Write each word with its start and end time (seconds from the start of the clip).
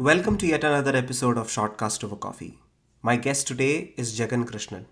Welcome 0.00 0.38
to 0.38 0.46
yet 0.46 0.64
another 0.64 0.96
episode 0.96 1.36
of 1.36 1.48
Shortcast 1.48 2.02
over 2.02 2.16
Coffee. 2.16 2.58
My 3.02 3.16
guest 3.16 3.46
today 3.46 3.92
is 3.98 4.18
Jagan 4.18 4.46
Krishnan. 4.46 4.86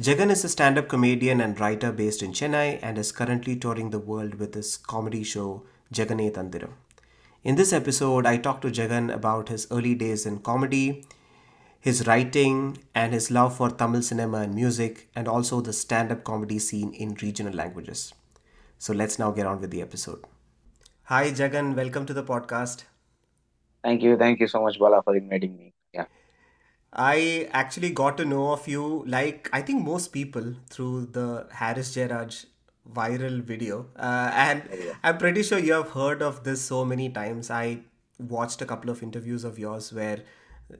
Jagan 0.00 0.28
is 0.28 0.42
a 0.42 0.48
stand 0.48 0.76
up 0.76 0.88
comedian 0.88 1.40
and 1.40 1.60
writer 1.60 1.92
based 1.92 2.20
in 2.20 2.32
Chennai 2.32 2.80
and 2.82 2.98
is 2.98 3.12
currently 3.12 3.54
touring 3.54 3.90
the 3.90 4.00
world 4.00 4.34
with 4.34 4.52
his 4.54 4.76
comedy 4.76 5.22
show 5.22 5.62
Jagane 5.92 6.32
Thandhiram. 6.32 6.72
In 7.44 7.54
this 7.54 7.72
episode, 7.72 8.26
I 8.26 8.38
talk 8.38 8.60
to 8.62 8.72
Jagan 8.72 9.14
about 9.14 9.50
his 9.50 9.68
early 9.70 9.94
days 9.94 10.26
in 10.26 10.40
comedy, 10.40 11.06
his 11.78 12.04
writing, 12.08 12.78
and 12.92 13.12
his 13.12 13.30
love 13.30 13.56
for 13.56 13.70
Tamil 13.70 14.02
cinema 14.02 14.38
and 14.38 14.52
music, 14.52 15.10
and 15.14 15.28
also 15.28 15.60
the 15.60 15.72
stand 15.72 16.10
up 16.10 16.24
comedy 16.24 16.58
scene 16.58 16.92
in 16.94 17.14
regional 17.22 17.54
languages. 17.54 18.12
So 18.80 18.92
let's 18.92 19.16
now 19.16 19.30
get 19.30 19.46
on 19.46 19.60
with 19.60 19.70
the 19.70 19.80
episode. 19.80 20.24
Hi, 21.04 21.30
Jagan. 21.30 21.76
Welcome 21.76 22.04
to 22.06 22.12
the 22.12 22.24
podcast. 22.24 22.82
Thank 23.84 24.02
you. 24.02 24.16
Thank 24.18 24.40
you 24.40 24.48
so 24.48 24.62
much, 24.62 24.78
Bala, 24.80 25.02
for 25.04 25.16
inviting 25.16 25.56
me. 25.56 25.74
Yeah. 25.92 26.06
I 26.92 27.48
actually 27.52 27.90
got 27.90 28.16
to 28.18 28.24
know 28.24 28.52
of 28.52 28.68
you, 28.68 29.04
like 29.06 29.50
I 29.52 29.62
think 29.62 29.84
most 29.84 30.12
people, 30.12 30.54
through 30.70 31.06
the 31.06 31.46
Harris 31.52 31.94
Jayaraj 31.96 32.46
viral 32.92 33.42
video. 33.42 33.86
Uh, 33.96 34.30
and 34.34 34.68
Yeah. 34.72 34.94
I'm 35.04 35.18
pretty 35.18 35.42
sure 35.42 35.58
you 35.58 35.74
have 35.74 35.90
heard 35.90 36.22
of 36.22 36.44
this 36.44 36.62
so 36.62 36.84
many 36.84 37.10
times. 37.10 37.50
I 37.50 37.80
watched 38.18 38.62
a 38.62 38.66
couple 38.66 38.90
of 38.90 39.02
interviews 39.02 39.44
of 39.44 39.58
yours 39.58 39.92
where 39.92 40.20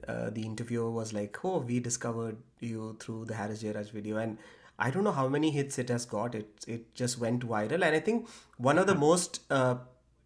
uh, 0.07 0.29
the 0.31 0.43
interviewer 0.43 0.91
was 0.91 1.13
like, 1.13 1.43
Oh, 1.45 1.59
we 1.59 1.79
discovered 1.79 2.37
you 2.59 2.97
through 2.99 3.25
the 3.25 3.35
Harris 3.35 3.63
Jayaraj 3.63 3.91
video. 3.91 4.17
And 4.17 4.37
I 4.79 4.91
don't 4.91 5.03
know 5.03 5.11
how 5.11 5.27
many 5.27 5.51
hits 5.51 5.79
it 5.79 5.89
has 5.89 6.05
got. 6.05 6.35
It, 6.35 6.65
it 6.67 6.93
just 6.95 7.19
went 7.19 7.47
viral. 7.47 7.73
And 7.85 7.95
I 7.95 7.99
think 7.99 8.27
one 8.57 8.77
of 8.77 8.87
the 8.87 8.95
most 8.95 9.41
uh, 9.49 9.75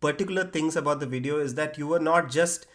particular 0.01 0.45
things 0.45 0.75
about 0.75 0.99
the 0.99 1.05
video 1.05 1.39
is 1.39 1.55
that 1.55 1.77
you 1.77 1.87
were 1.87 1.99
not 1.99 2.29
just 2.29 2.65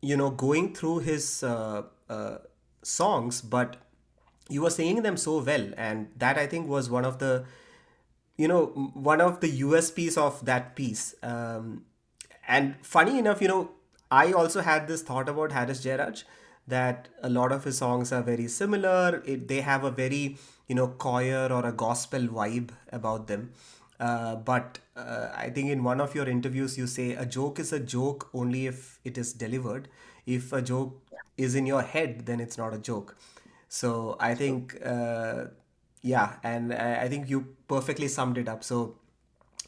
you 0.00 0.16
know 0.16 0.30
going 0.30 0.74
through 0.74 0.98
his 1.00 1.42
uh, 1.42 1.82
uh, 2.08 2.38
songs 2.82 3.40
but 3.42 3.76
you 4.48 4.62
were 4.62 4.70
saying 4.70 5.02
them 5.02 5.16
so 5.16 5.38
well 5.42 5.68
and 5.76 6.08
that 6.16 6.38
i 6.38 6.46
think 6.46 6.68
was 6.68 6.90
one 6.90 7.04
of 7.04 7.18
the 7.18 7.44
you 8.36 8.48
know 8.48 8.66
one 9.10 9.20
of 9.20 9.40
the 9.40 9.60
usps 9.60 10.16
of 10.16 10.44
that 10.46 10.74
piece. 10.74 11.14
Um, 11.22 11.84
and 12.48 12.74
funny 12.82 13.18
enough 13.18 13.42
you 13.42 13.48
know 13.48 13.70
i 14.10 14.32
also 14.32 14.60
had 14.60 14.88
this 14.88 15.02
thought 15.02 15.28
about 15.28 15.52
harris 15.52 15.84
jayaraj 15.84 16.22
that 16.66 17.08
a 17.22 17.28
lot 17.28 17.52
of 17.52 17.64
his 17.64 17.78
songs 17.78 18.12
are 18.12 18.22
very 18.22 18.46
similar. 18.48 19.22
It, 19.26 19.48
they 19.48 19.60
have 19.60 19.84
a 19.84 19.90
very 19.90 20.38
you 20.68 20.74
know 20.74 20.88
choir 20.88 21.48
or 21.50 21.66
a 21.66 21.72
gospel 21.72 22.20
vibe 22.20 22.70
about 22.92 23.26
them 23.26 23.52
uh, 24.00 24.36
but 24.36 24.78
uh, 24.96 25.28
I 25.34 25.50
think 25.50 25.70
in 25.70 25.84
one 25.84 26.00
of 26.00 26.14
your 26.14 26.26
interviews, 26.26 26.78
you 26.78 26.86
say 26.86 27.12
a 27.12 27.26
joke 27.26 27.58
is 27.58 27.72
a 27.72 27.78
joke 27.78 28.30
only 28.32 28.66
if 28.66 28.98
it 29.04 29.18
is 29.18 29.32
delivered. 29.32 29.88
If 30.26 30.52
a 30.52 30.62
joke 30.62 31.02
is 31.36 31.54
in 31.54 31.66
your 31.66 31.82
head, 31.82 32.24
then 32.26 32.40
it's 32.40 32.56
not 32.56 32.74
a 32.74 32.78
joke. 32.78 33.16
So 33.68 34.16
I 34.18 34.34
think, 34.34 34.76
uh, 34.84 35.44
yeah, 36.02 36.36
and 36.42 36.72
I 36.72 37.08
think 37.08 37.28
you 37.28 37.46
perfectly 37.68 38.08
summed 38.08 38.38
it 38.38 38.48
up. 38.48 38.64
So 38.64 38.96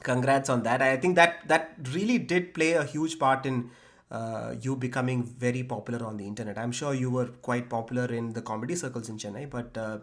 congrats 0.02 0.48
on 0.48 0.62
that. 0.62 0.80
I 0.80 0.96
think 0.96 1.16
that 1.16 1.46
that 1.48 1.76
really 1.92 2.18
did 2.18 2.54
play 2.54 2.72
a 2.72 2.84
huge 2.84 3.18
part 3.18 3.44
in 3.44 3.70
uh, 4.10 4.54
you 4.60 4.76
becoming 4.76 5.22
very 5.24 5.62
popular 5.62 6.04
on 6.06 6.16
the 6.16 6.26
internet. 6.26 6.58
I'm 6.58 6.72
sure 6.72 6.94
you 6.94 7.10
were 7.10 7.26
quite 7.26 7.68
popular 7.68 8.06
in 8.06 8.32
the 8.32 8.42
comedy 8.42 8.76
circles 8.76 9.08
in 9.08 9.18
Chennai, 9.18 9.48
but 9.48 9.76
uh, 9.76 9.98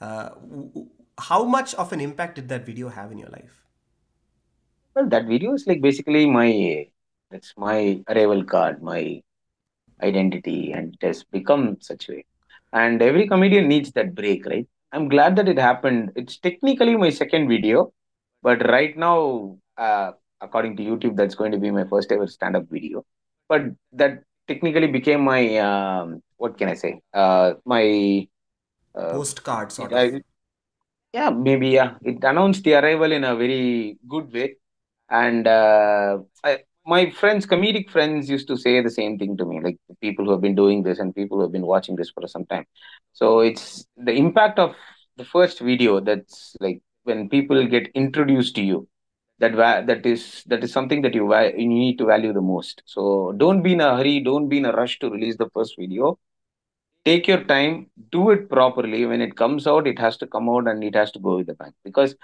uh, 0.00 0.30
how 1.18 1.44
much 1.44 1.74
of 1.74 1.92
an 1.92 2.00
impact 2.00 2.36
did 2.36 2.48
that 2.48 2.66
video 2.66 2.88
have 2.88 3.12
in 3.12 3.18
your 3.18 3.30
life? 3.30 3.65
Well, 4.96 5.08
that 5.10 5.26
video 5.26 5.52
is 5.52 5.66
like 5.66 5.82
basically 5.82 6.24
my 6.24 6.86
that's 7.30 7.52
my 7.58 8.02
arrival 8.08 8.42
card, 8.44 8.82
my 8.82 9.20
identity, 10.02 10.72
and 10.72 10.94
it 10.94 11.06
has 11.06 11.22
become 11.22 11.76
such 11.80 12.08
way. 12.08 12.24
And 12.72 13.02
every 13.02 13.28
comedian 13.28 13.68
needs 13.68 13.92
that 13.92 14.14
break, 14.14 14.46
right? 14.46 14.66
I'm 14.92 15.08
glad 15.08 15.36
that 15.36 15.48
it 15.48 15.58
happened. 15.58 16.12
It's 16.16 16.38
technically 16.38 16.96
my 16.96 17.10
second 17.10 17.46
video, 17.48 17.92
but 18.42 18.66
right 18.70 18.96
now, 18.96 19.58
uh, 19.76 20.12
according 20.40 20.78
to 20.78 20.82
YouTube, 20.82 21.14
that's 21.14 21.34
going 21.34 21.52
to 21.52 21.58
be 21.58 21.70
my 21.70 21.84
first 21.84 22.10
ever 22.10 22.26
stand-up 22.26 22.64
video. 22.70 23.04
But 23.50 23.64
that 23.92 24.22
technically 24.48 24.86
became 24.86 25.20
my 25.20 25.58
um, 25.58 26.22
what 26.38 26.56
can 26.56 26.70
I 26.70 26.74
say? 26.74 27.02
Uh, 27.12 27.54
my 27.66 28.26
uh, 28.94 29.10
Postcard, 29.10 29.72
sort 29.72 29.92
of. 29.92 30.22
Yeah, 31.12 31.28
maybe 31.28 31.68
yeah. 31.68 31.96
It 32.02 32.24
announced 32.24 32.64
the 32.64 32.76
arrival 32.76 33.12
in 33.12 33.24
a 33.24 33.36
very 33.36 33.98
good 34.08 34.32
way 34.32 34.56
and 35.10 35.46
uh, 35.46 36.18
I, 36.44 36.58
my 36.86 37.10
friends 37.10 37.46
comedic 37.46 37.90
friends 37.90 38.28
used 38.28 38.48
to 38.48 38.56
say 38.56 38.80
the 38.80 38.90
same 38.90 39.18
thing 39.18 39.36
to 39.36 39.44
me 39.44 39.60
like 39.62 39.78
people 40.00 40.24
who 40.24 40.32
have 40.32 40.40
been 40.40 40.54
doing 40.54 40.82
this 40.82 40.98
and 40.98 41.14
people 41.14 41.38
who 41.38 41.42
have 41.42 41.52
been 41.52 41.66
watching 41.66 41.96
this 41.96 42.10
for 42.10 42.26
some 42.26 42.46
time. 42.46 42.66
So 43.12 43.40
it's 43.40 43.86
the 43.96 44.12
impact 44.12 44.58
of 44.58 44.74
the 45.16 45.24
first 45.24 45.60
video 45.60 46.00
that's 46.00 46.56
like 46.60 46.80
when 47.04 47.28
people 47.28 47.66
get 47.66 47.88
introduced 47.94 48.54
to 48.56 48.62
you 48.62 48.88
that 49.38 49.52
va- 49.54 49.84
that 49.86 50.06
is 50.06 50.42
that 50.46 50.62
is 50.64 50.72
something 50.72 51.02
that 51.02 51.14
you 51.14 51.26
va- 51.28 51.52
you 51.56 51.68
need 51.68 51.98
to 51.98 52.06
value 52.06 52.32
the 52.32 52.40
most. 52.40 52.82
So 52.86 53.32
don't 53.36 53.62
be 53.62 53.72
in 53.74 53.80
a 53.80 53.96
hurry 53.96 54.20
don't 54.20 54.48
be 54.48 54.58
in 54.58 54.66
a 54.66 54.72
rush 54.72 54.98
to 55.00 55.10
release 55.10 55.36
the 55.36 55.50
first 55.54 55.74
video. 55.78 56.18
Take 57.04 57.26
your 57.28 57.42
time 57.44 57.90
do 58.12 58.30
it 58.30 58.48
properly. 58.50 59.06
When 59.06 59.20
it 59.22 59.36
comes 59.36 59.66
out 59.66 59.86
it 59.86 59.98
has 59.98 60.16
to 60.18 60.26
come 60.26 60.48
out 60.48 60.68
and 60.68 60.82
it 60.84 60.94
has 60.94 61.10
to 61.12 61.18
go 61.18 61.36
with 61.36 61.46
the 61.46 61.54
bang. 61.54 61.72
Because 61.84 62.14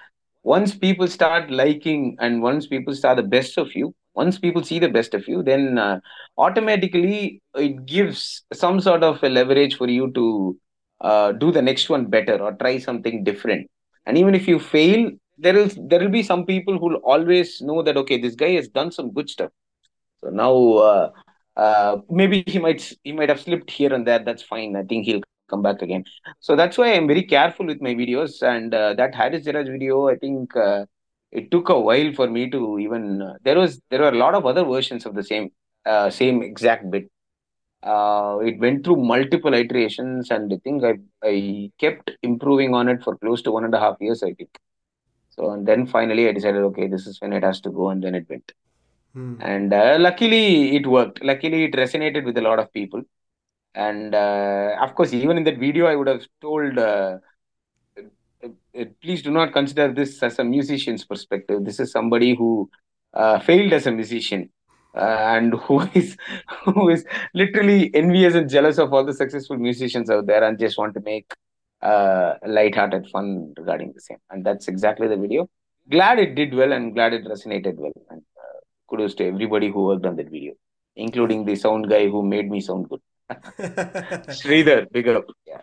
once 0.43 0.75
people 0.75 1.07
start 1.07 1.51
liking 1.51 2.17
and 2.21 2.43
once 2.43 2.67
people 2.67 2.95
start 2.95 3.17
the 3.17 3.23
best 3.23 3.59
of 3.59 3.75
you 3.75 3.95
once 4.15 4.39
people 4.39 4.63
see 4.63 4.79
the 4.79 4.89
best 4.89 5.15
of 5.15 5.27
you 5.27 5.43
then 5.43 5.79
uh, 5.79 5.99
automatically 6.39 7.41
it 7.55 7.87
gives 7.87 8.45
some 8.53 8.81
sort 8.81 9.03
of 9.03 9.23
a 9.23 9.29
leverage 9.29 9.77
for 9.77 9.89
you 9.89 10.11
to 10.13 10.57
uh, 11.03 11.33
do 11.33 11.51
the 11.51 11.63
next 11.63 11.91
one 11.91 12.07
better 12.07 12.37
or 12.41 12.53
try 12.53 12.79
something 12.79 13.25
different. 13.25 13.69
And 14.07 14.17
even 14.17 14.35
if 14.35 14.49
you 14.49 14.59
fail 14.59 15.11
there 15.39 15.57
is 15.57 15.77
there 15.89 15.99
will 15.99 16.11
be 16.11 16.23
some 16.23 16.45
people 16.47 16.79
who 16.79 16.91
will 16.91 17.03
always 17.03 17.61
know 17.61 17.83
that 17.83 17.97
okay 17.97 18.21
this 18.21 18.35
guy 18.35 18.53
has 18.53 18.69
done 18.69 18.93
some 18.93 19.11
good 19.13 19.29
stuff. 19.29 19.51
So 20.23 20.31
now 20.31 20.55
uh, 20.75 21.11
uh, 21.57 21.97
maybe 22.09 22.45
he 22.47 22.59
might 22.59 22.93
he 23.03 23.13
might 23.13 23.29
have 23.29 23.41
slipped 23.41 23.71
here 23.71 23.93
and 23.93 24.07
there. 24.07 24.21
That's 24.21 24.43
fine. 24.43 24.77
I 24.77 24.85
think 24.85 25.07
he'll 25.07 25.23
come 25.53 25.63
back 25.69 25.83
again. 25.87 26.05
So 26.41 26.57
that's 26.61 26.79
why 26.81 26.89
i'm 26.95 27.09
very 27.13 27.25
careful 27.37 27.67
with 27.73 27.81
my 27.89 27.95
videos. 28.03 28.43
And 28.55 28.75
uh, 28.83 28.95
that 28.95 29.15
Harris 29.21 29.45
Jayaraj 29.47 29.71
video 29.77 30.09
i 30.15 30.17
think 30.25 30.57
uh, 30.57 30.85
it 31.33 31.51
took 31.51 31.69
a 31.69 31.81
while 31.89 32.13
for 32.19 32.29
me 32.37 32.43
to 32.55 32.79
even 32.79 33.23
uh, 33.23 33.35
there 33.47 33.59
was 33.63 33.81
there 33.91 34.01
were 34.05 34.15
a 34.17 34.23
lot 34.25 34.35
of 34.39 34.47
other 34.51 34.65
versions 34.65 35.07
of 35.07 35.15
the 35.15 35.27
same 35.33 35.51
uh, 35.87 36.09
same 36.11 36.43
exact 36.43 36.91
bit. 36.91 37.11
Uh, 37.83 38.39
it 38.49 38.59
went 38.61 38.85
through 38.85 38.97
multiple 39.13 39.55
iterations 39.63 40.31
and 40.35 40.53
i 40.57 40.59
think 40.65 40.85
i 40.91 40.93
i 41.31 41.71
kept 41.83 42.13
improving 42.31 42.75
on 42.81 42.89
it 42.93 43.03
for 43.07 43.15
close 43.23 43.43
to 43.43 43.51
one 43.57 43.65
and 43.69 43.75
a 43.75 43.81
half 43.85 43.97
years 44.01 44.23
i 44.23 44.33
think. 44.35 44.53
So 45.31 45.51
and 45.53 45.67
then 45.67 45.87
finally 45.87 46.29
i 46.29 46.33
decided 46.33 46.63
okay 46.71 46.87
this 46.87 47.07
is 47.11 47.21
when 47.21 47.33
it 47.39 47.43
has 47.49 47.61
to 47.63 47.71
go 47.71 47.89
and 47.93 48.03
then 48.05 48.15
it 48.21 48.29
went. 48.29 48.53
Hmm. 49.15 49.35
and 49.41 49.73
uh, 49.75 49.97
luckily 50.01 50.77
it 50.77 50.87
worked. 50.87 51.23
Luckily 51.23 51.65
it 51.65 51.75
resonated 51.75 52.25
with 52.25 52.39
a 52.39 52.41
lot 52.41 52.59
of 52.59 52.73
people 52.73 53.03
and 53.75 54.15
uh, 54.15 54.77
of 54.81 54.95
course 54.95 55.13
even 55.13 55.37
in 55.37 55.45
that 55.45 55.59
video 55.59 55.87
i 55.87 55.97
would 55.97 56.09
have 56.09 56.27
told 56.41 56.79
uh, 56.79 57.19
uh, 58.45 58.49
uh, 58.79 58.85
please 59.01 59.23
do 59.23 59.31
not 59.31 59.53
consider 59.53 59.93
this 59.93 60.23
as 60.23 60.39
a 60.39 60.45
musician's 60.45 61.05
perspective. 61.05 61.65
This 61.65 61.79
is 61.79 61.93
somebody 61.93 62.35
who 62.35 62.69
uh, 63.15 63.39
failed 63.39 63.73
as 63.73 63.87
a 63.87 63.93
musician 63.93 64.51
uh, 64.97 65.35
and 65.35 65.55
who 65.65 65.81
is 65.95 66.17
who 66.65 66.89
is 66.89 67.05
literally 67.35 67.95
envious 67.95 68.35
and 68.35 68.49
jealous 68.49 68.79
of 68.79 68.93
all 68.93 69.05
the 69.05 69.15
successful 69.15 69.57
musicians 69.57 70.11
out 70.11 70.27
there 70.27 70.43
and 70.43 70.59
just 70.59 70.77
want 70.79 70.95
to 70.95 71.01
make 71.01 71.33
uh, 71.83 72.35
light-hearted 72.47 73.09
fun 73.11 73.55
regarding 73.57 73.93
the 73.93 74.01
same. 74.01 74.19
And 74.31 74.45
that's 74.45 74.69
exactly 74.69 75.09
the 75.09 75.17
video. 75.17 75.49
Glad 75.91 76.19
it 76.19 76.35
did 76.35 76.55
well 76.55 76.73
and 76.73 76.95
glad 76.95 77.13
it 77.13 77.25
resonated 77.25 77.77
well. 77.77 77.93
And 78.11 78.23
kudos 78.89 79.15
to 79.17 79.27
everybody 79.27 79.71
who 79.71 79.85
worked 79.85 80.07
on 80.07 80.17
that 80.17 80.31
video, 80.31 80.55
including 80.97 81.45
the 81.45 81.57
sound 81.57 81.89
guy 81.89 82.09
who 82.09 82.23
made 82.23 82.51
me 82.51 82.61
sound 82.61 82.89
good. 82.89 83.01
Sridhar, 84.29 84.87
big 84.93 85.09
up. 85.09 85.27
Yeah. 85.47 85.63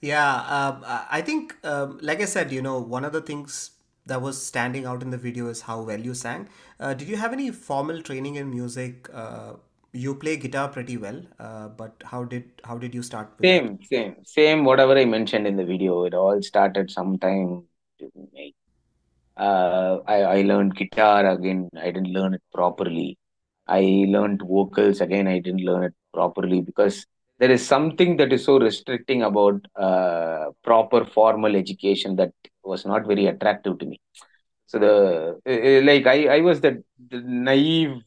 Yeah, 0.00 0.34
um, 0.58 0.82
I 0.86 1.22
think, 1.22 1.54
um, 1.64 1.98
like 2.02 2.20
I 2.20 2.24
said, 2.24 2.50
you 2.50 2.60
know, 2.60 2.78
one 2.80 3.04
of 3.04 3.12
the 3.12 3.20
things 3.20 3.70
that 4.06 4.20
was 4.20 4.42
standing 4.44 4.84
out 4.84 5.00
in 5.02 5.10
the 5.10 5.16
video 5.16 5.46
is 5.46 5.60
how 5.62 5.80
well 5.82 6.00
you 6.00 6.12
sang. 6.14 6.48
Uh, 6.80 6.92
did 6.94 7.08
you 7.08 7.16
have 7.16 7.32
any 7.32 7.50
formal 7.52 8.02
training 8.02 8.34
in 8.34 8.50
music? 8.50 9.08
Uh, 9.12 9.54
you 9.92 10.14
play 10.16 10.36
guitar 10.36 10.68
pretty 10.68 10.96
well, 10.96 11.22
uh, 11.38 11.68
but 11.68 12.02
how 12.06 12.24
did 12.24 12.50
how 12.64 12.78
did 12.78 12.94
you 12.94 13.02
start 13.02 13.30
with 13.38 13.50
that? 13.50 13.60
Same, 13.60 13.82
same, 13.82 14.24
same. 14.24 14.64
Whatever 14.64 14.96
I 14.96 15.04
mentioned 15.04 15.46
in 15.46 15.56
the 15.56 15.64
video, 15.64 16.04
it 16.04 16.14
all 16.14 16.40
started 16.42 16.90
sometime. 16.90 17.68
Uh, 19.36 19.98
I 20.06 20.16
I 20.36 20.42
learned 20.42 20.76
guitar 20.76 21.26
again. 21.26 21.68
I 21.76 21.86
didn't 21.90 22.12
learn 22.12 22.34
it 22.34 22.42
properly. 22.54 23.18
I 23.66 23.80
learned 24.08 24.42
vocals 24.42 25.00
again. 25.00 25.26
I 25.28 25.38
didn't 25.38 25.62
learn 25.64 25.84
it 25.84 25.94
properly 26.12 26.60
because 26.60 27.06
there 27.38 27.50
is 27.50 27.66
something 27.66 28.16
that 28.18 28.32
is 28.32 28.44
so 28.44 28.58
restricting 28.58 29.22
about 29.22 29.60
uh, 29.76 30.46
proper 30.62 31.04
formal 31.04 31.56
education 31.56 32.16
that 32.16 32.32
was 32.64 32.84
not 32.86 33.06
very 33.06 33.26
attractive 33.26 33.78
to 33.78 33.86
me. 33.86 34.00
So 34.66 34.78
the 34.78 35.40
uh, 35.46 35.78
uh, 35.78 35.82
like 35.84 36.06
I 36.06 36.36
I 36.38 36.40
was 36.40 36.60
the, 36.60 36.82
the 37.10 37.20
naive 37.20 38.02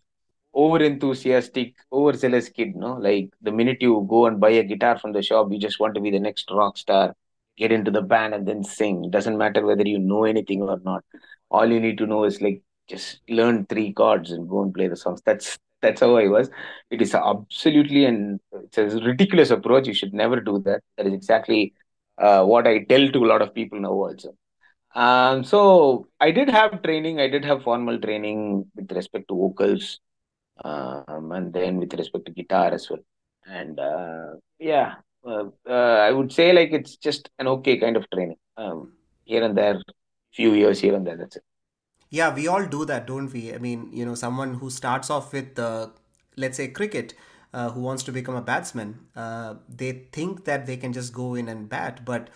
over 0.54 0.82
enthusiastic, 0.84 1.76
overzealous 1.92 2.50
kid, 2.50 2.76
no? 2.76 2.94
Like 2.94 3.30
the 3.42 3.52
minute 3.52 3.78
you 3.82 4.06
go 4.10 4.26
and 4.26 4.40
buy 4.40 4.52
a 4.52 4.64
guitar 4.64 4.98
from 4.98 5.12
the 5.14 5.22
shop, 5.22 5.48
you 5.52 5.60
just 5.60 5.80
want 5.80 5.96
to 5.96 6.02
be 6.02 6.12
the 6.12 6.20
next 6.20 6.50
rock 6.52 6.78
star, 6.78 7.16
get 7.58 7.72
into 7.72 7.92
the 7.92 8.02
band 8.02 8.34
and 8.34 8.48
then 8.48 8.64
sing. 8.64 9.06
It 9.06 9.12
doesn't 9.12 9.38
matter 9.38 9.66
whether 9.66 9.88
you 9.88 10.00
know 10.00 10.24
anything 10.26 10.62
or 10.64 10.80
not. 10.84 11.04
All 11.52 11.72
you 11.72 11.80
need 11.80 11.98
to 12.00 12.08
know 12.08 12.24
is 12.24 12.42
like 12.42 12.62
just 12.88 13.20
learn 13.30 13.66
three 13.66 13.94
chords 13.94 14.32
and 14.32 14.50
go 14.50 14.62
and 14.64 14.74
play 14.74 14.88
the 14.88 14.96
songs. 14.96 15.22
That's 15.26 15.58
that's 15.86 16.02
how 16.02 16.16
I 16.18 16.28
was. 16.28 16.50
It 16.90 17.02
is 17.02 17.14
absolutely 17.16 18.06
and 18.06 18.40
it's 18.54 18.78
a 18.78 18.88
ridiculous 19.12 19.52
approach. 19.52 19.88
You 19.88 19.94
should 19.94 20.14
never 20.14 20.40
do 20.42 20.60
that. 20.66 20.82
That 20.98 21.08
is 21.08 21.14
exactly 21.14 21.74
uh, 22.18 22.44
what 22.46 22.68
I 22.68 22.84
tell 22.84 23.08
to 23.10 23.26
a 23.26 23.32
lot 23.34 23.42
of 23.42 23.54
people 23.54 23.80
now 23.80 23.92
also. 23.92 24.36
Um, 24.96 25.44
so 25.44 26.08
I 26.20 26.32
did 26.32 26.50
have 26.50 26.82
training. 26.84 27.20
I 27.20 27.28
did 27.28 27.44
have 27.46 27.64
formal 27.64 28.00
training 28.00 28.66
with 28.76 28.92
respect 28.92 29.28
to 29.30 29.36
vocals, 29.36 30.00
um, 30.64 31.32
and 31.34 31.54
then 31.54 31.78
with 31.78 31.94
respect 31.94 32.26
to 32.26 32.32
guitar 32.32 32.74
as 32.74 32.90
well. 32.90 33.04
And 33.46 33.80
uh, 33.80 34.36
yeah, 34.58 34.96
uh, 35.28 35.46
uh, 35.70 35.98
I 36.08 36.12
would 36.12 36.32
say 36.32 36.54
like 36.54 36.72
it's 36.72 36.96
just 36.96 37.30
an 37.40 37.48
okay 37.56 37.78
kind 37.78 37.98
of 37.98 38.10
training. 38.10 38.38
Um, 38.58 38.94
here 39.26 39.44
and 39.44 39.58
there, 39.58 39.82
few 40.34 40.54
years 40.54 40.80
here 40.80 40.96
and 40.96 41.06
there. 41.06 41.18
That's 41.18 41.36
it. 41.38 41.44
Yeah, 42.10 42.34
we 42.34 42.48
all 42.48 42.66
do 42.66 42.86
that, 42.86 43.08
don't 43.08 43.32
we? 43.32 43.54
I 43.54 43.58
mean, 43.58 43.90
you 43.92 44.06
know, 44.06 44.16
someone 44.16 44.56
who 44.56 44.70
starts 44.70 45.10
off 45.10 45.34
with, 45.34 45.58
uh, 45.60 45.88
let's 46.38 46.58
say, 46.58 46.68
cricket, 46.70 47.14
uh, 47.54 47.70
who 47.72 47.82
wants 47.82 48.04
to 48.04 48.12
become 48.12 48.36
a 48.36 48.42
batsman, 48.42 49.00
uh, 49.16 49.56
they 49.68 49.92
think 50.12 50.46
that 50.46 50.66
they 50.66 50.78
can 50.78 50.94
just 50.94 51.14
go 51.14 51.36
in 51.36 51.48
and 51.50 51.70
bat, 51.70 52.06
but, 52.06 52.30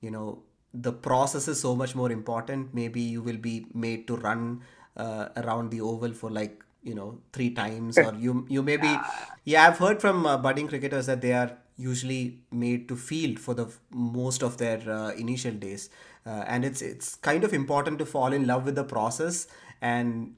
you 0.00 0.10
know, 0.10 0.42
the 0.72 0.92
process 0.92 1.48
is 1.48 1.60
so 1.60 1.74
much 1.74 1.94
more 1.94 2.10
important. 2.10 2.74
Maybe 2.74 3.00
you 3.00 3.22
will 3.22 3.38
be 3.38 3.66
made 3.74 4.06
to 4.08 4.16
run 4.16 4.62
uh, 4.96 5.28
around 5.36 5.70
the 5.70 5.80
oval 5.80 6.12
for 6.12 6.30
like, 6.30 6.62
you 6.82 6.94
know, 6.94 7.18
three 7.32 7.50
times, 7.50 7.98
or 7.98 8.14
you 8.14 8.46
you 8.48 8.62
may 8.62 8.76
be. 8.76 8.96
Yeah, 9.44 9.68
I've 9.68 9.78
heard 9.78 10.00
from 10.00 10.26
uh, 10.26 10.36
budding 10.38 10.66
cricketers 10.68 11.06
that 11.06 11.20
they 11.20 11.32
are 11.32 11.56
usually 11.76 12.38
made 12.50 12.88
to 12.88 12.96
field 12.96 13.38
for 13.38 13.54
the 13.54 13.66
most 13.90 14.42
of 14.42 14.56
their 14.58 14.78
uh, 14.90 15.10
initial 15.12 15.52
days. 15.52 15.90
Uh, 16.26 16.44
and 16.46 16.64
it's 16.64 16.82
it's 16.82 17.14
kind 17.16 17.44
of 17.44 17.52
important 17.52 17.98
to 17.98 18.06
fall 18.06 18.32
in 18.32 18.46
love 18.46 18.64
with 18.64 18.74
the 18.74 18.84
process. 18.84 19.46
And 19.80 20.34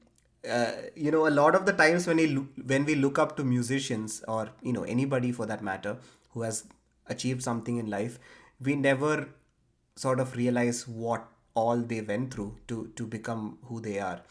uh, 0.49 0.71
you 0.95 1.11
know 1.11 1.27
a 1.27 1.29
lot 1.41 1.55
of 1.55 1.65
the 1.65 1.73
times 1.73 2.07
when 2.07 2.17
we 2.17 2.27
look, 2.27 2.47
when 2.65 2.85
we 2.85 2.95
look 2.95 3.19
up 3.19 3.35
to 3.37 3.43
musicians 3.43 4.23
or 4.27 4.49
you 4.61 4.73
know 4.73 4.83
anybody 4.83 5.31
for 5.31 5.45
that 5.45 5.61
matter 5.61 5.97
who 6.31 6.43
has 6.43 6.63
achieved 7.07 7.43
something 7.43 7.77
in 7.77 7.89
life 7.89 8.19
we 8.61 8.75
never 8.75 9.27
sort 9.95 10.19
of 10.19 10.35
realize 10.35 10.87
what 10.87 11.27
all 11.55 11.77
they 11.77 12.01
went 12.01 12.33
through 12.33 12.55
to 12.67 12.89
to 12.95 13.05
become 13.05 13.57
who 13.65 13.81
they 13.81 13.99
are. 13.99 14.21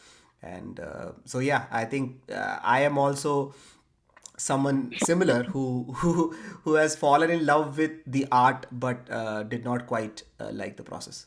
And 0.40 0.78
uh, 0.78 1.12
so 1.25 1.40
yeah 1.40 1.64
i 1.72 1.84
think 1.84 2.31
uh, 2.32 2.58
i 2.62 2.81
am 2.82 2.96
also 2.96 3.52
someone 4.38 4.81
similar 4.99 5.44
who 5.55 5.64
who 5.99 6.12
who 6.64 6.75
has 6.75 6.96
fallen 6.96 7.31
in 7.31 7.46
love 7.46 7.79
with 7.79 7.93
the 8.06 8.26
art 8.32 8.67
but 8.73 9.11
uh, 9.11 9.43
did 9.44 9.64
not 9.64 9.87
quite 9.87 10.23
uh, 10.40 10.50
like 10.52 10.76
the 10.76 10.82
process 10.93 11.26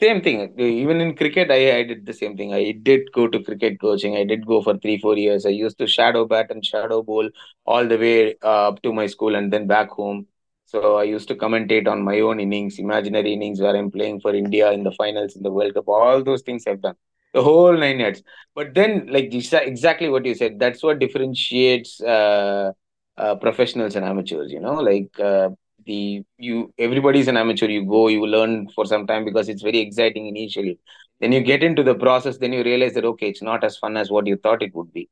Same 0.00 0.22
thing. 0.22 0.58
Even 0.58 1.00
in 1.00 1.14
cricket, 1.14 1.50
I, 1.50 1.78
I 1.78 1.82
did 1.84 2.06
the 2.06 2.14
same 2.14 2.36
thing. 2.36 2.54
I 2.54 2.72
did 2.72 3.12
go 3.12 3.28
to 3.28 3.42
cricket 3.42 3.78
coaching. 3.80 4.16
I 4.16 4.24
did 4.24 4.46
go 4.46 4.62
for 4.62 4.78
three, 4.78 4.98
four 4.98 5.16
years. 5.16 5.44
I 5.44 5.50
used 5.50 5.78
to 5.78 5.86
shadow 5.86 6.24
bat 6.26 6.46
and 6.50 6.64
shadow 6.64 7.02
bowl 7.02 7.28
all 7.66 7.86
the 7.86 7.98
way 7.98 8.36
uh, 8.42 8.68
up 8.68 8.82
to 8.82 8.92
my 8.94 9.06
school 9.06 9.34
and 9.34 9.52
then 9.52 9.66
back 9.66 9.90
home. 9.90 10.26
So 10.66 10.96
I 10.96 11.02
used 11.04 11.28
to 11.28 11.34
commentate 11.34 11.86
on 11.86 12.02
my 12.02 12.20
own 12.20 12.40
innings, 12.40 12.78
imaginary 12.78 13.34
innings 13.34 13.60
where 13.60 13.76
I'm 13.76 13.90
playing 13.90 14.20
for 14.20 14.34
India 14.34 14.72
in 14.72 14.84
the 14.84 14.92
finals 14.92 15.36
in 15.36 15.42
the 15.42 15.50
World 15.52 15.74
Cup. 15.74 15.88
All 15.88 16.22
those 16.24 16.42
things 16.42 16.66
I've 16.66 16.80
done. 16.80 16.96
The 17.32 17.42
whole 17.42 17.72
nine 17.76 18.00
yards. 18.00 18.22
But 18.54 18.74
then, 18.74 19.06
like 19.08 19.32
exactly 19.32 20.08
what 20.08 20.24
you 20.24 20.34
said, 20.34 20.58
that's 20.58 20.82
what 20.82 20.98
differentiates 20.98 22.00
uh, 22.00 22.72
uh, 23.16 23.34
professionals 23.36 23.94
and 23.94 24.04
amateurs. 24.04 24.50
You 24.50 24.60
know, 24.60 24.74
like 24.74 25.18
uh, 25.20 25.50
the 25.86 26.22
you 26.38 26.72
everybody's 26.78 27.28
an 27.28 27.36
amateur. 27.36 27.66
You 27.66 27.86
go 27.86 28.08
you 28.08 28.26
learn 28.26 28.68
for 28.74 28.84
some 28.84 29.06
time 29.06 29.24
because 29.24 29.48
it's 29.48 29.62
very 29.62 29.78
exciting 29.78 30.26
initially. 30.26 30.78
Then 31.20 31.30
you 31.32 31.40
get 31.40 31.62
into 31.62 31.82
the 31.82 31.94
process 31.94 32.38
then 32.38 32.52
you 32.52 32.64
realize 32.64 32.94
that 32.94 33.04
okay 33.04 33.28
it's 33.28 33.42
not 33.42 33.62
as 33.62 33.76
fun 33.76 33.96
as 33.96 34.10
what 34.10 34.26
you 34.26 34.36
thought 34.36 34.62
it 34.62 34.74
would 34.74 34.92
be. 34.92 35.08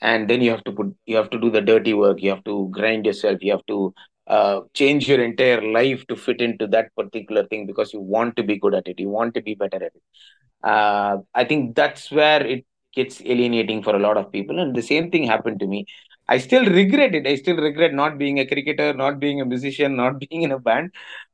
And 0.00 0.30
then 0.30 0.40
you 0.40 0.50
have 0.50 0.64
to 0.64 0.72
put 0.72 0.94
you 1.06 1.16
have 1.16 1.30
to 1.30 1.38
do 1.40 1.50
the 1.50 1.60
dirty 1.60 1.94
work. 1.94 2.22
You 2.22 2.30
have 2.30 2.44
to 2.44 2.68
grind 2.72 3.06
yourself. 3.06 3.38
You 3.42 3.52
have 3.52 3.66
to 3.66 3.94
uh, 4.26 4.60
change 4.74 5.08
your 5.08 5.22
entire 5.22 5.60
life 5.72 6.06
to 6.06 6.16
fit 6.16 6.40
into 6.40 6.66
that 6.68 6.94
particular 6.96 7.46
thing 7.46 7.66
because 7.66 7.92
you 7.92 8.00
want 8.00 8.36
to 8.36 8.42
be 8.42 8.58
good 8.58 8.74
at 8.74 8.86
it 8.86 8.98
you 8.98 9.08
want 9.08 9.34
to 9.34 9.42
be 9.42 9.54
better 9.54 9.76
at 9.76 9.92
it 9.94 10.02
uh, 10.62 11.18
I 11.34 11.44
think 11.44 11.74
that's 11.76 12.10
where 12.10 12.44
it 12.46 12.64
gets 12.94 13.20
alienating 13.22 13.82
for 13.82 13.94
a 13.94 13.98
lot 13.98 14.16
of 14.16 14.32
people. 14.32 14.58
And 14.58 14.74
the 14.74 14.82
same 14.82 15.10
thing 15.10 15.24
happened 15.24 15.60
to 15.60 15.66
me. 15.66 15.86
I 16.28 16.38
still 16.38 16.64
regret 16.64 17.14
it. 17.14 17.26
I 17.26 17.36
still 17.36 17.56
regret 17.56 17.92
not 17.94 18.18
being 18.18 18.38
a 18.38 18.46
cricketer, 18.46 18.92
not 18.94 19.18
being 19.20 19.40
a 19.40 19.44
musician, 19.44 19.96
not 19.96 20.18
being 20.30 20.42
in 20.42 20.52
a 20.52 20.58
band, 20.58 20.90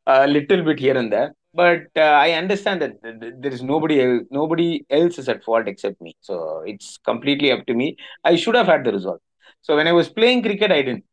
a 0.07 0.27
little 0.27 0.63
bit 0.65 0.79
here 0.79 0.97
and 0.97 1.13
there. 1.13 1.35
But 1.55 1.85
uh, 1.97 2.01
I 2.01 2.33
understand 2.33 2.83
that 2.83 3.03
th- 3.03 3.21
th- 3.21 3.35
there 3.39 3.53
is 3.53 3.63
nobody 3.63 4.01
else, 4.03 4.23
nobody 4.31 4.85
else 4.91 5.19
is 5.19 5.29
at 5.29 5.43
fault 5.45 5.67
except 5.69 6.01
me. 6.01 6.15
So 6.21 6.63
it's 6.67 6.99
completely 6.99 7.51
up 7.53 7.67
to 7.67 7.75
me. 7.75 7.97
I 8.25 8.37
should 8.37 8.55
have 8.55 8.67
had 8.67 8.85
the 8.85 8.93
result. 8.93 9.21
So 9.63 9.77
when 9.77 9.89
I 9.89 9.93
was 9.93 10.09
playing 10.09 10.43
cricket, 10.43 10.71
I 10.71 10.83
didn't. 10.83 11.05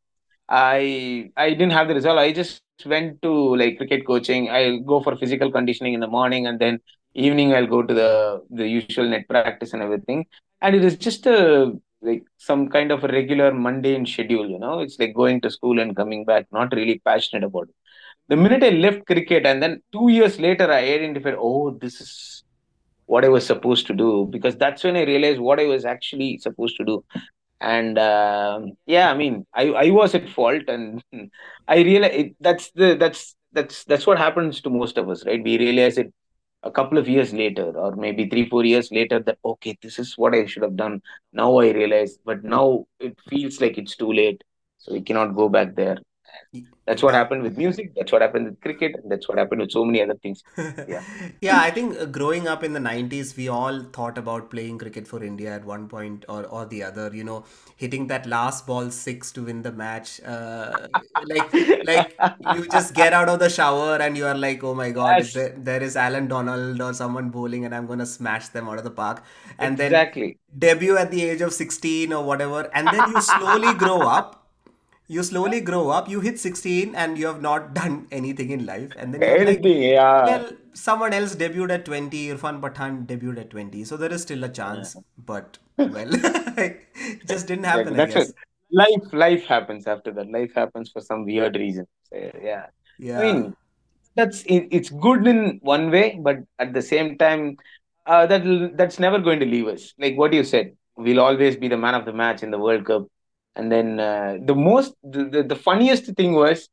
I 0.54 1.32
I 1.38 1.50
didn't 1.52 1.72
have 1.72 1.88
the 1.88 1.96
result. 1.96 2.20
I 2.20 2.32
just 2.32 2.62
went 2.86 3.22
to 3.24 3.32
like 3.56 3.78
cricket 3.78 4.06
coaching. 4.06 4.50
I'll 4.50 4.80
go 4.80 5.02
for 5.02 5.16
physical 5.18 5.52
conditioning 5.52 5.94
in 5.94 6.00
the 6.02 6.08
morning, 6.08 6.48
and 6.48 6.60
then 6.60 6.80
evening 7.14 7.54
I'll 7.54 7.68
go 7.68 7.82
to 7.84 7.94
the 7.94 8.12
the 8.52 8.68
usual 8.68 9.10
net 9.10 9.28
practice 9.30 9.74
and 9.74 9.82
everything. 9.82 10.26
And 10.62 10.76
it 10.76 10.84
is 10.86 10.98
just 10.98 11.26
a 11.28 11.74
like 12.02 12.24
some 12.38 12.70
kind 12.70 12.92
of 12.92 13.04
a 13.04 13.08
regular 13.08 13.54
mundane 13.54 14.06
schedule. 14.06 14.48
You 14.50 14.60
know, 14.60 14.80
it's 14.82 15.00
like 15.00 15.16
going 15.16 15.42
to 15.42 15.52
school 15.52 15.80
and 15.80 15.96
coming 15.96 16.26
back. 16.26 16.48
Not 16.52 16.74
really 16.74 17.00
passionate 17.00 17.44
about 17.46 17.70
it. 17.70 17.76
The 18.30 18.38
minute 18.38 18.64
I 18.64 18.70
left 18.70 19.06
cricket, 19.08 19.46
and 19.46 19.62
then 19.64 19.82
two 19.94 20.10
years 20.10 20.40
later, 20.40 20.72
I 20.72 20.80
identified, 20.80 21.36
oh, 21.38 21.72
this 21.72 22.02
is 22.02 22.44
what 23.06 23.26
I 23.26 23.30
was 23.30 23.46
supposed 23.46 23.88
to 23.88 23.94
do 23.94 24.28
because 24.32 24.56
that's 24.58 24.84
when 24.84 24.96
I 24.98 25.04
realized 25.04 25.40
what 25.40 25.60
I 25.60 25.66
was 25.66 25.86
actually 25.86 26.38
supposed 26.40 26.78
to 26.78 26.86
do 26.86 27.04
and 27.64 27.98
um 28.00 28.74
yeah 28.86 29.12
i 29.12 29.16
mean 29.16 29.46
i 29.56 29.64
i 29.86 29.90
was 29.92 30.16
at 30.16 30.30
fault 30.30 30.64
and 30.68 31.04
i 31.68 31.78
realize 31.78 32.32
that's 32.40 32.72
the 32.72 32.96
that's 32.96 33.36
that's 33.54 33.84
that's 33.86 34.08
what 34.08 34.18
happens 34.20 34.62
to 34.62 34.70
most 34.70 34.98
of 34.98 35.10
us 35.10 35.26
right? 35.26 35.44
We 35.44 35.58
realize 35.60 35.98
it 35.98 36.12
a 36.64 36.72
couple 36.72 36.98
of 36.98 37.10
years 37.10 37.34
later 37.34 37.72
or 37.78 37.96
maybe 37.96 38.30
3 38.30 38.50
4 38.50 38.66
years 38.66 38.92
later 38.92 39.20
that 39.20 39.38
okay 39.46 39.78
this 39.82 40.00
is 40.00 40.18
what 40.18 40.36
i 40.36 40.46
should 40.46 40.64
have 40.64 40.78
done. 40.78 41.02
Now 41.34 41.60
i 41.60 41.72
realize 41.72 42.18
but 42.26 42.44
now 42.44 42.86
it 43.00 43.18
feels 43.30 43.62
like 43.62 43.78
it's 43.78 43.96
too 43.98 44.12
late. 44.14 44.44
So 44.80 44.94
we 44.94 45.02
cannot 45.02 45.36
go 45.36 45.50
back 45.50 45.76
there 45.76 45.98
that's 46.86 47.04
what 47.04 47.14
yeah 47.14 47.22
happened 47.22 47.44
with 47.44 47.58
music 47.58 47.94
that's 47.96 48.12
what 48.12 48.22
happened 48.22 48.46
with 48.46 48.60
cricket 48.62 48.96
and 49.02 49.12
that's 49.12 49.28
what 49.28 49.38
happened 49.38 49.62
with 49.62 49.72
so 49.72 49.86
many 49.86 50.02
other 50.02 50.16
things 50.16 50.44
yeah 50.86 51.04
yeah, 51.42 51.60
I 51.60 51.72
think 51.72 52.00
uh, 52.00 52.06
growing 52.06 52.48
up 52.48 52.64
in 52.64 52.74
the 52.74 52.80
90s, 52.80 53.36
we 53.36 53.48
all 53.48 53.82
thought 53.82 54.18
about 54.18 54.50
playing 54.50 54.78
cricket 54.78 55.08
for 55.08 55.24
India 55.24 55.54
at 55.54 55.66
one 55.66 55.88
point 55.88 56.26
or, 56.30 56.46
or 56.46 56.66
the 56.66 56.84
other, 56.84 57.12
you 57.14 57.24
know, 57.24 57.46
hitting 57.76 58.08
that 58.08 58.26
last 58.26 58.66
ball 58.66 58.90
six 58.92 59.32
to 59.34 59.44
win 59.44 59.62
the 59.62 59.72
match. 59.72 60.22
Uh, 60.24 60.88
like, 61.24 61.54
like 61.84 62.14
you 62.46 62.68
just 62.70 62.94
get 62.94 63.14
out 63.14 63.30
of 63.30 63.40
the 63.40 63.50
shower 63.50 63.98
and 63.98 64.18
you 64.18 64.26
are 64.26 64.36
like, 64.36 64.64
oh 64.64 64.74
my 64.74 64.92
God, 64.92 65.22
there, 65.34 65.54
there 65.58 65.84
is 65.84 65.96
Allan 65.96 66.28
Donald 66.28 66.82
or 66.82 66.94
someone 66.94 67.30
bowling 67.30 67.66
and 67.66 67.76
I'm 67.76 67.88
going 67.88 68.00
to 68.00 68.06
smash 68.06 68.48
them 68.50 68.70
out 68.70 68.78
of 68.78 68.84
the 68.84 68.92
park. 68.92 69.24
And 69.60 69.78
then 69.78 69.92
exactly 69.92 70.38
debut 70.58 70.98
at 70.98 71.12
the 71.12 71.24
age 71.24 71.42
of 71.42 71.54
16 71.54 72.14
or 72.14 72.24
whatever. 72.24 72.70
And 72.74 72.92
then 72.92 73.10
you 73.10 73.22
slowly 73.22 73.74
grow 73.74 74.02
up 74.02 74.43
you 75.08 75.24
slowly 75.24 75.62
grow 75.62 75.90
up 75.90 76.10
you 76.10 76.20
hit 76.22 76.40
16 76.40 76.96
and 76.96 77.18
you 77.18 77.28
have 77.28 77.42
not 77.42 77.74
done 77.80 78.08
anything 78.12 78.50
in 78.52 78.66
life 78.66 78.92
and 78.98 79.14
then 79.14 79.26
you're 79.26 79.40
like 79.40 79.64
yeah 79.64 80.22
well 80.22 80.52
someone 80.74 81.14
else 81.14 81.36
debuted 81.36 81.72
at 81.78 81.86
20 81.86 82.28
irfan 82.34 82.60
pathan 82.62 83.06
debuted 83.08 83.40
at 83.42 83.50
20 83.52 83.84
so 83.84 83.98
there 83.98 84.12
is 84.12 84.22
still 84.24 84.44
a 84.44 84.52
Yeah. 84.54 84.54
chance 84.60 84.96
but 85.18 85.58
well 85.78 86.10
it 86.58 87.26
just 87.28 87.48
didn't 87.48 87.66
happen 87.66 87.96
i 87.96 88.06
That's 88.06 88.16
it. 88.16 88.34
Life, 88.72 89.14
life 89.14 89.46
happens 89.46 89.86
after 89.88 90.12
that. 90.14 90.30
Life 90.32 90.54
happens 90.56 90.90
for 90.92 91.02
some 91.02 91.26
weird 91.26 91.56
reason. 91.56 91.86
So, 92.10 92.32
yeah. 92.42 92.68
I 93.16 93.22
mean, 93.22 93.56
that's 94.16 94.44
it, 94.44 94.68
it's 94.72 94.90
good 94.90 95.28
in 95.28 95.60
one 95.62 95.92
way, 95.92 96.20
but 96.22 96.38
at 96.60 96.74
the 96.74 96.82
same 96.82 97.18
time, 97.18 97.58
uh, 98.06 98.26
that 98.28 98.44
that's 98.78 99.00
never 99.00 99.20
going 99.20 99.40
to 99.40 99.46
leave 99.46 99.68
us. 99.68 99.94
Like 100.00 100.18
what 100.18 100.34
you 100.34 100.44
said, 100.44 100.76
we'll 100.98 101.20
always 101.20 101.56
be 101.58 101.68
the 101.68 101.78
man 101.78 101.96
of 101.96 102.06
the 102.06 102.14
match 102.14 102.44
in 102.44 102.52
the 102.52 102.60
World 102.60 102.86
Cup. 102.86 103.08
And 103.56 103.72
then 103.72 104.00
uh, 104.00 104.38
the 104.44 104.56
most, 104.56 104.96
the, 105.04 105.26
the, 105.26 105.44
the 105.44 105.56
funniest 105.56 106.06
thing 106.16 106.34
was, 106.34 106.70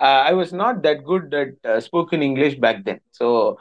uh, 0.00 0.24
I 0.28 0.32
was 0.32 0.52
not 0.52 0.82
that 0.82 1.04
good 1.04 1.32
at 1.34 1.48
uh, 1.64 1.80
spoken 1.80 2.22
English 2.22 2.56
back 2.56 2.84
then. 2.84 3.00
So 3.12 3.58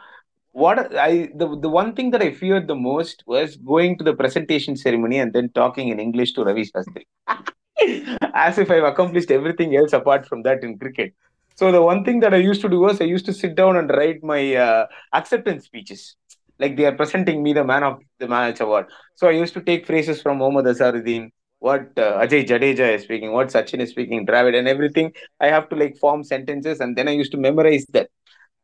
what 0.54 0.96
I 0.96 1.30
the, 1.36 1.58
the 1.60 1.70
one 1.70 1.96
thing 1.96 2.12
that 2.12 2.22
I 2.22 2.32
feared 2.32 2.68
the 2.68 2.75
most 2.75 3.24
was 3.25 3.56
going 3.58 3.98
to 3.98 4.04
the 4.04 4.13
presentation 4.13 4.75
ceremony 4.75 5.20
and 5.20 5.32
then 5.34 5.50
talking 5.50 5.90
in 5.90 6.00
English 6.00 6.34
to 6.34 6.44
Ravi 6.44 6.66
Shastri. 6.66 7.06
As 8.34 8.58
if 8.58 8.70
I've 8.70 8.84
accomplished 8.84 9.32
everything 9.32 9.75
else 9.75 9.94
apart 9.94 10.25
from 10.28 10.44
that 10.44 10.63
in 10.63 10.78
cricket. 10.78 11.13
So 11.56 11.72
the 11.72 11.82
one 11.82 12.04
thing 12.04 12.20
that 12.22 12.34
I 12.34 12.38
used 12.38 12.62
to 12.62 12.70
do 12.70 12.80
was 12.80 13.01
I 13.01 13.06
used 13.06 13.25
to 13.25 13.34
sit 13.34 13.56
down 13.56 13.78
and 13.78 13.90
write 13.90 14.24
my 14.24 14.56
uh, 14.56 14.88
acceptance 15.13 15.66
speeches. 15.66 16.16
Like 16.60 16.78
they 16.78 16.86
are 16.86 16.96
presenting 16.96 17.42
me 17.42 17.54
the 17.54 17.63
man 17.63 17.84
of 17.84 18.01
the 18.20 18.28
match 18.28 18.60
award. 18.60 18.88
So 19.16 19.28
I 19.28 19.32
used 19.32 19.54
to 19.56 19.62
take 19.62 19.86
phrases 19.86 20.22
from 20.22 20.38
Mohammad 20.40 20.66
Azharuddin 20.66 21.32
what 21.62 21.91
uh, 21.98 22.18
Ajay 22.24 22.46
Jadeja 22.46 22.96
is 22.96 23.03
speaking, 23.03 23.32
what 23.32 23.50
Sachin 23.50 23.80
is 23.80 23.91
speaking, 23.91 24.25
Dravid, 24.25 24.58
and 24.58 24.68
everything. 24.68 25.13
I 25.39 25.48
have 25.48 25.70
to 25.70 25.75
like 25.75 25.96
form 25.98 26.24
sentences, 26.24 26.80
and 26.80 26.98
then 26.98 27.08
I 27.08 27.12
used 27.12 27.32
to 27.34 27.38
memorize 27.38 27.86
that. 27.94 28.10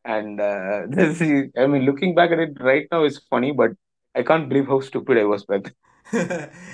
And 0.04 0.42
uh, 0.42 0.82
this, 0.90 1.22
is, 1.22 1.52
I 1.58 1.68
mean, 1.68 1.84
looking 1.84 2.16
back 2.16 2.32
at 2.32 2.40
it 2.40 2.58
right 2.60 2.88
now 2.92 3.04
is 3.04 3.22
funny, 3.30 3.52
but 3.52 3.72
I 4.16 4.24
can't 4.24 4.50
believe 4.50 4.68
how 4.68 4.80
stupid 4.82 5.20
I 5.20 5.26
was 5.26 5.46
back 5.46 5.72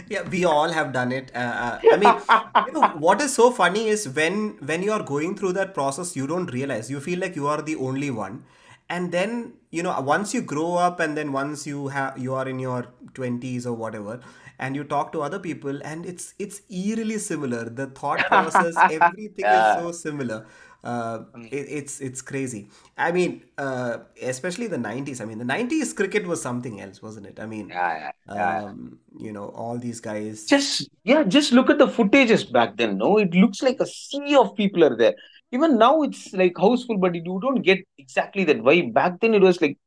Yeah, 0.10 0.24
we 0.30 0.46
all 0.46 0.70
have 0.70 0.94
done 0.94 1.12
it. 1.12 1.32
Uh, 1.36 1.40
uh, 1.40 1.80
I 1.92 1.98
mean, 1.98 2.68
you 2.68 2.74
know, 2.74 2.88
what 3.00 3.20
is 3.20 3.34
so 3.34 3.52
funny 3.52 3.88
is 3.88 4.08
when 4.08 4.58
when 4.72 4.84
you 4.84 4.94
are 4.94 5.04
going 5.04 5.36
through 5.36 5.54
that 5.54 5.74
process, 5.74 6.16
you 6.16 6.28
don't 6.28 6.54
realize. 6.54 6.90
You 6.90 7.00
feel 7.00 7.20
like 7.20 7.36
you 7.36 7.48
are 7.48 7.62
the 7.62 7.76
only 7.76 8.12
one. 8.12 8.44
And 8.90 9.12
then, 9.12 9.54
you 9.72 9.82
know, 9.82 10.00
once 10.02 10.34
you 10.34 10.42
grow 10.42 10.76
up 10.76 11.00
and 11.00 11.18
then 11.18 11.32
once 11.32 11.66
you 11.66 11.88
have 11.88 12.18
you 12.18 12.36
are 12.36 12.48
in 12.48 12.60
your 12.60 12.88
20s 13.14 13.66
or 13.66 13.74
whatever, 13.74 14.20
and 14.60 14.76
you 14.76 14.84
talk 14.84 15.12
to 15.14 15.22
other 15.22 15.40
people 15.40 15.82
and 15.84 16.06
it's 16.06 16.34
it's 16.40 16.62
eerily 16.70 17.18
similar. 17.18 17.70
The 17.70 17.88
thought 17.88 18.26
process, 18.28 18.84
everything 18.90 19.52
is 19.52 19.68
yeah. 19.68 19.74
so 19.74 19.92
similar. 19.92 20.46
Uh, 20.84 21.26
Mm. 21.36 21.52
it, 21.52 21.66
it's 21.70 22.02
it's 22.02 22.22
crazy. 22.22 22.70
I 22.98 23.12
mean, 23.12 23.44
uh, 23.58 24.00
especially 24.22 24.68
the 24.68 24.78
90s. 24.78 25.22
I 25.22 25.26
mean, 25.26 25.38
the 25.38 25.46
90s 25.46 25.94
cricket 25.94 26.28
was 26.28 26.42
something 26.42 26.82
else, 26.82 27.02
wasn't 27.02 27.28
it? 27.28 27.40
I 27.40 27.46
mean, 27.46 27.70
Yeah, 27.70 27.98
yeah, 27.98 28.12
yeah. 28.34 28.64
um, 28.70 29.00
you 29.18 29.32
know, 29.32 29.50
all 29.50 29.78
these 29.78 30.00
guys. 30.00 30.46
Just 30.46 30.90
yeah, 31.04 31.24
just 31.24 31.52
look 31.54 31.70
at 31.70 31.78
the 31.78 31.88
footages 31.88 32.52
back 32.52 32.78
then. 32.78 32.98
No, 32.98 33.18
it 33.18 33.34
looks 33.34 33.62
like 33.62 33.80
a 33.80 33.86
sea 33.86 34.36
of 34.36 34.56
people 34.56 34.84
are 34.84 34.96
there. 34.96 35.16
Even 35.52 35.78
now, 35.78 36.02
it's 36.02 36.34
like 36.34 36.54
houseful, 36.58 36.98
but 36.98 37.14
you 37.16 37.40
don't 37.42 37.62
get 37.62 37.80
exactly 37.98 38.44
that 38.46 38.58
vibe. 38.58 38.94
Back 38.94 39.20
then, 39.20 39.34
it 39.34 39.42
was 39.42 39.62
like 39.62 39.78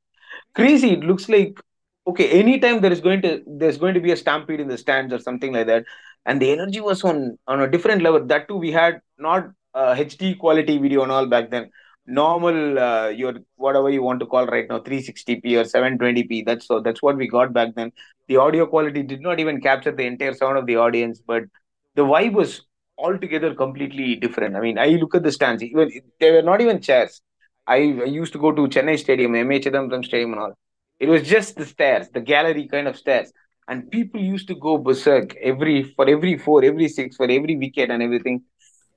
crazy. 0.54 0.92
It 0.92 1.00
looks 1.00 1.28
like 1.28 1.58
okay, 2.06 2.28
anytime 2.30 2.80
there 2.80 2.92
is 2.92 3.00
going 3.00 3.22
to 3.22 3.42
there's 3.46 3.78
going 3.78 3.94
to 3.94 4.00
be 4.00 4.12
a 4.12 4.16
stampede 4.16 4.60
in 4.60 4.68
the 4.68 4.78
stands 4.78 5.12
or 5.12 5.18
something 5.18 5.52
like 5.52 5.66
that, 5.66 5.84
and 6.24 6.40
the 6.40 6.50
energy 6.50 6.80
was 6.80 7.04
on 7.04 7.38
on 7.46 7.60
a 7.60 7.70
different 7.70 8.02
level. 8.02 8.24
That 8.24 8.48
too, 8.48 8.56
we 8.56 8.72
had 8.72 9.00
not 9.18 9.50
uh, 9.74 9.94
HD 9.94 10.38
quality 10.38 10.78
video 10.78 11.02
and 11.02 11.12
all 11.12 11.26
back 11.26 11.50
then. 11.50 11.70
Normal, 12.08 12.78
uh, 12.78 13.08
your 13.08 13.34
whatever 13.56 13.90
you 13.90 14.02
want 14.02 14.20
to 14.20 14.26
call 14.26 14.46
right 14.46 14.68
now, 14.68 14.78
360p 14.78 15.56
or 15.56 15.64
720p. 15.64 16.44
That's 16.44 16.66
so 16.66 16.80
that's 16.80 17.02
what 17.02 17.16
we 17.16 17.28
got 17.28 17.52
back 17.52 17.74
then. 17.74 17.90
The 18.28 18.36
audio 18.36 18.66
quality 18.66 19.02
did 19.02 19.20
not 19.20 19.40
even 19.40 19.60
capture 19.60 19.92
the 19.92 20.04
entire 20.04 20.34
sound 20.34 20.56
of 20.56 20.66
the 20.66 20.76
audience, 20.76 21.20
but 21.26 21.44
the 21.96 22.02
vibe 22.02 22.32
was 22.34 22.62
altogether 22.98 23.54
completely 23.54 24.14
different. 24.14 24.56
I 24.56 24.60
mean, 24.60 24.78
I 24.78 24.88
look 24.90 25.14
at 25.14 25.22
the 25.24 25.32
stands, 25.32 25.62
even 25.62 25.90
they 26.20 26.30
were 26.30 26.42
not 26.42 26.60
even 26.60 26.80
chairs. 26.80 27.20
I, 27.66 27.76
I 27.76 28.04
used 28.04 28.32
to 28.34 28.38
go 28.38 28.52
to 28.52 28.68
Chennai 28.68 28.98
Stadium, 28.98 29.32
Chidambaram 29.32 30.04
Stadium, 30.04 30.32
and 30.32 30.40
all. 30.40 30.58
It 30.98 31.08
was 31.08 31.22
just 31.22 31.56
the 31.56 31.66
stairs, 31.66 32.08
the 32.10 32.20
gallery 32.20 32.68
kind 32.68 32.88
of 32.88 32.96
stairs, 32.96 33.32
and 33.68 33.90
people 33.90 34.20
used 34.20 34.48
to 34.48 34.54
go 34.54 34.78
berserk 34.78 35.34
every 35.36 35.82
for 35.82 36.08
every 36.08 36.38
four, 36.38 36.64
every 36.64 36.88
six, 36.88 37.16
for 37.16 37.24
every 37.30 37.56
wicket 37.56 37.90
and 37.90 38.02
everything. 38.02 38.42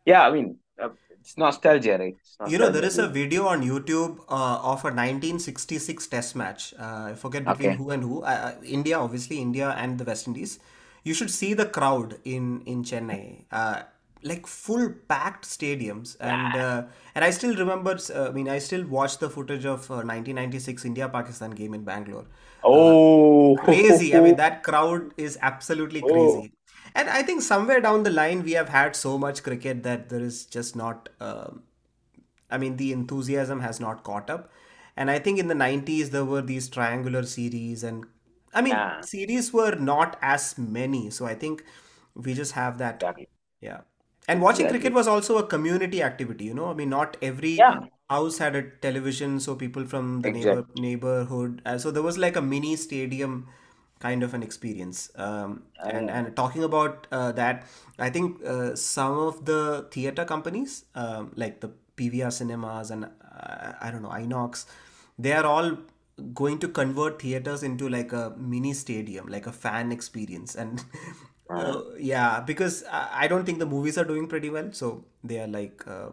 Yeah, 0.06 0.26
I 0.28 0.32
mean, 0.32 0.58
uh, 0.82 0.90
it's 1.20 1.38
nostalgia, 1.38 1.98
right? 1.98 2.16
It's 2.16 2.52
You 2.52 2.58
know, 2.58 2.70
there 2.70 2.86
is 2.86 2.98
a 2.98 3.08
video 3.08 3.48
on 3.48 3.62
YouTube 3.64 4.20
uh, 4.30 4.60
of 4.64 4.86
a 4.86 4.92
1966 4.92 6.08
Test 6.08 6.36
match. 6.36 6.74
Uh, 6.80 7.10
I 7.12 7.14
forget 7.16 7.46
between 7.46 7.72
Okay. 7.72 7.76
who 7.78 7.90
and 7.92 8.04
who. 8.04 8.22
Uh, 8.24 8.28
uh, 8.28 8.64
India, 8.64 8.98
obviously, 8.98 9.40
India 9.40 9.70
and 9.78 9.98
the 9.98 10.06
West 10.06 10.28
Indies. 10.28 10.60
You 11.04 11.14
should 11.14 11.32
see 11.32 11.54
the 11.54 11.66
crowd 11.66 12.20
in 12.24 12.62
in 12.66 12.84
Chennai. 12.84 13.44
Like 14.22 14.48
full 14.48 14.94
packed 15.08 15.46
stadiums 15.46 16.18
and 16.20 16.56
uh, 16.56 16.88
and 17.16 17.24
I 17.24 17.30
still 17.30 17.56
remember 17.56 17.98
uh, 18.14 18.28
I 18.28 18.32
mean 18.32 18.50
I 18.50 18.60
still 18.60 18.86
watch 18.86 19.18
the 19.20 19.30
footage 19.30 19.66
of 19.66 19.90
uh, 19.90 20.02
1996 20.04 20.84
India 20.84 21.08
Pakistan 21.08 21.52
game 21.52 21.74
in 21.74 21.86
Bangalore 21.86 22.26
uh, 22.74 22.96
Oh, 23.44 23.58
crazy 23.58 24.16
I 24.16 24.22
mean 24.22 24.36
that 24.36 24.64
crowd 24.64 25.14
is 25.18 25.38
absolutely 25.42 26.02
oh, 26.02 26.04
crazy 26.04 26.54
and 26.96 27.10
I 27.10 27.24
think 27.24 27.42
somewhere 27.44 27.82
down 27.82 28.04
the 28.04 28.10
line 28.12 28.44
we 28.44 28.54
have 28.54 28.70
had 28.70 28.96
so 28.96 29.18
much 29.18 29.44
cricket 29.44 29.84
that 29.84 30.10
there 30.10 30.22
is 30.22 30.46
just 30.46 30.76
not 30.76 31.10
um 31.22 31.64
I 32.52 32.58
mean, 32.58 32.78
the 32.78 32.92
enthusiasm 32.92 33.62
has 33.62 33.80
not 33.80 34.04
caught 34.04 34.30
up. 34.30 34.52
And 34.98 35.10
I 35.12 35.20
think 35.20 35.40
in 35.40 35.48
the 35.48 35.56
90s, 35.56 36.10
there 36.10 36.26
were 36.26 36.42
these 36.42 36.68
triangular 36.70 37.24
series, 37.24 37.84
and 37.84 38.06
I 38.54 38.62
mean, 38.62 38.82
yeah, 38.82 39.02
series 39.02 39.54
were 39.54 39.76
not 39.76 40.18
as 40.22 40.58
many. 40.58 41.10
So 41.10 41.26
I 41.26 41.36
think 41.36 41.64
we 42.16 42.34
just 42.34 42.54
have 42.54 42.78
that. 42.80 43.04
exactly, 43.04 43.30
Yeah. 43.62 43.82
And 44.30 44.42
watching 44.42 44.68
cricket 44.70 44.94
was 44.94 45.08
also 45.08 45.38
a 45.40 45.48
community 45.48 46.04
activity, 46.04 46.46
you 46.46 46.56
know. 46.56 46.68
I 46.72 46.76
mean, 46.76 46.90
not 46.90 47.18
every 47.22 47.56
Yeah, 47.58 47.90
house 48.10 48.38
had 48.40 48.56
a 48.56 48.64
television, 48.88 49.40
so 49.40 49.56
people 49.56 49.86
from 49.86 50.22
the 50.22 50.32
neighbor 50.32 50.66
neighborhood. 50.76 51.62
Uh, 51.66 51.78
so 51.80 51.92
there 51.92 52.04
was 52.04 52.18
like 52.18 52.38
a 52.38 52.42
mini 52.42 52.76
stadium 52.78 53.48
kind 54.00 54.24
of 54.24 54.34
an 54.36 54.44
experience. 54.44 55.12
Um, 55.16 55.64
and 55.90 56.10
and 56.12 56.36
talking 56.36 56.64
about 56.64 57.08
uh, 57.12 57.32
that, 57.34 57.66
I 58.00 58.10
think 58.10 58.44
uh, 58.46 58.76
some 58.76 59.18
of 59.20 59.46
the 59.46 59.88
theater 59.92 60.26
companies, 60.26 60.86
um, 60.96 61.32
like 61.36 61.62
the 61.62 61.72
PVR 61.98 62.32
cinemas 62.32 62.92
and 62.92 63.06
uh, 63.06 63.74
I 63.82 63.92
don't 63.92 64.04
know 64.04 64.10
Inox, 64.10 64.66
they 65.18 65.34
are 65.34 65.46
all 65.46 65.78
going 66.34 66.60
to 66.60 66.68
convert 66.68 67.22
theaters 67.22 67.64
into 67.64 67.90
like 67.90 68.12
a 68.14 68.34
mini 68.38 68.74
stadium, 68.74 69.28
like 69.28 69.48
a 69.48 69.52
fan 69.52 69.92
experience. 69.92 70.56
And 70.56 70.84
uh, 71.50 71.76
uh, 71.78 71.82
yeah, 71.98 72.40
because 72.42 72.84
I 72.92 73.26
I 73.26 73.28
don't 73.28 73.46
think 73.46 73.60
the 73.60 73.66
movies 73.66 73.98
are 73.98 74.06
doing 74.06 74.28
pretty 74.28 74.50
well, 74.50 74.72
so 74.72 75.06
they 75.24 75.40
are 75.40 75.48
like, 75.48 75.86
uh, 75.88 76.10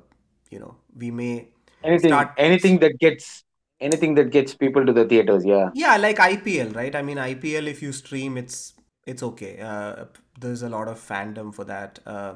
you 0.50 0.59
know, 0.59 0.76
we 0.97 1.11
may 1.11 1.49
anything, 1.83 2.12
start. 2.12 2.35
anything 2.37 2.78
that 2.81 2.99
gets, 2.99 3.45
anything 3.81 4.14
that 4.16 4.31
gets 4.31 4.55
people 4.55 4.85
to 4.85 4.93
the 4.93 5.05
theaters. 5.07 5.45
Yeah. 5.45 5.71
Yeah, 5.73 5.97
like 5.97 6.19
IPL, 6.21 6.69
right? 6.71 6.95
I 6.95 7.02
mean, 7.02 7.19
IPL, 7.19 7.66
if 7.66 7.83
you 7.83 7.93
stream, 7.93 8.37
it's 8.37 8.75
it's 9.07 9.23
okay. 9.23 9.59
Uh, 9.61 10.07
there's 10.40 10.62
a 10.62 10.69
lot 10.69 10.88
of 10.88 10.99
fandom 10.99 11.55
for 11.55 11.64
that. 11.64 11.99
Uh, 12.07 12.35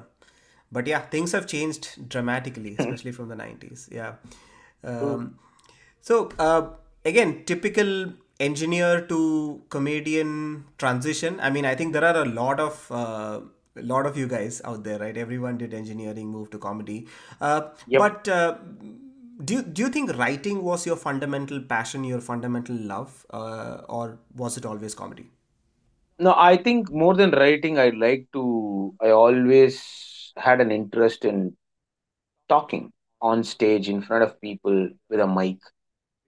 but 0.70 0.86
yeah, 0.86 1.00
things 1.00 1.32
have 1.32 1.46
changed 1.46 2.08
dramatically, 2.08 2.76
especially 2.78 3.12
from 3.12 3.28
the 3.28 3.36
90s. 3.36 3.88
Yeah. 3.90 4.14
Um, 4.84 5.38
so 6.00 6.30
uh, 6.38 6.70
again, 7.04 7.44
typical 7.44 8.12
engineer 8.40 9.02
to 9.08 9.62
comedian 9.70 10.64
transition. 10.78 11.40
I 11.40 11.50
mean, 11.50 11.66
I 11.66 11.74
think 11.76 11.92
there 11.94 12.04
are 12.04 12.22
a 12.22 12.26
lot 12.26 12.60
of 12.60 12.90
uh, 12.90 13.40
a 13.76 13.82
lot 13.82 14.06
of 14.06 14.16
you 14.18 14.28
guys 14.28 14.62
out 14.64 14.84
there, 14.84 14.98
right? 14.98 15.16
Everyone 15.16 15.58
did 15.58 15.74
engineering, 15.74 16.28
moved 16.28 16.52
to 16.52 16.58
comedy. 16.58 17.06
Uh, 17.40 17.70
Yep. 17.86 18.02
but 18.02 18.28
uh, 18.28 18.56
do 19.44 19.54
you, 19.54 19.62
do 19.62 19.82
you 19.82 19.88
think 19.88 20.16
writing 20.18 20.62
was 20.62 20.86
your 20.86 20.96
fundamental 20.96 21.60
passion, 21.60 22.04
your 22.04 22.20
fundamental 22.20 22.76
love, 22.76 23.26
uh, 23.30 23.82
or 23.88 24.18
was 24.36 24.56
it 24.58 24.66
always 24.66 24.94
comedy? 24.94 25.30
No, 26.18 26.34
I 26.36 26.56
think 26.56 26.90
more 26.90 27.14
than 27.14 27.30
writing, 27.32 27.78
I 27.78 27.90
like 27.90 28.28
to. 28.34 28.94
I 29.00 29.10
always 29.10 30.32
had 30.36 30.60
an 30.60 30.70
interest 30.70 31.24
in 31.24 31.56
talking 32.48 32.92
on 33.22 33.44
stage 33.44 33.88
in 33.88 34.02
front 34.02 34.24
of 34.24 34.40
people 34.40 34.90
with 35.10 35.20
a 35.20 35.26
mic 35.26 35.58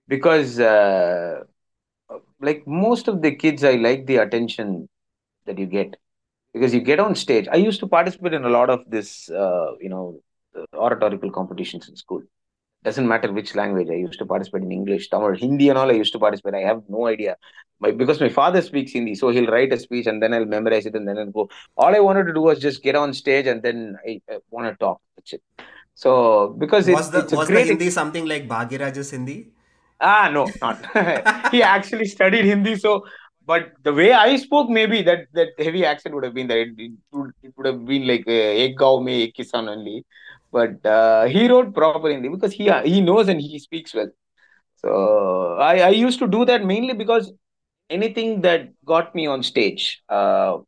because, 0.09 0.61
uh, 0.61 1.45
like 2.40 2.66
most 2.66 3.09
of 3.09 3.23
the 3.23 3.35
kids, 3.35 3.64
I 3.64 3.73
like 3.73 4.07
the 4.07 4.16
attention 4.16 4.88
that 5.47 5.59
you 5.59 5.66
get 5.66 5.97
because 6.52 6.75
you 6.75 6.81
get 6.81 7.00
on 7.00 7.14
stage. 7.14 7.49
I 7.50 7.57
used 7.57 7.81
to 7.81 7.87
participate 7.87 8.35
in 8.35 8.45
a 8.45 8.49
lot 8.49 8.71
of 8.71 8.81
this, 8.88 9.31
uh, 9.31 9.73
you 9.81 9.88
know, 9.88 10.21
oratorical 10.75 11.31
competitions 11.31 11.88
in 11.88 11.97
school. 11.97 12.23
Doesn't 12.85 13.07
matter 13.07 13.33
which 13.33 13.54
language. 13.54 13.88
I 13.90 13.95
used 13.95 14.19
to 14.19 14.26
participate 14.26 14.62
in 14.62 14.73
English, 14.73 15.09
Tamil, 15.09 15.37
Hindi, 15.37 15.69
and 15.69 15.78
all. 15.78 15.90
I 15.90 15.95
used 15.95 16.12
to 16.14 16.19
participate. 16.19 16.54
I 16.54 16.62
have 16.62 16.83
no 16.88 17.07
idea, 17.07 17.37
my 17.78 17.92
because 17.92 18.21
my 18.21 18.28
father 18.28 18.61
speaks 18.61 18.92
Hindi, 18.92 19.14
so 19.14 19.28
he'll 19.28 19.47
write 19.47 19.73
a 19.73 19.78
speech 19.78 20.07
and 20.07 20.21
then 20.21 20.35
I'll 20.35 20.45
memorize 20.45 20.85
it 20.87 20.97
and 20.97 21.07
then 21.07 21.16
I'll 21.16 21.31
go. 21.31 21.49
All 21.76 21.95
I 21.95 22.00
wanted 22.00 22.25
to 22.25 22.35
do 22.35 22.40
was 22.40 22.59
just 22.59 22.83
get 22.83 22.97
on 22.97 23.14
stage 23.14 23.47
and 23.47 23.62
then 23.62 23.97
I, 24.07 24.21
I 24.28 24.38
want 24.50 24.66
to 24.69 24.76
talk. 24.85 25.00
That's 25.16 25.35
it. 25.35 25.42
So 25.95 26.57
because 26.59 26.88
Was 26.88 27.00
it's 27.00 27.09
the 27.11 27.19
it's 27.21 27.33
was 27.33 27.49
the 27.49 27.61
Hindi 27.61 27.90
something 27.90 28.26
like 28.26 28.49
Bhagyaraj's 28.49 29.11
Hindi? 29.12 29.52
Ah, 30.02 30.28
no, 30.32 30.47
not. 30.61 30.85
he 31.52 31.62
actually 31.62 32.06
studied 32.06 32.44
Hindi, 32.44 32.76
so 32.76 33.06
but 33.47 33.73
the 33.85 33.92
way 33.92 34.12
I 34.12 34.37
spoke, 34.37 34.68
maybe 34.68 35.02
that 35.02 35.26
that 35.35 35.50
heavy 35.59 35.85
accent 35.85 36.14
would 36.14 36.25
have 36.25 36.35
been 36.35 36.49
there. 36.49 36.62
It, 36.62 36.75
it, 36.76 36.92
would, 37.12 37.30
it 37.42 37.52
would 37.56 37.66
have 37.66 37.87
been 37.87 38.06
like 38.06 38.25
uh, 38.26 38.64
ek 38.64 38.76
gaon 38.76 39.04
mein 39.04 39.21
ek 39.28 39.35
kisan 39.35 39.68
only. 39.68 40.04
But 40.50 40.85
uh, 40.85 41.26
he 41.26 41.49
wrote 41.49 41.73
proper 41.75 42.11
Hindi 42.11 42.28
because 42.28 42.52
he 42.52 42.71
he 42.85 43.00
knows 43.00 43.28
and 43.28 43.40
he 43.40 43.59
speaks 43.61 43.94
well. 43.94 44.11
So 44.76 45.56
I 45.61 45.75
I 45.90 45.90
used 45.90 46.18
to 46.21 46.28
do 46.28 46.44
that 46.47 46.64
mainly 46.64 46.94
because 46.94 47.32
anything 47.90 48.42
that 48.42 48.68
got 48.85 49.14
me 49.14 49.26
on 49.26 49.42
stage. 49.42 50.02
Uh, 50.09 50.59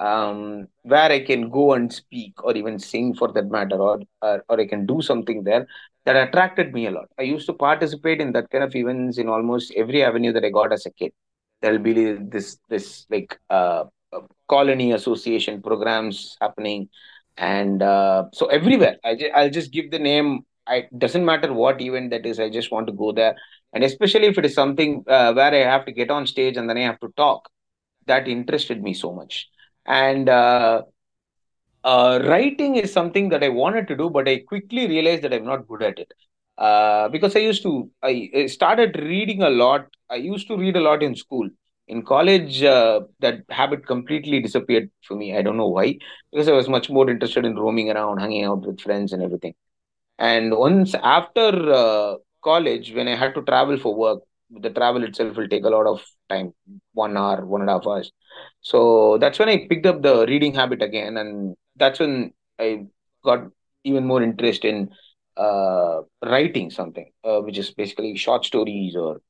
um, 0.00 0.68
where 0.82 1.10
I 1.10 1.20
can 1.24 1.48
go 1.50 1.72
and 1.74 1.92
speak 1.92 2.42
or 2.44 2.56
even 2.56 2.78
sing 2.78 3.14
for 3.14 3.32
that 3.32 3.50
matter, 3.50 3.76
or, 3.76 4.00
or 4.22 4.44
or 4.48 4.60
I 4.60 4.66
can 4.66 4.86
do 4.86 5.00
something 5.02 5.44
there 5.44 5.66
that 6.06 6.28
attracted 6.28 6.72
me 6.72 6.86
a 6.86 6.90
lot. 6.90 7.08
I 7.18 7.22
used 7.22 7.46
to 7.46 7.52
participate 7.52 8.20
in 8.20 8.32
that 8.32 8.50
kind 8.50 8.64
of 8.64 8.74
events 8.74 9.18
in 9.18 9.28
almost 9.28 9.72
every 9.76 10.02
avenue 10.02 10.32
that 10.32 10.44
I 10.44 10.50
got 10.50 10.72
as 10.72 10.86
a 10.86 10.90
kid. 10.90 11.12
There'll 11.60 11.78
be 11.78 12.12
this 12.12 12.58
this 12.68 13.06
like 13.10 13.38
uh, 13.50 13.84
uh, 14.12 14.20
colony 14.48 14.92
association 14.92 15.62
programs 15.62 16.36
happening, 16.40 16.88
and 17.36 17.82
uh, 17.82 18.24
so 18.32 18.46
everywhere. 18.46 18.96
I'll 19.04 19.50
just 19.50 19.72
give 19.72 19.90
the 19.90 19.98
name. 19.98 20.46
I 20.66 20.86
doesn't 20.96 21.24
matter 21.24 21.52
what 21.52 21.80
event 21.80 22.10
that 22.10 22.26
is. 22.26 22.40
I 22.40 22.50
just 22.50 22.70
want 22.72 22.86
to 22.88 22.92
go 22.92 23.12
there, 23.12 23.36
and 23.72 23.84
especially 23.84 24.26
if 24.26 24.38
it 24.38 24.44
is 24.44 24.54
something 24.54 25.04
uh, 25.08 25.32
where 25.32 25.52
I 25.54 25.70
have 25.70 25.86
to 25.86 25.92
get 25.92 26.10
on 26.10 26.26
stage 26.26 26.56
and 26.56 26.68
then 26.68 26.78
I 26.78 26.82
have 26.82 27.00
to 27.00 27.12
talk 27.16 27.48
that 28.06 28.28
interested 28.28 28.82
me 28.82 28.94
so 28.94 29.12
much. 29.12 29.48
And 29.84 30.28
uh, 31.92 32.20
writing 32.24 32.76
is 32.76 32.92
something 32.92 33.30
that 33.30 33.44
I 33.44 33.48
wanted 33.48 33.88
to 33.88 33.96
do, 33.96 34.10
but 34.10 34.28
I 34.28 34.40
quickly 34.40 34.86
realized 34.88 35.22
that 35.24 35.34
I'm 35.34 35.46
not 35.46 35.68
good 35.68 35.82
at 35.82 35.98
it. 35.98 36.12
Uh, 36.58 37.08
because 37.10 37.36
I 37.36 37.40
used 37.40 37.62
to, 37.64 37.90
I, 38.02 38.30
I 38.34 38.46
started 38.46 38.96
reading 38.98 39.42
a 39.42 39.50
lot. 39.50 39.86
I 40.10 40.16
used 40.16 40.48
to 40.48 40.56
read 40.56 40.76
a 40.76 40.80
lot 40.80 41.02
in 41.02 41.14
school. 41.14 41.48
In 41.88 42.02
college, 42.02 42.62
uh, 42.64 43.00
that 43.20 43.42
habit 43.50 43.86
completely 43.86 44.40
disappeared 44.40 44.90
for 45.06 45.16
me. 45.16 45.36
I 45.36 45.42
don't 45.42 45.56
know 45.56 45.68
why, 45.68 45.98
because 46.32 46.48
I 46.48 46.52
was 46.52 46.68
much 46.68 46.90
more 46.90 47.08
interested 47.08 47.44
in 47.44 47.56
roaming 47.56 47.90
around, 47.90 48.18
hanging 48.18 48.44
out 48.44 48.66
with 48.66 48.80
friends, 48.80 49.12
and 49.12 49.22
everything. 49.22 49.54
And 50.18 50.56
once 50.56 50.94
after 50.94 51.72
uh, 51.72 52.14
college, 52.42 52.92
when 52.94 53.08
I 53.08 53.16
had 53.16 53.34
to 53.36 53.42
travel 53.42 53.78
for 53.78 53.94
work, 53.94 54.20
the 54.50 54.70
travel 54.70 55.04
itself 55.04 55.36
will 55.36 55.48
take 55.48 55.64
a 55.64 55.68
lot 55.68 55.86
of 55.86 56.04
time, 56.28 56.54
one 56.94 57.16
hour, 57.16 57.44
one 57.44 57.60
and 57.62 57.70
a 57.70 57.74
half 57.74 57.86
hours. 57.86 58.12
So 58.60 59.18
that's 59.18 59.38
when 59.38 59.48
I 59.48 59.66
picked 59.68 59.86
up 59.86 60.02
the 60.02 60.26
reading 60.26 60.54
habit 60.54 60.82
again, 60.82 61.16
and 61.16 61.56
that's 61.76 62.00
when 62.00 62.32
I 62.58 62.86
got 63.24 63.48
even 63.84 64.06
more 64.06 64.22
interest 64.22 64.64
in 64.64 64.90
uh, 65.36 66.00
writing 66.24 66.70
something, 66.70 67.10
uh, 67.24 67.40
which 67.40 67.58
is 67.58 67.70
basically 67.70 68.16
short 68.16 68.44
stories 68.44 68.96
or 68.96 69.20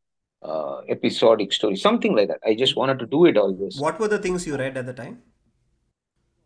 uh, 0.42 0.80
episodic 0.88 1.52
stories, 1.52 1.82
something 1.82 2.14
like 2.14 2.28
that. 2.28 2.40
I 2.46 2.54
just 2.54 2.76
wanted 2.76 2.98
to 3.00 3.06
do 3.06 3.26
it 3.26 3.36
always. 3.36 3.78
What 3.78 3.98
were 3.98 4.08
the 4.08 4.18
things 4.18 4.46
you 4.46 4.56
read 4.56 4.76
at 4.76 4.86
the 4.86 4.92
time? 4.92 5.22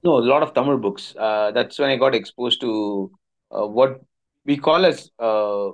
No, 0.03 0.17
a 0.17 0.25
lot 0.33 0.43
of 0.43 0.55
Tamil 0.55 0.79
books. 0.79 1.15
Uh, 1.19 1.51
that's 1.51 1.79
when 1.79 1.91
I 1.91 1.97
got 1.97 2.15
exposed 2.15 2.61
to 2.63 3.11
uh, 3.51 3.67
what 3.67 4.01
we 4.47 4.57
call 4.57 4.87
as 4.87 5.11
uh, 5.19 5.71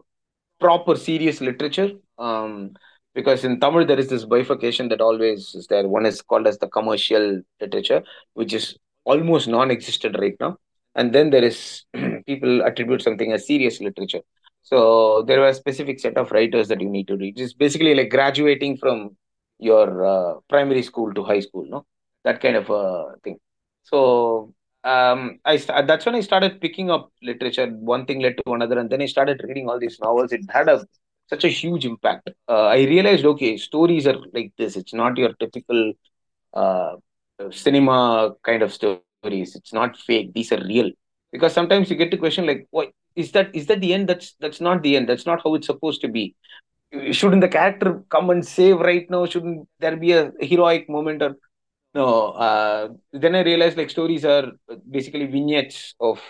proper 0.59 0.97
serious 0.97 1.41
literature. 1.41 1.91
Um, 2.19 2.73
because 3.15 3.45
in 3.45 3.61
Tamil 3.61 3.87
there 3.87 3.99
is 3.99 4.09
this 4.09 4.25
bifurcation 4.25 4.89
that 4.89 5.01
always 5.01 5.55
is 5.55 5.67
there. 5.69 5.87
One 5.87 6.05
is 6.05 6.21
called 6.23 6.47
as 6.47 6.59
the 6.59 6.69
commercial 6.69 7.41
literature, 7.61 8.03
which 8.35 8.53
is 8.53 8.77
almost 9.07 9.49
non-existent 9.49 10.17
right 10.19 10.37
now, 10.41 10.57
and 10.95 11.13
then 11.15 11.31
there 11.31 11.45
is 11.45 11.85
people 12.27 12.63
attribute 12.65 13.03
something 13.03 13.33
as 13.33 13.47
serious 13.47 13.81
literature. 13.81 14.23
So 14.63 15.25
there 15.27 15.41
were 15.41 15.49
a 15.49 15.55
specific 15.55 16.01
set 16.01 16.17
of 16.19 16.33
writers 16.33 16.69
that 16.69 16.81
you 16.81 16.91
need 16.91 17.09
to 17.09 17.17
read. 17.17 17.39
It's 17.41 17.55
basically 17.55 17.95
like 17.95 18.11
graduating 18.11 18.79
from 18.79 19.17
your 19.59 20.05
uh, 20.05 20.35
primary 20.49 20.83
school 20.83 21.15
to 21.15 21.25
high 21.25 21.41
school, 21.41 21.67
no, 21.69 21.87
that 22.25 22.41
kind 22.41 22.57
of 22.57 22.69
a 22.71 23.15
thing. 23.25 23.39
So 23.85 24.53
um, 24.85 25.39
I 25.45 25.57
that's 25.59 26.07
when 26.07 26.17
I 26.17 26.21
started 26.21 26.61
picking 26.61 26.91
up 26.91 27.11
literature. 27.23 27.67
One 27.69 28.07
thing 28.07 28.21
led 28.21 28.37
to 28.45 28.53
another, 28.53 28.79
and 28.79 28.91
then 28.91 29.03
I 29.03 29.07
started 29.07 29.41
reading 29.47 29.69
all 29.69 29.79
these 29.79 29.99
novels. 30.01 30.33
It 30.33 30.43
had 30.51 30.69
a 30.69 30.87
such 31.29 31.45
a 31.45 31.49
huge 31.49 31.85
impact. 31.85 32.31
Uh, 32.49 32.67
I 32.67 32.79
realized, 32.85 33.25
okay, 33.25 33.57
stories 33.57 34.07
are 34.07 34.19
like 34.33 34.53
this. 34.59 34.77
It's 34.77 34.95
not 34.95 35.17
your 35.19 35.33
typical 35.35 35.93
uh, 36.55 36.97
cinema 37.51 38.33
kind 38.43 38.63
of 38.63 38.73
stories. 38.73 39.21
It's 39.25 39.73
not 39.73 39.97
fake. 39.97 40.01
These 40.03 40.23
are 40.23 40.31
real. 40.33 40.63
Because 41.05 41.23
sometimes 41.23 41.65
you 41.65 41.75
get 41.75 41.91
to 41.93 41.95
question 41.97 42.25
like, 42.25 42.51
what 42.57 42.77
is 43.15 43.33
that? 43.33 43.55
Is 43.55 43.67
that 43.67 43.81
the 43.81 43.93
end? 43.93 44.09
That's 44.09 44.35
that's 44.41 44.61
not 44.61 44.83
the 44.83 44.97
end. 44.97 45.09
That's 45.09 45.27
not 45.27 45.41
how 45.45 45.55
it's 45.55 45.67
supposed 45.67 46.01
to 46.03 46.09
be. 46.09 46.35
Shouldn't 47.13 47.43
the 47.43 47.49
character 47.49 48.03
come 48.11 48.31
and 48.31 48.47
save 48.47 48.79
right 48.81 49.09
now? 49.11 49.27
Shouldn't 49.27 49.69
there 49.81 49.97
be 49.97 50.13
a 50.13 50.33
heroic 50.41 50.89
moment 50.89 51.23
or 51.23 51.37
no? 51.95 52.31
Uh, 52.33 52.89
then 53.13 53.35
I 53.35 53.43
realized 53.43 53.77
like 53.77 53.91
stories 53.91 54.25
are 54.25 54.53
basically 54.91 55.27
vignettes 55.27 55.95
of 56.01 56.21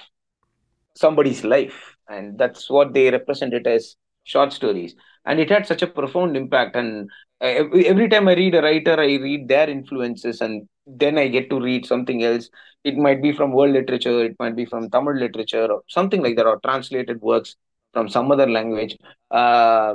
somebody's 0.94 1.44
life 1.44 1.96
and 2.08 2.38
that's 2.38 2.70
what 2.70 2.92
they 2.94 3.10
represent 3.10 3.52
it 3.54 3.66
as 3.66 3.96
short 4.24 4.52
stories 4.52 4.94
and 5.26 5.38
it 5.40 5.50
had 5.50 5.66
such 5.66 5.82
a 5.82 5.86
profound 5.86 6.36
impact 6.36 6.74
and 6.76 7.08
uh, 7.42 7.44
every, 7.44 7.86
every 7.86 8.08
time 8.08 8.28
i 8.28 8.34
read 8.34 8.54
a 8.54 8.62
writer 8.62 8.94
i 8.98 9.14
read 9.26 9.46
their 9.48 9.68
influences 9.68 10.40
and 10.40 10.66
then 10.86 11.18
i 11.18 11.26
get 11.28 11.48
to 11.50 11.60
read 11.60 11.86
something 11.86 12.22
else 12.24 12.48
it 12.84 12.96
might 12.96 13.20
be 13.22 13.32
from 13.32 13.52
world 13.52 13.72
literature 13.72 14.24
it 14.24 14.36
might 14.38 14.56
be 14.56 14.64
from 14.64 14.88
tamil 14.90 15.14
literature 15.24 15.66
or 15.74 15.82
something 15.88 16.22
like 16.22 16.36
that 16.36 16.46
or 16.46 16.58
translated 16.60 17.20
works 17.20 17.56
from 17.92 18.08
some 18.08 18.30
other 18.30 18.48
language 18.48 18.96
uh, 19.30 19.94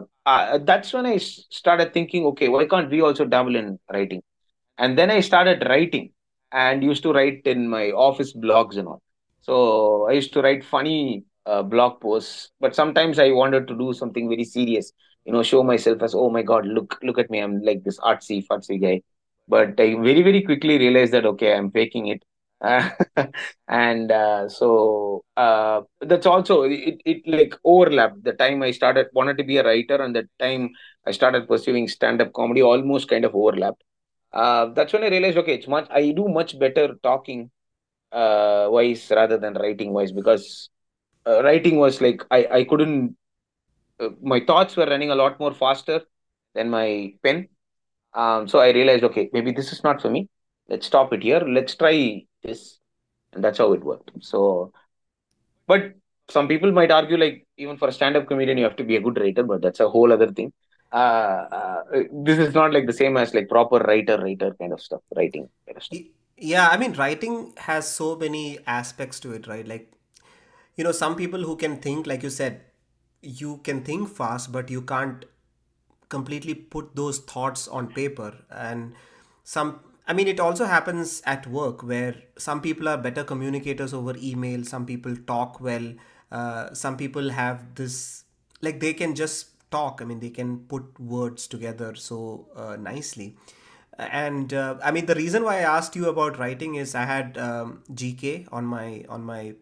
that's 0.69 0.91
when 0.93 1.05
i 1.05 1.17
started 1.17 1.93
thinking 1.93 2.25
okay 2.25 2.49
why 2.49 2.65
can't 2.65 2.89
we 2.89 3.01
also 3.01 3.25
dabble 3.25 3.55
in 3.55 3.79
writing 3.93 4.21
and 4.77 4.97
then 4.97 5.11
I 5.11 5.19
started 5.21 5.63
writing 5.67 6.11
and 6.51 6.83
used 6.83 7.03
to 7.03 7.13
write 7.13 7.41
in 7.45 7.67
my 7.69 7.91
office 7.91 8.33
blogs 8.33 8.77
and 8.77 8.87
all. 8.87 9.01
So 9.41 10.07
I 10.09 10.13
used 10.13 10.33
to 10.33 10.41
write 10.41 10.63
funny 10.63 11.23
uh, 11.45 11.63
blog 11.63 12.01
posts, 12.01 12.49
but 12.59 12.75
sometimes 12.75 13.19
I 13.19 13.31
wanted 13.31 13.67
to 13.67 13.77
do 13.77 13.93
something 13.93 14.29
very 14.29 14.43
serious, 14.43 14.91
you 15.25 15.33
know, 15.33 15.43
show 15.43 15.63
myself 15.63 16.01
as, 16.01 16.13
oh 16.15 16.29
my 16.29 16.41
God, 16.41 16.65
look, 16.65 16.99
look 17.03 17.17
at 17.19 17.29
me. 17.29 17.39
I'm 17.39 17.61
like 17.61 17.83
this 17.83 17.99
artsy, 17.99 18.45
fartsy 18.45 18.81
guy. 18.81 19.01
But 19.47 19.79
I 19.79 19.95
very, 19.95 20.21
very 20.21 20.41
quickly 20.43 20.77
realized 20.77 21.13
that, 21.13 21.25
okay, 21.25 21.53
I'm 21.53 21.71
faking 21.71 22.07
it. 22.07 22.23
And 23.67 24.11
uh, 24.11 24.47
so 24.49 25.23
uh, 25.35 25.81
that's 26.01 26.25
also 26.25 26.63
it, 26.63 27.01
it 27.05 27.21
like 27.27 27.55
overlapped 27.65 28.23
the 28.23 28.33
time 28.33 28.61
i 28.61 28.69
started 28.71 29.07
wanted 29.13 29.37
to 29.39 29.43
be 29.43 29.57
a 29.57 29.63
writer 29.63 29.95
and 29.95 30.15
the 30.15 30.27
time 30.39 30.69
i 31.07 31.11
started 31.11 31.47
pursuing 31.47 31.87
stand-up 31.87 32.31
comedy 32.33 32.61
almost 32.61 33.09
kind 33.09 33.25
of 33.25 33.33
overlapped 33.33 33.81
uh, 34.33 34.67
that's 34.73 34.93
when 34.93 35.03
I 35.03 35.09
realized, 35.09 35.37
okay, 35.39 35.55
it's 35.55 35.67
much 35.67 35.87
I 35.91 36.11
do 36.11 36.27
much 36.27 36.57
better 36.59 36.95
talking 37.03 37.51
uh 38.11 38.67
wise 38.71 39.11
rather 39.11 39.37
than 39.37 39.53
writing 39.55 39.93
wise 39.93 40.11
because 40.11 40.69
uh, 41.27 41.43
writing 41.43 41.77
was 41.77 42.01
like 42.01 42.23
I 42.31 42.47
I 42.51 42.63
couldn't 42.65 43.17
uh, 43.99 44.09
my 44.21 44.39
thoughts 44.41 44.75
were 44.77 44.85
running 44.85 45.11
a 45.11 45.15
lot 45.15 45.39
more 45.39 45.53
faster 45.53 46.01
than 46.55 46.69
my 46.69 47.13
pen. 47.23 47.47
Um, 48.13 48.47
so 48.47 48.59
I 48.59 48.71
realized, 48.71 49.03
okay, 49.05 49.29
maybe 49.33 49.51
this 49.51 49.71
is 49.71 49.83
not 49.83 50.01
for 50.01 50.09
me. 50.09 50.29
Let's 50.67 50.87
stop 50.87 51.13
it 51.13 51.23
here. 51.23 51.39
Let's 51.39 51.75
try 51.75 52.25
this, 52.43 52.79
and 53.33 53.43
that's 53.43 53.57
how 53.57 53.73
it 53.73 53.83
worked. 53.83 54.11
So, 54.19 54.73
but 55.67 55.93
some 56.29 56.47
people 56.47 56.71
might 56.71 56.91
argue, 56.91 57.17
like 57.17 57.45
even 57.57 57.77
for 57.77 57.87
a 57.87 57.91
stand-up 57.91 58.27
comedian, 58.27 58.57
you 58.57 58.63
have 58.63 58.75
to 58.77 58.83
be 58.83 58.95
a 58.95 59.01
good 59.01 59.19
writer, 59.19 59.43
but 59.43 59.61
that's 59.61 59.79
a 59.79 59.89
whole 59.89 60.11
other 60.11 60.31
thing. 60.31 60.53
Uh, 60.91 61.47
uh, 61.51 61.83
this 62.11 62.37
is 62.37 62.53
not 62.53 62.73
like 62.73 62.85
the 62.85 62.93
same 62.93 63.15
as 63.15 63.33
like 63.33 63.47
proper 63.47 63.77
writer, 63.77 64.17
writer 64.17 64.53
kind 64.59 64.73
of 64.73 64.81
stuff, 64.81 65.01
writing 65.15 65.47
kind 65.65 65.77
of 65.77 65.83
stuff. 65.83 66.01
Yeah, 66.37 66.67
I 66.69 66.77
mean, 66.77 66.93
writing 66.93 67.53
has 67.57 67.87
so 67.87 68.15
many 68.15 68.59
aspects 68.65 69.19
to 69.21 69.31
it, 69.31 69.47
right? 69.47 69.67
Like, 69.67 69.91
you 70.75 70.83
know, 70.83 70.91
some 70.91 71.15
people 71.15 71.43
who 71.43 71.55
can 71.55 71.77
think, 71.77 72.07
like 72.07 72.23
you 72.23 72.29
said, 72.29 72.61
you 73.21 73.57
can 73.63 73.83
think 73.83 74.09
fast, 74.09 74.51
but 74.51 74.69
you 74.69 74.81
can't 74.81 75.25
completely 76.11 76.53
put 76.53 76.95
those 76.95 77.19
thoughts 77.19 77.67
on 77.67 77.87
paper. 77.87 78.35
And 78.51 78.93
some, 79.43 79.79
I 80.07 80.13
mean, 80.13 80.27
it 80.27 80.39
also 80.39 80.65
happens 80.65 81.23
at 81.25 81.47
work 81.47 81.81
where 81.83 82.15
some 82.37 82.61
people 82.61 82.87
are 82.89 82.97
better 82.97 83.23
communicators 83.23 83.93
over 83.93 84.15
email, 84.17 84.63
some 84.63 84.85
people 84.85 85.15
talk 85.33 85.59
well, 85.59 85.93
uh, 86.31 86.73
some 86.73 86.97
people 86.97 87.31
have 87.31 87.75
this, 87.75 88.25
like, 88.61 88.79
they 88.79 88.93
can 88.93 89.15
just 89.15 89.71
talk. 89.71 90.01
I 90.01 90.05
mean, 90.05 90.19
they 90.19 90.29
can 90.29 90.59
put 90.59 90.99
words 90.99 91.47
together 91.47 91.95
so 91.95 92.47
uh, 92.55 92.75
nicely 92.75 93.35
and 93.97 94.53
uh, 94.53 94.75
i 94.83 94.91
mean 94.91 95.05
the 95.05 95.15
reason 95.15 95.43
why 95.43 95.57
i 95.57 95.61
asked 95.77 95.95
you 95.95 96.07
about 96.09 96.39
writing 96.39 96.75
is 96.75 96.95
i 96.95 97.05
had 97.05 97.37
um, 97.37 97.83
gk 97.93 98.47
on 98.51 98.65
my 98.65 99.03
on 99.09 99.23
my 99.23 99.53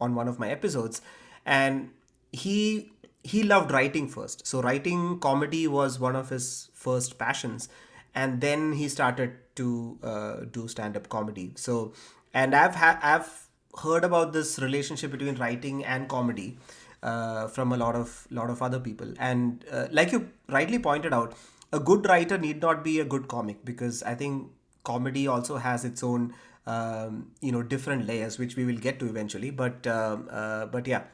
on 0.00 0.14
one 0.14 0.28
of 0.28 0.38
my 0.38 0.50
episodes 0.50 1.02
and 1.44 1.90
he 2.30 2.90
he 3.22 3.42
loved 3.42 3.70
writing 3.70 4.08
first 4.08 4.46
so 4.46 4.60
writing 4.62 5.18
comedy 5.20 5.66
was 5.68 5.98
one 5.98 6.16
of 6.16 6.28
his 6.28 6.70
first 6.74 7.18
passions 7.18 7.68
and 8.14 8.40
then 8.40 8.72
he 8.72 8.88
started 8.88 9.32
to 9.54 9.98
uh, 10.02 10.36
do 10.50 10.66
stand 10.68 10.96
up 10.96 11.08
comedy 11.08 11.52
so 11.54 11.92
and 12.34 12.54
i've 12.54 12.74
ha- 12.74 12.98
i've 13.02 13.46
heard 13.82 14.04
about 14.04 14.32
this 14.32 14.58
relationship 14.58 15.10
between 15.10 15.34
writing 15.36 15.84
and 15.84 16.08
comedy 16.08 16.58
uh, 17.02 17.46
from 17.48 17.72
a 17.72 17.76
lot 17.76 17.94
of 17.94 18.26
lot 18.30 18.50
of 18.50 18.60
other 18.62 18.78
people 18.80 19.12
and 19.18 19.64
uh, 19.70 19.86
like 19.90 20.12
you 20.12 20.28
rightly 20.48 20.78
pointed 20.78 21.12
out 21.12 21.34
a 21.72 21.80
good 21.80 22.06
writer 22.06 22.38
need 22.38 22.60
not 22.60 22.84
be 22.84 23.00
a 23.00 23.04
good 23.04 23.28
comic 23.28 23.64
because 23.64 24.02
I 24.02 24.14
think 24.14 24.50
comedy 24.84 25.26
also 25.26 25.56
has 25.56 25.84
its 25.84 26.02
own 26.02 26.34
um, 26.66 27.30
you 27.40 27.50
know 27.50 27.62
different 27.62 28.06
layers 28.06 28.38
which 28.38 28.56
we 28.56 28.64
will 28.64 28.76
get 28.76 28.98
to 29.00 29.06
eventually. 29.06 29.50
But 29.50 29.86
um, 29.86 30.28
uh, 30.30 30.66
but 30.66 30.86
yeah. 30.86 31.04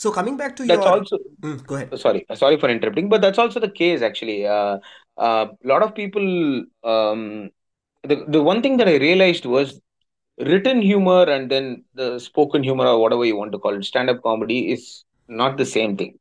So 0.00 0.10
coming 0.10 0.38
back 0.38 0.56
to 0.56 0.64
That's 0.64 0.86
your, 0.86 0.94
also 0.94 1.18
Mm, 1.42 1.66
go 1.66 1.74
ahead. 1.76 1.98
sorry 2.04 2.20
sorry 2.42 2.56
for 2.62 2.68
interrupting 2.74 3.08
but 3.12 3.20
that's 3.24 3.38
also 3.42 3.60
the 3.64 3.70
case 3.80 4.00
actually. 4.08 4.46
Uh, 4.46 4.78
uh, 5.26 5.46
a 5.64 5.66
lot 5.72 5.82
of 5.82 5.94
people 5.94 6.24
um, 6.92 7.50
the, 8.10 8.16
the 8.34 8.42
one 8.42 8.62
thing 8.62 8.76
that 8.78 8.88
i 8.88 8.96
realized 8.96 9.44
was 9.56 9.78
written 10.50 10.80
humor 10.80 11.24
and 11.34 11.50
then 11.50 11.66
the 12.00 12.18
spoken 12.18 12.62
humor 12.62 12.86
or 12.92 12.98
whatever 13.02 13.26
you 13.30 13.36
want 13.36 13.52
to 13.52 13.58
call 13.58 13.74
it 13.78 13.84
stand-up 13.84 14.22
comedy 14.22 14.72
is 14.72 15.04
not 15.28 15.58
the 15.58 15.66
same 15.66 15.96
thing. 15.98 16.14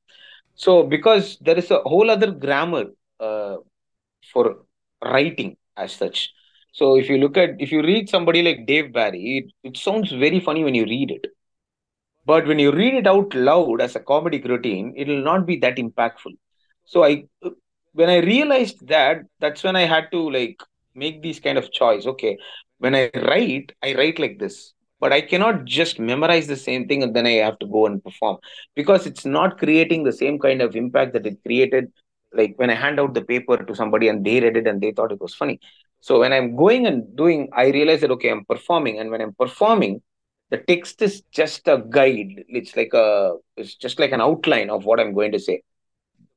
So 0.56 0.84
because 0.84 1.38
there 1.42 1.58
is 1.58 1.72
a 1.72 1.80
whole 1.94 2.10
other 2.12 2.32
grammar 2.32 2.86
uh, 3.22 3.58
for 4.34 4.46
writing 5.04 5.56
as 5.78 5.94
such. 5.94 6.32
So 6.74 6.98
if 6.98 7.10
you 7.10 7.18
look 7.18 7.38
at 7.38 7.52
if 7.60 7.72
you 7.72 7.82
read 7.82 8.10
somebody 8.10 8.42
like 8.44 8.65
dave 8.65 8.92
barry 8.94 9.24
it, 9.39 9.70
it 9.70 9.78
sounds 9.78 10.12
very 10.12 10.42
funny 10.42 10.63
when 10.65 10.76
you 10.76 10.86
read 10.86 11.12
it 11.12 11.28
but 12.30 12.48
when 12.48 12.60
you 12.63 12.72
read 12.72 12.96
it 13.02 13.08
out 13.08 13.34
loud 13.34 13.82
as 13.82 13.96
a 13.96 14.00
comedic 14.12 14.46
routine, 14.54 14.94
it 14.96 15.08
will 15.08 15.24
not 15.24 15.46
be 15.46 15.56
that 15.58 15.78
impactful. 15.78 16.34
So 16.86 17.04
I, 17.04 17.24
when 17.94 18.10
I 18.10 18.18
realized 18.18 18.88
that, 18.88 19.22
that's 19.39 19.63
when 19.63 19.76
I 19.76 19.86
had 19.94 20.12
to 20.12 20.30
like 20.30 20.60
make 20.96 21.22
these 21.22 21.39
kind 21.39 21.58
of 21.58 21.72
choice. 21.72 22.06
Okay, 22.06 22.38
when 22.80 22.96
I 22.96 23.10
write, 23.15 23.72
I 23.84 23.96
write 23.96 24.20
like 24.26 24.38
this. 24.46 24.58
but 25.04 25.13
I 25.15 25.22
cannot 25.32 25.58
just 25.65 26.00
memorize 26.08 26.48
the 26.48 26.58
same 26.62 26.84
thing 26.88 27.04
and 27.04 27.13
then 27.15 27.26
I 27.26 27.36
have 27.48 27.58
to 27.60 27.68
go 27.76 27.82
and 27.89 28.04
perform 28.08 28.38
because 28.80 29.06
it's 29.10 29.26
not 29.36 29.58
creating 29.62 30.02
the 30.04 30.15
same 30.22 30.38
kind 30.46 30.62
of 30.65 30.76
impact 30.82 31.13
that 31.13 31.26
it 31.30 31.38
created. 31.46 31.86
Like 32.39 32.54
when 32.58 32.70
I 32.70 32.76
hand 32.76 33.00
out 33.00 33.13
the 33.13 33.22
paper 33.30 33.56
to 33.58 33.76
somebody 33.82 34.10
and 34.10 34.26
they 34.26 34.39
read 34.46 34.58
it 34.62 34.68
and 34.68 34.82
they 34.82 34.92
thought 34.92 35.13
it 35.15 35.22
was 35.22 35.34
funny. 35.42 35.56
So 36.02 36.20
when 36.20 36.34
I'm 36.34 36.50
going 36.63 36.86
and 36.86 37.15
doing, 37.22 37.48
I 37.54 37.68
realize 37.78 38.02
that 38.02 38.12
okay, 38.18 38.30
I'm 38.30 38.46
performing, 38.46 39.00
and 39.00 39.10
when 39.10 39.22
I'm 39.22 39.34
performing, 39.34 40.02
the 40.50 40.58
text 40.58 41.02
is 41.02 41.22
just 41.32 41.68
a 41.68 41.84
guide. 41.90 42.44
It's 42.48 42.76
like 42.76 42.94
a, 42.94 43.36
it's 43.56 43.76
just 43.76 44.00
like 44.00 44.12
an 44.12 44.22
outline 44.22 44.70
of 44.70 44.86
what 44.86 45.00
I'm 45.00 45.14
going 45.14 45.32
to 45.34 45.40
say. 45.40 45.62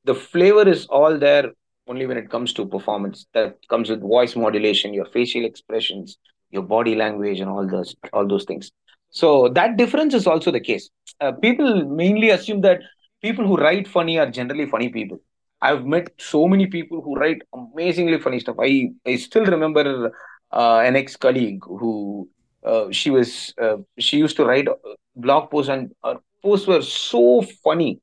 The 0.05 0.15
flavor 0.15 0.67
is 0.67 0.85
all 0.87 1.17
there 1.17 1.51
only 1.87 2.05
when 2.05 2.17
it 2.17 2.29
comes 2.29 2.53
to 2.53 2.65
performance. 2.65 3.25
That 3.33 3.57
comes 3.69 3.89
with 3.89 4.01
voice 4.01 4.35
modulation 4.35 4.93
your 4.93 5.05
facial 5.05 5.45
expressions 5.45 6.17
your 6.53 6.61
body 6.61 6.95
language 6.95 7.39
and 7.39 7.49
all 7.49 7.67
those 7.67 7.95
all 8.13 8.27
those 8.27 8.45
things. 8.45 8.71
So 9.09 9.49
that 9.49 9.75
difference 9.77 10.13
is 10.13 10.27
also 10.27 10.51
the 10.51 10.59
case. 10.59 10.89
Uh, 11.19 11.31
people 11.31 11.85
mainly 11.85 12.29
assume 12.29 12.61
that 12.61 12.81
people 13.21 13.45
who 13.45 13.57
write 13.57 13.87
funny 13.87 14.17
are 14.19 14.29
generally 14.29 14.67
funny 14.67 14.89
people. 14.89 15.19
I've 15.61 15.85
met 15.85 16.09
so 16.19 16.47
many 16.47 16.67
people 16.67 17.01
who 17.01 17.15
write 17.15 17.41
amazingly 17.53 18.19
funny 18.19 18.39
stuff. 18.39 18.57
I 18.59 18.71
i 19.05 19.15
still 19.15 19.45
remember 19.45 20.11
uh, 20.51 20.79
an 20.87 20.95
ex 20.95 21.15
colleague 21.15 21.63
who 21.63 22.29
uh, 22.65 22.85
she 22.91 23.09
was 23.11 23.53
uh, 23.61 23.77
she 23.99 24.17
used 24.17 24.35
to 24.37 24.45
write 24.45 24.67
blog 25.15 25.49
posts 25.51 25.69
and 25.69 25.91
her 26.03 26.15
posts 26.43 26.67
were 26.67 26.81
so 26.81 27.41
funny. 27.63 27.99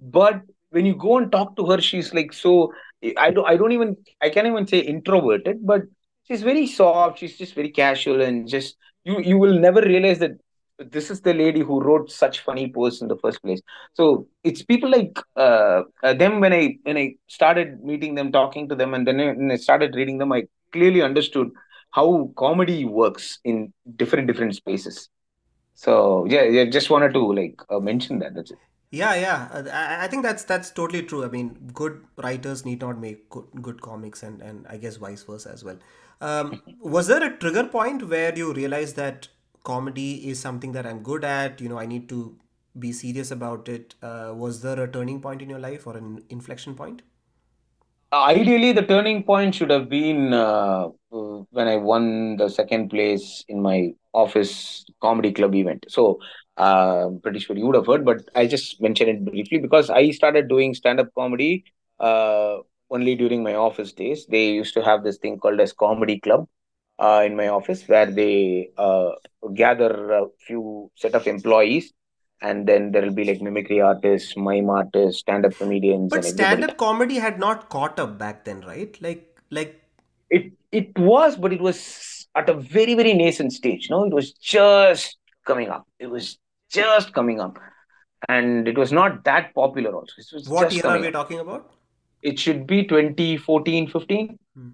But 0.00 0.42
when 0.70 0.86
you 0.86 0.94
go 0.94 1.18
and 1.18 1.30
talk 1.30 1.56
to 1.56 1.66
her 1.66 1.80
she's 1.80 2.12
like 2.14 2.32
so 2.32 2.72
i 3.18 3.30
don't 3.30 3.46
i 3.46 3.56
don't 3.56 3.72
even 3.72 3.96
i 4.22 4.28
can't 4.30 4.46
even 4.46 4.66
say 4.66 4.78
introverted 4.78 5.58
but 5.66 5.82
she's 6.26 6.42
very 6.42 6.66
soft 6.66 7.18
she's 7.18 7.36
just 7.36 7.54
very 7.54 7.70
casual 7.70 8.20
and 8.22 8.48
just 8.48 8.76
you 9.04 9.20
you 9.20 9.38
will 9.38 9.58
never 9.58 9.80
realize 9.82 10.18
that 10.18 10.32
this 10.78 11.10
is 11.10 11.20
the 11.20 11.32
lady 11.34 11.60
who 11.60 11.80
wrote 11.80 12.10
such 12.10 12.40
funny 12.40 12.70
posts 12.72 13.00
in 13.02 13.08
the 13.08 13.16
first 13.16 13.40
place. 13.42 13.60
So 13.94 14.26
it's 14.42 14.62
people 14.62 14.90
like 14.90 15.16
uh, 15.36 15.82
uh, 16.02 16.14
them 16.14 16.40
when 16.40 16.52
i 16.52 16.76
when 16.82 16.96
i 16.96 17.14
started 17.28 17.82
meeting 17.84 18.14
them 18.14 18.32
talking 18.32 18.68
to 18.68 18.74
them 18.74 18.94
and 18.94 19.06
then 19.06 19.18
when 19.18 19.50
i 19.50 19.56
started 19.56 19.94
reading 19.94 20.18
them 20.18 20.32
i 20.32 20.42
clearly 20.72 21.02
understood 21.02 21.50
how 21.92 22.32
comedy 22.36 22.84
works 22.84 23.38
in 23.44 23.72
different 23.96 24.26
different 24.28 24.54
spaces 24.56 25.08
so 25.74 26.26
yeah, 26.26 26.42
yeah 26.44 26.64
just 26.66 26.90
wanted 26.90 27.14
to 27.14 27.32
like 27.34 27.56
uh, 27.70 27.80
mention 27.80 28.18
that 28.20 28.34
that's 28.34 28.52
it 28.52 28.58
Yeah, 28.90 29.14
yeah. 29.14 29.48
uh, 29.52 29.70
I, 29.72 30.04
I 30.04 30.08
think 30.08 30.22
that's 30.22 30.44
that's 30.44 30.70
totally 30.70 31.02
true. 31.02 31.24
I 31.24 31.28
mean, 31.28 31.70
good 31.72 32.04
writers 32.22 32.64
need 32.66 32.80
not 32.82 32.98
make 32.98 33.28
good, 33.30 33.46
good 33.62 33.80
comics, 33.80 34.22
and 34.22 34.42
and 34.42 34.66
I 34.68 34.76
guess 34.76 34.96
vice 34.96 35.22
versa 35.22 35.50
as 35.50 35.64
well. 35.64 35.78
Um, 36.20 36.62
was 36.78 37.06
there 37.06 37.22
a 37.24 37.34
trigger 37.36 37.64
point 37.64 38.08
where 38.08 38.36
you 38.36 38.52
realized 38.52 38.96
that 38.96 39.28
comedy 39.64 40.28
is 40.28 40.38
something 40.40 40.72
that 40.72 40.86
I'm 40.86 41.02
good 41.02 41.24
at? 41.24 41.60
You 41.60 41.70
know, 41.70 41.78
I 41.78 41.86
need 41.86 42.08
to 42.10 42.36
be 42.78 42.92
serious 42.92 43.30
about 43.30 43.68
it. 43.68 43.94
Uh, 44.02 44.32
was 44.36 44.60
there 44.60 44.78
a 44.82 44.90
turning 44.90 45.20
point 45.22 45.40
in 45.40 45.48
your 45.48 45.58
life 45.58 45.86
or 45.86 45.96
an 45.96 46.22
inflection 46.28 46.74
point? 46.74 47.02
Ideally, 48.12 48.72
the 48.72 48.82
turning 48.82 49.22
point 49.22 49.54
should 49.54 49.70
have 49.70 49.88
been 49.88 50.34
uh, 50.34 50.88
uh, 51.12 51.42
when 51.50 51.66
I 51.66 51.76
won 51.76 52.36
the 52.36 52.50
second 52.50 52.90
place 52.90 53.42
in 53.48 53.62
my 53.62 53.92
office 54.12 54.84
comedy 55.00 55.32
club 55.32 55.54
event. 55.54 55.86
So, 55.88 56.18
uh, 56.58 57.06
I'm 57.06 57.20
pretty 57.20 57.38
sure 57.38 57.56
you 57.56 57.66
would 57.66 57.74
have 57.74 57.86
heard, 57.86 58.04
but 58.04 58.18
I 58.34 58.46
just 58.46 58.80
mentioned 58.82 59.08
it 59.08 59.24
briefly 59.24 59.58
because 59.58 59.88
I 59.88 60.10
started 60.10 60.48
doing 60.48 60.74
stand 60.74 61.00
up 61.00 61.08
comedy 61.16 61.64
uh, 62.00 62.58
only 62.90 63.14
during 63.14 63.42
my 63.42 63.54
office 63.54 63.94
days. 63.94 64.26
They 64.26 64.50
used 64.50 64.74
to 64.74 64.82
have 64.84 65.04
this 65.04 65.16
thing 65.16 65.38
called 65.38 65.60
as 65.60 65.72
comedy 65.72 66.20
club 66.20 66.46
uh, 66.98 67.22
in 67.24 67.34
my 67.34 67.48
office 67.48 67.88
where 67.88 68.10
they 68.10 68.68
gather 69.54 70.12
a 70.12 70.26
few 70.46 70.90
set 70.96 71.14
of 71.14 71.26
employees 71.26 71.92
and 72.42 72.66
then 72.66 72.90
there 72.92 73.02
will 73.02 73.12
be 73.12 73.24
like 73.24 73.40
mimicry 73.40 73.80
artists, 73.80 74.36
mime 74.36 74.68
artists, 74.68 75.20
stand 75.20 75.46
up 75.46 75.54
comedians, 75.54 76.10
But 76.10 76.24
and 76.24 76.26
stand-up 76.26 76.76
comedy 76.76 77.14
had 77.16 77.38
not 77.38 77.68
caught 77.70 77.98
up 77.98 78.18
back 78.18 78.44
then, 78.44 78.60
right? 78.62 79.00
Like 79.00 79.38
like 79.50 79.80
It 80.28 80.52
it 80.72 80.98
was, 80.98 81.36
but 81.36 81.52
it 81.52 81.60
was 81.60 82.26
at 82.34 82.48
a 82.48 82.54
very 82.54 82.94
very 82.94 83.14
nascent 83.14 83.52
stage. 83.52 83.88
No, 83.90 84.04
it 84.04 84.12
was 84.12 84.32
just 84.32 85.18
coming 85.46 85.68
up. 85.68 85.86
It 85.98 86.08
was 86.08 86.38
just 86.70 87.12
coming 87.12 87.40
up, 87.40 87.58
and 88.28 88.66
it 88.66 88.76
was 88.76 88.92
not 88.92 89.22
that 89.24 89.54
popular. 89.54 89.94
Also, 89.94 90.14
it 90.18 90.26
was 90.32 90.48
what 90.48 90.72
year 90.72 90.86
are 90.86 90.98
we 90.98 91.06
up. 91.08 91.12
talking 91.12 91.38
about? 91.38 91.70
It 92.22 92.38
should 92.38 92.66
be 92.66 92.84
2014, 92.84 93.88
15. 93.88 94.38
Hmm. 94.56 94.68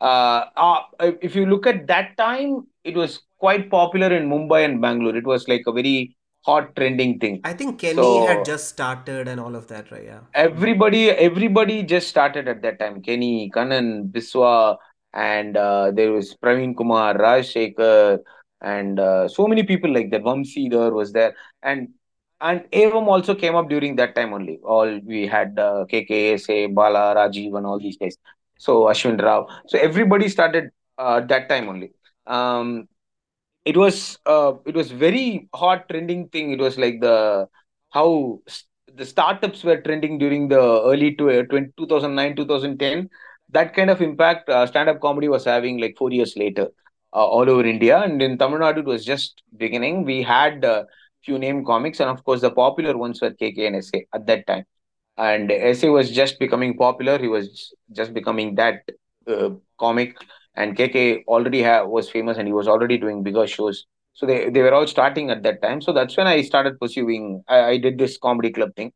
Uh, 0.00 0.44
uh, 0.56 1.12
if 1.20 1.34
you 1.34 1.46
look 1.46 1.66
at 1.66 1.86
that 1.86 2.16
time, 2.16 2.66
it 2.84 2.96
was 2.96 3.20
quite 3.38 3.70
popular 3.70 4.14
in 4.14 4.28
Mumbai 4.28 4.64
and 4.64 4.80
Bangalore. 4.80 5.16
It 5.16 5.24
was 5.26 5.48
like 5.48 5.62
a 5.66 5.72
very 5.72 6.14
hot 6.44 6.74
trending 6.74 7.18
thing. 7.18 7.40
I 7.44 7.52
think 7.52 7.78
Kenny 7.78 8.26
had 8.26 8.44
just 8.44 8.68
started 8.68 9.28
and 9.28 9.40
all 9.40 9.54
of 9.54 9.68
that, 9.68 9.90
right? 9.90 10.04
Yeah. 10.04 10.20
Everybody 10.34 11.10
everybody 11.10 11.82
just 11.82 12.08
started 12.08 12.48
at 12.48 12.62
that 12.62 12.78
time. 12.78 13.00
Kenny 13.02 13.50
kanan 13.54 14.08
biswa 14.10 14.76
and 15.14 15.56
uh, 15.56 15.90
there 15.92 16.12
was 16.12 16.34
praveen 16.42 16.76
kumar 16.76 17.16
raj 17.16 17.54
shekhar 17.54 18.18
and 18.60 18.98
uh, 18.98 19.28
so 19.28 19.46
many 19.46 19.62
people 19.62 19.92
like 19.92 20.10
that. 20.10 20.22
Vamsi 20.22 20.70
there 20.70 20.92
was 20.92 21.12
there. 21.12 21.34
And 21.62 21.88
and 22.40 22.62
evam 22.72 23.06
also 23.06 23.34
came 23.34 23.54
up 23.54 23.68
during 23.68 23.96
that 23.96 24.14
time 24.14 24.34
only. 24.34 24.58
All 24.64 24.98
we 25.04 25.26
had 25.26 25.58
uh, 25.58 25.84
kk 25.90 26.40
say 26.40 26.66
bala 26.66 27.14
rajiv 27.14 27.56
and 27.56 27.66
all 27.66 27.78
these 27.78 27.96
guys. 27.96 28.16
So 28.58 28.82
ashwin 28.84 29.22
rao. 29.22 29.46
So 29.68 29.78
everybody 29.78 30.28
started 30.28 30.70
uh, 30.98 31.20
that 31.20 31.48
time 31.48 31.68
only. 31.68 31.92
Um 32.26 32.88
it 33.64 33.76
was 33.76 34.18
uh, 34.26 34.52
it 34.66 34.74
was 34.74 34.90
very 34.90 35.48
hot 35.54 35.88
trending 35.88 36.28
thing. 36.28 36.52
It 36.52 36.60
was 36.60 36.78
like 36.78 37.00
the 37.00 37.48
how 37.90 38.40
the 38.94 39.04
startups 39.04 39.64
were 39.64 39.80
trending 39.80 40.18
during 40.18 40.48
the 40.48 40.60
early 40.60 41.16
uh, 41.20 41.42
20, 41.50 41.72
2009 41.76 42.36
2010 42.36 43.08
that 43.50 43.74
kind 43.74 43.90
of 43.90 44.00
impact 44.00 44.48
uh, 44.48 44.66
stand-up 44.66 45.00
comedy 45.00 45.28
was 45.28 45.44
having 45.44 45.78
like 45.80 45.94
four 45.98 46.10
years 46.10 46.36
later 46.36 46.68
uh, 47.14 47.26
all 47.26 47.48
over 47.48 47.64
india. 47.64 47.98
And 48.06 48.20
in 48.22 48.38
tamil 48.38 48.60
nadu 48.64 48.80
it 48.84 48.86
was 48.94 49.04
just 49.04 49.42
beginning. 49.56 50.04
We 50.04 50.22
had 50.22 50.64
uh, 50.64 50.84
few 51.26 51.38
name 51.38 51.64
comics 51.64 52.00
and 52.00 52.10
of 52.10 52.24
course 52.24 52.40
the 52.46 52.50
popular 52.50 52.96
ones 53.04 53.20
were 53.22 53.32
kk 53.40 53.66
and 53.68 53.84
sa 53.84 53.98
at 54.18 54.26
that 54.30 54.46
time. 54.46 54.64
And 55.28 55.50
SA 55.52 55.90
was 55.98 56.10
just 56.20 56.38
becoming 56.44 56.76
popular. 56.76 57.18
He 57.18 57.28
was 57.28 57.74
just 57.98 58.12
becoming 58.18 58.54
that 58.56 58.80
uh, 59.28 59.50
comic, 59.78 60.16
and 60.54 60.76
KK 60.76 61.24
already 61.26 61.62
ha- 61.62 61.84
was 61.84 62.10
famous, 62.10 62.38
and 62.38 62.46
he 62.46 62.52
was 62.52 62.68
already 62.68 62.98
doing 62.98 63.22
bigger 63.22 63.46
shows. 63.46 63.86
So 64.14 64.26
they, 64.26 64.50
they 64.50 64.62
were 64.62 64.74
all 64.74 64.86
starting 64.86 65.30
at 65.30 65.42
that 65.44 65.62
time. 65.62 65.80
So 65.80 65.92
that's 65.92 66.16
when 66.16 66.26
I 66.26 66.42
started 66.42 66.78
pursuing. 66.78 67.42
I, 67.48 67.60
I 67.70 67.76
did 67.78 67.98
this 67.98 68.18
comedy 68.18 68.50
club 68.50 68.74
thing. 68.76 68.92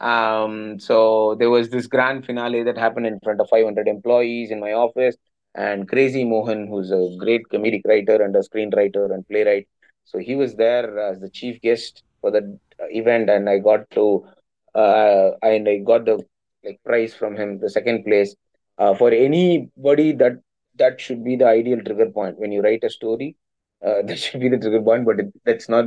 Um, 0.00 0.78
so 0.80 1.36
there 1.38 1.50
was 1.50 1.70
this 1.70 1.86
grand 1.86 2.26
finale 2.26 2.62
that 2.64 2.76
happened 2.76 3.06
in 3.06 3.20
front 3.20 3.40
of 3.40 3.48
500 3.48 3.88
employees 3.88 4.50
in 4.50 4.60
my 4.60 4.72
office, 4.72 5.16
and 5.54 5.88
Crazy 5.88 6.24
Mohan, 6.24 6.66
who's 6.66 6.90
a 6.90 7.16
great 7.18 7.42
comedic 7.52 7.82
writer 7.86 8.22
and 8.22 8.34
a 8.34 8.40
screenwriter 8.40 9.12
and 9.14 9.26
playwright. 9.28 9.68
So 10.04 10.18
he 10.18 10.34
was 10.34 10.56
there 10.56 10.98
as 10.98 11.20
the 11.20 11.30
chief 11.30 11.60
guest 11.60 12.02
for 12.20 12.30
the 12.30 12.58
event, 12.90 13.30
and 13.30 13.48
I 13.48 13.58
got 13.58 13.88
to 13.92 14.26
uh, 14.74 15.30
and 15.42 15.68
I 15.68 15.78
got 15.78 16.04
the 16.04 16.24
like 16.64 16.80
prize 16.84 17.14
from 17.14 17.36
him, 17.36 17.58
the 17.58 17.70
second 17.70 18.04
place. 18.04 18.34
Uh, 18.78 18.94
for 18.94 19.10
anybody 19.10 20.12
that 20.12 20.32
that 20.78 21.00
should 21.00 21.24
be 21.24 21.36
the 21.36 21.46
ideal 21.46 21.80
trigger 21.84 22.10
point 22.10 22.38
when 22.38 22.52
you 22.52 22.62
write 22.62 22.84
a 22.84 22.90
story. 22.90 23.36
Uh, 23.84 24.02
that 24.06 24.18
should 24.18 24.40
be 24.40 24.48
the 24.48 24.58
trigger 24.58 24.82
point, 24.82 25.04
but 25.06 25.20
it, 25.20 25.32
that's 25.44 25.68
not 25.68 25.86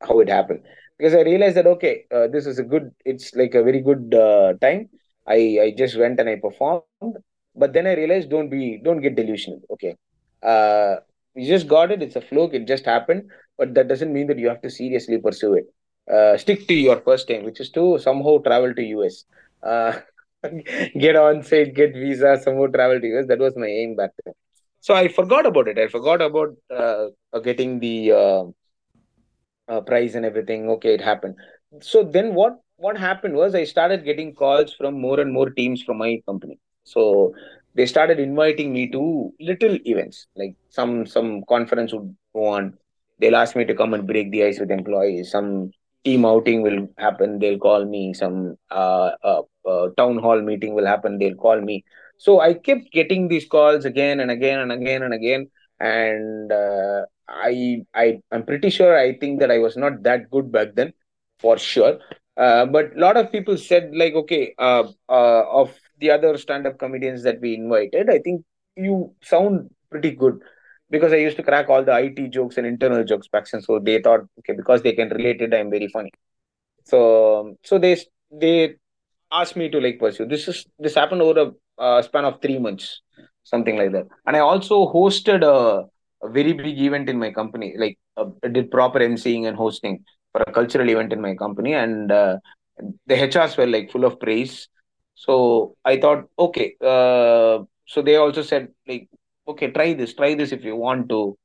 how 0.00 0.20
it 0.20 0.28
happened 0.28 0.60
because 0.98 1.14
I 1.14 1.22
realized 1.22 1.56
that 1.56 1.66
okay, 1.66 2.04
uh, 2.14 2.26
this 2.28 2.46
is 2.46 2.58
a 2.58 2.62
good. 2.64 2.90
It's 3.04 3.34
like 3.34 3.54
a 3.54 3.62
very 3.62 3.80
good 3.80 4.14
uh, 4.14 4.54
time. 4.60 4.88
I 5.26 5.38
I 5.62 5.74
just 5.76 5.96
went 5.98 6.20
and 6.20 6.28
I 6.28 6.36
performed, 6.36 6.84
but 7.54 7.72
then 7.72 7.86
I 7.86 7.94
realized 7.94 8.30
don't 8.30 8.48
be 8.50 8.80
don't 8.84 9.00
get 9.00 9.16
delusional. 9.16 9.60
Okay, 9.72 9.96
uh, 10.42 10.96
you 11.34 11.48
just 11.48 11.68
got 11.68 11.90
it. 11.90 12.02
It's 12.02 12.16
a 12.16 12.20
fluke. 12.20 12.54
It 12.54 12.66
just 12.66 12.84
happened, 12.84 13.24
but 13.58 13.74
that 13.74 13.88
doesn't 13.88 14.12
mean 14.12 14.26
that 14.28 14.38
you 14.38 14.48
have 14.48 14.62
to 14.62 14.70
seriously 14.70 15.18
pursue 15.18 15.54
it. 15.54 15.66
Uh, 16.12 16.36
stick 16.36 16.66
to 16.68 16.74
your 16.74 17.00
first 17.00 17.30
aim, 17.30 17.44
which 17.44 17.60
is 17.60 17.70
to 17.70 17.98
somehow 17.98 18.38
travel 18.38 18.74
to 18.74 18.82
US. 18.82 19.24
Uh, 19.62 20.00
get 20.98 21.16
on 21.16 21.42
site, 21.42 21.74
get 21.74 21.92
visa, 21.94 22.38
somehow 22.42 22.66
travel 22.66 23.00
to 23.00 23.06
US. 23.18 23.26
That 23.26 23.38
was 23.38 23.54
my 23.56 23.66
aim 23.66 23.96
back 23.96 24.10
then. 24.24 24.34
So 24.80 24.94
I 24.94 25.08
forgot 25.08 25.46
about 25.46 25.68
it. 25.68 25.78
I 25.78 25.88
forgot 25.88 26.20
about 26.20 26.56
uh, 26.70 27.06
getting 27.40 27.80
the 27.80 28.12
uh, 28.12 28.44
uh, 29.68 29.80
price 29.80 30.14
and 30.14 30.24
everything. 30.24 30.68
Okay, 30.70 30.94
it 30.94 31.00
happened. 31.00 31.36
So 31.80 32.02
then 32.02 32.34
what 32.34 32.60
what 32.76 32.98
happened 32.98 33.34
was 33.34 33.54
I 33.54 33.64
started 33.64 34.04
getting 34.04 34.34
calls 34.34 34.74
from 34.74 35.00
more 35.00 35.20
and 35.20 35.32
more 35.32 35.50
teams 35.50 35.82
from 35.82 35.98
my 35.98 36.20
company. 36.26 36.58
So 36.84 37.34
they 37.74 37.86
started 37.86 38.18
inviting 38.20 38.72
me 38.72 38.90
to 38.90 39.32
little 39.40 39.78
events, 39.84 40.26
like 40.36 40.56
some 40.68 41.06
some 41.06 41.44
conference 41.48 41.92
would 41.92 42.14
go 42.34 42.46
on. 42.46 42.74
They'll 43.18 43.36
ask 43.36 43.56
me 43.56 43.64
to 43.64 43.74
come 43.74 43.94
and 43.94 44.06
break 44.06 44.30
the 44.30 44.44
ice 44.44 44.60
with 44.60 44.70
employees. 44.70 45.30
Some 45.30 45.70
team 46.04 46.24
outing 46.24 46.62
will 46.62 46.88
happen. 46.98 47.38
They'll 47.38 47.58
call 47.58 47.84
me. 47.84 48.14
Some 48.14 48.56
uh, 48.70 49.10
uh, 49.22 49.42
uh, 49.66 49.88
town 49.96 50.18
hall 50.18 50.40
meeting 50.40 50.74
will 50.74 50.86
happen. 50.86 51.18
They'll 51.18 51.36
call 51.36 51.60
me. 51.60 51.84
So 52.18 52.40
I 52.40 52.54
kept 52.54 52.92
getting 52.92 53.28
these 53.28 53.46
calls 53.46 53.84
again 53.84 54.20
and 54.20 54.30
again 54.30 54.60
and 54.60 54.72
again 54.72 55.02
and 55.02 55.14
again 55.14 55.50
and 55.80 56.52
uh, 56.52 57.02
I 57.28 57.84
I 57.94 58.20
I'm 58.30 58.44
pretty 58.44 58.70
sure 58.70 58.96
I 58.96 59.16
think 59.18 59.40
that 59.40 59.50
I 59.50 59.58
was 59.58 59.76
not 59.76 60.02
that 60.04 60.30
good 60.30 60.52
back 60.52 60.74
then, 60.74 60.92
for 61.38 61.58
sure. 61.58 61.98
Uh, 62.36 62.66
but 62.66 62.96
a 62.96 63.00
lot 63.00 63.16
of 63.16 63.30
people 63.30 63.56
said 63.56 63.90
like, 63.94 64.14
okay, 64.14 64.54
uh, 64.58 64.84
of 65.08 65.74
the 65.98 66.10
other 66.10 66.36
stand-up 66.36 66.78
comedians 66.78 67.22
that 67.22 67.40
we 67.40 67.54
invited, 67.54 68.10
I 68.10 68.18
think 68.18 68.44
you 68.76 69.14
sound 69.22 69.70
pretty 69.90 70.10
good 70.10 70.40
because 70.90 71.12
I 71.12 71.16
used 71.16 71.36
to 71.36 71.42
crack 71.42 71.68
all 71.68 71.84
the 71.84 71.92
IT 71.92 72.28
jokes 72.28 72.56
and 72.56 72.66
internal 72.66 73.04
jokes 73.04 73.28
back 73.28 73.48
then. 73.50 73.62
So 73.62 73.78
they 73.78 74.00
thought, 74.00 74.20
okay, 74.40 74.54
because 74.54 74.82
they 74.82 74.92
can 74.92 75.08
relate 75.08 75.40
it, 75.40 75.54
I'm 75.54 75.70
very 75.70 75.88
funny. 75.88 76.10
So 76.84 77.56
so 77.62 77.78
they 77.78 77.98
they 78.30 78.76
asked 79.32 79.56
me 79.56 79.68
to 79.70 79.80
like 79.80 79.98
pursue. 79.98 80.26
This 80.26 80.48
is 80.48 80.66
this 80.78 80.94
happened 80.94 81.22
over 81.22 81.40
a 81.40 81.82
uh, 81.82 82.02
span 82.02 82.24
of 82.24 82.40
three 82.40 82.58
months, 82.58 83.00
something 83.42 83.76
like 83.76 83.92
that. 83.92 84.06
And 84.26 84.36
I 84.36 84.40
also 84.40 84.92
hosted 84.92 85.42
a, 85.42 85.86
a 86.24 86.30
very 86.30 86.52
big 86.52 86.80
event 86.80 87.08
in 87.08 87.18
my 87.18 87.30
company. 87.30 87.74
Like 87.76 87.98
uh, 88.16 88.26
did 88.52 88.70
proper 88.70 89.00
emceeing 89.00 89.46
and 89.48 89.56
hosting 89.56 90.04
for 90.32 90.42
a 90.46 90.52
cultural 90.52 90.88
event 90.88 91.12
in 91.12 91.20
my 91.20 91.34
company, 91.34 91.74
and 91.74 92.12
uh, 92.12 92.38
the 93.06 93.14
HRs 93.14 93.56
were 93.56 93.66
like 93.66 93.90
full 93.90 94.04
of 94.04 94.20
praise. 94.20 94.68
So 95.14 95.76
I 95.84 96.00
thought, 96.00 96.24
okay. 96.38 96.74
Uh, 96.80 97.64
so 97.86 98.02
they 98.02 98.16
also 98.16 98.42
said 98.42 98.68
like, 98.86 99.08
okay, 99.46 99.70
try 99.70 99.94
this, 99.94 100.14
try 100.14 100.34
this 100.34 100.52
if 100.52 100.64
you 100.64 100.76
want 100.76 101.08
to. 101.08 101.36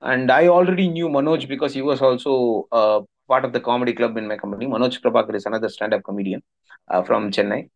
And 0.00 0.30
I 0.30 0.48
already 0.48 0.88
knew 0.88 1.08
Manoj 1.08 1.48
because 1.48 1.74
he 1.74 1.82
was 1.82 2.02
also 2.02 2.66
uh, 2.72 3.00
part 3.28 3.44
of 3.44 3.52
the 3.52 3.60
comedy 3.60 3.92
club 3.92 4.16
in 4.16 4.26
my 4.26 4.36
company. 4.36 4.66
Manoj 4.66 5.00
Prabhakar 5.00 5.34
is 5.34 5.46
another 5.46 5.68
stand-up 5.68 6.02
comedian 6.04 6.42
uh, 6.88 7.02
from 7.02 7.30
Chennai. 7.30 7.70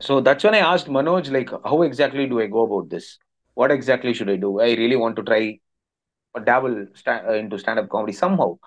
So 0.00 0.20
that's 0.20 0.44
when 0.44 0.54
I 0.54 0.58
asked 0.58 0.86
Manoj, 0.88 1.32
like, 1.32 1.50
how 1.64 1.82
exactly 1.82 2.26
do 2.26 2.40
I 2.40 2.46
go 2.46 2.62
about 2.62 2.90
this? 2.90 3.18
What 3.54 3.70
exactly 3.70 4.12
should 4.12 4.30
I 4.30 4.36
do? 4.36 4.60
I 4.60 4.74
really 4.74 4.96
want 4.96 5.16
to 5.16 5.22
try 5.22 5.58
dabble 6.44 6.86
sta- 6.94 7.22
uh, 7.28 7.32
into 7.32 7.58
stand-up 7.58 7.88
comedy 7.88 8.12
somehow, 8.12 8.58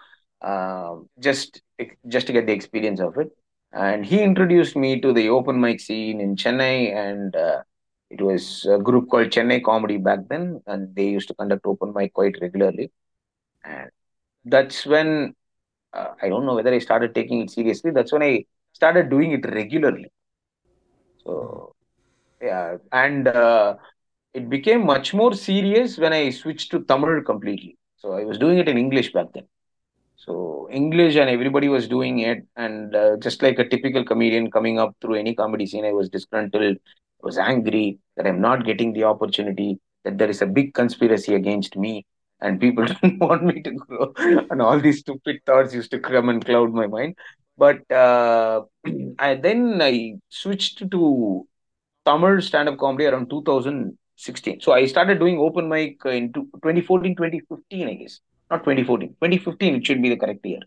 uh, 0.42 0.96
just 1.20 1.62
just 2.08 2.26
to 2.28 2.34
get 2.34 2.48
the 2.48 2.52
experience 2.54 3.00
of 3.00 3.18
it. 3.18 3.30
And 3.72 4.04
he 4.04 4.22
introduced 4.22 4.76
me 4.76 5.00
to 5.02 5.14
the 5.14 5.30
open 5.30 5.62
mic 5.62 5.80
scene 5.80 6.20
in 6.20 6.36
Chennai, 6.36 6.96
and 6.96 7.36
uh, 7.36 7.62
it 8.10 8.22
was 8.22 8.66
a 8.66 8.78
group 8.78 9.10
called 9.10 9.28
Chennai 9.28 9.64
Comedy 9.64 9.98
back 9.98 10.20
then, 10.30 10.62
and 10.68 10.96
they 10.96 11.08
used 11.08 11.28
to 11.28 11.34
conduct 11.34 11.66
open 11.66 11.94
mic 11.94 12.14
quite 12.14 12.38
regularly. 12.42 12.92
And 13.64 13.90
that's 14.46 14.86
when 14.86 15.36
uh, 15.94 16.14
I 16.22 16.30
don't 16.30 16.46
know 16.46 16.56
whether 16.56 16.74
I 16.74 16.80
started 16.80 17.14
taking 17.14 17.42
it 17.42 17.52
seriously. 17.52 17.92
That's 17.92 18.12
when 18.12 18.24
I 18.24 18.46
started 18.74 19.10
doing 19.10 19.32
it 19.32 19.46
regularly. 19.46 20.12
So 21.24 21.76
yeah, 22.42 22.78
and 22.92 23.28
uh, 23.28 23.76
it 24.34 24.50
became 24.50 24.86
much 24.86 25.14
more 25.14 25.34
serious 25.34 25.98
when 25.98 26.14
I 26.14 26.30
switched 26.30 26.72
to 26.72 26.84
Tamil 26.84 27.22
completely. 27.24 27.78
So 27.98 28.14
I 28.14 28.24
was 28.24 28.38
doing 28.38 28.58
it 28.58 28.70
in 28.70 28.78
English 28.78 29.12
back 29.12 29.28
then. 29.34 29.48
So 30.16 30.68
English 30.72 31.16
and 31.16 31.30
everybody 31.30 31.70
was 31.70 31.88
doing 31.88 32.20
it, 32.20 32.46
and 32.56 32.96
uh, 32.96 33.18
just 33.18 33.42
like 33.42 33.58
a 33.60 33.68
typical 33.68 34.04
comedian 34.04 34.52
coming 34.52 34.80
up 34.80 34.96
through 35.02 35.16
any 35.16 35.34
comedy 35.34 35.66
scene, 35.66 35.86
I 35.86 35.94
was 35.94 36.10
disgruntled, 36.10 36.78
I 37.22 37.26
was 37.26 37.38
angry 37.38 38.00
that 38.16 38.28
I'm 38.28 38.42
not 38.42 38.66
getting 38.66 38.94
the 38.94 39.04
opportunity, 39.06 39.80
that 40.04 40.18
there 40.18 40.30
is 40.30 40.42
a 40.42 40.46
big 40.46 40.74
conspiracy 40.74 41.36
against 41.36 41.76
me, 41.76 42.06
and 42.42 42.60
people 42.60 42.86
don't 43.02 43.20
want 43.20 43.44
me 43.44 43.62
to 43.62 43.72
grow, 43.72 44.14
and 44.50 44.62
all 44.62 44.80
these 44.80 45.00
stupid 45.00 45.40
thoughts 45.46 45.74
used 45.74 45.92
to 45.92 46.00
come 46.00 46.30
and 46.30 46.46
cloud 46.46 46.74
my 46.74 46.88
mind. 46.88 47.16
But 47.58 47.90
uh, 47.92 48.62
I 49.20 49.36
then 49.36 49.82
I 49.82 50.14
switched 50.30 50.90
to 50.92 51.48
Tamil 52.06 52.42
stand-up 52.42 52.78
comedy 52.78 53.06
around 53.06 53.30
2016. 53.30 54.62
So 54.62 54.72
I 54.72 54.86
started 54.86 55.20
doing 55.20 55.38
open 55.38 55.70
mic 55.70 55.98
in 56.06 56.32
2014, 56.34 57.16
2015, 57.16 57.88
I 57.88 57.94
guess. 57.96 58.20
Not 58.50 58.64
2014. 58.64 59.10
2015, 59.10 59.76
it 59.76 59.86
should 59.86 60.02
be 60.02 60.10
the 60.10 60.18
correct 60.18 60.46
year. 60.46 60.60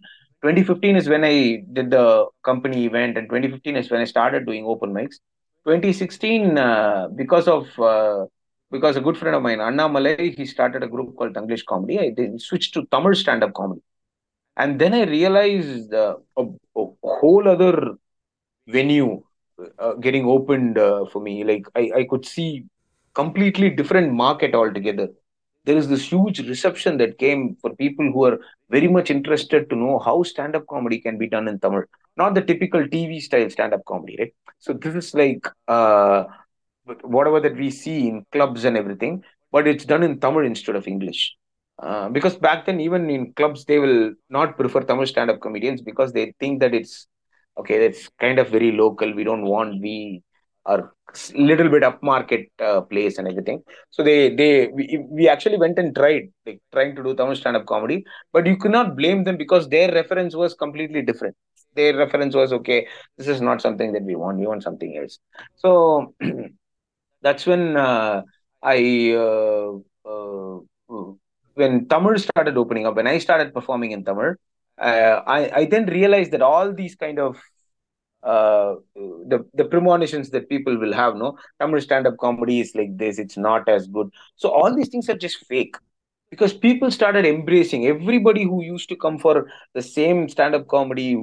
2015 0.42 0.96
is 0.96 1.08
when 1.08 1.24
I 1.24 1.62
did 1.72 1.90
the 1.90 2.26
company 2.42 2.84
event, 2.86 3.16
and 3.16 3.28
2015 3.28 3.76
is 3.76 3.90
when 3.90 4.00
I 4.00 4.04
started 4.04 4.46
doing 4.46 4.64
open 4.64 4.92
mics. 4.92 5.16
2016, 5.64 6.58
uh, 6.58 7.08
because 7.14 7.48
of 7.48 7.66
uh, 7.78 8.26
because 8.70 8.96
a 8.96 9.00
good 9.00 9.18
friend 9.18 9.36
of 9.36 9.42
mine, 9.42 9.58
Annamalai, 9.58 10.34
he 10.36 10.46
started 10.46 10.82
a 10.82 10.88
group 10.88 11.14
called 11.16 11.34
Tanglish 11.34 11.64
Comedy. 11.66 11.98
I 12.00 12.12
then 12.16 12.38
switched 12.38 12.72
to 12.74 12.86
Tamil 12.90 13.14
stand-up 13.14 13.52
comedy. 13.54 13.82
And 14.56 14.80
then 14.80 14.94
I 14.94 15.04
realized 15.04 15.92
uh, 15.92 16.16
a, 16.36 16.42
a 16.76 16.86
whole 17.02 17.46
other 17.48 17.94
venue 18.66 19.22
uh, 19.78 19.94
getting 19.94 20.26
opened 20.26 20.78
uh, 20.78 21.04
for 21.06 21.20
me. 21.20 21.44
Like 21.44 21.66
I, 21.76 21.90
I 21.96 22.04
could 22.04 22.24
see 22.24 22.64
completely 23.14 23.70
different 23.70 24.12
market 24.12 24.54
altogether. 24.54 25.08
There 25.64 25.76
is 25.76 25.88
this 25.88 26.10
huge 26.10 26.40
reception 26.48 26.96
that 26.96 27.18
came 27.18 27.56
for 27.60 27.76
people 27.76 28.10
who 28.10 28.24
are 28.24 28.40
very 28.70 28.88
much 28.88 29.10
interested 29.10 29.70
to 29.70 29.76
know 29.76 29.98
how 29.98 30.22
stand-up 30.22 30.66
comedy 30.66 30.98
can 30.98 31.18
be 31.18 31.28
done 31.28 31.46
in 31.46 31.60
Tamil, 31.60 31.84
not 32.16 32.34
the 32.34 32.42
typical 32.42 32.86
TV 32.88 33.20
style 33.20 33.48
stand-up 33.50 33.84
comedy, 33.86 34.16
right? 34.18 34.34
So 34.58 34.72
this 34.72 34.94
is 34.94 35.14
like 35.14 35.46
uh, 35.68 36.24
whatever 37.02 37.40
that 37.40 37.56
we 37.56 37.70
see 37.70 38.08
in 38.08 38.24
clubs 38.32 38.64
and 38.64 38.76
everything, 38.76 39.22
but 39.50 39.66
it's 39.66 39.84
done 39.84 40.02
in 40.02 40.20
Tamil 40.20 40.44
instead 40.44 40.76
of 40.76 40.86
English. 40.86 41.34
Uh, 41.82 42.08
because 42.08 42.36
back 42.36 42.66
then, 42.66 42.80
even 42.80 43.10
in 43.10 43.32
clubs, 43.32 43.64
they 43.64 43.78
will 43.78 44.12
not 44.30 44.56
prefer 44.56 44.80
Tamil 44.80 45.06
stand-up 45.06 45.40
comedians 45.40 45.80
because 45.82 46.12
they 46.12 46.32
think 46.38 46.60
that 46.60 46.74
it's 46.74 47.06
okay 47.58 47.78
that's 47.78 48.08
kind 48.20 48.38
of 48.38 48.48
very 48.48 48.72
local 48.72 49.12
we 49.14 49.24
don't 49.24 49.44
want 49.44 49.80
we 49.80 50.22
are 50.64 50.92
little 51.34 51.68
bit 51.68 51.82
upmarket 51.82 52.44
uh, 52.68 52.80
place 52.80 53.18
and 53.18 53.28
everything 53.28 53.58
so 53.90 54.02
they 54.02 54.34
they 54.34 54.68
we, 54.68 54.84
we 55.10 55.28
actually 55.28 55.58
went 55.58 55.78
and 55.78 55.94
tried 55.94 56.24
like 56.46 56.60
trying 56.72 56.94
to 56.96 57.02
do 57.02 57.14
Tamil 57.14 57.36
stand-up 57.36 57.66
comedy 57.66 57.98
but 58.32 58.46
you 58.46 58.56
could 58.56 58.70
not 58.78 58.96
blame 58.96 59.24
them 59.24 59.36
because 59.36 59.68
their 59.68 59.92
reference 59.92 60.34
was 60.34 60.54
completely 60.54 61.02
different 61.02 61.36
their 61.74 61.96
reference 61.96 62.34
was 62.34 62.52
okay 62.52 62.86
this 63.16 63.28
is 63.28 63.40
not 63.40 63.60
something 63.62 63.92
that 63.92 64.02
we 64.02 64.14
want 64.14 64.38
we 64.38 64.46
want 64.46 64.62
something 64.62 64.96
else 64.96 65.18
so 65.56 66.14
that's 67.22 67.46
when 67.46 67.76
uh, 67.76 68.22
i 68.62 69.12
uh, 69.12 69.72
uh, 70.10 70.58
when 71.54 71.86
Tamil 71.88 72.18
started 72.18 72.56
opening 72.56 72.86
up 72.86 72.96
when 72.96 73.06
i 73.06 73.18
started 73.18 73.52
performing 73.54 73.92
in 73.92 74.04
Tamil 74.04 74.34
uh, 74.78 75.22
I, 75.26 75.50
I 75.60 75.64
then 75.66 75.86
realized 75.86 76.32
that 76.32 76.42
all 76.42 76.72
these 76.72 76.94
kind 76.94 77.18
of 77.18 77.36
uh, 78.22 78.76
the 78.94 79.44
the 79.54 79.64
premonitions 79.64 80.30
that 80.30 80.48
people 80.48 80.78
will 80.78 80.92
have, 80.92 81.16
no, 81.16 81.36
Tamil 81.60 81.80
stand-up 81.80 82.16
comedy 82.18 82.60
is 82.60 82.74
like 82.74 82.96
this, 82.96 83.18
it's 83.18 83.36
not 83.36 83.68
as 83.68 83.86
good. 83.88 84.10
So 84.36 84.50
all 84.50 84.74
these 84.74 84.88
things 84.88 85.08
are 85.08 85.16
just 85.16 85.44
fake 85.46 85.76
because 86.30 86.52
people 86.52 86.90
started 86.90 87.26
embracing 87.26 87.86
everybody 87.86 88.44
who 88.44 88.62
used 88.62 88.88
to 88.90 88.96
come 88.96 89.18
for 89.18 89.48
the 89.74 89.82
same 89.82 90.28
stand-up 90.28 90.68
comedy 90.68 91.20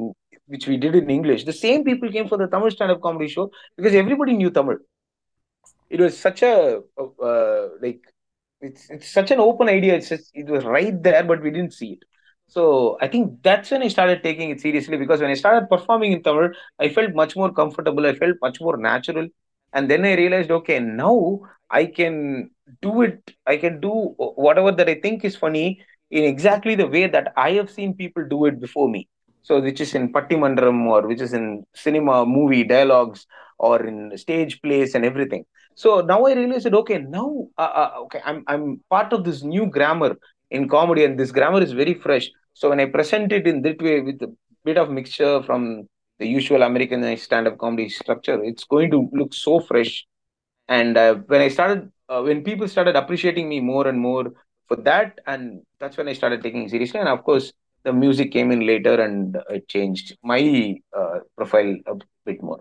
which 0.49 0.67
we 0.67 0.77
did 0.77 0.95
in 0.95 1.09
English. 1.09 1.45
The 1.45 1.53
same 1.53 1.83
people 1.83 2.11
came 2.11 2.27
for 2.27 2.37
the 2.37 2.47
Tamil 2.47 2.71
stand-up 2.71 3.01
comedy 3.01 3.27
show 3.35 3.49
because 3.77 3.95
everybody 4.03 4.33
knew 4.33 4.51
Tamil. 4.51 4.77
It 5.89 5.99
was 5.99 6.17
such 6.17 6.43
a 6.43 6.81
uh, 6.99 7.67
like 7.81 8.01
it's 8.61 8.89
it's 8.89 9.09
such 9.17 9.31
an 9.31 9.39
open 9.39 9.69
idea. 9.69 9.95
It's 9.95 10.09
just, 10.09 10.31
it 10.33 10.47
was 10.47 10.65
right 10.65 11.01
there, 11.01 11.23
but 11.23 11.41
we 11.41 11.51
didn't 11.51 11.73
see 11.73 11.91
it. 11.93 12.03
So 12.47 12.97
I 12.99 13.07
think 13.07 13.43
that's 13.43 13.71
when 13.71 13.83
I 13.83 13.89
started 13.89 14.23
taking 14.23 14.49
it 14.49 14.59
seriously 14.59 14.97
because 14.97 15.21
when 15.21 15.29
I 15.29 15.35
started 15.35 15.69
performing 15.69 16.13
in 16.13 16.23
Tamil, 16.23 16.49
I 16.79 16.89
felt 16.89 17.13
much 17.13 17.35
more 17.35 17.51
comfortable. 17.53 18.07
I 18.07 18.15
felt 18.15 18.37
much 18.41 18.59
more 18.59 18.77
natural. 18.77 19.27
And 19.73 19.89
then 19.89 20.03
I 20.03 20.15
realized, 20.15 20.49
okay, 20.51 20.79
now 20.79 21.41
I 21.69 21.85
can 21.85 22.49
do 22.81 23.03
it. 23.03 23.35
I 23.45 23.57
can 23.57 23.79
do 23.79 24.15
whatever 24.17 24.71
that 24.71 24.89
I 24.89 24.95
think 24.95 25.23
is 25.23 25.35
funny 25.35 25.85
in 26.09 26.23
exactly 26.23 26.73
the 26.73 26.87
way 26.87 27.05
that 27.07 27.33
I 27.37 27.51
have 27.51 27.69
seen 27.69 27.93
people 27.93 28.27
do 28.27 28.45
it 28.45 28.59
before 28.59 28.89
me. 28.89 29.07
So 29.41 29.59
which 29.61 29.81
is 29.81 29.95
in 29.95 30.11
Pattimandram 30.11 30.85
or 30.87 31.07
which 31.07 31.21
is 31.21 31.33
in 31.33 31.65
cinema, 31.73 32.25
movie, 32.25 32.63
dialogues 32.63 33.25
or 33.57 33.85
in 33.85 34.17
stage 34.17 34.61
plays 34.61 34.95
and 34.95 35.05
everything. 35.05 35.45
So 35.75 36.01
now 36.01 36.25
I 36.25 36.33
realized 36.33 36.73
okay, 36.73 36.99
now 36.99 37.47
uh, 37.57 37.61
uh, 37.61 37.91
okay, 38.03 38.21
I'm 38.25 38.43
I'm 38.47 38.81
part 38.89 39.13
of 39.13 39.23
this 39.23 39.43
new 39.43 39.65
grammar 39.65 40.17
in 40.51 40.67
comedy, 40.67 41.05
and 41.05 41.17
this 41.17 41.31
grammar 41.31 41.61
is 41.61 41.71
very 41.71 41.93
fresh. 41.93 42.29
So 42.53 42.69
when 42.69 42.79
I 42.79 42.85
present 42.85 43.31
it 43.31 43.47
in 43.47 43.61
that 43.61 43.81
way 43.81 44.01
with 44.01 44.21
a 44.21 44.35
bit 44.65 44.77
of 44.77 44.89
mixture 44.89 45.41
from 45.43 45.87
the 46.19 46.27
usual 46.27 46.63
American 46.63 47.15
stand-up 47.17 47.57
comedy 47.57 47.87
structure, 47.87 48.43
it's 48.43 48.65
going 48.65 48.91
to 48.91 49.09
look 49.13 49.33
so 49.33 49.61
fresh. 49.61 50.05
And 50.67 50.97
uh, 50.97 51.15
when 51.27 51.41
I 51.41 51.47
started, 51.47 51.91
uh, 52.09 52.21
when 52.21 52.43
people 52.43 52.67
started 52.67 52.95
appreciating 52.95 53.47
me 53.47 53.61
more 53.61 53.87
and 53.87 53.97
more 53.97 54.33
for 54.67 54.75
that, 54.77 55.19
and 55.25 55.61
that's 55.79 55.95
when 55.95 56.09
I 56.09 56.13
started 56.13 56.43
taking 56.43 56.67
seriously. 56.67 56.99
And 56.99 57.09
of 57.09 57.23
course, 57.23 57.53
the 57.89 57.93
music 58.05 58.31
came 58.37 58.51
in 58.55 58.61
later, 58.71 58.95
and 59.05 59.37
it 59.57 59.67
changed 59.75 60.17
my 60.33 60.41
uh, 61.01 61.19
profile 61.37 61.71
a 61.93 61.95
bit 62.29 62.41
more. 62.49 62.59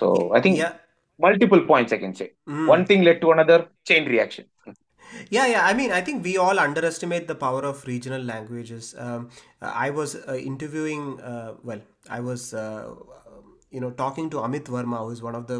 So 0.00 0.08
I 0.38 0.40
think 0.46 0.58
Yeah. 0.62 0.74
multiple 1.26 1.62
points 1.72 1.92
I 1.96 2.00
can 2.04 2.14
say. 2.20 2.28
Mm. 2.48 2.66
One 2.74 2.84
thing 2.90 3.02
led 3.08 3.20
to 3.26 3.32
another, 3.36 3.58
chain 3.90 4.12
reaction. 4.16 4.46
Yeah, 5.30 5.46
yeah. 5.46 5.64
I 5.66 5.72
mean, 5.74 5.92
I 5.92 6.00
think 6.06 6.24
we 6.24 6.36
all 6.44 6.58
underestimate 6.58 7.26
the 7.28 7.34
power 7.42 7.62
of 7.70 7.84
regional 7.86 8.22
languages. 8.30 8.94
Um, 8.98 9.28
I 9.60 9.90
was 9.90 10.14
uh, 10.16 10.34
interviewing, 10.50 11.20
uh, 11.20 11.54
well, 11.62 11.80
I 12.18 12.20
was, 12.20 12.52
uh, 12.54 12.94
you 13.70 13.80
know, 13.80 13.90
talking 13.90 14.30
to 14.30 14.38
Amit 14.48 14.64
Varma, 14.64 14.98
who 15.04 15.10
is 15.10 15.22
one 15.22 15.34
of 15.34 15.46
the 15.46 15.58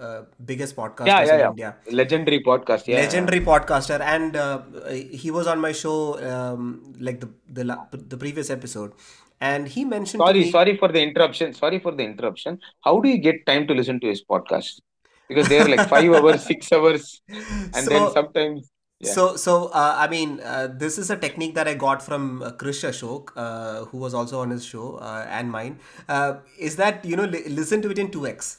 uh, 0.00 0.22
biggest 0.44 0.76
Yeah, 0.76 0.82
podcasters 0.82 1.26
yeah, 1.26 1.34
in 1.34 1.40
yeah. 1.40 1.48
India 1.50 1.76
Legendary 1.90 2.40
podcast. 2.42 2.86
Yeah. 2.86 2.96
yeah. 2.96 3.02
legendary 3.04 3.40
podcaster 3.40 4.00
and 4.00 4.36
uh, 4.36 4.62
he 4.90 5.30
was 5.30 5.46
on 5.46 5.60
my 5.60 5.72
show 5.72 6.18
um, 6.30 6.94
like 7.00 7.20
the, 7.20 7.28
the 7.48 7.64
the 8.14 8.16
previous 8.16 8.50
episode 8.50 8.92
and 9.40 9.68
he 9.68 9.84
mentioned 9.84 10.20
Sorry, 10.20 10.40
me 10.40 10.50
sorry 10.50 10.76
for 10.76 10.88
the 10.88 11.00
interruption. 11.00 11.52
Sorry 11.54 11.78
for 11.78 11.92
the 11.94 12.02
interruption. 12.04 12.58
How 12.82 13.00
do 13.00 13.08
you 13.08 13.18
get 13.18 13.46
time 13.46 13.66
to 13.68 13.74
listen 13.74 14.00
to 14.00 14.08
his 14.08 14.22
podcast? 14.24 14.80
Because 15.28 15.48
they're 15.48 15.68
like 15.68 15.88
five 15.88 16.10
hours, 16.18 16.42
six 16.44 16.72
hours, 16.72 17.20
and 17.74 17.86
then 17.86 18.10
sometimes, 18.10 18.70
yeah. 19.00 19.12
so 19.12 19.36
so 19.36 19.66
uh, 19.66 19.94
i 19.98 20.08
mean 20.08 20.40
uh, 20.40 20.66
this 20.82 20.98
is 20.98 21.10
a 21.10 21.16
technique 21.16 21.54
that 21.54 21.68
i 21.68 21.74
got 21.74 22.02
from 22.02 22.42
uh, 22.42 22.50
krish 22.62 22.82
ashok 22.90 23.30
uh, 23.36 23.84
who 23.86 23.98
was 23.98 24.14
also 24.14 24.40
on 24.40 24.50
his 24.50 24.64
show 24.64 24.96
uh, 24.96 25.26
and 25.28 25.50
mine 25.50 25.78
uh, 26.08 26.34
is 26.58 26.76
that 26.76 27.04
you 27.04 27.16
know 27.16 27.24
li- 27.24 27.48
listen 27.48 27.80
to 27.82 27.90
it 27.90 27.98
in 27.98 28.08
2x 28.10 28.58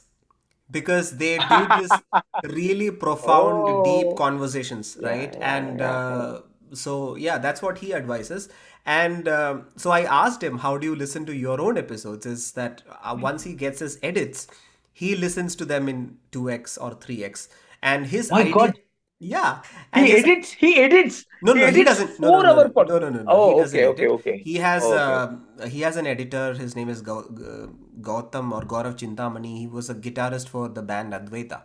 because 0.72 1.18
they 1.18 1.40
do 1.40 1.66
this 1.66 2.02
really 2.44 2.90
profound 2.92 3.84
deep 3.84 4.16
Oh, 4.16 4.16
conversations 4.16 4.98
yeah, 4.98 5.04
right 5.04 5.36
yeah, 5.36 5.42
and 5.42 5.82
yeah. 5.82 5.82
uh, 5.82 6.42
so 6.74 7.16
yeah 7.16 7.38
that's 7.38 7.62
what 7.62 7.80
he 7.80 7.94
advises 7.94 8.48
and 8.86 9.28
um, 9.28 9.66
so 9.76 9.92
i 9.92 10.02
asked 10.02 10.42
him 10.44 10.60
how 10.60 10.78
do 10.78 10.86
you 10.88 10.96
listen 10.96 11.26
to 11.26 11.36
your 11.36 11.60
own 11.60 11.78
episodes 11.78 12.26
is 12.26 12.52
that 12.54 12.82
uh, 13.04 13.16
once 13.20 13.44
he 13.44 13.54
gets 13.54 13.80
his 13.80 14.00
edits 14.02 14.48
he 14.94 15.16
listens 15.16 15.56
to 15.56 15.66
them 15.66 15.90
in 15.90 16.18
2x 16.32 16.78
or 16.78 16.92
3x 16.96 17.50
and 17.82 18.08
his 18.08 18.32
My 18.32 18.44
idea 18.46 18.56
God, 18.56 18.80
yeah 19.20 19.62
and 19.92 20.08
he 20.08 20.16
edits. 20.16 20.52
He 20.52 20.78
edits. 20.78 21.26
no, 21.42 21.54
He 21.54 21.60
no, 21.60 21.68
he 21.68 21.84
doesn't. 21.84 22.20
No, 22.20 22.30
no, 22.32 22.42
no, 22.42 22.54
no, 22.54 22.72
no, 22.84 23.00
no, 23.00 23.10
no, 23.10 23.24
no. 23.24 23.26
Oh, 23.26 23.64
okay, 23.66 23.86
okay, 23.88 24.08
okay, 24.08 24.48
He 24.48 24.56
has 24.56 24.92
okay. 24.92 25.26
um 25.32 25.48
he 25.68 25.82
has 25.82 25.98
an 25.98 26.08
editor. 26.08 26.54
His 26.54 26.76
name 26.76 26.90
is 26.90 27.02
Gau- 27.02 27.30
uh, 27.52 27.68
Gautam 28.02 28.52
or 28.52 28.62
Gaurav 28.62 28.96
Chintamani. 28.98 29.58
He 29.60 29.68
was 29.68 29.90
a 29.90 29.96
guitarist 29.96 30.50
for 30.50 30.70
the 30.70 30.82
band 30.82 31.14
Advaita. 31.14 31.64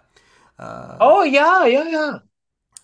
Uh, 0.58 0.96
Oh, 1.00 1.22
yeah, 1.22 1.64
yeah, 1.66 1.84
yeah. 1.88 2.18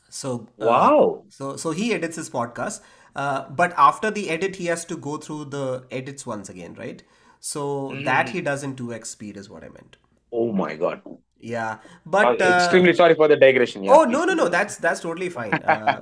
so 0.09 0.49
uh, 0.61 0.67
Wow. 0.67 1.25
so 1.29 1.57
so 1.57 1.71
he 1.71 1.93
edits 1.95 2.17
his 2.17 2.31
podcast. 2.31 2.81
Uh, 3.15 3.49
but 3.51 3.73
after 3.77 4.11
the 4.11 4.31
edit, 4.31 4.57
he 4.57 4.67
has 4.67 4.85
to 4.85 4.97
go 4.97 5.17
through 5.17 5.47
the 5.47 5.85
edits 5.91 6.27
once 6.27 6.49
again, 6.49 6.75
right? 6.75 7.03
So 7.41 8.01
that 8.05 8.29
Mm. 8.29 8.33
he 8.33 8.41
does 8.41 8.63
in 8.63 8.77
two 8.77 8.93
x 8.95 9.11
speed 9.11 9.37
is 9.37 9.49
what 9.51 9.65
I 9.65 9.69
meant. 9.69 9.97
Oh 10.33 10.53
my 10.53 10.77
God. 10.77 11.03
Yeah, 11.43 11.79
but 12.05 12.41
uh, 12.43 12.57
extremely 12.57 12.93
sorry 12.93 13.15
for 13.15 13.27
the 13.27 13.37
digression. 13.37 13.83
Yeah, 13.83 13.93
Oh 13.93 14.05
no 14.05 14.25
no 14.25 14.35
no 14.35 14.49
that's 14.49 14.77
that's 14.77 15.01
totally 15.01 15.31
fine. 15.31 15.63
Uh, 15.63 16.01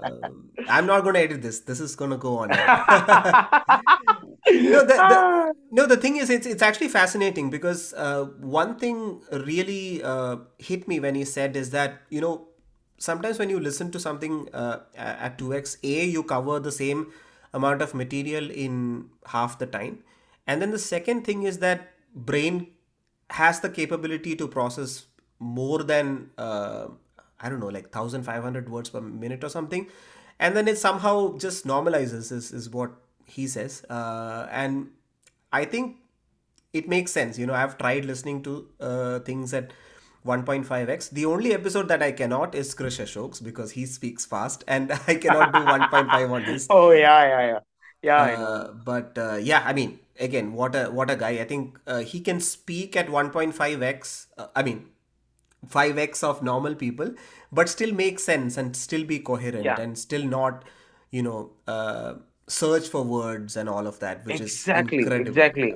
I'm 0.66 0.86
not 0.86 1.02
going 1.02 1.14
to 1.14 1.20
edit 1.20 1.42
this. 1.42 1.60
This 1.60 1.80
is 1.80 1.94
going 1.96 2.10
to 2.10 2.16
go 2.16 2.38
on. 2.38 2.50
no 4.74 4.80
the, 4.84 4.94
the 4.94 5.54
no 5.70 5.86
the 5.86 5.96
thing 5.96 6.16
is 6.16 6.30
it's 6.30 6.46
it's 6.46 6.62
actually 6.62 6.88
fascinating 6.88 7.50
because 7.50 7.92
uh, 7.94 8.24
one 8.40 8.76
thing 8.78 9.20
really 9.32 10.02
uh, 10.02 10.36
hit 10.58 10.86
me 10.88 11.00
when 11.00 11.14
he 11.14 11.24
said 11.24 11.56
is 11.56 11.70
that 11.70 12.02
you 12.10 12.20
know 12.20 12.48
sometimes 12.98 13.38
when 13.38 13.50
you 13.50 13.60
listen 13.60 13.90
to 13.90 14.00
something 14.00 14.48
uh, 14.54 14.80
at 14.96 15.38
2x 15.38 15.76
a 15.82 16.04
you 16.04 16.22
cover 16.22 16.58
the 16.60 16.72
same 16.72 17.12
amount 17.52 17.82
of 17.82 17.94
material 17.94 18.50
in 18.50 19.08
half 19.26 19.58
the 19.58 19.66
time 19.66 19.98
and 20.46 20.60
then 20.62 20.70
the 20.70 20.78
second 20.78 21.24
thing 21.24 21.42
is 21.42 21.58
that 21.58 21.92
brain 22.14 22.68
has 23.30 23.60
the 23.60 23.68
capability 23.68 24.34
to 24.36 24.48
process 24.48 25.06
more 25.38 25.82
than 25.82 26.30
uh, 26.38 26.88
I 27.40 27.48
don't 27.48 27.60
know, 27.60 27.68
like 27.68 27.94
1500 27.94 28.68
words 28.68 28.90
per 28.90 29.00
minute 29.00 29.44
or 29.44 29.48
something. 29.48 29.86
And 30.40 30.56
then 30.56 30.68
it 30.68 30.78
somehow 30.78 31.36
just 31.38 31.66
normalizes, 31.66 32.32
is, 32.32 32.52
is 32.52 32.68
what 32.70 32.92
he 33.28 33.46
says. 33.46 33.84
Uh, 33.90 34.48
and 34.50 34.90
I 35.52 35.64
think 35.64 35.96
it 36.72 36.88
makes 36.88 37.12
sense. 37.12 37.38
You 37.38 37.46
know, 37.46 37.54
I've 37.54 37.78
tried 37.78 38.04
listening 38.04 38.42
to 38.44 38.68
uh, 38.80 39.18
things 39.20 39.54
at 39.54 39.72
1.5x. 40.24 41.10
The 41.10 41.26
only 41.26 41.52
episode 41.54 41.88
that 41.88 42.02
I 42.02 42.12
cannot 42.12 42.54
is 42.54 42.74
Krish 42.74 43.00
Ashok's 43.04 43.40
because 43.40 43.72
he 43.72 43.86
speaks 43.86 44.26
fast 44.26 44.64
and 44.68 44.92
I 45.08 45.14
cannot 45.16 45.52
do 45.52 45.64
1.5 45.64 46.30
on 46.30 46.44
his. 46.44 46.66
Oh 46.70 46.90
yeah, 46.90 47.24
yeah, 47.28 47.46
yeah. 47.52 47.60
Yeah, 48.02 48.22
Uh, 48.24 48.72
but 48.72 49.18
uh, 49.18 49.36
yeah, 49.36 49.62
I 49.66 49.72
mean, 49.72 49.98
again, 50.20 50.52
what 50.52 50.74
a 50.76 50.86
what 50.86 51.10
a 51.10 51.16
guy! 51.16 51.30
I 51.40 51.44
think 51.44 51.78
uh, 51.86 51.98
he 52.00 52.20
can 52.20 52.40
speak 52.40 52.96
at 52.96 53.08
1.5x. 53.08 54.28
Uh, 54.36 54.46
mean, 54.62 54.86
5x 55.66 56.22
of 56.22 56.42
normal 56.42 56.74
people, 56.74 57.14
but 57.52 57.68
still 57.68 57.92
make 57.92 58.18
sense 58.20 58.56
and 58.56 58.76
still 58.76 59.04
be 59.04 59.18
coherent 59.18 59.64
Yeah. 59.64 59.80
and 59.80 59.98
still 59.98 60.24
not, 60.24 60.64
you 61.10 61.22
know, 61.22 61.50
uh, 61.66 62.14
search 62.48 62.88
for 62.88 63.02
words 63.04 63.56
and 63.56 63.68
all 63.68 63.86
of 63.86 63.98
that, 64.00 64.24
which 64.26 64.40
is 64.40 64.52
Exactly, 64.54 64.98
incredible. 64.98 65.28
exactly. 65.30 65.74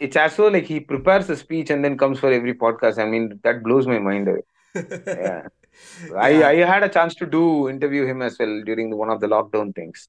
It's 0.00 0.16
as 0.16 0.36
though 0.36 0.48
like 0.48 0.64
he 0.64 0.80
prepares 0.80 1.28
a 1.30 1.36
speech 1.36 1.70
and 1.70 1.84
then 1.84 1.98
comes 1.98 2.20
for 2.20 2.32
every 2.32 2.54
podcast. 2.54 2.98
I 2.98 3.06
mean, 3.06 3.40
that 3.44 3.62
blows 3.62 3.86
my 3.86 3.98
mind 3.98 4.28
away. 4.28 4.42
Yeah. 5.06 5.42
I, 6.16 6.30
Yeah. 6.30 6.48
I 6.48 6.54
had 6.74 6.82
a 6.82 6.88
chance 6.88 7.14
to 7.16 7.26
do 7.26 7.68
interview 7.68 8.04
him 8.06 8.22
as 8.22 8.38
well 8.38 8.62
during 8.64 8.90
the, 8.90 8.96
one 8.96 9.10
of 9.10 9.20
the 9.20 9.26
lockdown 9.28 9.74
things. 9.74 10.08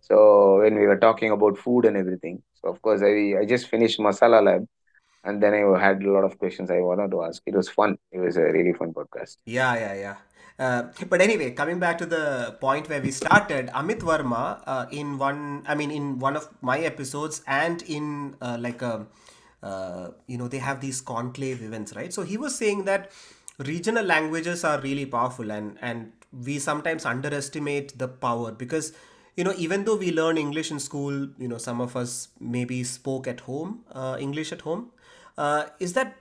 So 0.00 0.60
when 0.60 0.76
we 0.78 0.86
were 0.86 0.98
talking 0.98 1.30
about 1.32 1.58
food 1.58 1.84
and 1.84 1.96
everything. 1.96 2.42
So 2.60 2.68
of 2.68 2.80
course 2.82 3.02
I 3.02 3.14
I 3.40 3.44
just 3.46 3.68
finished 3.68 3.98
Masala 4.00 4.42
Lab 4.44 4.66
and 5.24 5.42
then 5.42 5.54
I 5.54 5.80
had 5.80 6.02
a 6.02 6.10
lot 6.12 6.24
of 6.24 6.38
questions 6.38 6.70
I 6.70 6.80
wanted 6.80 7.10
to 7.12 7.22
ask. 7.22 7.42
It 7.46 7.54
was 7.54 7.68
fun. 7.68 7.98
It 8.12 8.18
was 8.20 8.36
a 8.36 8.42
really 8.42 8.72
fun 8.72 8.92
podcast. 8.92 9.36
Yeah, 9.46 9.74
yeah, 9.74 9.94
yeah. 9.94 10.16
Uh, 10.58 10.88
but 11.08 11.20
anyway, 11.20 11.52
coming 11.52 11.78
back 11.78 11.98
to 11.98 12.06
the 12.06 12.56
point 12.60 12.88
where 12.88 13.00
we 13.00 13.12
started, 13.12 13.68
Amit 13.68 14.00
Varma, 14.00 14.60
uh, 14.66 14.86
in 14.90 15.16
one, 15.16 15.64
I 15.68 15.74
mean, 15.76 15.90
in 15.92 16.18
one 16.18 16.36
of 16.36 16.48
my 16.62 16.80
episodes, 16.80 17.42
and 17.46 17.82
in 17.82 18.34
uh, 18.42 18.56
like 18.58 18.82
a, 18.82 19.06
uh, 19.62 20.08
you 20.26 20.36
know, 20.36 20.48
they 20.48 20.58
have 20.58 20.80
these 20.80 21.00
conclave 21.00 21.62
events, 21.62 21.94
right? 21.94 22.12
So 22.12 22.22
he 22.22 22.36
was 22.36 22.56
saying 22.56 22.84
that 22.86 23.12
regional 23.58 24.04
languages 24.04 24.64
are 24.64 24.80
really 24.80 25.06
powerful, 25.06 25.52
and 25.52 25.78
and 25.80 26.12
we 26.32 26.58
sometimes 26.58 27.04
underestimate 27.06 27.96
the 27.98 28.08
power 28.08 28.50
because, 28.50 28.92
you 29.36 29.44
know, 29.44 29.54
even 29.56 29.84
though 29.84 29.96
we 29.96 30.10
learn 30.12 30.36
English 30.36 30.72
in 30.72 30.80
school, 30.80 31.28
you 31.38 31.48
know, 31.48 31.58
some 31.58 31.80
of 31.80 31.96
us 31.96 32.28
maybe 32.40 32.82
spoke 32.82 33.28
at 33.28 33.40
home, 33.40 33.84
uh, 33.92 34.16
English 34.20 34.52
at 34.52 34.62
home, 34.62 34.90
uh, 35.38 35.66
is 35.78 35.92
that 35.92 36.16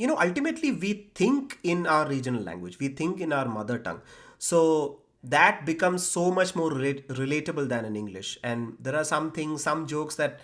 you 0.00 0.06
know 0.10 0.18
ultimately 0.26 0.72
we 0.84 0.90
think 1.20 1.58
in 1.74 1.86
our 1.94 2.08
regional 2.14 2.42
language 2.50 2.78
we 2.82 2.88
think 3.00 3.20
in 3.20 3.32
our 3.38 3.48
mother 3.58 3.78
tongue. 3.78 4.02
So 4.38 5.00
that 5.22 5.66
becomes 5.66 6.06
so 6.06 6.30
much 6.30 6.54
more 6.56 6.70
relatable 6.70 7.68
than 7.68 7.84
in 7.84 7.96
english. 7.96 8.38
And 8.42 8.76
there 8.80 8.96
are 8.96 9.04
some 9.04 9.30
things 9.32 9.62
some 9.62 9.86
jokes 9.86 10.14
that 10.16 10.40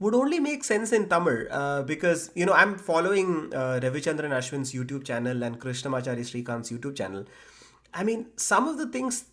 would 0.00 0.14
only 0.14 0.40
make 0.40 0.64
sense 0.64 0.92
in 0.92 1.08
tamil 1.12 1.38
uh, 1.50 1.82
because 1.82 2.30
you 2.34 2.46
know 2.48 2.56
i'm 2.62 2.72
following 2.88 3.30
uh, 3.60 3.78
ravichandran 3.84 4.34
ashwin's 4.38 4.72
youtube 4.78 5.04
channel 5.10 5.46
and 5.46 5.60
krishnamachari 5.62 6.26
srikant's 6.30 6.70
youtube 6.74 6.96
channel. 6.96 7.24
I 7.94 8.04
mean 8.08 8.26
some 8.36 8.68
of 8.68 8.76
the 8.82 8.88
things 8.96 9.24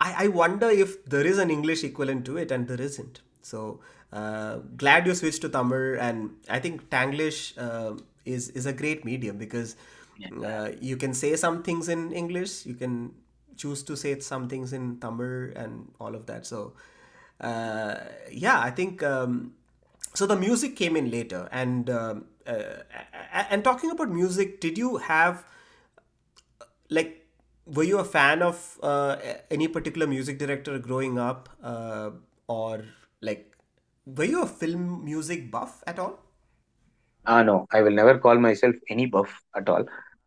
I, 0.00 0.24
I 0.24 0.28
wonder 0.42 0.68
if 0.84 1.04
there 1.14 1.26
is 1.32 1.38
an 1.38 1.50
english 1.58 1.82
equivalent 1.90 2.24
to 2.26 2.36
it 2.44 2.50
and 2.52 2.68
there 2.68 2.80
isn't. 2.90 3.20
So 3.40 3.80
uh, 4.12 4.56
glad 4.82 5.06
you 5.06 5.14
switched 5.14 5.42
to 5.46 5.48
tamil 5.58 5.84
and 6.06 6.18
i 6.56 6.58
think 6.64 6.88
tanglish 6.94 7.38
uh, 7.66 7.92
is 8.24 8.48
is 8.50 8.66
a 8.66 8.72
great 8.72 9.04
medium 9.04 9.38
because 9.38 9.76
uh, 10.44 10.70
you 10.80 10.96
can 10.96 11.14
say 11.14 11.36
some 11.36 11.62
things 11.62 11.88
in 11.88 12.12
English, 12.12 12.66
you 12.66 12.74
can 12.74 13.12
choose 13.56 13.82
to 13.84 13.96
say 13.96 14.18
some 14.20 14.48
things 14.48 14.72
in 14.72 14.98
Tamil 15.00 15.52
and 15.56 15.92
all 16.00 16.14
of 16.14 16.26
that. 16.26 16.46
So 16.46 16.74
uh, 17.40 17.94
yeah, 18.30 18.60
I 18.60 18.70
think 18.70 19.02
um, 19.02 19.52
so. 20.14 20.26
The 20.26 20.36
music 20.36 20.76
came 20.76 20.96
in 20.96 21.10
later, 21.10 21.48
and 21.52 21.90
um, 21.90 22.24
uh, 22.46 22.84
and 23.50 23.64
talking 23.64 23.90
about 23.90 24.10
music, 24.10 24.60
did 24.60 24.78
you 24.78 24.98
have 24.98 25.44
like 26.90 27.26
were 27.66 27.84
you 27.84 27.98
a 27.98 28.04
fan 28.04 28.42
of 28.42 28.78
uh, 28.82 29.16
any 29.50 29.68
particular 29.68 30.06
music 30.06 30.38
director 30.38 30.78
growing 30.78 31.18
up, 31.18 31.48
uh, 31.62 32.10
or 32.48 32.84
like 33.20 33.52
were 34.06 34.24
you 34.24 34.42
a 34.42 34.46
film 34.46 35.04
music 35.04 35.50
buff 35.50 35.82
at 35.86 35.98
all? 35.98 36.18
Ah, 37.24 37.42
no, 37.42 37.66
I 37.72 37.82
will 37.82 37.92
never 37.92 38.18
call 38.18 38.38
myself 38.38 38.74
any 38.90 39.06
buff 39.06 39.40
at 39.56 39.68
all. 39.68 39.84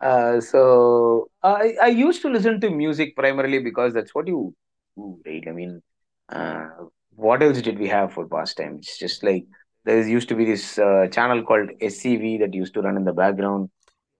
uh, 0.00 0.40
so 0.40 1.28
I, 1.42 1.74
I 1.82 1.86
used 1.88 2.22
to 2.22 2.28
listen 2.28 2.60
to 2.60 2.70
music 2.70 3.14
primarily 3.16 3.60
because 3.60 3.94
that's 3.94 4.14
what 4.14 4.26
you 4.26 4.54
do, 4.96 5.20
right? 5.26 5.44
I 5.48 5.52
mean, 5.52 5.82
uh, 6.30 6.68
what 7.14 7.42
else 7.42 7.60
did 7.62 7.78
we 7.78 7.88
have 7.88 8.12
for 8.12 8.26
pastime? 8.28 8.76
It's 8.78 8.98
just 8.98 9.22
like 9.22 9.44
there 9.84 10.06
used 10.06 10.28
to 10.30 10.34
be 10.34 10.44
this 10.44 10.78
uh, 10.78 11.06
channel 11.12 11.42
called 11.44 11.70
SCV 11.80 12.38
that 12.38 12.54
used 12.54 12.74
to 12.74 12.82
run 12.82 12.96
in 12.96 13.04
the 13.04 13.12
background. 13.12 13.70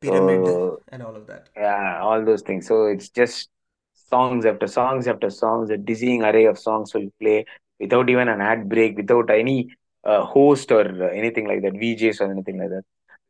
Pyramid 0.00 0.48
So 0.48 0.82
and 0.88 1.02
all 1.02 1.16
of 1.16 1.26
that. 1.26 1.48
yeah, 1.56 2.00
all 2.02 2.24
those 2.24 2.42
things. 2.42 2.66
So 2.66 2.86
it's 2.86 3.08
just 3.08 3.48
songs 3.94 4.44
after 4.46 4.66
songs 4.66 5.06
after 5.06 5.30
songs, 5.30 5.70
a 5.70 5.76
dizzying 5.76 6.22
array 6.22 6.46
of 6.46 6.58
songs 6.58 6.94
will 6.94 7.08
play 7.20 7.46
without 7.80 8.08
even 8.10 8.28
an 8.28 8.40
ad 8.40 8.68
break, 8.68 8.96
without 8.96 9.30
any 9.30 9.70
uh, 10.04 10.24
host 10.24 10.70
or 10.70 11.10
anything 11.10 11.46
like 11.46 11.62
that, 11.62 11.72
VJs 11.72 12.20
or 12.20 12.30
anything 12.30 12.58
like 12.58 12.70
that. 12.70 12.82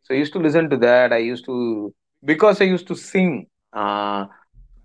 So 0.02 0.14
I 0.14 0.18
used 0.18 0.32
to 0.34 0.38
listen 0.38 0.68
to 0.70 0.76
that. 0.78 1.12
I 1.12 1.18
used 1.18 1.44
to 1.46 1.94
because 2.24 2.60
I 2.60 2.64
used 2.64 2.86
to 2.88 2.94
sing 2.94 3.46
uh, 3.72 4.26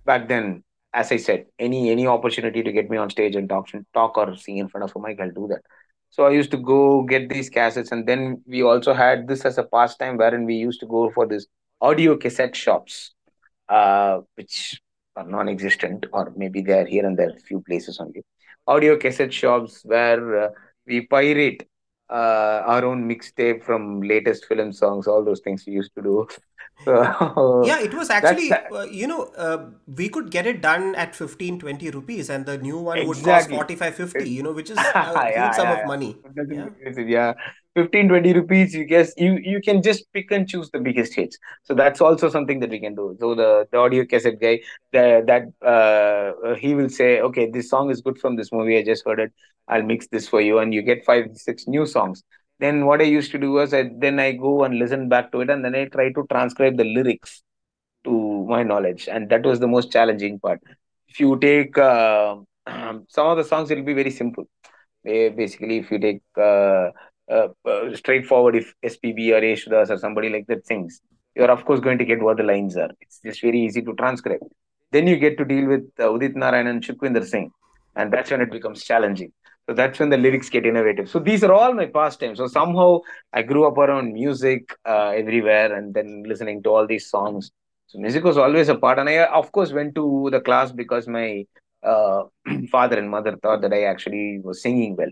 back 0.05 0.27
then. 0.27 0.63
As 0.91 1.11
I 1.11 1.17
said, 1.17 1.45
any 1.59 1.91
any 1.91 2.07
opportunity 2.07 2.63
to 2.63 2.71
get 2.71 2.89
me 2.89 2.97
on 2.97 3.11
stage 3.11 3.35
and 3.35 3.47
talk 3.47 3.67
talk 3.93 4.17
or 4.17 4.35
sing 4.35 4.57
in 4.57 4.69
front 4.69 4.89
of 4.89 4.95
a 4.95 5.07
mic, 5.07 5.19
I'll 5.19 5.29
do 5.29 5.47
that. 5.49 5.61
So 6.09 6.25
I 6.25 6.31
used 6.31 6.49
to 6.51 6.57
go 6.57 7.03
get 7.03 7.29
these 7.29 7.49
cassettes, 7.49 7.91
and 7.91 8.07
then 8.07 8.41
we 8.47 8.63
also 8.63 8.93
had 8.93 9.27
this 9.27 9.45
as 9.45 9.59
a 9.59 9.63
pastime 9.63 10.17
wherein 10.17 10.45
we 10.45 10.55
used 10.55 10.79
to 10.79 10.87
go 10.87 11.11
for 11.11 11.27
this 11.27 11.45
audio 11.79 12.17
cassette 12.17 12.55
shops, 12.55 13.13
uh, 13.69 14.21
which 14.33 14.81
are 15.15 15.25
non-existent, 15.27 16.07
or 16.11 16.33
maybe 16.35 16.61
they 16.61 16.79
are 16.79 16.85
here 16.85 17.05
and 17.05 17.17
there, 17.17 17.31
few 17.45 17.61
places 17.61 17.99
only. 17.99 18.23
Audio 18.65 18.97
cassette 18.97 19.33
shops 19.33 19.81
where 19.83 20.45
uh, 20.45 20.49
we 20.87 21.05
pirate 21.05 21.67
uh, 22.09 22.63
our 22.65 22.85
own 22.85 23.07
mixtape 23.07 23.63
from 23.63 24.01
latest 24.01 24.45
film 24.45 24.71
songs, 24.73 25.07
all 25.07 25.23
those 25.23 25.41
things 25.41 25.63
we 25.65 25.73
used 25.73 25.93
to 25.95 26.01
do. 26.01 26.27
So 26.85 27.63
Yeah, 27.65 27.79
it 27.81 27.93
was 27.93 28.09
actually, 28.09 28.51
uh, 28.51 28.83
you 28.83 29.05
know, 29.07 29.23
uh, 29.37 29.69
we 29.87 30.09
could 30.09 30.31
get 30.31 30.47
it 30.47 30.61
done 30.61 30.95
at 30.95 31.15
15, 31.15 31.59
20 31.59 31.89
rupees, 31.89 32.29
and 32.29 32.45
the 32.45 32.57
new 32.57 32.77
one 32.79 32.97
would 33.07 33.17
cost 33.17 33.49
Exactly. 33.49 33.55
45, 33.57 33.95
50. 33.95 34.19
It- 34.21 34.27
you 34.27 34.43
know, 34.43 34.51
which 34.53 34.69
is 34.69 34.77
a 34.77 34.81
yeah, 34.95 35.13
huge 35.23 35.31
yeah, 35.31 35.51
sum 35.55 35.67
of 35.67 35.77
yeah. 35.79 35.85
money. 35.85 36.17
Yeah. 36.51 36.63
look. 36.65 37.09
Yeah. 37.09 37.33
15, 37.75 38.07
20 38.07 38.33
rupees, 38.33 38.73
you 38.73 38.85
guess 38.85 39.13
you 39.17 39.37
you 39.41 39.61
can 39.61 39.81
just 39.81 40.11
pick 40.13 40.31
and 40.31 40.47
choose 40.47 40.69
the 40.71 40.79
biggest 40.79 41.13
hits. 41.13 41.37
So 41.63 41.73
that's 41.75 42.01
also 42.01 42.29
something 42.29 42.59
that 42.61 42.69
we 42.69 42.79
can 42.79 42.95
do. 42.95 43.15
So 43.19 43.35
the, 43.35 43.67
the 43.71 43.77
audio 43.77 44.05
cassette 44.05 44.39
guy, 44.41 44.59
the, 44.91 45.23
that 45.27 45.43
uh, 45.61 46.47
uh, 46.47 46.55
he 46.55 46.73
will 46.73 46.89
say, 46.89 47.21
okay, 47.21 47.49
this 47.49 47.69
song 47.69 47.91
is 47.91 48.01
good 48.01 48.17
from 48.19 48.35
this 48.35 48.51
movie. 48.51 48.77
I 48.77 48.83
just 48.83 49.05
heard 49.05 49.19
it. 49.19 49.31
I'll 49.67 49.83
mix 49.83 50.07
this 50.07 50.27
for 50.27 50.41
you, 50.41 50.59
and 50.59 50.73
you 50.73 50.81
get 50.81 51.05
five, 51.05 51.27
six 51.35 51.67
new 51.67 51.85
songs. 51.85 52.23
Then 52.59 52.85
what 52.85 53.01
I 53.01 53.05
used 53.05 53.31
to 53.31 53.37
do 53.37 53.51
was 53.51 53.73
I 53.73 53.89
then 53.97 54.19
I 54.19 54.33
go 54.33 54.63
and 54.63 54.77
listen 54.77 55.09
back 55.09 55.31
to 55.31 55.41
it, 55.41 55.49
and 55.49 55.63
then 55.63 55.75
I 55.75 55.85
try 55.85 56.11
to 56.11 56.25
transcribe 56.31 56.77
the 56.77 56.83
lyrics 56.83 57.41
to 58.03 58.45
my 58.47 58.63
knowledge, 58.63 59.07
and 59.07 59.29
that 59.29 59.43
was 59.45 59.59
the 59.59 59.67
most 59.67 59.91
challenging 59.91 60.39
part. 60.39 60.59
If 61.07 61.19
you 61.19 61.37
take 61.39 61.77
uh, 61.77 62.35
some 63.07 63.27
of 63.27 63.37
the 63.37 63.43
songs, 63.43 63.71
it'll 63.71 63.83
be 63.83 63.93
very 63.93 64.11
simple. 64.11 64.47
Basically 65.03 65.77
if 65.77 65.91
you 65.91 65.99
take 65.99 66.21
uh, 66.37 66.91
uh, 67.29 67.49
uh, 67.65 67.95
straightforward 67.95 68.55
if 68.55 68.73
SPB 68.83 69.31
or 69.31 69.41
Yeshudas 69.41 69.89
or 69.89 69.97
somebody 69.97 70.29
like 70.29 70.47
that 70.47 70.65
sings 70.65 71.01
you're 71.35 71.51
of 71.51 71.63
course 71.63 71.79
going 71.79 71.99
to 71.99 72.05
get 72.05 72.21
what 72.21 72.37
the 72.37 72.43
lines 72.43 72.75
are. 72.75 72.89
It's 73.01 73.19
just 73.23 73.41
very 73.41 73.61
easy 73.61 73.81
to 73.83 73.93
transcribe. 73.93 74.39
Then 74.91 75.05
you 75.05 75.15
get 75.15 75.37
to 75.37 75.45
deal 75.45 75.67
with 75.67 75.83
uh, 75.99 76.05
Udit 76.05 76.35
Narayan 76.35 76.67
and 76.67 76.83
Sukhwinder 76.83 77.23
Singh 77.25 77.51
and 77.95 78.11
that's 78.11 78.31
when 78.31 78.41
it 78.41 78.51
becomes 78.51 78.83
challenging 78.83 79.31
so 79.69 79.73
that's 79.75 79.99
when 79.99 80.09
the 80.09 80.17
lyrics 80.17 80.49
get 80.49 80.65
innovative 80.65 81.07
so 81.07 81.19
these 81.19 81.43
are 81.43 81.53
all 81.53 81.73
my 81.73 81.85
pastimes 81.85 82.39
so 82.39 82.47
somehow 82.47 82.99
I 83.31 83.43
grew 83.43 83.67
up 83.67 83.77
around 83.77 84.13
music 84.13 84.75
uh, 84.83 85.09
everywhere 85.09 85.75
and 85.75 85.93
then 85.93 86.23
listening 86.25 86.63
to 86.63 86.69
all 86.69 86.87
these 86.87 87.07
songs 87.09 87.51
so 87.85 87.99
music 87.99 88.23
was 88.23 88.37
always 88.37 88.69
a 88.69 88.75
part 88.75 88.97
and 88.97 89.07
I 89.07 89.25
of 89.25 89.51
course 89.51 89.71
went 89.71 89.93
to 89.95 90.29
the 90.31 90.41
class 90.41 90.71
because 90.71 91.07
my 91.07 91.45
uh, 91.83 92.23
father 92.71 92.97
and 92.97 93.11
mother 93.11 93.37
thought 93.37 93.61
that 93.61 93.73
I 93.73 93.83
actually 93.83 94.39
was 94.43 94.61
singing 94.61 94.95
well. 94.95 95.11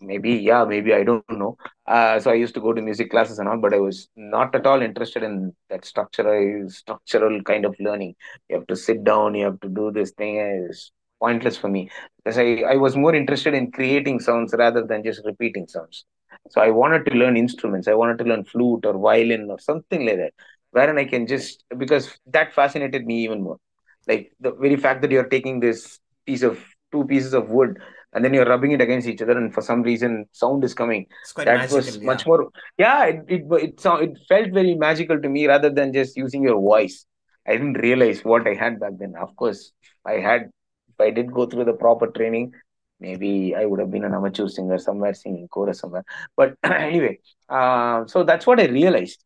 Maybe, 0.00 0.32
yeah, 0.34 0.64
maybe 0.64 0.92
I 0.92 1.04
don't 1.04 1.24
know. 1.30 1.56
Uh, 1.86 2.20
so 2.20 2.30
I 2.30 2.34
used 2.34 2.54
to 2.54 2.60
go 2.60 2.74
to 2.74 2.82
music 2.82 3.10
classes 3.10 3.38
and 3.38 3.48
all, 3.48 3.56
but 3.58 3.72
I 3.72 3.78
was 3.78 4.08
not 4.14 4.54
at 4.54 4.66
all 4.66 4.82
interested 4.82 5.22
in 5.22 5.54
that 5.70 5.86
structural, 5.86 6.68
structural 6.68 7.42
kind 7.42 7.64
of 7.64 7.74
learning. 7.80 8.14
You 8.48 8.56
have 8.56 8.66
to 8.66 8.76
sit 8.76 9.04
down, 9.04 9.34
you 9.34 9.46
have 9.46 9.60
to 9.60 9.68
do 9.68 9.90
this 9.90 10.10
thing. 10.10 10.36
Is 10.36 10.92
pointless 11.20 11.56
for 11.56 11.68
me 11.68 11.90
because 12.18 12.38
I, 12.38 12.62
I 12.72 12.76
was 12.76 12.96
more 12.96 13.14
interested 13.14 13.54
in 13.54 13.70
creating 13.72 14.20
sounds 14.20 14.54
rather 14.58 14.84
than 14.86 15.02
just 15.04 15.22
repeating 15.24 15.66
sounds. 15.68 16.04
So 16.50 16.60
I 16.60 16.70
wanted 16.70 17.04
to 17.06 17.12
learn 17.16 17.36
instruments. 17.36 17.88
I 17.88 17.94
wanted 17.94 18.18
to 18.18 18.24
learn 18.24 18.44
flute 18.44 18.84
or 18.84 18.98
violin 18.98 19.48
or 19.50 19.58
something 19.58 20.04
like 20.06 20.16
that, 20.16 20.32
wherein 20.70 20.98
I 20.98 21.04
can 21.04 21.26
just 21.26 21.64
because 21.76 22.16
that 22.26 22.54
fascinated 22.54 23.06
me 23.06 23.24
even 23.24 23.42
more 23.42 23.58
like 24.06 24.32
the 24.40 24.52
very 24.52 24.76
fact 24.76 25.02
that 25.02 25.10
you're 25.10 25.28
taking 25.28 25.60
this 25.60 25.98
piece 26.26 26.42
of 26.42 26.58
two 26.92 27.04
pieces 27.04 27.34
of 27.34 27.48
wood 27.50 27.78
and 28.12 28.24
then 28.24 28.32
you're 28.32 28.46
rubbing 28.46 28.70
it 28.72 28.80
against 28.80 29.08
each 29.08 29.20
other 29.22 29.36
and 29.36 29.52
for 29.52 29.60
some 29.62 29.82
reason 29.82 30.26
sound 30.32 30.64
is 30.64 30.74
coming 30.74 31.06
It's 31.22 31.32
quite 31.32 31.48
that 31.48 31.52
magical. 31.52 31.76
was 31.76 32.00
Yeah. 32.02 32.02
much 32.04 32.26
more 32.26 32.48
yeah 32.78 33.04
it 33.06 33.24
it 33.28 33.42
it, 33.66 33.80
sound, 33.80 34.04
it 34.04 34.18
felt 34.28 34.52
very 34.52 34.74
magical 34.74 35.20
to 35.20 35.28
me 35.28 35.46
rather 35.46 35.70
than 35.70 35.92
just 35.92 36.16
using 36.16 36.42
your 36.42 36.60
voice 36.60 37.04
i 37.46 37.52
didn't 37.52 37.74
realize 37.88 38.24
what 38.24 38.46
i 38.46 38.54
had 38.54 38.78
back 38.80 38.92
then 38.98 39.14
of 39.20 39.34
course 39.36 39.72
i 40.06 40.14
had 40.14 40.50
if 40.96 41.06
i 41.06 41.10
did 41.10 41.32
go 41.32 41.46
through 41.46 41.64
the 41.64 41.78
proper 41.84 42.08
training 42.18 42.52
maybe 43.00 43.54
i 43.54 43.64
would 43.64 43.80
have 43.80 43.90
been 43.90 44.04
an 44.04 44.14
amateur 44.14 44.48
singer 44.48 44.78
somewhere 44.78 45.14
singing 45.14 45.48
chorus 45.48 45.80
somewhere 45.80 46.04
but 46.36 46.54
anyway 46.64 47.18
uh, 47.48 48.06
so 48.06 48.24
that's 48.24 48.46
what 48.46 48.60
i 48.60 48.66
realized 48.66 49.24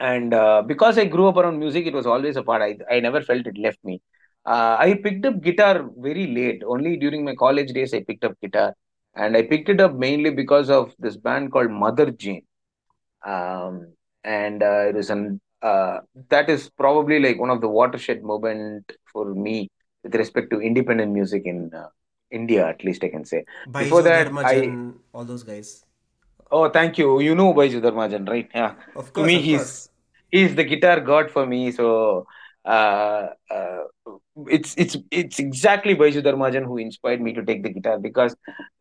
and 0.00 0.34
uh, 0.34 0.62
because 0.66 0.98
I 0.98 1.06
grew 1.06 1.28
up 1.28 1.36
around 1.36 1.58
music, 1.58 1.86
it 1.86 1.94
was 1.94 2.06
always 2.06 2.36
a 2.36 2.42
part. 2.42 2.62
I 2.62 2.76
I 2.94 3.00
never 3.00 3.22
felt 3.22 3.46
it 3.46 3.58
left 3.58 3.78
me. 3.84 4.00
Uh, 4.44 4.76
I 4.78 4.94
picked 5.02 5.26
up 5.26 5.40
guitar 5.42 5.88
very 5.96 6.26
late. 6.26 6.62
Only 6.66 6.96
during 6.96 7.24
my 7.24 7.34
college 7.34 7.72
days, 7.72 7.94
I 7.94 8.02
picked 8.04 8.24
up 8.24 8.38
guitar, 8.40 8.74
and 9.14 9.36
I 9.36 9.42
picked 9.42 9.68
it 9.68 9.80
up 9.80 9.94
mainly 9.94 10.30
because 10.30 10.70
of 10.70 10.94
this 10.98 11.16
band 11.16 11.52
called 11.52 11.70
Mother 11.70 12.10
Jane. 12.10 12.42
Um, 13.24 13.94
and 14.24 14.62
uh, 14.62 14.86
it 14.90 14.96
is 14.96 15.10
an 15.10 15.40
uh, 15.62 16.00
that 16.28 16.50
is 16.50 16.70
probably 16.70 17.20
like 17.20 17.38
one 17.40 17.50
of 17.50 17.60
the 17.60 17.68
watershed 17.68 18.22
moment 18.22 18.92
for 19.12 19.34
me 19.34 19.70
with 20.06 20.14
respect 20.22 20.50
to 20.54 20.60
independent 20.60 21.12
music 21.12 21.42
in 21.44 21.70
uh, 21.74 21.88
India. 22.30 22.66
At 22.68 22.84
least 22.84 23.04
I 23.04 23.08
can 23.08 23.24
say. 23.24 23.44
Before 23.70 24.02
that, 24.02 24.32
I 24.52 24.54
all 25.12 25.24
those 25.24 25.42
guys. 25.42 25.84
oh 26.50 26.68
thank 26.78 26.98
you. 26.98 27.20
You 27.20 27.34
know 27.34 27.52
Baiju 27.60 27.82
Dharmajan, 27.86 28.28
right? 28.28 28.48
Yeah. 28.54 28.74
Of 28.94 29.12
course. 29.12 29.14
To 29.14 29.26
me, 29.26 29.40
he's 29.42 29.58
course. 29.58 29.88
he's 30.30 30.54
the 30.54 30.64
guitar 30.72 31.00
god 31.00 31.30
for 31.30 31.46
me. 31.46 31.62
So 31.78 32.26
uh, 32.64 33.28
uh, 33.50 33.84
it's 34.58 34.74
it's 34.76 34.96
it's 35.10 35.38
exactly 35.38 35.96
Baiju 36.02 36.22
Dharmajan 36.28 36.64
who 36.64 36.78
inspired 36.78 37.20
me 37.20 37.32
to 37.38 37.44
take 37.44 37.62
the 37.62 37.74
guitar 37.78 37.98
because 37.98 38.36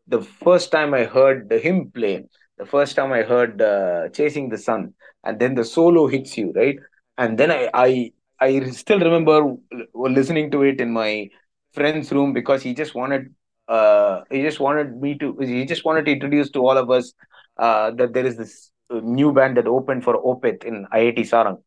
the 0.07 0.21
first 0.21 0.71
time 0.71 0.93
I 0.93 1.03
heard 1.05 1.51
him 1.51 1.91
play, 1.91 2.25
the 2.57 2.65
first 2.65 2.95
time 2.95 3.11
I 3.11 3.23
heard 3.23 3.61
uh, 3.61 4.09
Chasing 4.09 4.49
the 4.49 4.57
Sun, 4.57 4.93
and 5.23 5.39
then 5.39 5.55
the 5.55 5.63
solo 5.63 6.07
hits 6.07 6.37
you 6.37 6.51
right, 6.55 6.77
and 7.17 7.37
then 7.37 7.51
I 7.51 7.69
I 7.73 8.11
I 8.39 8.59
still 8.71 8.99
remember 8.99 9.55
listening 9.93 10.51
to 10.51 10.63
it 10.63 10.79
in 10.81 10.91
my 10.91 11.29
friend's 11.73 12.11
room 12.11 12.33
because 12.33 12.61
he 12.63 12.73
just 12.73 12.95
wanted 12.95 13.33
uh 13.67 14.21
he 14.29 14.41
just 14.43 14.59
wanted 14.59 15.01
me 15.01 15.17
to 15.17 15.35
he 15.39 15.65
just 15.65 15.85
wanted 15.85 16.05
to 16.05 16.11
introduce 16.11 16.51
to 16.51 16.59
all 16.59 16.77
of 16.77 16.91
us 16.91 17.13
uh 17.57 17.91
that 17.91 18.13
there 18.13 18.25
is 18.25 18.37
this 18.37 18.71
uh, 18.91 18.99
new 19.03 19.33
band 19.33 19.57
that 19.57 19.67
opened 19.67 20.03
for 20.03 20.15
Opeth 20.23 20.63
in 20.63 20.85
IIT 20.93 21.21
Saarang 21.21 21.57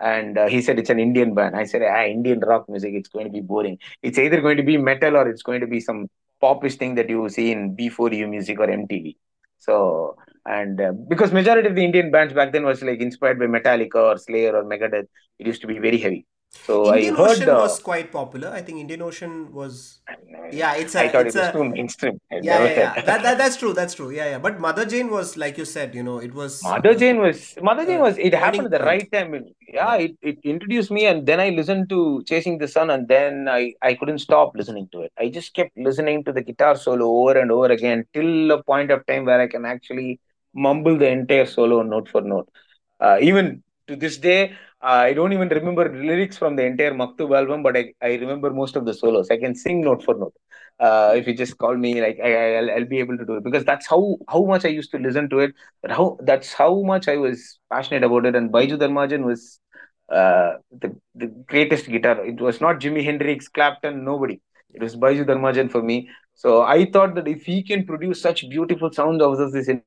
and 0.00 0.38
uh, 0.38 0.46
he 0.48 0.60
said 0.62 0.78
it's 0.78 0.90
an 0.90 0.98
Indian 0.98 1.34
band. 1.34 1.56
I 1.56 1.64
said, 1.64 1.82
ah, 1.82 2.04
Indian 2.04 2.40
rock 2.40 2.68
music, 2.68 2.92
it's 2.94 3.08
going 3.08 3.26
to 3.26 3.32
be 3.32 3.40
boring. 3.40 3.78
It's 4.02 4.18
either 4.18 4.40
going 4.40 4.56
to 4.56 4.62
be 4.62 4.76
metal 4.76 5.16
or 5.16 5.28
it's 5.28 5.42
going 5.42 5.60
to 5.60 5.66
be 5.66 5.80
some 5.80 6.08
popish 6.40 6.76
thing 6.76 6.96
that 6.96 7.08
you 7.08 7.28
see 7.28 7.52
in 7.52 7.76
B4U 7.76 8.26
music 8.26 8.58
or 8.58 8.68
MTV. 8.68 9.16
So, 9.58 10.16
and 10.46 10.80
uh, 10.80 10.92
because 11.08 11.32
majority 11.32 11.68
of 11.68 11.74
the 11.74 11.84
Indian 11.84 12.10
bands 12.10 12.32
back 12.34 12.52
then 12.52 12.64
was 12.64 12.82
like 12.82 13.00
inspired 13.00 13.38
by 13.38 13.46
Metallica 13.46 13.96
or 13.96 14.18
Slayer 14.18 14.56
or 14.56 14.64
Megadeth, 14.64 15.06
it 15.38 15.46
used 15.46 15.60
to 15.62 15.66
be 15.66 15.78
very 15.78 15.98
heavy. 15.98 16.26
So 16.66 16.88
I 16.88 16.98
Indian 16.98 17.16
heard 17.16 17.44
Ocean 17.44 17.44
the. 17.44 17.56
was 17.56 17.78
quite 17.80 18.10
popular. 18.12 18.48
I 18.48 18.62
think 18.62 18.78
Indian 18.80 19.02
Ocean 19.02 19.52
was. 19.52 20.00
Yeah, 20.50 20.74
it's 20.74 20.94
I 20.96 21.08
a, 21.08 21.08
thought 21.08 21.26
it's 21.26 21.34
it 21.34 21.36
was 21.36 21.48
a. 21.48 21.50
too 21.50 21.64
mainstream. 21.64 22.18
I 22.30 22.36
Yeah, 22.40 22.58
yeah, 22.60 22.74
yeah. 22.74 22.96
That, 23.04 23.22
that 23.22 23.38
that's 23.38 23.56
true. 23.56 23.72
That's 23.72 23.94
true. 23.94 24.10
Yeah, 24.10 24.26
yeah. 24.30 24.38
But 24.38 24.60
Mother 24.60 24.84
Jane 24.84 25.10
was, 25.10 25.36
like 25.36 25.58
you 25.58 25.64
said, 25.64 25.94
you 25.94 26.02
know, 26.02 26.18
it 26.18 26.34
was 26.34 26.54
Mother 26.62 26.94
uh, 26.94 26.94
Jane 26.94 27.18
was 27.18 27.54
Mother 27.60 27.84
Jane 27.84 27.98
a 27.98 28.00
was 28.00 28.16
it 28.18 28.32
happened 28.34 28.66
at 28.66 28.70
the 28.78 28.84
right 28.84 29.10
time. 29.12 29.34
It- 29.34 29.54
yeah, 29.68 29.94
Yeah. 29.94 29.96
it, 29.96 30.12
it 30.22 30.38
introduced 30.44 30.90
me 30.90 31.06
and 31.06 31.26
then 31.26 31.40
I 31.40 31.48
listened 31.48 31.88
to 31.88 32.22
Chasing 32.28 32.58
the 32.58 32.68
Sun 32.68 32.90
and 32.90 33.08
then 33.08 33.48
I, 33.48 33.72
I 33.82 33.94
couldn't 33.94 34.18
stop 34.18 34.52
listening 34.54 34.88
to 34.92 35.00
it. 35.00 35.12
I 35.18 35.28
just 35.28 35.54
kept 35.54 35.76
listening 35.76 36.22
to 36.24 36.32
the 36.32 36.42
guitar 36.42 36.76
solo 36.76 37.06
over 37.06 37.38
and 37.38 37.50
over 37.50 37.66
again 37.72 38.04
till 38.12 38.50
a 38.52 38.62
point 38.62 38.90
of 38.90 39.04
time 39.06 39.24
where 39.24 39.40
I 39.40 39.48
can 39.48 39.64
actually 39.64 40.20
mumble 40.54 40.96
the 40.98 41.08
entire 41.08 41.46
solo 41.46 41.82
note 41.82 42.08
for 42.08 42.22
note. 42.22 42.48
Uh, 43.00 43.18
even 43.20 43.62
to 43.88 43.96
this 43.96 44.18
day, 44.18 44.52
uh, 44.82 44.86
I 45.08 45.12
don't 45.12 45.32
even 45.32 45.48
remember 45.48 45.92
lyrics 45.94 46.36
from 46.38 46.56
the 46.56 46.64
entire 46.64 46.92
Maktub 46.92 47.36
album, 47.36 47.62
but 47.62 47.76
I, 47.76 47.92
I 48.02 48.14
remember 48.14 48.50
most 48.50 48.76
of 48.76 48.84
the 48.84 48.94
solos. 48.94 49.30
I 49.30 49.38
can 49.38 49.54
sing 49.54 49.80
note 49.82 50.02
for 50.04 50.14
note. 50.14 50.34
Uh, 50.80 51.12
if 51.16 51.26
you 51.26 51.34
just 51.34 51.58
call 51.58 51.76
me, 51.76 52.00
like 52.00 52.18
I, 52.22 52.34
I- 52.34 52.56
I'll, 52.58 52.70
I'll 52.72 52.84
be 52.84 52.98
able 52.98 53.16
to 53.18 53.24
do 53.24 53.36
it 53.36 53.44
because 53.44 53.64
that's 53.64 53.86
how 53.86 54.16
how 54.28 54.44
much 54.44 54.64
I 54.64 54.68
used 54.68 54.90
to 54.92 54.98
listen 54.98 55.28
to 55.30 55.38
it. 55.40 55.52
But 55.82 55.92
how 55.92 56.18
that's 56.22 56.52
how 56.52 56.82
much 56.82 57.08
I 57.08 57.16
was 57.16 57.58
passionate 57.70 58.02
about 58.04 58.26
it. 58.26 58.34
And 58.34 58.50
Baiju 58.52 58.78
Dharmajan 58.78 59.24
was 59.24 59.60
uh, 60.12 60.54
the 60.80 60.96
the 61.14 61.26
greatest 61.46 61.86
guitar. 61.88 62.24
It 62.24 62.40
was 62.40 62.60
not 62.60 62.80
Jimi 62.80 63.04
Hendrix, 63.04 63.48
Clapton, 63.48 64.04
nobody. 64.04 64.40
It 64.74 64.82
was 64.82 64.96
Baiju 64.96 65.24
Dharmajan 65.26 65.70
for 65.70 65.82
me. 65.82 66.08
So 66.34 66.62
I 66.62 66.86
thought 66.90 67.14
that 67.16 67.28
if 67.28 67.42
he 67.44 67.62
can 67.62 67.84
produce 67.86 68.20
such 68.20 68.48
beautiful 68.48 68.90
sound 68.92 69.22
of 69.22 69.38
this 69.52 69.68
in- 69.68 69.82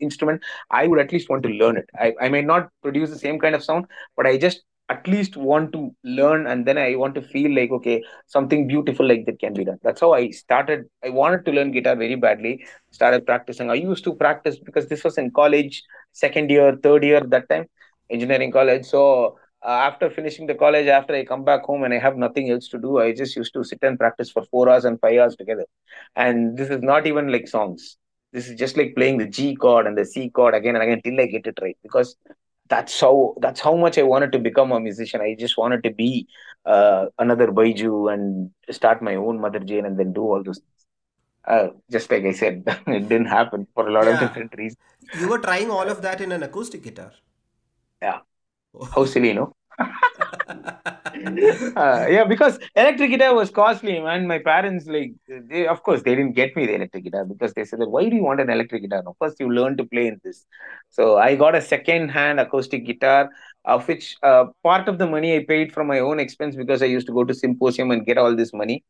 instrument, 0.00 0.42
I 0.70 0.86
would 0.86 0.98
at 0.98 1.12
least 1.12 1.28
want 1.28 1.42
to 1.44 1.48
learn 1.48 1.76
it. 1.76 1.88
I, 1.98 2.14
I 2.20 2.28
may 2.28 2.42
not 2.42 2.70
produce 2.82 3.10
the 3.10 3.18
same 3.18 3.38
kind 3.38 3.54
of 3.54 3.64
sound, 3.64 3.86
but 4.16 4.26
I 4.26 4.36
just 4.36 4.62
at 4.88 5.06
least 5.08 5.36
want 5.36 5.72
to 5.72 5.94
learn 6.04 6.46
and 6.46 6.64
then 6.64 6.78
I 6.78 6.94
want 6.94 7.14
to 7.16 7.22
feel 7.22 7.52
like, 7.52 7.70
okay, 7.70 8.02
something 8.26 8.68
beautiful 8.68 9.06
like 9.06 9.26
that 9.26 9.40
can 9.40 9.52
be 9.52 9.64
done. 9.64 9.78
That's 9.82 10.00
how 10.00 10.12
I 10.12 10.30
started. 10.30 10.84
I 11.04 11.08
wanted 11.10 11.44
to 11.46 11.50
learn 11.50 11.72
guitar 11.72 11.96
very 11.96 12.14
badly, 12.14 12.64
started 12.92 13.26
practicing. 13.26 13.70
I 13.70 13.74
used 13.74 14.04
to 14.04 14.14
practice 14.14 14.58
because 14.58 14.86
this 14.86 15.02
was 15.02 15.18
in 15.18 15.32
college, 15.32 15.82
second 16.12 16.50
year, 16.50 16.76
third 16.82 17.02
year, 17.02 17.20
that 17.20 17.48
time, 17.48 17.66
engineering 18.10 18.52
college. 18.52 18.86
So 18.86 19.38
uh, 19.64 19.70
after 19.70 20.08
finishing 20.08 20.46
the 20.46 20.54
college, 20.54 20.86
after 20.86 21.14
I 21.14 21.24
come 21.24 21.44
back 21.44 21.64
home 21.64 21.82
and 21.82 21.92
I 21.92 21.98
have 21.98 22.16
nothing 22.16 22.50
else 22.50 22.68
to 22.68 22.78
do, 22.78 22.98
I 22.98 23.12
just 23.12 23.34
used 23.34 23.52
to 23.54 23.64
sit 23.64 23.80
and 23.82 23.98
practice 23.98 24.30
for 24.30 24.44
four 24.44 24.68
hours 24.68 24.84
and 24.84 25.00
five 25.00 25.18
hours 25.18 25.34
together. 25.34 25.64
And 26.14 26.56
this 26.56 26.70
is 26.70 26.80
not 26.82 27.06
even 27.08 27.32
like 27.32 27.48
songs. 27.48 27.96
This 28.36 28.48
is 28.50 28.58
just 28.58 28.76
like 28.76 28.94
playing 28.94 29.18
the 29.18 29.26
G 29.26 29.56
chord 29.56 29.86
and 29.86 29.96
the 29.96 30.04
C 30.04 30.28
chord 30.28 30.54
again 30.54 30.76
and 30.76 30.84
again 30.84 31.00
till 31.02 31.20
I 31.20 31.26
get 31.26 31.46
it 31.46 31.58
right. 31.62 31.78
Because 31.82 32.16
that's 32.68 33.00
how 33.00 33.34
that's 33.40 33.60
how 33.60 33.74
much 33.76 33.96
I 33.96 34.02
wanted 34.02 34.32
to 34.32 34.38
become 34.38 34.72
a 34.72 34.80
musician. 34.80 35.22
I 35.22 35.36
just 35.38 35.56
wanted 35.56 35.82
to 35.84 35.90
be 35.90 36.28
uh, 36.66 37.06
another 37.18 37.48
Baiju 37.48 38.12
and 38.12 38.50
start 38.70 39.00
my 39.00 39.14
own 39.14 39.40
Mother 39.40 39.60
Jane 39.60 39.86
and 39.86 39.98
then 39.98 40.12
do 40.12 40.22
all 40.22 40.42
those 40.42 40.58
things. 40.58 40.86
Uh, 41.46 41.68
just 41.90 42.10
like 42.10 42.24
I 42.24 42.32
said, 42.32 42.64
it 42.86 43.08
didn't 43.08 43.26
happen 43.38 43.66
for 43.74 43.88
a 43.88 43.92
lot 43.92 44.06
of 44.08 44.18
different 44.20 44.52
reasons. 44.58 44.82
You 45.18 45.28
were 45.28 45.38
trying 45.38 45.70
all 45.70 45.88
of 45.88 46.02
that 46.02 46.20
in 46.20 46.32
an 46.32 46.42
acoustic 46.42 46.82
guitar. 46.82 47.12
yeah, 48.02 48.18
how 48.94 49.04
silly, 49.06 49.32
no? 49.32 49.54
uh, 51.76 52.06
yeah, 52.08 52.24
because 52.24 52.58
electric 52.74 53.10
guitar 53.10 53.34
was 53.34 53.50
costly, 53.50 53.98
man. 54.00 54.26
My 54.26 54.38
parents, 54.38 54.86
like, 54.86 55.12
they, 55.28 55.66
of 55.66 55.82
course, 55.82 56.02
they 56.02 56.14
didn't 56.14 56.32
get 56.32 56.56
me 56.56 56.66
the 56.66 56.74
electric 56.74 57.04
guitar 57.04 57.24
because 57.24 57.52
they 57.54 57.64
said, 57.64 57.80
"Why 57.80 58.08
do 58.08 58.16
you 58.16 58.22
want 58.22 58.40
an 58.40 58.50
electric 58.50 58.82
guitar? 58.82 59.02
No, 59.04 59.14
first 59.18 59.38
you 59.40 59.50
learn 59.52 59.76
to 59.76 59.84
play 59.84 60.06
in 60.08 60.20
this." 60.24 60.46
So 60.90 61.18
I 61.18 61.34
got 61.36 61.54
a 61.54 61.60
second-hand 61.60 62.40
acoustic 62.40 62.86
guitar, 62.86 63.30
of 63.64 63.86
which 63.88 64.16
uh, 64.22 64.46
part 64.62 64.88
of 64.88 64.98
the 64.98 65.06
money 65.06 65.36
I 65.36 65.44
paid 65.46 65.72
from 65.72 65.86
my 65.88 65.98
own 66.00 66.20
expense 66.20 66.56
because 66.56 66.82
I 66.82 66.86
used 66.86 67.06
to 67.08 67.12
go 67.12 67.24
to 67.24 67.34
symposium 67.34 67.90
and 67.90 68.06
get 68.06 68.18
all 68.18 68.34
this 68.34 68.52
money 68.52 68.84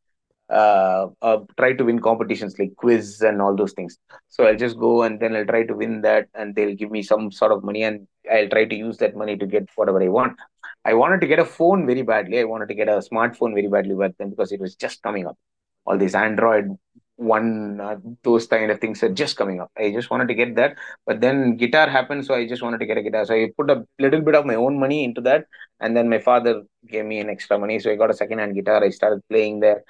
uh, 0.51 1.09
uh, 1.23 1.39
try 1.57 1.73
to 1.73 1.85
win 1.85 2.01
competitions 2.01 2.59
like 2.59 2.75
quiz 2.77 3.21
and 3.23 3.43
all 3.43 3.57
those 3.57 3.73
things. 3.73 3.99
So 4.29 4.47
I'll 4.47 4.57
just 4.57 4.79
go 4.79 5.03
and 5.03 5.19
then 5.21 5.35
I'll 5.35 5.47
try 5.47 5.65
to 5.65 5.75
win 5.75 6.03
that, 6.03 6.29
and 6.35 6.55
they'll 6.55 6.75
give 6.75 6.91
me 6.91 7.03
some 7.03 7.33
sort 7.33 7.53
of 7.53 7.65
money, 7.65 7.83
and 7.83 8.07
I'll 8.31 8.49
try 8.49 8.65
to 8.65 8.75
use 8.75 8.99
that 8.99 9.17
money 9.17 9.37
to 9.37 9.47
get 9.47 9.69
whatever 9.75 10.03
I 10.03 10.09
want. 10.09 10.37
I 10.85 10.95
wanted 10.95 11.21
to 11.23 11.27
get 11.27 11.41
a 11.41 11.45
phone 11.45 11.87
very 11.87 12.03
badly. 12.03 12.39
I 12.39 12.45
wanted 12.45 12.69
to 12.69 12.75
get 12.75 12.89
a 12.89 12.99
smartphone 12.99 13.55
very 13.55 13.67
badly 13.67 13.95
back 13.95 14.13
then 14.19 14.31
because 14.31 14.53
it 14.53 14.61
was 14.61 14.77
just 14.77 15.03
coming 15.03 15.27
up. 15.27 15.37
All 15.85 15.99
these 15.99 16.15
Android 16.15 16.77
one, 17.17 17.81
uh, 17.81 17.97
those 18.23 18.47
kind 18.47 18.71
of 18.71 18.79
things 18.79 19.03
are 19.03 19.09
just 19.09 19.37
coming 19.37 19.61
up. 19.61 19.71
I 19.79 19.91
just 19.91 20.11
wanted 20.11 20.29
to 20.29 20.35
get 20.35 20.55
that, 20.57 20.77
but 21.07 21.21
then 21.21 21.57
guitar 21.57 21.89
happened, 21.89 22.27
so 22.27 22.35
I 22.35 22.47
just 22.47 22.63
wanted 22.63 22.79
to 22.79 22.87
get 22.87 22.99
a 22.99 23.03
guitar. 23.03 23.25
So 23.25 23.35
I 23.35 23.51
put 23.57 23.71
a 23.71 23.87
little 23.99 24.21
bit 24.21 24.35
of 24.35 24.45
my 24.45 24.55
own 24.55 24.79
money 24.79 25.03
into 25.03 25.23
that, 25.23 25.47
and 25.81 25.97
then 25.97 26.11
my 26.11 26.19
father 26.19 26.63
gave 26.87 27.07
me 27.07 27.19
an 27.21 27.31
extra 27.31 27.59
money, 27.59 27.79
so 27.79 27.91
I 27.91 27.97
got 27.97 28.11
a 28.11 28.15
second-hand 28.15 28.55
guitar. 28.55 28.85
I 28.85 28.91
started 28.91 29.23
playing 29.31 29.61
there 29.61 29.83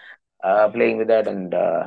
uh, 0.43 0.68
playing 0.68 0.99
with 0.99 1.09
that, 1.09 1.26
and 1.28 1.55
uh, 1.55 1.84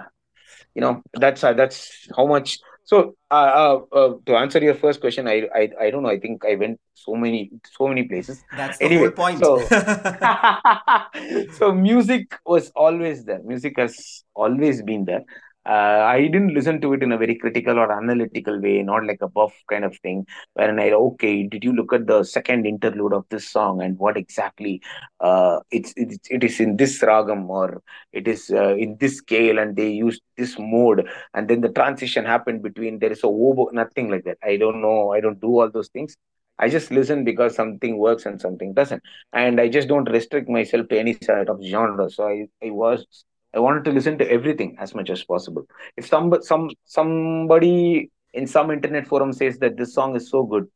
you 0.76 0.82
know 0.82 1.02
that's 1.14 1.44
uh, 1.44 1.54
that's 1.54 2.08
how 2.16 2.26
much. 2.28 2.60
So 2.86 3.16
uh, 3.32 3.34
uh, 3.34 3.80
uh, 3.96 4.14
to 4.26 4.36
answer 4.36 4.60
your 4.60 4.76
first 4.76 5.02
question, 5.02 5.28
I, 5.28 5.48
I 5.56 5.70
I 5.82 5.90
don't 5.92 6.04
know. 6.04 6.10
I 6.10 6.20
think 6.20 6.46
I 6.46 6.56
went 6.56 6.80
so 6.94 7.16
many 7.16 7.52
so 7.78 7.88
many 7.88 8.04
places. 8.04 8.44
That's 8.52 8.80
the 8.80 8.90
whole 8.90 9.10
Anyway, 9.10 9.12
point. 9.12 9.40
so 9.40 9.74
so 11.52 11.72
music 11.74 12.34
was 12.46 12.72
always 12.76 13.26
there. 13.26 13.42
Music 13.44 13.74
has 13.78 14.24
always 14.36 14.82
been 14.82 15.06
there. 15.06 15.24
Uh, 15.70 16.02
I 16.16 16.22
didn't 16.24 16.56
listen 16.56 16.82
to 16.82 16.94
it 16.94 17.04
in 17.04 17.12
a 17.12 17.18
very 17.18 17.36
critical 17.36 17.78
or 17.78 17.92
analytical 17.92 18.60
way, 18.60 18.82
not 18.82 19.06
like 19.06 19.20
a 19.22 19.28
buff 19.28 19.54
kind 19.70 19.86
of 19.86 19.96
thing. 20.00 20.26
Wherein 20.54 20.80
I 20.80 20.92
okay, 20.92 21.44
did 21.44 21.64
you 21.64 21.74
look 21.74 21.94
at 21.94 22.08
the 22.08 22.24
second 22.24 22.66
interlude 22.66 23.14
of 23.14 23.26
this 23.30 23.48
song 23.48 23.82
and 23.84 23.98
what 24.00 24.18
exactly 24.18 24.82
uh, 25.20 25.60
it's, 25.70 25.94
it's 25.96 26.18
it 26.32 26.44
is 26.44 26.60
in 26.60 26.78
this 26.78 27.00
ragam 27.02 27.48
or 27.50 27.84
it 28.12 28.28
is 28.28 28.50
uh, 28.50 28.76
in 28.76 28.98
this 29.00 29.18
scale 29.18 29.60
and 29.60 29.76
they 29.76 29.92
used 29.92 30.24
this 30.38 30.56
mode 30.58 31.08
and 31.36 31.48
then 31.48 31.62
the 31.62 31.70
transition 31.70 32.26
happened 32.26 32.64
between 32.64 32.98
there 33.00 33.12
is 33.12 33.24
a 33.24 33.28
oboe, 33.28 33.70
nothing 33.72 34.10
like 34.10 34.24
that. 34.24 34.40
I 34.44 34.58
don't 34.58 34.82
know. 34.82 35.12
I 35.14 35.20
don't 35.22 35.40
do 35.40 35.60
all 35.60 35.70
those 35.70 35.90
things. 35.90 36.18
I 36.58 36.70
just 36.70 36.92
listen 36.92 37.24
because 37.24 37.56
something 37.56 37.98
works 37.98 38.26
and 38.26 38.42
something 38.42 38.74
doesn't 38.74 39.04
and 39.34 39.62
I 39.62 39.70
just 39.70 39.88
don't 39.88 40.10
restrict 40.10 40.50
myself 40.50 40.88
to 40.90 41.00
any 41.00 41.16
sort 41.22 41.48
of 41.48 41.62
genre. 41.64 42.10
So 42.10 42.28
I, 42.28 42.48
I 42.66 42.72
was 42.72 43.06
I 43.54 43.60
wanted 43.60 43.84
to 43.86 43.92
listen 43.92 44.18
to 44.20 44.32
everything 44.32 44.76
as 44.80 44.94
much 44.94 45.10
as 45.10 45.24
possible. 45.24 45.66
If 45.98 46.08
some 46.08 46.34
some 46.42 46.70
somebody 46.86 48.12
in 48.34 48.46
some 48.48 48.72
internet 48.72 49.08
forum 49.08 49.34
says 49.34 49.58
that 49.60 49.78
this 49.78 49.94
song 49.94 50.16
is 50.16 50.30
so 50.30 50.44
good, 50.44 50.68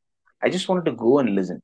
I 0.42 0.50
just 0.50 0.68
wanted 0.68 0.86
to 0.86 0.94
go 0.94 1.20
and 1.20 1.36
listen. 1.36 1.62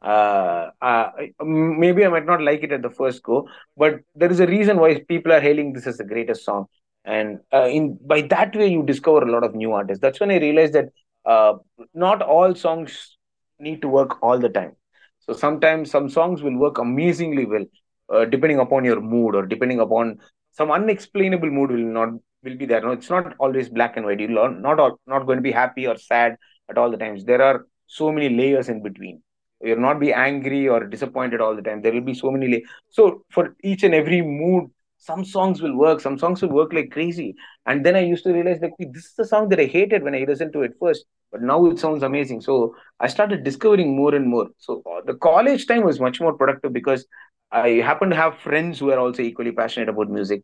Uh, 0.00 0.70
uh, 0.80 1.10
maybe 1.44 2.04
I 2.04 2.08
might 2.08 2.26
not 2.26 2.40
like 2.40 2.62
it 2.62 2.72
at 2.72 2.82
the 2.82 2.90
first 2.90 3.22
go, 3.22 3.48
but 3.76 4.00
there 4.14 4.30
is 4.30 4.40
a 4.40 4.46
reason 4.46 4.78
why 4.78 5.00
people 5.08 5.32
are 5.32 5.40
hailing 5.40 5.72
this 5.72 5.86
as 5.86 5.98
the 5.98 6.04
greatest 6.04 6.44
song. 6.44 6.66
And 7.04 7.38
uh, 7.52 7.66
in 7.66 7.98
by 8.04 8.22
that 8.22 8.54
way, 8.54 8.68
you 8.68 8.82
discover 8.82 9.22
a 9.22 9.30
lot 9.30 9.44
of 9.44 9.54
new 9.54 9.72
artists. 9.72 10.00
That's 10.00 10.20
when 10.20 10.30
I 10.30 10.38
realized 10.38 10.74
that 10.74 10.88
uh, 11.24 11.54
not 11.94 12.22
all 12.22 12.54
songs 12.54 13.16
need 13.58 13.82
to 13.82 13.88
work 13.88 14.22
all 14.22 14.38
the 14.38 14.48
time. 14.48 14.72
So 15.20 15.32
sometimes 15.32 15.90
some 15.90 16.08
songs 16.08 16.42
will 16.42 16.56
work 16.56 16.78
amazingly 16.78 17.44
well, 17.44 17.64
uh, 18.12 18.24
depending 18.24 18.58
upon 18.60 18.84
your 18.84 19.00
mood 19.00 19.34
or 19.34 19.46
depending 19.46 19.80
upon 19.80 20.18
some 20.58 20.70
unexplainable 20.72 21.50
mood 21.50 21.70
will 21.70 21.92
not 21.98 22.10
will 22.42 22.56
be 22.56 22.66
there. 22.66 22.80
No, 22.80 22.90
it's 22.90 23.10
not 23.10 23.34
always 23.38 23.68
black 23.68 23.96
and 23.96 24.04
white. 24.06 24.20
You're 24.20 24.50
not 24.50 24.98
not 25.06 25.26
going 25.26 25.38
to 25.38 25.48
be 25.50 25.52
happy 25.52 25.86
or 25.86 25.96
sad 25.96 26.36
at 26.68 26.78
all 26.78 26.90
the 26.90 26.96
times. 26.96 27.24
There 27.24 27.42
are 27.42 27.66
so 27.86 28.12
many 28.12 28.28
layers 28.28 28.68
in 28.68 28.82
between. 28.82 29.22
You'll 29.60 29.80
not 29.80 30.00
be 30.00 30.12
angry 30.12 30.68
or 30.68 30.84
disappointed 30.84 31.40
all 31.40 31.56
the 31.56 31.62
time. 31.62 31.82
There 31.82 31.92
will 31.92 32.08
be 32.12 32.14
so 32.14 32.30
many 32.30 32.48
layers. 32.48 32.68
So 32.90 33.22
for 33.30 33.56
each 33.62 33.82
and 33.82 33.94
every 33.94 34.20
mood, 34.22 34.70
some 34.98 35.24
songs 35.24 35.62
will 35.62 35.76
work. 35.76 36.00
Some 36.00 36.18
songs 36.18 36.42
will 36.42 36.50
work 36.60 36.72
like 36.72 36.90
crazy. 36.90 37.34
And 37.66 37.84
then 37.86 37.96
I 37.96 38.00
used 38.00 38.24
to 38.24 38.32
realize 38.32 38.60
that 38.60 38.70
this 38.78 39.06
is 39.06 39.14
the 39.16 39.24
song 39.24 39.48
that 39.50 39.60
I 39.60 39.66
hated 39.66 40.02
when 40.02 40.14
I 40.14 40.24
listened 40.28 40.52
to 40.54 40.62
it 40.62 40.72
first, 40.80 41.04
but 41.32 41.42
now 41.42 41.64
it 41.66 41.78
sounds 41.78 42.02
amazing. 42.02 42.40
So 42.40 42.74
I 43.00 43.08
started 43.08 43.44
discovering 43.44 43.96
more 43.96 44.14
and 44.14 44.28
more. 44.28 44.48
So 44.58 44.82
uh, 44.86 45.00
the 45.06 45.14
college 45.14 45.66
time 45.66 45.84
was 45.84 46.00
much 46.00 46.20
more 46.20 46.34
productive 46.34 46.72
because 46.72 47.06
I 47.50 47.68
happen 47.80 48.10
to 48.10 48.16
have 48.16 48.38
friends 48.38 48.78
who 48.78 48.90
are 48.90 48.98
also 48.98 49.22
equally 49.22 49.52
passionate 49.52 49.88
about 49.88 50.10
music. 50.10 50.42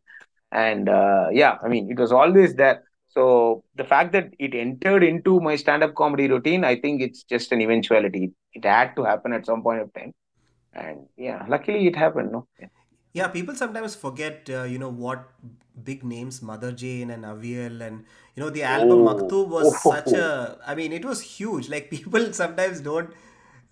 And 0.53 0.89
uh, 0.89 1.29
yeah, 1.33 1.59
I 1.63 1.69
mean, 1.69 1.91
it 1.91 1.99
was 1.99 2.13
always 2.13 2.55
there. 2.55 2.85
So 3.09 3.65
the 3.77 3.85
fact 3.85 4.13
that 4.13 4.31
it 4.39 4.55
entered 4.55 5.05
into 5.05 5.41
my 5.41 5.57
stand-up 5.57 5.95
comedy 5.95 6.29
routine, 6.29 6.65
I 6.65 6.81
think 6.81 7.01
it's 7.01 7.23
just 7.23 7.53
an 7.53 7.61
eventuality. 7.61 8.33
It 8.53 8.65
had 8.65 8.97
to 8.97 9.05
happen 9.05 9.33
at 9.33 9.47
some 9.47 9.63
point 9.63 9.83
of 9.83 9.93
time. 9.95 10.13
And 10.73 11.07
yeah, 11.17 11.45
luckily 11.49 11.87
it 11.87 11.97
happened. 11.97 12.33
No. 12.33 12.49
Yeah. 12.61 12.69
Yeah, 13.13 13.29
people 13.29 13.55
sometimes 13.55 13.95
forget, 13.95 14.51
uh, 14.51 14.65
you 14.65 14.79
know, 14.79 14.89
what 14.89 15.29
big 15.85 16.03
names 16.03 16.43
Mother 16.43 16.73
Jane 16.73 17.11
and 17.11 17.25
Avial 17.25 17.81
and, 17.81 18.05
you 18.35 18.43
know, 18.43 18.51
the 18.51 18.65
album 18.65 19.07
Oh, 19.07 19.15
Maktub 19.15 19.49
was 19.49 19.81
such 19.83 20.13
oh, 20.15 20.19
a, 20.19 20.59
I 20.67 20.75
mean, 20.75 20.93
it 20.93 21.05
was 21.05 21.21
huge. 21.21 21.69
Like, 21.69 21.91
people 21.97 22.33
sometimes 22.33 22.81
don't 22.81 23.11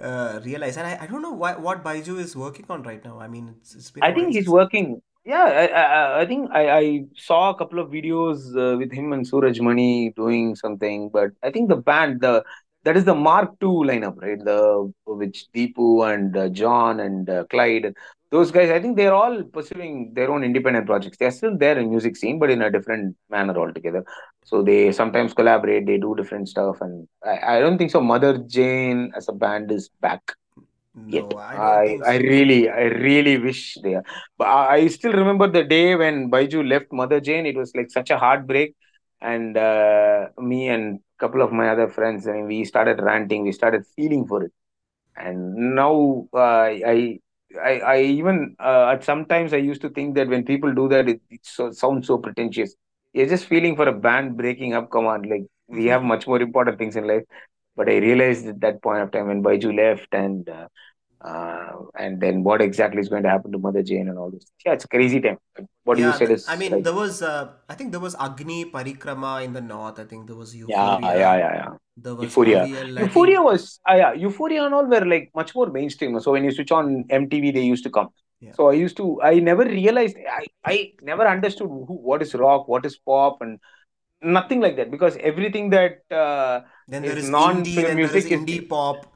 uh, 0.03 0.41
realize. 0.45 0.77
And 0.77 0.87
I, 0.87 0.99
I 1.03 1.07
don't 1.07 1.23
know 1.23 1.33
why, 1.33 1.57
what 1.57 1.83
Baiju 1.85 2.19
is 2.19 2.37
working 2.37 2.67
on 2.69 2.83
right 2.83 3.05
now. 3.05 3.19
I 3.21 3.29
mean, 3.29 3.55
it's, 3.61 3.75
it's 3.75 3.91
been 3.91 4.03
a 4.03 4.07
I 4.07 4.15
think 4.15 4.35
he's 4.35 4.49
working. 4.49 5.01
Yeah, 5.25 5.45
I, 5.45 5.67
I, 5.67 6.21
I 6.23 6.27
think 6.27 6.51
I, 6.53 6.79
I 6.79 7.05
saw 7.17 7.51
a 7.51 7.57
couple 7.57 7.79
of 7.79 7.91
videos 7.91 8.57
uh, 8.57 8.77
with 8.77 8.93
him 8.93 9.13
and 9.13 9.27
Suraj 9.27 9.61
Mani 9.61 10.11
doing 10.17 10.57
something, 10.57 11.11
but 11.11 11.31
I 11.45 11.51
think 11.51 11.69
the 11.69 11.77
band, 11.77 12.21
the 12.21 12.45
that 12.85 12.97
is 12.97 13.05
the 13.05 13.15
Mark 13.15 13.51
II 13.63 13.87
lineup, 13.87 14.21
right? 14.21 14.45
The 14.45 14.93
which 15.07 15.47
Deepu 15.55 16.13
and 16.13 16.37
uh, 16.37 16.49
John 16.49 16.99
and 16.99 17.31
uh, 17.31 17.45
Clyde, 17.45 17.95
those 18.33 18.51
guys. 18.51 18.71
I 18.71 18.81
think 18.81 18.97
they're 18.97 19.15
all 19.15 19.45
pursuing 19.45 20.13
their 20.15 20.33
own 20.33 20.45
independent 20.45 20.87
projects. 20.87 21.19
They're 21.19 21.31
still 21.31 21.57
there 21.59 21.79
in 21.79 21.91
music 21.91 22.17
scene, 22.17 22.41
but 22.41 22.51
in 22.51 22.63
a 22.63 22.71
different 22.71 23.17
manner 23.31 23.57
altogether. 23.59 24.05
So 24.45 24.63
they 24.63 24.93
sometimes 24.93 25.35
collaborate. 25.35 25.87
They 25.87 25.99
do 25.99 26.17
different 26.17 26.49
stuff, 26.49 26.81
and 26.81 27.09
I, 27.25 27.59
I 27.59 27.61
don't 27.61 27.79
think 27.79 27.93
so. 27.93 28.01
Mother 28.01 28.39
Jane 28.39 29.13
as 29.17 29.29
a 29.29 29.33
band 29.33 29.73
is 29.73 29.91
back 30.01 30.23
yet. 31.07 31.35
I 31.55 31.57
I 31.73 31.87
think 31.87 32.03
I 32.07 32.17
really 32.19 32.69
I 32.71 32.85
really 33.09 33.39
wish 33.39 33.77
they 33.83 33.95
are. 33.97 34.05
But 34.39 34.49
I, 34.49 34.77
I 34.77 34.87
still 34.89 35.13
remember 35.13 35.49
the 35.49 35.65
day 35.65 35.97
when 35.97 36.31
Baiju 36.31 36.69
left 36.69 36.93
Mother 36.93 37.21
Jane. 37.21 37.47
It 37.47 37.57
was 37.57 37.75
like 37.77 37.91
such 37.91 38.11
a 38.11 38.19
heartbreak, 38.19 38.75
and 39.21 39.57
uh, 39.57 40.29
me 40.39 40.69
and 40.69 41.01
a 41.01 41.19
couple 41.21 41.43
of 41.43 41.53
my 41.53 41.69
other 41.71 41.89
friends, 41.89 42.29
I 42.29 42.33
mean, 42.33 42.47
we 42.47 42.65
started 42.65 43.01
ranting. 43.03 43.45
We 43.45 43.53
started 43.53 43.87
feeling 43.97 44.27
for 44.27 44.45
it, 44.45 44.53
and 45.17 45.55
now 45.77 46.29
uh, 46.35 46.69
I. 46.95 47.21
I, 47.61 47.79
I 47.81 48.01
even 48.03 48.57
uh, 48.59 48.91
at 48.93 49.05
sometimes 49.05 49.53
I 49.53 49.59
used 49.59 49.83
to 49.83 49.91
think 49.91 50.15
that 50.15 50.29
when 50.29 50.45
people 50.45 50.73
do 50.75 50.89
that, 50.89 51.09
it, 51.09 51.21
it 51.31 51.41
so, 51.43 51.71
sounds 51.73 52.07
so 52.07 52.19
pretentious. 52.19 52.75
You're 53.13 53.27
just 53.27 53.47
feeling 53.47 53.77
for 53.77 53.89
a 53.89 53.93
band 53.93 54.37
breaking 54.37 54.75
up. 54.75 54.91
Come 54.91 55.07
on, 55.07 55.23
like 55.23 55.45
we 55.69 55.87
have 55.87 56.03
much 56.03 56.27
more 56.27 56.41
important 56.41 56.79
things 56.79 56.97
in 56.97 57.07
life. 57.07 57.25
But 57.77 57.89
I 57.89 57.97
realized 57.97 58.47
at 58.47 58.61
that 58.61 58.83
point 58.83 59.03
of 59.03 59.11
time 59.11 59.29
when 59.29 59.43
Baiju 59.43 59.77
left 59.77 60.09
and 60.13 60.49
uh, 60.49 60.69
uh, 61.25 61.73
and 61.99 62.21
then 62.21 62.43
what 62.43 62.61
exactly 62.61 63.01
is 63.01 63.09
going 63.09 63.23
to 63.23 63.29
happen 63.31 63.53
to 63.53 63.59
Mother 63.59 63.83
Jane 63.83 64.09
and 64.09 64.19
all 64.19 64.31
this. 64.31 64.47
Yeah, 64.65 64.73
it's 64.73 64.85
a 64.85 64.89
crazy 64.89 65.21
time. 65.21 65.39
What 65.85 65.97
do 65.97 66.03
you 66.03 66.13
Yeah, 66.13 66.19
said 66.19 66.31
I 66.49 66.57
mean, 66.57 66.73
right. 66.73 66.85
there 66.85 66.95
was, 66.95 67.23
uh, 67.23 67.53
I 67.69 67.75
think 67.75 67.91
there 67.93 68.01
was 68.01 68.15
Agni 68.19 68.65
Parikrama 68.65 69.45
in 69.45 69.53
the 69.53 69.61
north. 69.61 69.99
I 69.99 70.05
think 70.05 70.27
there 70.27 70.37
was 70.37 70.55
Yeah, 70.55 70.99
yeah, 71.01 71.15
yeah, 71.15 71.37
yeah. 71.39 71.69
There 71.97 72.15
was 72.15 72.27
Euphoria. 72.27 72.67
Euphoria 72.99 73.43
was, 73.43 73.81
uh, 73.89 73.95
yeah, 73.95 74.13
Euphoria 74.15 74.65
and 74.65 74.75
all 74.75 74.87
were 74.87 75.05
like 75.05 75.31
much 75.35 75.55
more 75.55 75.67
mainstream. 75.67 76.19
So 76.21 76.33
when 76.33 76.45
you 76.45 76.51
switch 76.53 76.73
on 76.73 77.05
MTV, 77.11 77.51
they 77.51 77.63
used 77.63 77.85
to 77.85 77.91
come. 77.91 78.09
yeah. 78.41 78.53
So 78.53 78.69
I 78.71 78.75
used 78.75 78.97
to, 78.99 79.21
I 79.23 79.39
never 79.41 79.65
realized, 79.65 80.17
I, 80.31 80.47
I 80.65 80.93
never 81.03 81.27
understood 81.27 81.69
who, 81.69 81.85
what 81.89 82.23
is 82.23 82.35
rock, 82.35 82.69
what 82.69 82.87
is 82.87 82.97
pop, 82.97 83.39
and 83.41 83.59
nothing 84.23 84.61
like 84.61 84.77
that 84.77 84.91
because 84.91 85.17
everything 85.19 85.71
that 85.71 85.99
uh, 86.11 86.61
Then 86.89 87.03
there 87.03 87.19
is 87.19 87.25
is 87.25 87.31
indie, 87.31 87.75
then 87.75 88.01
there 88.01 88.15
is 88.15 88.25
music 88.25 88.33
is 88.33 88.41
indie 88.41 88.69
pop. 88.69 89.12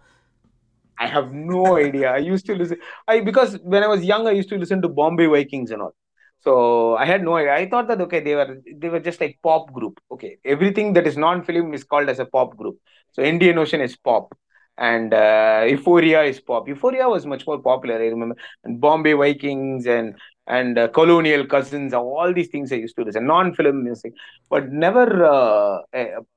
I 0.99 1.07
have 1.07 1.33
no 1.33 1.77
idea. 1.77 2.11
I 2.11 2.19
used 2.19 2.47
to 2.47 2.55
listen. 2.55 2.79
I 3.07 3.21
because 3.21 3.59
when 3.63 3.83
I 3.83 3.87
was 3.89 4.03
young, 4.05 4.27
I 4.27 4.33
used 4.33 4.49
to 4.51 4.57
listen 4.59 4.81
to 4.83 4.89
Bombay 4.89 5.27
Vikings 5.27 5.71
and 5.71 5.83
all. 5.83 5.95
So 6.41 6.97
I 6.97 7.05
had 7.07 7.23
no 7.23 7.37
idea. 7.37 7.55
I 7.55 7.69
thought 7.69 7.89
that 7.89 8.01
okay, 8.03 8.21
they 8.21 8.35
were 8.35 8.59
they 8.77 8.89
were 8.89 9.01
just 9.01 9.21
like 9.21 9.39
pop 9.43 9.73
group. 9.73 10.01
Okay, 10.11 10.39
everything 10.45 10.93
that 10.95 11.07
is 11.07 11.17
non-film 11.17 11.75
is 11.75 11.85
called 11.85 12.09
as 12.09 12.19
a 12.19 12.27
pop 12.27 12.57
group. 12.57 12.79
So 13.13 13.23
Indian 13.23 13.59
Ocean 13.59 13.81
is 13.81 13.97
pop. 13.97 14.35
and 14.79 15.13
uh, 15.15 15.65
Euphoria 15.69 16.23
is 16.23 16.41
pop. 16.41 16.69
Euphoria 16.69 17.09
was 17.09 17.27
much 17.27 17.47
more 17.47 17.59
popular. 17.61 17.97
I 17.97 18.07
remember 18.15 18.37
and 18.65 18.81
Bombay 18.81 19.15
Vikings 19.15 19.87
and 19.87 20.15
and 20.47 20.79
uh, 20.79 20.89
Colonial 20.89 21.47
Cousins. 21.47 21.95
All 21.95 22.33
these 22.33 22.49
things 22.49 22.73
I 22.73 22.77
used 22.77 22.97
to 22.97 23.05
listen. 23.05 23.27
Non-film 23.27 23.83
music, 23.85 24.13
but 24.51 24.71
never 24.71 25.25
uh, 25.25 25.79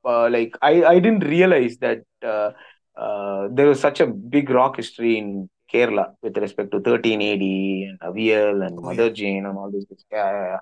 uh, 0.06 0.30
like 0.30 0.56
I 0.62 0.84
I 0.86 1.00
didn't 1.00 1.26
realize 1.26 1.78
that 1.78 2.04
uh, 3.00 3.48
there 3.52 3.68
was 3.68 3.80
such 3.80 4.00
a 4.00 4.08
big 4.08 4.50
rock 4.50 4.76
history 4.78 5.18
in 5.18 5.50
Kerala 5.74 6.16
with 6.22 6.38
respect 6.38 6.72
to 6.72 6.80
13AD 6.80 7.90
and 7.90 8.00
Avial 8.00 8.66
and 8.66 8.80
Oh, 8.80 8.82
Mother 8.82 9.08
yeah. 9.08 9.10
Jane 9.20 9.46
and 9.46 9.58
all 9.58 9.72
these 9.72 9.86
things. 9.86 10.06
Yeah, 10.12 10.32
yeah, 10.32 10.46
yeah. 10.54 10.60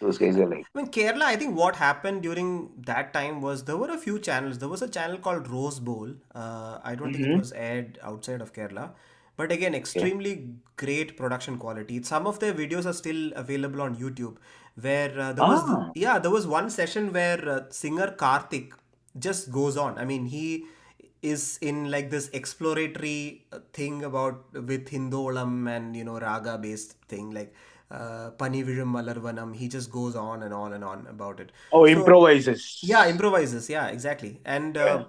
Those 0.00 0.18
guys 0.18 0.36
are 0.36 0.46
like, 0.46 0.66
I 0.74 0.78
mean, 0.78 0.88
Kerala, 0.88 1.22
I 1.22 1.36
think 1.36 1.56
what 1.56 1.76
happened 1.76 2.22
during 2.22 2.70
that 2.84 3.14
time 3.14 3.40
was 3.40 3.64
there 3.64 3.76
were 3.76 3.90
a 3.90 3.96
few 3.96 4.18
channels. 4.18 4.58
There 4.58 4.68
was 4.68 4.82
a 4.82 4.88
channel 4.88 5.18
called 5.18 5.48
Rose 5.48 5.78
Bowl. 5.78 6.10
Uh, 6.34 6.78
I 6.82 6.96
don't 6.96 7.12
think 7.12 7.24
it 7.24 7.28
mm-hmm. 7.28 7.38
was 7.38 7.52
aired 7.52 7.98
outside 8.02 8.40
of 8.40 8.52
Kerala. 8.52 8.90
But 9.36 9.52
again, 9.52 9.72
yeah. 9.72 9.78
extremely 9.78 10.50
great 10.76 11.16
production 11.16 11.58
quality. 11.58 12.02
Some 12.02 12.26
of 12.26 12.40
their 12.40 12.52
videos 12.52 12.86
are 12.86 12.92
still 12.92 13.32
available 13.34 13.82
on 13.82 13.96
YouTube. 13.96 14.36
Where 14.80 15.18
uh, 15.18 15.32
there 15.32 15.44
was, 15.44 15.62
Ah, 15.64 15.90
yeah, 15.94 16.18
there 16.18 16.32
was 16.32 16.46
one 16.46 16.70
session 16.70 17.12
where 17.12 17.48
uh, 17.48 17.60
singer 17.70 18.08
Karthik 18.18 18.72
just 19.16 19.52
goes 19.52 19.76
on. 19.76 19.96
I 19.96 20.04
mean, 20.04 20.26
he 20.26 20.66
is 21.32 21.58
in 21.60 21.90
like 21.90 22.10
this 22.10 22.28
exploratory 22.32 23.44
uh, 23.52 23.58
thing 23.72 24.04
about 24.04 24.52
with 24.52 24.88
Hindolam 24.88 25.68
and 25.74 25.96
you 25.96 26.04
know 26.04 26.18
raga 26.18 26.58
based 26.58 26.92
thing 27.08 27.30
like 27.30 27.54
uh, 27.90 28.30
Panivirum 28.38 28.92
Malarvanam. 28.98 29.54
He 29.56 29.68
just 29.68 29.90
goes 29.90 30.16
on 30.16 30.42
and 30.42 30.54
on 30.54 30.72
and 30.74 30.84
on 30.84 31.06
about 31.08 31.40
it. 31.40 31.52
oh, 31.72 31.84
So 31.86 32.04
improvises. 32.04 32.64
yeah, 32.82 33.08
improvises. 33.08 33.68
Yeah, 33.70 33.88
exactly. 33.88 34.40
And 34.44 34.76
Yeah, 34.80 35.00
uh, 35.00 35.04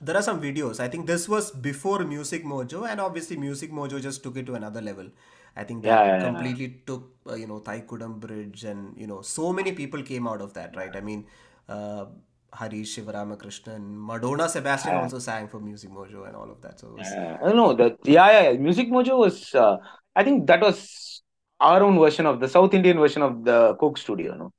there 0.00 0.16
are 0.16 0.22
some 0.22 0.40
videos. 0.40 0.80
I 0.80 0.88
think 0.88 1.06
this 1.06 1.28
was 1.28 1.50
before 1.50 2.00
Music 2.04 2.44
Mojo, 2.44 2.88
and 2.88 3.00
obviously 3.00 3.36
Music 3.36 3.72
Mojo 3.72 4.00
just 4.00 4.22
took 4.22 4.36
it 4.36 4.46
to 4.46 4.54
another 4.54 4.80
level. 4.80 5.08
I 5.56 5.64
think 5.64 5.82
yeah, 5.82 6.04
that 6.04 6.18
yeah, 6.18 6.32
yeah. 6.32 6.58
completely 6.58 6.68
took 6.86 7.10
uh, 7.28 7.34
you 7.34 7.46
know 7.46 7.60
Thaikudam 7.60 8.20
Bridge, 8.20 8.64
and 8.64 8.96
you 8.96 9.06
know 9.06 9.22
so 9.22 9.52
many 9.52 9.72
people 9.72 10.02
came 10.02 10.26
out 10.28 10.40
of 10.40 10.54
that, 10.54 10.76
right? 10.76 10.94
I 10.94 11.00
mean, 11.00 11.26
uh, 11.68 12.06
Harish 12.52 12.96
Sivaramakrishnan, 12.96 13.80
Madonna 13.80 14.48
Sebastian 14.48 14.94
also 14.94 15.18
sang 15.18 15.48
for 15.48 15.60
Music 15.60 15.90
Mojo 15.90 16.26
and 16.26 16.34
all 16.34 16.50
of 16.50 16.60
that. 16.62 16.80
So 16.80 16.88
was 16.96 17.08
Yeah, 17.10 17.38
I 17.42 17.52
know 17.52 17.74
that. 17.74 17.96
Yeah, 18.04 18.30
yeah, 18.30 18.50
yeah. 18.50 18.58
Music 18.58 18.88
Mojo 18.88 19.18
was. 19.18 19.54
Uh, 19.54 19.76
I 20.16 20.24
think 20.24 20.46
that 20.46 20.60
was 20.60 21.22
our 21.60 21.82
own 21.82 21.98
version 21.98 22.26
of 22.26 22.40
the 22.40 22.48
South 22.48 22.72
Indian 22.74 22.98
version 22.98 23.22
of 23.22 23.44
the 23.44 23.74
Coke 23.74 23.98
Studio. 23.98 24.34
No, 24.34 24.52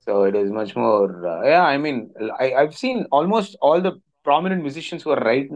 so 0.00 0.24
it 0.24 0.34
is 0.34 0.50
much 0.50 0.74
more. 0.74 1.26
Uh, 1.26 1.42
yeah, 1.44 1.62
I 1.62 1.78
mean, 1.78 2.10
I 2.38 2.54
I've 2.54 2.76
seen 2.76 3.06
almost 3.12 3.56
all 3.60 3.80
the 3.80 3.92
prominent 4.24 4.62
musicians 4.62 5.02
who 5.02 5.10
are 5.10 5.20
right. 5.20 5.48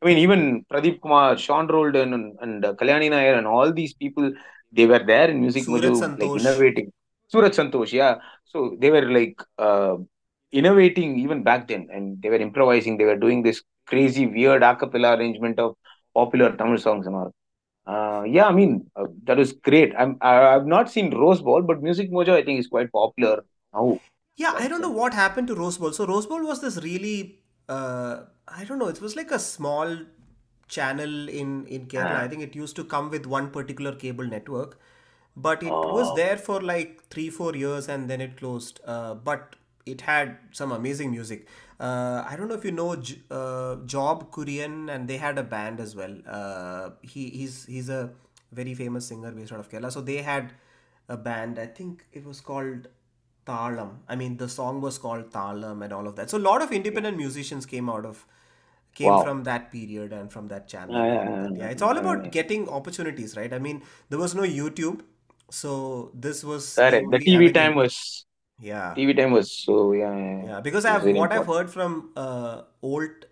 I 0.00 0.06
mean, 0.06 0.18
even 0.18 0.64
Pradeep 0.70 1.00
Kumar, 1.00 1.36
Sean 1.38 1.66
Roldan, 1.66 2.12
and, 2.12 2.38
and 2.40 2.64
uh, 2.64 2.74
Kalyani 2.74 3.10
Nair, 3.10 3.36
and 3.36 3.46
all 3.46 3.72
these 3.72 3.94
people, 3.94 4.32
they 4.70 4.86
were 4.86 5.02
there 5.04 5.30
in 5.30 5.40
Music 5.40 5.64
Suraj 5.64 5.84
Mojo, 5.84 6.18
like 6.18 6.40
innovating. 6.40 6.92
Suraj 7.28 7.56
Santosh, 7.56 7.92
yeah. 7.92 8.16
So 8.44 8.76
they 8.78 8.90
were 8.90 9.10
like 9.10 9.42
uh, 9.58 9.96
innovating 10.52 11.18
even 11.18 11.42
back 11.42 11.68
then, 11.68 11.88
and 11.92 12.20
they 12.22 12.30
were 12.30 12.36
improvising. 12.36 12.96
They 12.96 13.04
were 13.04 13.16
doing 13.16 13.42
this 13.42 13.62
crazy, 13.86 14.26
weird 14.26 14.62
a 14.62 14.76
cappella 14.76 15.16
arrangement 15.16 15.58
of 15.58 15.76
popular 16.14 16.56
Tamil 16.56 16.78
songs 16.78 17.06
and 17.06 17.16
all. 17.16 17.34
Uh, 17.86 18.22
yeah, 18.24 18.46
I 18.46 18.52
mean 18.52 18.86
uh, 18.96 19.06
that 19.24 19.38
is 19.38 19.52
great. 19.52 19.94
I'm 19.98 20.18
I, 20.20 20.54
I've 20.54 20.66
not 20.66 20.90
seen 20.90 21.14
Rose 21.14 21.40
Bowl, 21.40 21.62
but 21.62 21.82
Music 21.82 22.10
Mojo 22.10 22.34
I 22.34 22.44
think 22.44 22.60
is 22.60 22.66
quite 22.66 22.92
popular 22.92 23.44
now. 23.72 23.98
Yeah, 24.36 24.54
I 24.56 24.68
don't 24.68 24.82
know 24.82 24.90
what 24.90 25.14
happened 25.14 25.48
to 25.48 25.54
Rose 25.54 25.78
Bowl. 25.78 25.92
So 25.92 26.06
Rose 26.06 26.26
Bowl 26.26 26.46
was 26.46 26.60
this 26.60 26.76
really, 26.82 27.40
uh, 27.68 28.20
I 28.46 28.64
don't 28.64 28.78
know. 28.78 28.88
It 28.88 29.00
was 29.00 29.16
like 29.16 29.30
a 29.30 29.38
small 29.38 29.96
channel 30.68 31.28
in 31.28 31.66
in 31.66 31.86
Kerala. 31.86 32.18
I 32.18 32.26
uh, 32.26 32.28
think 32.28 32.42
it 32.42 32.54
used 32.54 32.76
to 32.76 32.84
come 32.84 33.10
with 33.10 33.26
one 33.26 33.50
particular 33.50 33.94
cable 33.94 34.24
network, 34.24 34.78
but 35.34 35.62
it 35.62 35.70
was 35.70 36.10
oh, 36.10 36.16
there 36.16 36.36
for 36.36 36.60
like 36.60 37.02
three 37.08 37.30
four 37.30 37.54
years 37.56 37.88
and 37.88 38.10
then 38.10 38.20
it 38.20 38.36
closed. 38.36 38.80
Uh, 38.84 39.14
but 39.14 39.56
it 39.90 40.00
had 40.02 40.36
some 40.52 40.72
amazing 40.72 41.10
music. 41.10 41.46
Uh, 41.80 42.24
I 42.28 42.36
don't 42.36 42.48
know 42.48 42.54
if 42.54 42.64
you 42.64 42.72
know 42.72 42.96
J- 42.96 43.20
uh, 43.30 43.76
Job 43.86 44.30
Kurian, 44.30 44.92
and 44.94 45.08
they 45.08 45.16
had 45.16 45.38
a 45.38 45.42
band 45.42 45.80
as 45.80 45.94
well. 45.94 46.16
Uh, 46.26 46.90
he 47.02 47.28
he's 47.30 47.66
he's 47.66 47.88
a 47.88 48.10
very 48.52 48.74
famous 48.74 49.06
singer 49.06 49.30
based 49.30 49.52
out 49.52 49.60
of 49.60 49.70
Kerala. 49.70 49.92
So 49.92 50.00
they 50.00 50.22
had 50.22 50.52
a 51.08 51.16
band. 51.16 51.58
I 51.58 51.66
think 51.66 52.04
it 52.12 52.24
was 52.24 52.40
called 52.40 52.88
Thalam. 53.46 53.98
I 54.08 54.16
mean, 54.16 54.36
the 54.36 54.48
song 54.48 54.80
was 54.80 54.98
called 54.98 55.30
Thalam 55.30 55.84
and 55.84 55.92
all 55.92 56.06
of 56.06 56.16
that. 56.16 56.30
So 56.30 56.38
a 56.38 56.46
lot 56.50 56.62
of 56.62 56.72
independent 56.72 57.16
musicians 57.16 57.66
came 57.66 57.88
out 57.88 58.04
of 58.04 58.26
came 58.94 59.08
wow. 59.08 59.22
from 59.22 59.44
that 59.44 59.70
period 59.72 60.12
and 60.12 60.32
from 60.32 60.48
that 60.48 60.68
channel. 60.68 60.94
Know. 60.94 61.56
Yeah, 61.56 61.68
it's 61.68 61.82
all 61.82 61.96
about 61.96 62.30
getting 62.32 62.68
opportunities, 62.68 63.36
right? 63.36 63.52
I 63.52 63.58
mean, 63.58 63.82
there 64.08 64.18
was 64.18 64.34
no 64.34 64.42
YouTube, 64.42 65.02
so 65.50 66.10
this 66.14 66.44
was 66.44 66.74
the 66.74 66.82
correct. 66.82 67.10
The 67.10 67.16
only 67.16 67.48
TV 67.48 67.54
time 67.54 67.74
was 67.74 68.26
Yeah, 68.60 68.94
TV 68.94 69.14
time 69.14 69.32
was 69.32 69.50
so 69.52 69.92
yeah, 69.92 70.14
yeah, 70.16 70.36
yeah. 70.42 70.44
yeah. 70.46 70.60
Because 70.60 70.84
I've 70.84 71.02
very 71.02 71.14
what 71.14 71.32
I've 71.32 71.46
heard 71.46 71.70
from 71.70 72.10
uh, 72.16 72.62
old 72.82 73.26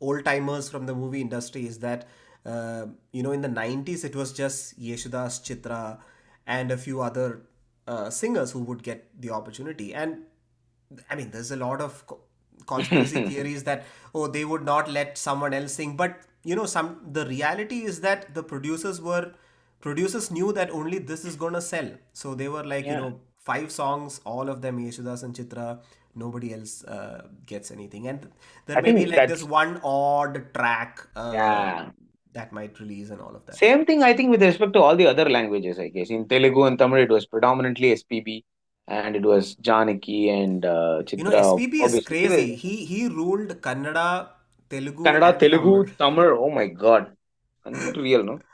old 0.00 0.24
timers 0.24 0.68
from 0.68 0.86
the 0.86 0.94
movie 0.94 1.20
industry 1.20 1.66
is 1.66 1.78
that 1.80 2.06
uh, 2.46 2.86
you 3.12 3.22
know 3.22 3.32
in 3.32 3.42
the 3.42 3.48
90s 3.48 4.04
it 4.04 4.14
was 4.14 4.32
just 4.32 4.80
Yeshudas, 4.80 5.40
Chitra, 5.46 5.98
and 6.46 6.70
a 6.70 6.76
few 6.76 7.00
other 7.00 7.42
uh, 7.86 8.10
singers 8.10 8.52
who 8.52 8.60
would 8.60 8.82
get 8.82 9.08
the 9.20 9.30
opportunity. 9.30 9.94
And 9.94 10.22
I 11.10 11.14
mean, 11.16 11.30
there's 11.30 11.50
a 11.50 11.56
lot 11.56 11.80
of 11.80 12.06
co- 12.06 12.20
conspiracy 12.66 13.18
theories 13.30 13.64
that 13.64 13.84
oh 14.14 14.26
they 14.26 14.44
would 14.44 14.64
not 14.64 14.90
let 14.90 15.18
someone 15.18 15.54
else 15.54 15.74
sing, 15.74 15.96
but 15.96 16.20
you 16.44 16.56
know 16.56 16.66
some 16.66 17.00
the 17.12 17.26
reality 17.26 17.82
is 17.84 18.00
that 18.02 18.34
the 18.34 18.42
producers 18.42 19.00
were 19.00 19.32
producers 19.80 20.30
knew 20.30 20.52
that 20.52 20.70
only 20.70 20.98
this 20.98 21.24
is 21.24 21.36
gonna 21.36 21.60
sell, 21.60 21.90
so 22.12 22.34
they 22.34 22.48
were 22.48 22.64
like 22.64 22.88
you 22.88 22.96
know 22.96 23.20
five 23.50 23.70
songs, 23.80 24.20
all 24.32 24.48
of 24.54 24.58
them 24.64 24.78
Yeshudas 24.84 25.22
and 25.24 25.34
Chitra, 25.38 25.68
nobody 26.24 26.52
else 26.56 26.84
uh, 26.84 27.22
gets 27.52 27.70
anything, 27.76 28.08
and 28.08 28.28
there 28.66 28.78
I 28.78 28.80
may 28.80 28.92
be 28.92 29.06
like 29.06 29.28
this 29.28 29.44
one 29.60 29.80
odd 29.84 30.34
track 30.56 31.06
uh, 31.16 31.32
yeah. 31.34 31.90
that 32.38 32.52
might 32.58 32.78
release 32.82 33.10
and 33.10 33.20
all 33.20 33.34
of 33.38 33.42
that. 33.46 33.56
Same 33.56 33.84
thing 33.88 34.02
I 34.02 34.12
think 34.12 34.30
with 34.30 34.42
respect 34.42 34.72
to 34.78 34.80
all 34.80 34.96
the 35.02 35.06
other 35.12 35.28
languages. 35.38 35.78
I 35.86 35.88
guess 35.96 36.10
in 36.10 36.28
Telugu 36.34 36.64
and 36.68 36.78
Tamil 36.78 37.02
it 37.08 37.12
was 37.16 37.26
predominantly 37.34 37.90
SPB, 38.00 38.44
and 39.00 39.16
it 39.20 39.26
was 39.32 39.54
Janaki 39.68 40.20
and 40.30 40.64
uh, 40.64 41.02
You 41.12 41.24
know, 41.24 41.30
Chitra. 41.30 41.44
SPB 41.54 41.84
is 41.90 42.06
crazy. 42.12 42.48
He 42.64 42.74
he 42.92 43.00
ruled 43.20 43.54
Kannada, 43.68 44.08
Telugu, 44.74 45.04
Kannada, 45.08 45.30
Telugu, 45.44 45.76
Tamil. 45.86 45.96
Tamil. 46.02 46.36
Oh 46.46 46.50
my 46.60 46.66
God, 46.66 47.06
unreal, 47.64 48.24
no? 48.32 48.38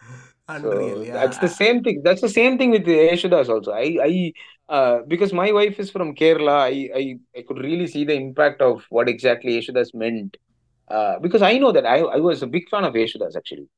Unreal, 0.46 1.06
So 1.06 1.12
that's 1.12 1.38
the 1.38 1.48
same 1.48 1.82
thing. 1.82 2.02
That's 2.04 2.20
the 2.20 2.28
same 2.28 2.58
thing 2.58 2.70
with 2.70 2.84
the 2.84 2.94
Yeshudas 2.94 3.48
also. 3.48 3.72
I, 3.72 3.98
I, 4.02 4.32
uh, 4.68 5.00
because 5.06 5.32
my 5.32 5.52
wife 5.52 5.78
is 5.78 5.90
from 5.90 6.14
Kerala, 6.14 6.60
I, 6.62 6.90
I, 6.94 7.18
I 7.36 7.42
could 7.46 7.58
really 7.58 7.86
see 7.86 8.04
the 8.04 8.14
impact 8.14 8.62
of 8.62 8.84
what 8.90 9.08
exactly 9.08 9.58
Yeshudas 9.58 9.94
meant. 9.94 10.36
Uh, 10.88 11.18
because 11.20 11.42
I 11.42 11.58
know 11.58 11.72
that 11.72 11.86
I, 11.86 11.98
I 11.98 12.16
was 12.16 12.42
a 12.42 12.46
big 12.46 12.68
fan 12.68 12.84
of 12.84 12.94
Yeshudas 12.94 13.36
actually. 13.36 13.68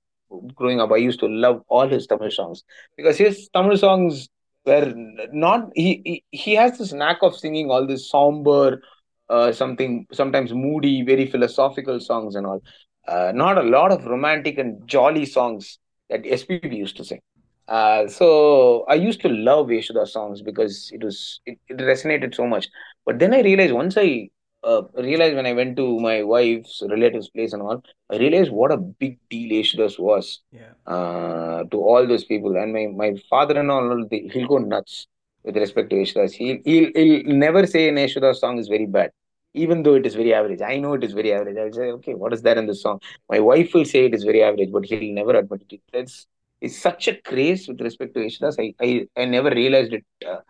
Growing 0.55 0.81
up, 0.81 0.91
I 0.93 0.97
used 0.97 1.21
to 1.21 1.29
love 1.29 1.63
all 1.69 1.89
his 1.89 2.07
Tamil 2.07 2.31
songs 2.31 2.65
because 2.97 3.17
his 3.17 3.49
Tamil 3.55 3.77
songs 3.77 4.29
were 4.65 4.93
not. 5.33 5.71
He, 5.75 6.03
he, 6.05 6.25
he 6.33 6.55
has 6.57 6.79
this 6.79 6.93
knack 6.93 7.19
of 7.23 7.37
singing 7.37 7.71
all 7.71 7.87
this 7.87 8.11
somber, 8.11 8.81
uh, 9.29 9.53
something 9.53 10.07
sometimes 10.13 10.53
moody, 10.53 11.03
very 11.03 11.27
philosophical 11.27 12.01
songs 12.01 12.35
and 12.35 12.47
all. 12.47 12.63
Uh, 13.07 13.31
not 13.35 13.57
a 13.57 13.63
lot 13.63 13.93
of 13.93 14.05
romantic 14.07 14.59
and 14.59 14.87
jolly 14.89 15.27
songs 15.27 15.79
that 16.11 16.27
SPB 16.27 16.77
used 16.77 16.97
to 16.97 17.05
sing. 17.05 17.21
Uh, 17.69 18.07
so 18.07 18.85
I 18.89 18.95
used 18.95 19.21
to 19.23 19.29
love 19.29 19.67
Yeshuda 19.69 20.07
songs 20.07 20.43
because 20.43 20.91
it 20.93 21.03
was 21.03 21.41
it, 21.47 21.59
it 21.69 21.79
resonated 21.79 22.35
so 22.35 22.47
much. 22.47 22.69
But 23.05 23.19
then 23.19 23.35
I 23.35 23.41
realized 23.43 23.73
once 23.73 23.97
I 23.97 24.29
uh, 24.63 24.83
realized 24.95 25.37
when 25.37 25.47
I 25.47 25.53
went 25.53 25.77
to 25.77 25.99
my 26.01 26.23
wife's 26.23 26.83
relatives' 26.89 27.29
place 27.29 27.53
and 27.53 27.63
all, 27.63 27.83
I 28.11 28.17
realized 28.19 28.51
what 28.51 28.73
a 28.73 28.77
big 28.77 29.19
deal 29.31 29.51
Yeshudas 29.63 29.99
was 29.99 30.43
Yeah. 30.53 30.73
uh, 30.87 31.65
to 31.71 31.77
all 31.81 32.07
those 32.07 32.25
people. 32.25 32.57
And 32.57 32.73
my, 32.73 32.87
my 32.87 33.15
father-in-law, 33.31 34.05
they- 34.11 34.29
he'll 34.33 34.49
go 34.49 34.59
nuts 34.59 35.07
with 35.45 35.57
respect 35.57 35.91
to 35.91 35.97
Yeshudas. 35.97 36.33
He'll, 36.33 36.59
he'll, 36.65 36.91
he'll 36.95 37.25
never 37.37 37.67
say 37.67 37.89
an 37.89 37.97
Yeshudas 37.97 38.37
song 38.37 38.59
is 38.59 38.67
very 38.69 38.87
bad, 38.87 39.11
even 39.55 39.83
though 39.85 39.95
it 39.95 40.07
is 40.07 40.15
very 40.15 40.35
average. 40.35 40.61
I 40.63 40.79
know 40.79 40.95
it 40.95 41.05
is 41.05 41.13
very 41.13 41.33
average. 41.33 41.57
I'll 41.57 41.73
say, 41.73 41.91
okay, 41.99 42.15
what 42.15 42.33
is 42.33 42.43
that 42.43 42.59
in 42.59 42.67
the 42.67 42.75
song? 42.75 43.01
My 43.29 43.39
wife 43.41 43.73
will 43.75 43.85
say 43.85 44.07
it 44.07 44.15
is 44.15 44.25
very 44.25 44.43
average, 44.43 44.73
but 44.73 44.85
he'll 44.85 45.15
never 45.15 45.37
admit 45.37 45.63
it. 45.71 45.81
It's, 45.93 46.27
it's 46.61 46.79
such 46.81 47.09
a 47.09 47.17
craze 47.23 47.69
with 47.69 47.81
respect 47.81 48.15
to 48.15 48.21
Yeshudas. 48.21 48.57
I, 48.59 48.75
I, 48.85 49.07
I 49.21 49.25
never 49.27 49.51
realized 49.51 49.93
it 49.93 50.05
uh, 50.27 50.41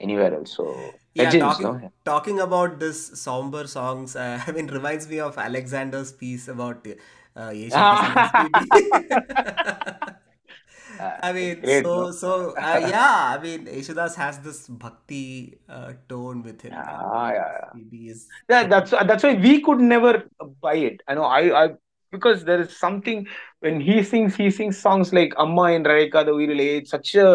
anywhere 0.00 0.34
else. 0.34 0.56
So, 0.56 1.00
Yeah, 1.14 1.34
legends, 1.34 1.34
talking 1.34 1.70
no? 1.72 1.92
talking 2.04 2.40
about 2.40 2.78
this 2.80 3.20
somber 3.20 3.66
songs, 3.66 4.16
uh, 4.16 4.42
I 4.46 4.52
mean, 4.52 4.66
reminds 4.66 5.08
me 5.08 5.20
of 5.20 5.38
Alexander's 5.38 6.12
piece 6.12 6.48
about 6.48 6.86
uh, 7.36 7.50
Yeshudas 7.50 8.02
and 8.02 8.18
SPB. 8.18 9.10
Uh, 10.98 11.18
I 11.22 11.32
mean, 11.32 11.64
great, 11.64 11.86
so 11.86 12.12
so 12.12 12.54
uh, 12.56 12.78
yeah, 12.82 13.36
I 13.38 13.42
mean, 13.42 13.66
Yeshudas 13.66 14.14
has 14.16 14.38
this 14.40 14.68
bhakti 14.68 15.58
uh, 15.68 15.94
tone 16.08 16.42
with 16.42 16.62
him, 16.62 16.82
Ah, 16.86 17.32
yeah, 17.32 17.50
yeah. 17.60 17.72
Is 17.92 18.28
Yeah, 18.48 18.68
that's 18.68 18.90
that's 18.90 19.22
why 19.24 19.34
we 19.34 19.60
could 19.62 19.80
never 19.80 20.28
buy 20.60 20.76
it. 20.76 21.02
I 21.08 21.14
know 21.14 21.24
I 21.24 21.64
I 21.64 21.68
because 22.16 22.44
there 22.44 22.60
is 22.60 22.76
something 22.84 23.26
when 23.60 23.80
he 23.80 24.02
sings 24.02 24.36
he 24.36 24.50
sings 24.50 24.78
songs 24.86 25.12
like 25.12 25.34
Amma 25.44 25.66
and 25.76 25.86
Raika 25.92 26.24
the 26.24 26.32
Uyirile. 26.38 26.78
It's 26.78 26.90
such 26.90 27.14
a 27.14 27.28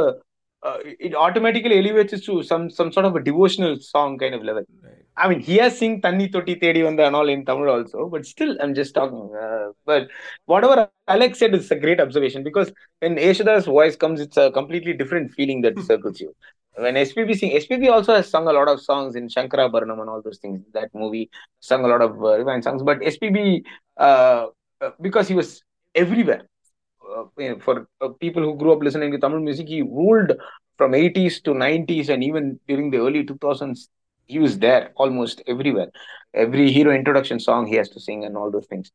uh, 0.61 0.77
it 1.07 1.15
automatically 1.15 1.77
elevates 1.79 2.13
it 2.13 2.23
to 2.25 2.43
some 2.43 2.69
some 2.69 2.91
sort 2.91 3.05
of 3.05 3.15
a 3.15 3.23
devotional 3.29 3.77
song 3.79 4.17
kind 4.17 4.35
of 4.35 4.43
level. 4.43 4.63
Right. 4.83 5.05
I 5.15 5.27
mean, 5.27 5.41
he 5.41 5.57
has 5.57 5.77
sing 5.77 6.01
Tanni 6.01 6.31
Totti 6.31 6.61
Tedi 6.61 6.83
Vanda 6.83 7.05
and 7.05 7.15
all 7.15 7.27
in 7.27 7.45
Tamil 7.45 7.69
also, 7.69 8.07
but 8.09 8.25
still, 8.25 8.55
I'm 8.61 8.73
just 8.73 8.93
talking. 8.93 9.31
Uh, 9.35 9.71
but 9.85 10.07
whatever 10.45 10.89
Alex 11.07 11.39
said 11.39 11.53
is 11.53 11.69
a 11.71 11.75
great 11.75 11.99
observation 11.99 12.43
because 12.43 12.71
when 12.99 13.15
Yeshudas's 13.15 13.65
voice 13.65 13.95
comes, 13.97 14.21
it's 14.21 14.37
a 14.37 14.51
completely 14.51 14.93
different 14.93 15.31
feeling 15.31 15.61
that 15.61 15.77
circles 15.89 16.21
you. 16.21 16.33
When 16.75 16.95
SPB 16.95 17.37
sing, 17.37 17.51
SPB 17.51 17.91
also 17.91 18.15
has 18.15 18.29
sung 18.29 18.47
a 18.47 18.53
lot 18.53 18.69
of 18.69 18.81
songs 18.81 19.15
in 19.15 19.27
Shankara 19.27 19.69
Bharanam 19.69 19.99
and 19.99 20.09
all 20.09 20.21
those 20.21 20.37
things. 20.37 20.61
That 20.73 20.89
movie 20.93 21.29
sung 21.59 21.83
a 21.83 21.87
lot 21.87 22.01
of 22.01 22.23
uh, 22.23 22.61
songs, 22.61 22.83
but 22.83 22.99
SPB, 23.01 23.63
uh, 23.97 24.47
uh, 24.81 24.91
because 25.01 25.27
he 25.27 25.35
was 25.35 25.63
everywhere, 25.95 26.43
uh, 27.15 27.23
you 27.37 27.49
know, 27.49 27.59
for 27.59 27.87
uh, 28.01 28.09
people 28.19 28.41
who 28.43 28.55
grew 28.55 28.73
up 28.73 28.81
listening 28.81 29.11
to 29.11 29.17
Tamil 29.17 29.39
music, 29.39 29.67
he 29.67 29.81
ruled 29.81 30.33
from 30.77 30.93
80s 30.93 31.41
to 31.41 31.53
90s 31.53 32.09
and 32.09 32.23
even 32.23 32.59
during 32.67 32.89
the 32.91 32.97
early 32.97 33.23
2000s 33.23 33.89
he 34.25 34.39
was 34.39 34.59
there 34.59 34.91
almost 34.95 35.41
everywhere. 35.47 35.87
Every 36.33 36.71
hero 36.71 36.93
introduction 36.93 37.39
song 37.39 37.67
he 37.67 37.75
has 37.75 37.89
to 37.89 37.99
sing 37.99 38.23
and 38.25 38.37
all 38.37 38.51
those 38.51 38.67
things. 38.67 38.91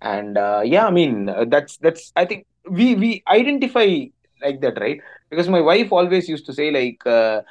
And 0.00 0.36
uh, 0.36 0.62
yeah 0.64 0.86
i 0.86 0.90
mean 0.90 1.28
uh, 1.28 1.44
that's 1.48 1.76
that's 1.78 2.12
i 2.16 2.24
think 2.24 2.46
we 2.70 2.94
we 2.94 3.22
identify 3.28 3.86
like 4.42 4.60
that 4.60 4.78
right? 4.80 5.00
Because 5.30 5.48
my 5.48 5.60
wife 5.60 5.92
always 5.92 6.28
used 6.28 6.46
to 6.46 6.52
say 6.52 6.70
like 6.70 7.04
uh, 7.06 7.42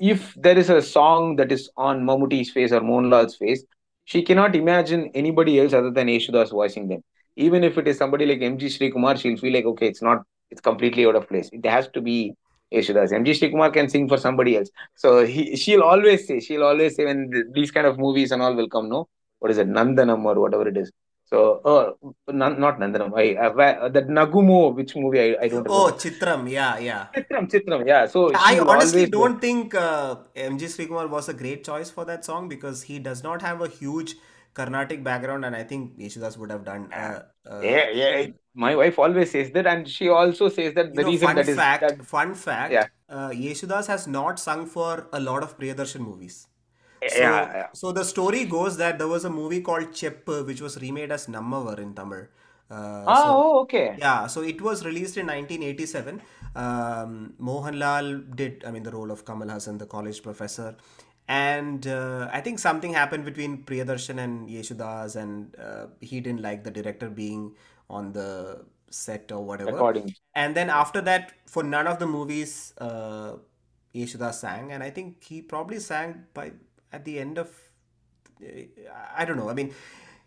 if 0.00 0.34
there 0.34 0.58
is 0.58 0.70
a 0.70 0.82
song 0.82 1.36
that 1.36 1.52
is 1.52 1.70
on 1.76 2.04
Mammootty's 2.04 2.50
face 2.50 2.72
or 2.72 2.80
mohanlal's 2.80 3.36
face 3.36 3.64
she 4.04 4.22
cannot 4.22 4.54
imagine 4.54 5.10
anybody 5.14 5.58
else 5.60 5.72
other 5.72 5.90
than 5.90 6.08
Yeshudas 6.08 6.50
voicing 6.50 6.88
them 6.88 7.02
even 7.36 7.64
if 7.64 7.76
it 7.78 7.88
is 7.88 7.98
somebody 7.98 8.26
like 8.26 8.38
mg 8.38 8.62
Srikumar, 8.62 9.18
she'll 9.18 9.36
feel 9.36 9.52
like 9.52 9.64
okay 9.64 9.88
it's 9.88 10.02
not 10.02 10.22
it's 10.50 10.60
completely 10.60 11.06
out 11.06 11.16
of 11.16 11.28
place 11.28 11.50
it 11.52 11.64
has 11.66 11.88
to 11.88 12.00
be 12.00 12.34
Yeshudas. 12.74 13.12
MG 13.12 13.32
Srikumar 13.32 13.72
can 13.72 13.88
sing 13.88 14.08
for 14.08 14.18
somebody 14.18 14.56
else. 14.56 14.68
So 14.94 15.24
he, 15.24 15.56
she'll 15.56 15.82
always 15.82 16.26
say, 16.26 16.40
she'll 16.40 16.64
always 16.64 16.96
say 16.96 17.04
when 17.04 17.30
th- 17.30 17.46
these 17.52 17.70
kind 17.70 17.86
of 17.86 17.98
movies 17.98 18.32
and 18.32 18.42
all 18.42 18.54
will 18.54 18.68
come, 18.68 18.88
no, 18.88 19.08
what 19.38 19.50
is 19.50 19.58
it, 19.58 19.68
Nandanam 19.68 20.24
or 20.24 20.40
whatever 20.40 20.66
it 20.68 20.76
is. 20.76 20.90
So, 21.34 21.40
uh, 21.70 22.32
not, 22.32 22.60
not 22.60 22.78
Nandanam, 22.78 23.12
I, 23.16 23.34
uh, 23.34 23.88
that 23.88 24.06
Nagumo, 24.06 24.72
which 24.72 24.94
movie 24.94 25.20
I, 25.20 25.44
I 25.44 25.48
don't 25.48 25.66
Oh. 25.68 25.90
Chitram, 26.02 26.48
yeah, 26.48 26.78
yeah. 26.78 27.06
Chitram, 27.16 27.50
Chitram, 27.50 27.84
yeah. 27.84 28.06
So 28.06 28.30
I 28.34 28.60
honestly 28.60 29.06
don't 29.06 29.40
think 29.40 29.74
uh, 29.74 30.16
MG 30.36 30.68
Srikumar 30.74 31.08
was 31.10 31.28
a 31.28 31.34
great 31.34 31.64
choice 31.64 31.90
for 31.90 32.04
that 32.04 32.24
song 32.24 32.48
because 32.48 32.82
he 32.82 33.00
does 33.00 33.24
not 33.24 33.42
have 33.42 33.60
a 33.62 33.68
huge 33.68 34.14
Carnatic 34.54 35.02
background, 35.02 35.44
and 35.44 35.56
I 35.56 35.64
think 35.64 35.98
Yeshudas 35.98 36.38
would 36.38 36.52
have 36.52 36.64
done. 36.64 36.92
Uh, 36.92 37.22
uh, 37.50 37.60
Yeah, 37.60 37.90
yeah. 37.90 38.26
My 38.54 38.76
wife 38.76 39.00
always 39.00 39.32
says 39.32 39.50
that, 39.50 39.66
and 39.66 39.88
she 39.88 40.08
also 40.08 40.48
says 40.48 40.74
that 40.74 40.94
the 40.94 41.02
know, 41.02 41.08
reason 41.08 41.26
fun 41.26 41.36
that 41.36 41.48
is 41.48 41.56
that, 41.56 41.80
fact, 41.80 42.04
fun 42.04 42.28
yeah, 42.28 42.34
fact, 42.34 42.92
uh, 43.08 43.30
Yeshudas 43.30 43.88
has 43.88 44.06
not 44.06 44.38
sung 44.38 44.66
for 44.66 45.08
a 45.12 45.18
lot 45.18 45.42
of 45.42 45.58
Priyadarshan 45.58 45.98
movies. 45.98 46.46
Yeah, 47.12 47.16
So, 47.16 47.22
yeah. 47.54 47.66
so 47.72 47.92
the 47.92 48.04
story 48.04 48.44
goes 48.44 48.76
that 48.78 48.98
there 48.98 49.08
was 49.08 49.24
a 49.24 49.30
movie 49.30 49.60
called 49.60 49.90
Cheppu, 49.92 50.46
which 50.46 50.60
was 50.60 50.80
remade 50.80 51.12
as 51.12 51.26
Nammavar 51.26 51.78
in 51.78 51.94
Tamil. 51.94 52.26
Uh, 52.70 53.04
Ah, 53.06 53.22
so 53.22 53.28
oh, 53.32 53.60
okay. 53.62 53.96
yeah, 53.96 54.26
so 54.26 54.42
it 54.42 54.60
was 54.60 54.84
released 54.84 55.16
in 55.16 55.26
1987. 55.26 56.22
Um, 56.56 57.34
Mohanlal 57.40 58.34
did, 58.36 58.64
I 58.66 58.70
mean, 58.70 58.82
the 58.82 58.90
role 58.92 59.10
of 59.10 59.24
Kamal 59.24 59.48
Haasan, 59.48 59.78
the 59.78 59.86
college 59.86 60.22
professor. 60.22 60.76
And 61.28 61.86
uh, 61.86 62.28
I 62.32 62.40
think 62.40 62.58
something 62.58 62.92
happened 62.92 63.24
between 63.24 63.64
Priyadarshan 63.64 64.18
and 64.18 64.48
Yeshudas, 64.48 65.16
and 65.16 65.54
uh, 65.58 65.86
he 66.00 66.20
didn't 66.20 66.42
like 66.42 66.64
the 66.64 66.70
director 66.70 67.08
being 67.08 67.54
on 67.88 68.12
the 68.12 68.64
set 68.90 69.32
or 69.32 69.44
whatever. 69.44 69.72
Recording. 69.72 70.14
And 70.34 70.54
then 70.54 70.68
after 70.70 71.00
that, 71.02 71.32
for 71.46 71.62
none 71.62 71.86
of 71.86 71.98
the 71.98 72.06
movies, 72.06 72.74
uh, 72.78 73.36
Yeshudas 73.94 74.34
sang, 74.34 74.72
and 74.72 74.82
I 74.82 74.90
think 74.90 75.22
he 75.24 75.40
probably 75.40 75.78
sang 75.78 76.24
by 76.34 76.52
at 76.96 77.04
the 77.04 77.18
end 77.18 77.38
of 77.38 77.50
I 79.16 79.24
don't 79.24 79.36
know. 79.36 79.48
I 79.48 79.54
mean, 79.54 79.72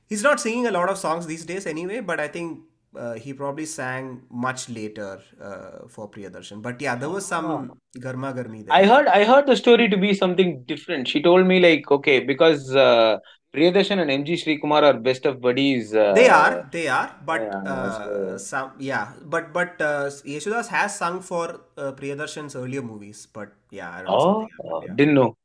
he's 0.07 0.23
not 0.23 0.39
singing 0.39 0.67
a 0.67 0.71
lot 0.71 0.89
of 0.89 0.97
songs 0.97 1.25
these 1.27 1.45
days 1.45 1.65
anyway, 1.65 1.99
but 1.99 2.19
I 2.19 2.27
think 2.27 2.61
uh, 2.95 3.13
he 3.13 3.33
probably 3.33 3.65
sang 3.65 4.23
much 4.29 4.69
later 4.69 5.21
uh, 5.41 5.87
for 5.87 6.09
Priyadarshan. 6.09 6.61
But 6.61 6.81
yeah, 6.81 6.95
there 6.95 7.09
was 7.09 7.25
some 7.25 7.73
garma 7.97 8.33
garmi 8.35 8.65
I 8.69 8.85
heard 8.85 9.07
I 9.07 9.23
heard 9.23 9.45
the 9.47 9.55
story 9.55 9.87
to 9.89 9.97
be 9.97 10.13
something 10.13 10.63
different. 10.63 11.07
She 11.07 11.21
told 11.21 11.47
me 11.47 11.59
like, 11.59 11.89
okay, 11.91 12.19
because 12.19 12.75
uh, 12.75 13.17
Priyadarshan 13.53 13.99
and 13.99 14.11
MG 14.11 14.33
Srikumar 14.33 14.83
are 14.83 14.99
best 14.99 15.25
of 15.25 15.39
buddies. 15.41 15.93
They 16.09 16.29
Uh, 16.29 16.29
are, 16.29 16.67
they 16.71 16.87
are, 16.87 17.15
but 17.25 17.55
yeah, 17.65 17.65
uh, 17.65 18.37
some 18.37 18.71
yeah, 18.79 19.13
but 19.25 19.51
but 19.51 19.81
uh, 19.81 20.05
Yeshudas 20.33 20.67
has 20.69 20.97
sung 20.97 21.19
for 21.21 21.61
uh, 21.77 21.91
Priyadarshan's 21.91 22.55
earlier 22.55 22.81
movies, 22.81 23.27
but 23.31 23.51
yeah, 23.71 23.91
I 23.91 24.01
don't 24.03 24.13
know, 24.13 24.31
oh. 24.63 24.81
Yeah. 24.81 24.95
didn't 24.95 25.13
know 25.15 25.37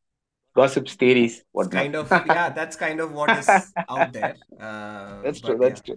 gossips, 0.55 0.94
theories, 0.94 1.44
what 1.53 1.70
kind 1.70 1.94
of 1.96 2.11
yeah, 2.26 2.50
that's 2.50 2.76
kind 2.76 3.00
of 3.00 3.12
what 3.12 3.34
is 3.34 3.74
out 3.88 4.12
there. 4.12 4.36
Uh, 4.61 5.24
That's 5.24 5.40
true. 5.40 5.57
but 5.57 5.62
yeah. 5.64 5.68
That's 5.68 5.80
true. 5.80 5.96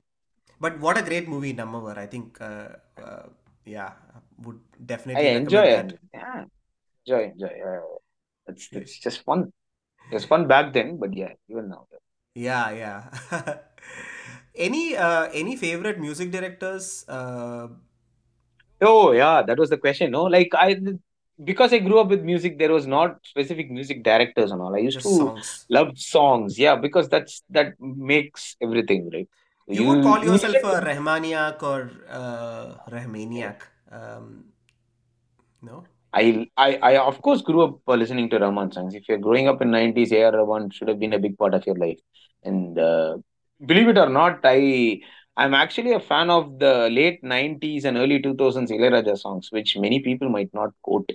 But 0.60 0.80
what 0.80 0.97
a 0.97 1.03
great 1.03 1.28
movie, 1.28 1.53
Nammavar. 1.53 1.97
I 1.97 2.08
think, 2.08 2.39
uh, 2.41 2.70
uh, 2.97 3.24
yeah, 3.66 3.93
would 4.41 4.60
definitely. 4.86 5.30
I 5.30 5.38
enjoy 5.38 5.64
it. 5.66 5.93
that. 5.93 5.99
Yeah, 6.14 6.45
enjoy, 7.06 7.24
enjoy. 7.32 7.56
Uh, 7.66 7.97
it's 8.47 8.70
it's 8.72 8.99
just 8.99 9.24
fun. 9.24 9.51
It 10.12 10.14
was 10.16 10.26
fun 10.26 10.47
back 10.47 10.74
then, 10.74 10.97
but 10.97 11.14
yeah, 11.16 11.34
even 11.49 11.70
now. 11.70 11.88
yeah. 12.34 12.72
yeah. 12.72 13.01
Any 14.56 14.95
uh, 14.95 15.28
any 15.34 15.58
favorite 15.58 15.99
music 15.99 16.32
directors? 16.32 17.03
Uh, 17.10 17.68
Oh 18.82 19.12
yeah, 19.12 19.41
that 19.43 19.58
was 19.58 19.70
the 19.70 19.78
question. 19.78 20.12
No, 20.12 20.24
like 20.24 20.49
I 20.53 20.76
because 21.44 21.74
I 21.74 21.80
grew 21.80 22.00
up 22.00 22.08
with 22.08 22.24
music, 22.24 22.58
there 22.58 22.72
was 22.72 22.88
not 22.88 23.20
specific 23.24 23.70
music 23.70 24.04
directors 24.04 24.52
and 24.52 24.62
all. 24.62 24.76
I 24.76 24.80
used 24.80 24.98
just 24.98 25.08
to 25.08 25.16
songs. 25.16 25.66
love 25.70 25.98
songs. 25.98 26.58
Yeah, 26.58 26.76
because 26.76 27.10
that's 27.10 27.44
that 27.50 27.74
makes 27.80 28.56
everything 28.62 29.10
right. 29.14 29.28
You 29.68 29.88
would 29.88 30.04
call 30.04 30.24
yourself 30.24 30.56
a 30.56 30.82
Rahmaniac 30.86 31.62
or 31.64 31.92
uh, 32.10 32.76
Rahmaniac. 32.90 33.62
Um, 33.92 34.46
no? 35.62 35.84
I, 36.14 36.48
I, 36.56 36.76
I 36.76 36.98
of 36.98 37.22
course 37.22 37.42
grew 37.42 37.64
up 37.64 37.80
uh, 37.88 37.96
listening 37.96 38.30
to 38.30 38.40
Rahman 38.40 38.72
songs. 38.72 38.96
If 38.96 39.10
you're 39.10 39.18
growing 39.18 39.48
up 39.48 39.62
in 39.62 39.70
90s, 39.70 40.12
A.R. 40.14 40.32
Rahman 40.32 40.70
should 40.70 40.88
have 40.88 41.00
been 41.00 41.14
a 41.14 41.20
big 41.20 41.38
part 41.38 41.54
of 41.54 41.66
your 41.66 41.76
life. 41.76 42.00
And 42.44 42.78
uh, 42.80 43.18
believe 43.66 43.90
it 43.90 43.98
or 43.98 44.10
not, 44.10 44.40
I 44.44 45.02
I'm 45.38 45.54
actually 45.54 45.94
a 45.94 46.00
fan 46.00 46.30
of 46.30 46.60
the 46.60 46.90
late 46.90 47.24
90s 47.24 47.86
and 47.86 47.98
early 47.98 48.22
2000s 48.22 48.72
Ilayaraja 48.72 49.18
songs, 49.18 49.50
which 49.52 49.78
many 49.78 50.00
people 50.00 50.30
might 50.30 50.54
not 50.54 50.72
quote. 50.82 51.10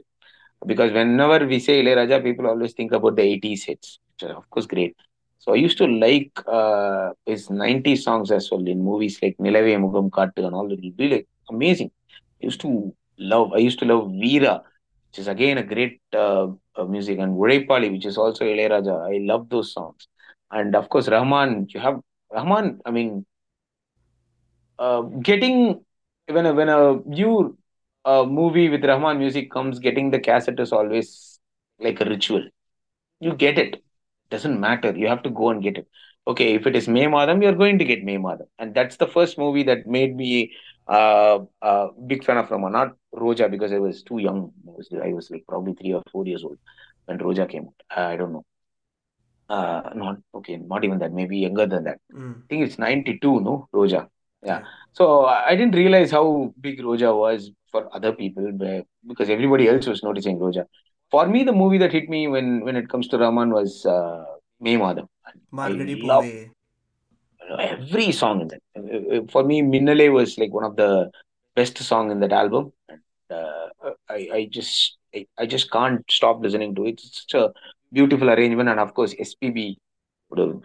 Because 0.66 0.92
whenever 0.92 1.46
we 1.46 1.58
say 1.60 1.82
Ilayaraja, 1.82 2.22
people 2.22 2.46
always 2.46 2.72
think 2.74 2.92
about 2.92 3.16
the 3.16 3.22
80s 3.22 3.64
hits, 3.64 3.98
which 4.14 4.30
are 4.30 4.36
of 4.36 4.48
course 4.50 4.66
great. 4.66 4.96
So 5.38 5.52
I 5.52 5.56
used 5.56 5.78
to 5.78 5.86
like 5.86 6.32
uh, 6.46 7.10
his 7.26 7.50
90s 7.50 8.04
songs 8.04 8.30
as 8.30 8.50
well 8.50 8.66
in 8.66 8.82
movies 8.84 9.18
like 9.22 9.36
Nilave 9.38 9.76
Mugam 9.84 10.10
Kattu 10.10 10.44
and 10.46 10.54
all 10.54 10.68
that. 10.68 10.78
It'd 10.78 10.96
be 10.96 11.08
like 11.08 11.28
amazing. 11.50 11.90
I 12.42 12.46
used 12.46 12.60
to 12.62 12.94
love, 13.18 13.52
I 13.54 13.58
used 13.58 13.78
to 13.80 13.86
love 13.86 14.08
Veera 14.10 14.62
which 15.10 15.18
is 15.20 15.28
again 15.28 15.58
a 15.58 15.62
great 15.62 16.00
uh, 16.14 16.48
uh, 16.76 16.84
music, 16.84 17.18
and 17.18 17.36
Uzhaippali, 17.36 17.90
which 17.92 18.06
is 18.06 18.16
also 18.16 18.44
Ilayaraja. 18.44 19.12
I 19.12 19.18
love 19.24 19.48
those 19.48 19.72
songs. 19.72 20.06
And 20.52 20.74
of 20.76 20.88
course, 20.88 21.08
Rahman, 21.08 21.66
you 21.70 21.80
have 21.80 22.00
Rahman, 22.32 22.80
I 22.84 22.90
mean, 22.92 23.26
uh, 24.80 25.02
getting 25.02 25.84
when 26.28 26.46
a, 26.46 26.54
when 26.54 26.70
a 26.70 26.96
new 27.06 27.58
uh, 28.06 28.24
movie 28.24 28.70
with 28.70 28.84
Rahman 28.84 29.18
music 29.18 29.52
comes, 29.52 29.80
getting 29.80 30.10
the 30.10 30.20
cassette 30.20 30.60
is 30.60 30.72
always 30.72 31.40
like 31.80 32.00
a 32.00 32.06
ritual. 32.06 32.44
You 33.20 33.34
get 33.34 33.58
it. 33.58 33.82
Doesn't 34.30 34.60
matter. 34.60 34.96
You 34.96 35.08
have 35.08 35.22
to 35.24 35.30
go 35.30 35.50
and 35.50 35.62
get 35.62 35.78
it. 35.78 35.88
Okay, 36.28 36.54
if 36.54 36.66
it 36.66 36.76
is 36.76 36.88
May 36.88 37.06
Madam, 37.08 37.42
you're 37.42 37.54
going 37.54 37.78
to 37.78 37.84
get 37.84 38.04
May 38.04 38.18
Madam. 38.18 38.46
And 38.58 38.74
that's 38.74 38.96
the 38.98 39.08
first 39.08 39.38
movie 39.38 39.64
that 39.64 39.86
made 39.86 40.16
me 40.16 40.52
uh, 40.88 41.40
uh, 41.62 41.88
big 42.06 42.24
fan 42.24 42.38
of 42.38 42.50
Rahman. 42.50 42.72
Not 42.72 42.96
Roja 43.14 43.50
because 43.50 43.72
I 43.72 43.78
was 43.78 44.02
too 44.02 44.18
young. 44.18 44.52
I 44.68 44.72
was, 44.72 44.88
I 45.04 45.12
was 45.12 45.30
like 45.30 45.44
probably 45.48 45.74
three 45.74 45.94
or 45.94 46.02
four 46.12 46.26
years 46.26 46.44
old 46.44 46.58
when 47.06 47.18
Roja 47.18 47.48
came 47.48 47.66
out. 47.68 47.98
I 47.98 48.16
don't 48.16 48.32
know. 48.32 48.44
Uh, 49.48 49.90
not 49.96 50.16
okay, 50.34 50.56
not 50.58 50.84
even 50.84 50.98
that. 51.00 51.12
Maybe 51.12 51.38
younger 51.38 51.66
than 51.66 51.84
that. 51.84 51.98
Mm, 52.14 52.36
I 52.36 52.46
think 52.48 52.66
it's 52.66 52.78
92, 52.78 53.40
no? 53.40 53.68
Roja. 53.74 54.08
Yeah. 54.42 54.62
So 54.92 55.26
I 55.26 55.54
didn't 55.54 55.74
realize 55.74 56.10
how 56.10 56.54
big 56.60 56.80
Roja 56.80 57.16
was 57.16 57.50
for 57.70 57.94
other 57.94 58.12
people 58.12 58.50
because 59.06 59.28
everybody 59.30 59.68
else 59.68 59.86
was 59.86 60.02
noticing 60.02 60.38
Roja. 60.38 60.64
For 61.10 61.26
me, 61.26 61.44
the 61.44 61.52
movie 61.52 61.78
that 61.78 61.92
hit 61.92 62.08
me 62.08 62.28
when 62.28 62.60
when 62.64 62.76
it 62.76 62.88
comes 62.88 63.08
to 63.08 63.18
Rahman 63.18 63.50
was 63.50 63.84
uh, 63.86 64.24
May 64.60 64.76
Madam. 64.76 65.08
Every 67.58 68.12
song 68.12 68.42
in 68.42 68.48
that. 68.48 68.62
Uh, 68.76 69.16
uh, 69.16 69.20
For 69.28 69.42
me, 69.42 69.62
Minnale 69.62 70.12
was 70.12 70.38
like 70.38 70.52
one 70.52 70.64
of 70.64 70.76
the 70.76 71.10
best 71.56 71.78
song 71.78 72.10
in 72.10 72.20
that 72.20 72.32
album. 72.32 72.72
And 72.88 73.00
uh, 73.30 73.68
I 74.08 74.28
I 74.32 74.48
just 74.50 74.98
I, 75.14 75.26
I 75.36 75.46
just 75.46 75.70
can't 75.70 76.04
stop 76.10 76.40
listening 76.40 76.74
to 76.76 76.86
it. 76.86 77.00
It's 77.04 77.26
such 77.28 77.34
a 77.34 77.52
beautiful 77.92 78.30
arrangement, 78.30 78.68
and 78.68 78.78
of 78.80 78.94
course, 78.94 79.14
SPB 79.14 79.76
would 80.30 80.38
have 80.38 80.60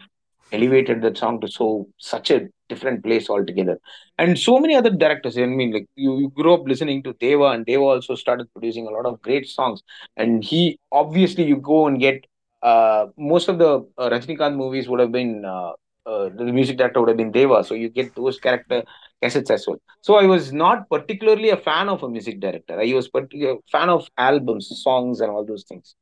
elevated 0.51 1.01
that 1.01 1.17
song 1.17 1.41
to 1.41 1.47
so 1.47 1.87
such 1.97 2.31
a 2.31 2.47
different 2.69 3.03
place 3.03 3.29
altogether. 3.29 3.79
And 4.17 4.37
so 4.37 4.59
many 4.59 4.75
other 4.75 4.89
directors. 4.89 5.37
I 5.37 5.45
mean, 5.45 5.73
like 5.73 5.87
you, 5.95 6.19
you 6.19 6.29
grew 6.29 6.53
up 6.53 6.67
listening 6.67 7.03
to 7.03 7.13
Deva, 7.13 7.45
and 7.45 7.65
Deva 7.65 7.83
also 7.83 8.15
started 8.15 8.51
producing 8.53 8.87
a 8.87 8.91
lot 8.91 9.05
of 9.05 9.21
great 9.21 9.47
songs. 9.47 9.81
And 10.17 10.43
he 10.43 10.79
obviously 10.91 11.43
you 11.45 11.57
go 11.57 11.87
and 11.87 11.99
get 11.99 12.25
uh, 12.61 13.07
most 13.17 13.47
of 13.47 13.59
the 13.59 13.87
uh, 13.97 14.09
Rajinikanth 14.09 14.55
movies 14.55 14.87
would 14.89 14.99
have 14.99 15.11
been 15.11 15.45
uh, 15.45 15.73
uh, 16.05 16.29
the 16.29 16.45
music 16.45 16.77
director 16.77 16.99
would 16.99 17.09
have 17.09 17.17
been 17.17 17.31
Deva, 17.31 17.63
so 17.63 17.73
you 17.73 17.89
get 17.89 18.15
those 18.15 18.39
character 18.39 18.83
cassettes 19.23 19.49
as 19.49 19.65
well. 19.67 19.77
So 20.01 20.15
I 20.15 20.25
was 20.25 20.53
not 20.53 20.87
particularly 20.89 21.49
a 21.49 21.57
fan 21.57 21.89
of 21.89 22.03
a 22.03 22.09
music 22.09 22.39
director. 22.39 22.79
I 22.79 22.93
was 22.93 23.07
particularly 23.09 23.59
a 23.59 23.71
fan 23.71 23.89
of 23.89 24.07
albums, 24.17 24.71
songs, 24.83 25.19
and 25.19 25.31
all 25.31 25.43
those 25.43 25.63
things. 25.63 25.95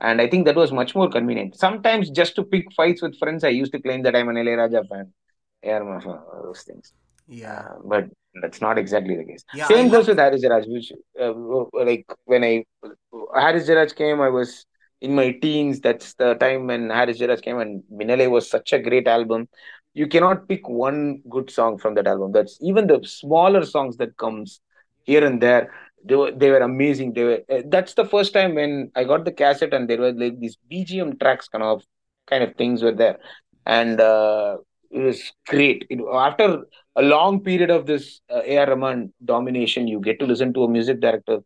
And 0.00 0.20
I 0.20 0.28
think 0.28 0.46
that 0.46 0.56
was 0.56 0.72
much 0.72 0.94
more 0.94 1.10
convenient. 1.10 1.56
Sometimes 1.56 2.10
just 2.10 2.34
to 2.36 2.44
pick 2.44 2.72
fights 2.72 3.02
with 3.02 3.18
friends, 3.18 3.44
I 3.44 3.48
used 3.48 3.72
to 3.72 3.80
claim 3.80 4.02
that 4.02 4.16
I'm 4.16 4.28
an 4.28 4.46
Raja 4.46 4.82
fan. 4.84 5.12
Yeah, 5.62 6.00
those 6.42 6.62
things. 6.62 6.94
Yeah. 7.28 7.58
Uh, 7.58 7.74
but 7.84 8.04
that's 8.42 8.60
not 8.60 8.78
exactly 8.78 9.16
the 9.16 9.24
case. 9.24 9.44
Yeah, 9.54 9.68
Same 9.68 9.88
goes 9.88 10.08
with 10.08 10.18
Harris 10.18 10.42
Jayaraj, 10.42 10.64
which 10.68 10.92
uh, 11.20 11.32
like 11.84 12.06
when 12.24 12.44
I 12.44 12.64
Harris 13.34 13.68
Jayaraj 13.68 13.94
came, 13.94 14.20
I 14.20 14.28
was 14.28 14.66
in 15.00 15.14
my 15.14 15.32
teens. 15.32 15.80
That's 15.80 16.14
the 16.14 16.34
time 16.34 16.66
when 16.66 16.90
Harris 16.90 17.18
Jayaraj 17.18 17.42
came, 17.42 17.58
and 17.58 17.82
Minnale 17.92 18.30
was 18.30 18.50
such 18.50 18.72
a 18.72 18.78
great 18.78 19.06
album. 19.06 19.48
You 19.94 20.06
cannot 20.06 20.48
pick 20.48 20.68
one 20.68 21.22
good 21.28 21.50
song 21.50 21.78
from 21.78 21.94
that 21.94 22.06
album. 22.06 22.32
That's 22.32 22.58
even 22.60 22.86
the 22.86 23.00
smaller 23.04 23.64
songs 23.64 23.96
that 23.98 24.16
comes 24.16 24.60
here 25.04 25.24
and 25.24 25.40
there. 25.40 25.72
They 26.04 26.16
were 26.16 26.30
they 26.30 26.50
were 26.50 26.58
amazing. 26.60 27.12
They 27.12 27.24
were. 27.24 27.40
Uh, 27.50 27.62
that's 27.66 27.94
the 27.94 28.04
first 28.06 28.32
time 28.32 28.54
when 28.54 28.90
I 28.96 29.04
got 29.04 29.24
the 29.24 29.32
cassette, 29.32 29.74
and 29.74 29.88
there 29.88 29.98
were 29.98 30.12
like 30.12 30.40
these 30.40 30.56
BGM 30.70 31.18
tracks, 31.20 31.48
kind 31.48 31.62
of 31.64 31.82
kind 32.26 32.42
of 32.42 32.54
things 32.56 32.82
were 32.82 32.92
there, 32.92 33.18
and 33.66 34.00
uh, 34.00 34.56
it 34.90 35.00
was 35.00 35.32
great. 35.46 35.86
It, 35.90 36.00
after 36.12 36.64
a 36.96 37.02
long 37.02 37.40
period 37.40 37.70
of 37.70 37.86
this 37.86 38.20
uh, 38.30 38.42
A.R. 38.44 38.68
Rahman 38.68 39.12
domination, 39.24 39.88
you 39.88 40.00
get 40.00 40.18
to 40.20 40.26
listen 40.26 40.52
to 40.54 40.64
a 40.64 40.68
music 40.68 41.00
director 41.00 41.40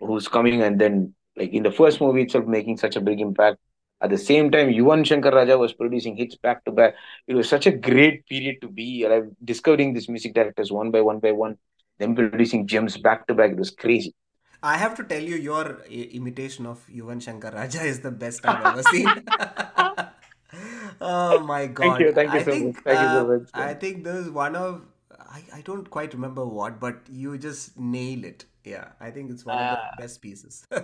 who's 0.00 0.28
coming 0.28 0.62
and 0.62 0.80
then, 0.80 1.14
like 1.36 1.52
in 1.52 1.62
the 1.62 1.70
first 1.72 2.00
movie 2.00 2.22
itself, 2.22 2.46
making 2.46 2.76
such 2.76 2.96
a 2.96 3.00
big 3.00 3.20
impact. 3.20 3.58
At 4.00 4.10
the 4.10 4.18
same 4.18 4.50
time, 4.52 4.68
Yuvan 4.68 5.04
Shankar 5.04 5.32
Raja 5.32 5.58
was 5.58 5.72
producing 5.72 6.16
hits 6.16 6.36
back 6.36 6.64
to 6.64 6.70
back. 6.70 6.94
It 7.26 7.34
was 7.34 7.48
such 7.48 7.66
a 7.66 7.72
great 7.72 8.26
period 8.26 8.56
to 8.60 8.68
be 8.68 9.02
alive, 9.02 9.28
discovering 9.42 9.92
these 9.92 10.08
music 10.08 10.34
directors 10.34 10.70
one 10.70 10.92
by 10.92 11.00
one 11.00 11.18
by 11.18 11.32
one, 11.32 11.58
them 11.98 12.14
producing 12.14 12.66
gems 12.66 12.96
back 12.96 13.26
to 13.28 13.34
back. 13.34 13.52
It 13.52 13.58
was 13.58 13.70
crazy. 13.70 14.14
I 14.62 14.76
have 14.78 14.94
to 14.96 15.04
tell 15.04 15.22
you, 15.22 15.36
your 15.36 15.82
i- 15.88 16.10
imitation 16.18 16.66
of 16.66 16.86
Yuvan 16.88 17.22
Shankar 17.22 17.52
Raja 17.52 17.82
is 17.82 18.00
the 18.00 18.10
best 18.10 18.44
I've 18.44 18.60
ever 18.60 18.82
seen. 18.82 19.32
oh 21.00 21.38
my 21.40 21.66
god! 21.66 21.98
Thank 21.98 21.98
you, 22.00 22.12
thank 22.12 22.32
you 22.34 22.38
I 22.38 22.42
so 22.42 22.56
much. 22.56 22.74
think 22.74 22.82
Thank 22.84 23.00
you 23.00 23.10
so 23.10 23.22
uh, 23.22 23.26
much. 23.26 23.50
I 23.54 23.74
think 23.74 24.04
there's 24.04 24.30
one 24.30 24.56
of 24.56 24.82
I, 25.18 25.42
I 25.54 25.60
don't 25.62 25.88
quite 25.90 26.12
remember 26.14 26.44
what, 26.46 26.80
but 26.80 26.98
you 27.10 27.38
just 27.38 27.78
nail 27.78 28.24
it. 28.24 28.44
Yeah, 28.64 28.88
I 29.00 29.10
think 29.10 29.30
it's 29.30 29.44
one 29.46 29.58
of 29.58 29.68
the 29.70 29.78
Ah, 29.78 29.90
best 29.96 30.20
pieces. 30.22 30.66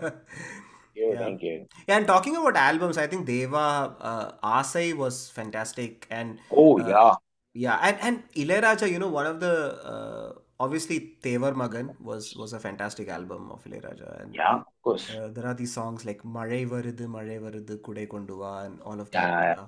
you, 0.94 1.16
Yeah. 1.16 1.18
thank 1.18 1.42
you. 1.42 1.66
Yeah, 1.86 1.98
and 1.98 2.06
talking 2.06 2.36
about 2.36 2.56
albums, 2.56 2.96
I 2.96 3.06
think 3.06 3.26
Deva 3.26 3.96
uh, 4.00 4.32
Asai 4.42 4.94
was 4.96 5.30
fantastic, 5.30 6.06
and 6.10 6.38
Oh 6.50 6.78
uh, 6.78 6.92
yeah, 6.92 7.16
yeah, 7.52 7.78
and 7.82 7.98
and 8.00 8.22
Ilayaraja, 8.34 8.90
you 8.90 8.98
know, 8.98 9.08
one 9.08 9.26
of 9.26 9.40
the 9.40 9.54
uh, 9.84 10.32
obviously 10.64 10.98
Thevar 11.22 11.54
Magan 11.62 11.90
was 12.10 12.34
was 12.42 12.52
a 12.52 12.60
fantastic 12.66 13.08
album 13.18 13.50
of 13.56 13.64
Ilayaraja, 13.64 14.10
and 14.22 14.34
yeah, 14.34 14.54
of 14.56 14.82
course. 14.82 15.06
uh, 15.14 15.28
there 15.38 15.46
are 15.46 15.54
these 15.54 15.72
songs 15.72 16.04
like 16.04 16.22
Mazhai 16.36 16.62
Varudhu, 16.74 17.08
Mazhai 17.16 17.38
Varudhu, 17.46 17.78
Kudai 17.88 18.06
Konduva, 18.08 18.52
and 18.66 18.80
all 18.82 19.00
of 19.00 19.10
that. 19.10 19.34
Yeah, 19.38 19.54
Uh, 19.62 19.66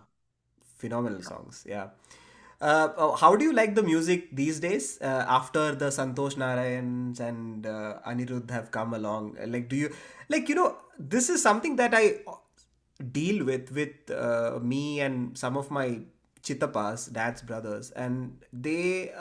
phenomenal 0.85 1.23
songs, 1.23 1.65
yeah. 1.69 1.89
Uh, 2.61 2.89
oh, 2.97 3.13
how 3.17 3.37
do 3.37 3.45
you 3.45 3.53
like 3.53 3.75
the 3.75 3.83
music 3.83 4.35
these 4.35 4.61
days 4.61 4.99
uh, 5.03 5.25
after 5.29 5.75
the 5.75 5.89
Santosh 5.97 6.37
Narayans 6.43 7.21
and 7.21 7.67
uh, 7.67 7.99
Anirudh 8.07 8.51
have 8.51 8.71
come 8.71 8.95
along? 8.95 9.37
Like, 9.47 9.69
do 9.69 9.77
you 9.77 9.91
like 10.31 10.49
you 10.49 10.55
know 10.55 10.77
this 10.99 11.29
is 11.29 11.43
something 11.43 11.77
that 11.77 11.95
I 11.95 12.05
deal 13.13 13.45
with 13.45 13.73
with 13.73 14.11
uh, 14.11 14.59
me 14.63 15.01
and 15.01 15.37
some 15.37 15.57
of 15.57 15.71
my 15.71 16.01
chitapas, 16.43 17.13
dad's 17.13 17.43
brothers, 17.43 17.91
and 17.93 18.45
they. 18.53 19.13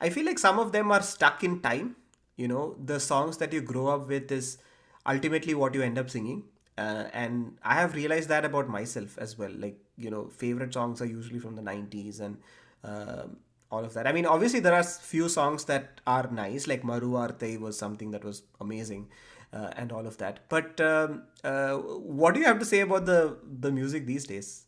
Uh, 0.00 0.06
I 0.06 0.10
feel 0.10 0.24
like 0.26 0.38
some 0.38 0.58
of 0.58 0.72
them 0.72 0.90
are 0.90 1.02
stuck 1.02 1.44
in 1.44 1.60
time. 1.60 1.96
You 2.36 2.48
know, 2.48 2.76
the 2.82 3.00
songs 3.00 3.36
that 3.38 3.52
you 3.52 3.60
grow 3.60 3.88
up 3.88 4.08
with 4.08 4.30
is 4.32 4.58
ultimately 5.06 5.54
what 5.54 5.74
you 5.74 5.82
end 5.82 5.98
up 5.98 6.10
singing. 6.10 6.44
Uh, 6.78 7.04
and 7.12 7.58
I 7.62 7.74
have 7.74 7.94
realized 7.94 8.28
that 8.30 8.44
about 8.44 8.68
myself 8.68 9.18
as 9.18 9.36
well. 9.38 9.50
Like, 9.52 9.78
you 9.96 10.10
know, 10.10 10.28
favorite 10.28 10.72
songs 10.72 11.02
are 11.02 11.06
usually 11.06 11.38
from 11.38 11.56
the 11.56 11.62
90s 11.62 12.20
and 12.20 12.38
um 12.82 13.36
all 13.70 13.84
of 13.84 13.94
that. 13.94 14.06
I 14.06 14.12
mean, 14.12 14.26
obviously, 14.26 14.58
there 14.60 14.74
are 14.74 14.82
few 14.82 15.28
songs 15.28 15.64
that 15.66 16.00
are 16.06 16.28
nice, 16.32 16.66
like 16.66 16.82
Maru 16.82 17.12
Vaarthai 17.12 17.60
was 17.60 17.78
something 17.78 18.10
that 18.10 18.24
was 18.24 18.42
amazing 18.60 19.08
uh, 19.52 19.70
and 19.76 19.92
all 19.92 20.06
of 20.06 20.16
that. 20.18 20.40
But 20.48 20.80
um, 20.80 21.22
uh, 21.44 21.76
what 21.76 22.34
do 22.34 22.40
you 22.40 22.46
have 22.46 22.58
to 22.58 22.64
say 22.64 22.80
about 22.80 23.06
the, 23.06 23.38
the 23.60 23.70
music 23.70 24.06
these 24.06 24.26
days? 24.26 24.64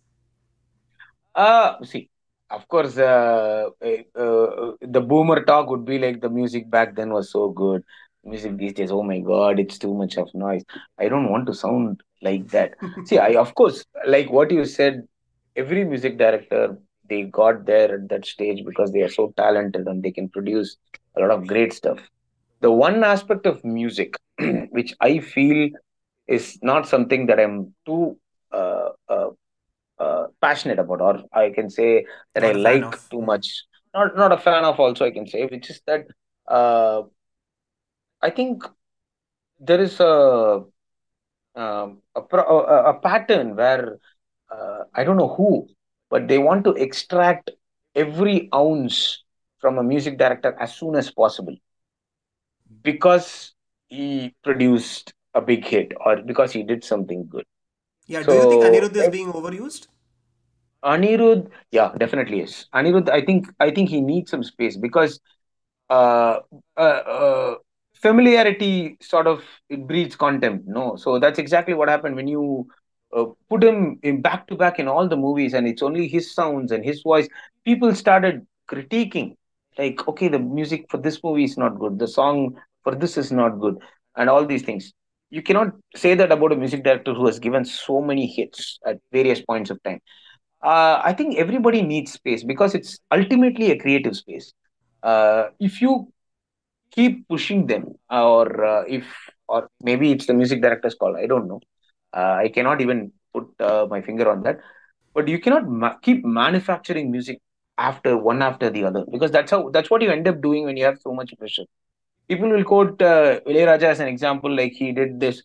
Uh, 1.35 1.83
see, 1.85 2.11
of 2.53 2.69
course, 2.69 2.99
uh, 2.99 3.71
eh, 3.83 4.03
uh, 4.15 4.73
the 4.81 5.01
boomer 5.01 5.45
talk 5.45 5.69
would 5.71 5.85
be 5.85 5.99
like 5.99 6.21
the 6.21 6.29
music 6.29 6.71
back 6.71 6.95
then 6.95 7.11
was 7.13 7.31
so 7.31 7.49
good. 7.51 7.83
Music 8.25 8.57
these 8.57 8.75
days, 8.75 8.91
oh 8.91 9.03
my 9.03 9.19
God, 9.19 9.59
it's 9.59 9.79
too 9.79 9.95
much 9.95 10.17
of 10.17 10.33
noise. 10.35 10.63
I 10.99 11.09
don't 11.09 11.31
want 11.31 11.47
to 11.47 11.55
sound 11.55 12.03
like 12.21 12.49
that. 12.49 12.75
See, 13.07 13.19
I, 13.19 13.35
of 13.35 13.55
course, 13.55 13.85
like 14.07 14.31
what 14.31 14.51
you 14.51 14.65
said, 14.65 15.07
every 15.57 15.85
music 15.85 16.19
director, 16.19 16.79
they 17.09 17.25
got 17.25 17.67
there 17.67 17.95
at 17.95 18.09
that 18.11 18.25
stage 18.27 18.65
because 18.65 18.93
they 18.93 19.03
are 19.03 19.09
so 19.11 19.33
talented 19.37 19.87
and 19.89 20.03
they 20.03 20.13
can 20.13 20.29
produce 20.29 20.77
a 21.17 21.21
lot 21.21 21.31
of 21.31 21.47
great 21.47 21.73
stuff. 21.73 21.99
The 22.61 22.71
one 22.71 23.03
aspect 23.03 23.47
of 23.47 23.65
music, 23.65 24.15
which 24.71 24.95
I 25.01 25.19
feel 25.19 25.71
is 26.29 26.59
not 26.63 26.89
something 26.89 27.27
that 27.27 27.41
I'm 27.41 27.75
too 27.85 28.17
uh, 28.53 28.91
uh, 30.03 30.25
passionate 30.41 30.79
about, 30.79 31.01
or 31.01 31.15
I 31.33 31.51
can 31.51 31.71
say 31.71 32.07
that 32.35 32.45
I 32.45 32.53
Not 32.53 32.61
fan 32.63 32.83
like 32.83 32.85
of. 32.85 33.11
too 33.11 33.23
much. 33.23 33.65
Not 33.95 34.17
not 34.17 34.33
a 34.33 34.39
fan 34.39 34.65
of. 34.65 34.81
Also, 34.81 35.05
I 35.07 35.13
can 35.13 35.27
say, 35.27 35.47
which 35.47 35.71
is 35.71 35.81
that 35.87 36.07
uh, 36.49 37.03
I 38.23 38.31
think 38.31 38.65
there 39.61 39.81
is 39.81 40.01
a 40.01 40.65
um, 41.57 42.03
a, 42.17 42.23
pro- 42.23 42.61
a 42.67 42.91
a 42.91 42.95
pattern 43.01 43.57
where 43.57 43.99
uh, 44.51 44.85
I 44.95 45.05
don't 45.05 45.17
know 45.17 45.35
who, 45.35 45.69
but 46.11 46.29
they 46.29 46.39
want 46.39 46.65
to 46.65 46.73
extract 46.75 47.51
every 47.95 48.49
ounce 48.55 49.25
from 49.61 49.79
a 49.79 49.85
music 49.85 50.19
director 50.19 50.57
as 50.61 50.75
soon 50.75 50.97
as 50.97 51.11
possible 51.11 51.57
because 52.83 53.55
he 53.89 54.35
produced 54.43 55.13
a 55.35 55.41
big 55.41 55.65
hit 55.65 55.93
or 56.05 56.17
because 56.23 56.53
he 56.53 56.63
did 56.63 56.85
something 56.85 57.27
good. 57.29 57.45
Yeah, 58.07 58.23
do 58.23 58.37
you 58.37 58.47
think 58.47 58.63
Anirudh 58.63 58.95
is 58.97 59.09
being 59.09 59.33
overused? 59.33 59.89
Anirudh, 60.85 61.49
yeah, 61.71 61.93
definitely 61.97 62.39
yes. 62.41 62.67
Anirudh, 62.75 63.09
I 63.09 63.25
think 63.25 63.47
I 63.61 63.71
think 63.71 63.89
he 63.89 64.01
needs 64.01 64.31
some 64.31 64.43
space 64.43 64.77
because 64.77 65.21
uh, 65.91 66.41
uh, 66.77 66.81
uh, 66.81 67.55
familiarity 67.95 68.97
sort 69.01 69.27
of 69.29 69.45
it 69.69 69.87
breeds 69.87 70.17
contempt. 70.17 70.67
No, 70.67 70.97
so 70.97 71.19
that's 71.21 71.39
exactly 71.39 71.75
what 71.75 71.89
happened 71.89 72.17
when 72.17 72.27
you 72.29 72.67
uh, 73.17 73.27
put 73.49 73.63
him 73.63 73.99
in 74.03 74.23
back 74.23 74.49
to 74.49 74.57
back 74.57 74.81
in 74.81 74.89
all 74.89 75.09
the 75.09 75.17
movies, 75.17 75.55
and 75.55 75.69
it's 75.69 75.83
only 75.83 76.09
his 76.09 76.35
sounds 76.35 76.73
and 76.73 76.85
his 76.85 77.03
voice. 77.03 77.29
People 77.65 77.95
started 77.95 78.45
critiquing, 78.69 79.37
like, 79.79 80.07
okay, 80.09 80.29
the 80.29 80.39
music 80.41 80.87
for 80.91 80.99
this 80.99 81.21
movie 81.23 81.45
is 81.45 81.57
not 81.57 81.79
good, 81.79 81.99
the 81.99 82.09
song 82.09 82.57
for 82.83 82.95
this 82.97 83.17
is 83.17 83.31
not 83.31 83.61
good, 83.61 83.77
and 84.17 84.29
all 84.29 84.45
these 84.45 84.63
things. 84.63 84.93
You 85.31 85.43
cannot 85.43 85.69
say 85.97 86.15
that 86.15 86.33
about 86.33 86.53
a 86.53 86.57
music 86.57 86.83
director 86.85 87.15
who 87.15 87.27
has 87.27 87.39
given 87.39 87.65
so 87.65 88.03
many 88.03 88.27
hits 88.27 88.79
at 88.87 88.99
various 89.13 89.41
points 89.41 89.71
of 89.71 89.83
time 89.83 90.01
uh, 90.63 91.01
I 91.05 91.13
think 91.13 91.37
everybody 91.37 91.83
needs 91.83 92.13
space 92.13 92.45
because 92.45 92.75
it's 92.75 92.99
ultimately 93.13 93.71
a 93.71 93.79
creative 93.79 94.17
space. 94.17 94.53
Uh, 95.03 95.49
if 95.61 95.81
you 95.83 96.13
keep 96.93 97.29
pushing 97.29 97.67
them, 97.67 97.95
or 98.11 98.65
uh, 98.65 98.85
if, 98.89 99.05
or 99.49 99.69
maybe 99.83 100.13
it's 100.13 100.27
the 100.27 100.35
music 100.35 100.63
director's 100.63 100.95
call, 100.95 101.17
I 101.17 101.27
don't 101.27 101.49
know. 101.49 101.61
Uh, 102.15 102.37
I 102.45 102.49
cannot 102.49 102.81
even 102.81 103.13
put 103.35 103.49
uh, 103.61 103.87
my 103.91 104.03
finger 104.03 104.31
on 104.31 104.43
that. 104.43 104.59
But 105.15 105.29
you 105.29 105.41
cannot 105.41 105.69
ma- 105.69 105.99
keep 105.99 106.25
manufacturing 106.25 107.11
music 107.11 107.41
after 107.79 108.17
one 108.17 108.43
after 108.43 108.71
the 108.71 108.85
other 108.85 109.05
because 109.11 109.31
that's 109.31 109.51
how 109.51 109.71
that's 109.71 109.91
what 109.91 110.03
you 110.03 110.11
end 110.11 110.29
up 110.29 110.43
doing 110.43 110.65
when 110.65 110.77
you 110.77 110.85
have 110.85 110.99
so 111.01 111.15
much 111.15 111.33
pressure 111.39 111.65
people 112.29 112.49
will 112.51 112.65
quote 112.65 113.01
uh, 113.03 113.41
Ilayaraja 113.47 113.85
as 113.85 114.01
an 114.01 114.09
example, 114.09 114.55
like 114.55 114.73
he 114.73 114.93
did 114.93 115.21
this. 115.21 115.43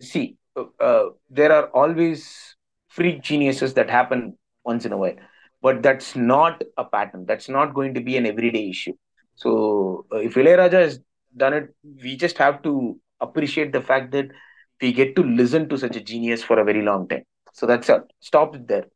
See, 0.00 0.36
uh, 0.56 1.04
there 1.28 1.52
are 1.52 1.66
always 1.68 2.56
freak 2.88 3.22
geniuses 3.22 3.74
that 3.74 3.90
happen 3.90 4.36
once 4.64 4.84
in 4.84 4.92
a 4.92 4.96
while, 4.96 5.16
but 5.62 5.82
that's 5.82 6.16
not 6.16 6.62
a 6.76 6.84
pattern. 6.84 7.26
That's 7.26 7.48
not 7.48 7.74
going 7.74 7.94
to 7.94 8.00
be 8.00 8.16
an 8.16 8.26
everyday 8.26 8.68
issue. 8.70 8.94
So, 9.34 10.06
uh, 10.12 10.18
if 10.18 10.34
Ilayaraja 10.34 10.72
has 10.72 11.00
done 11.36 11.54
it, 11.54 11.74
we 12.02 12.16
just 12.16 12.38
have 12.38 12.62
to 12.62 12.98
appreciate 13.20 13.72
the 13.72 13.80
fact 13.80 14.12
that 14.12 14.28
we 14.80 14.92
get 14.92 15.16
to 15.16 15.22
listen 15.22 15.68
to 15.68 15.78
such 15.78 15.96
a 15.96 16.00
genius 16.00 16.42
for 16.42 16.58
a 16.58 16.64
very 16.64 16.82
long 16.82 17.08
time. 17.08 17.24
So 17.52 17.66
that's 17.66 17.90
all. 17.90 18.02
Stop 18.20 18.54
it 18.56 18.68
there. 18.68 18.86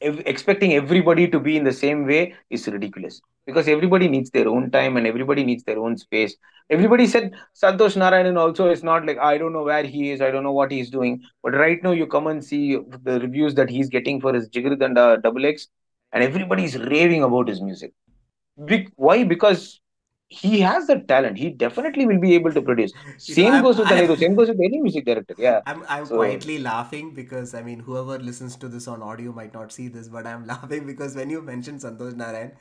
ev- 0.00 0.22
expecting 0.26 0.72
everybody 0.74 1.28
to 1.28 1.40
be 1.40 1.56
in 1.56 1.64
the 1.64 1.72
same 1.72 2.06
way 2.06 2.34
is 2.50 2.66
ridiculous 2.68 3.20
because 3.46 3.68
everybody 3.68 4.08
needs 4.08 4.30
their 4.30 4.48
own 4.48 4.70
time 4.70 4.96
and 4.96 5.06
everybody 5.06 5.44
needs 5.44 5.64
their 5.64 5.78
own 5.78 5.96
space. 5.96 6.36
Everybody 6.70 7.06
said 7.06 7.34
Santosh 7.54 7.96
Narayanan 7.96 8.38
also 8.38 8.70
is 8.70 8.82
not 8.82 9.06
like 9.06 9.18
I 9.18 9.36
don't 9.36 9.52
know 9.52 9.64
where 9.64 9.84
he 9.84 10.10
is, 10.10 10.20
I 10.20 10.30
don't 10.30 10.42
know 10.42 10.52
what 10.52 10.72
he's 10.72 10.90
doing. 10.90 11.22
But 11.42 11.54
right 11.54 11.82
now 11.82 11.92
you 11.92 12.06
come 12.06 12.26
and 12.26 12.44
see 12.44 12.78
the 13.02 13.20
reviews 13.20 13.54
that 13.56 13.68
he's 13.68 13.88
getting 13.88 14.20
for 14.20 14.32
his 14.32 14.48
Jigarthanda 14.48 15.22
Double 15.22 15.44
X, 15.44 15.68
and 16.12 16.24
everybody 16.24 16.64
is 16.64 16.78
raving 16.78 17.22
about 17.22 17.48
his 17.48 17.60
music. 17.60 17.92
Be- 18.64 18.88
why? 18.96 19.24
Because 19.24 19.80
he 20.40 20.60
has 20.60 20.86
the 20.86 21.00
talent. 21.00 21.38
He 21.38 21.50
definitely 21.50 22.06
will 22.06 22.20
be 22.20 22.34
able 22.34 22.52
to 22.52 22.62
produce. 22.62 22.92
You 23.26 23.36
know, 23.36 23.46
Same 23.46 23.50
I'm 23.50 23.62
goes 23.62 23.78
with 23.78 23.88
Anirudh. 23.90 24.18
Same 24.18 24.34
goes 24.34 24.48
with 24.48 24.60
any 24.60 24.80
music 24.80 25.04
director. 25.04 25.34
Yeah. 25.38 25.60
I'm 25.66 25.82
I'm 25.88 26.04
So 26.04 26.16
quietly 26.16 26.58
laughing 26.58 27.14
because 27.14 27.54
I 27.54 27.62
mean 27.62 27.80
whoever 27.80 28.18
listens 28.18 28.56
to 28.56 28.68
this 28.68 28.86
on 28.86 29.02
audio 29.02 29.32
might 29.32 29.54
not 29.54 29.72
see 29.72 29.88
this, 29.88 30.08
but 30.08 30.26
I'm 30.26 30.46
laughing 30.52 30.86
because 30.86 31.16
when 31.16 31.30
you 31.30 31.40
mentioned 31.40 31.80
Santosh 31.80 32.14
Narayan, 32.14 32.52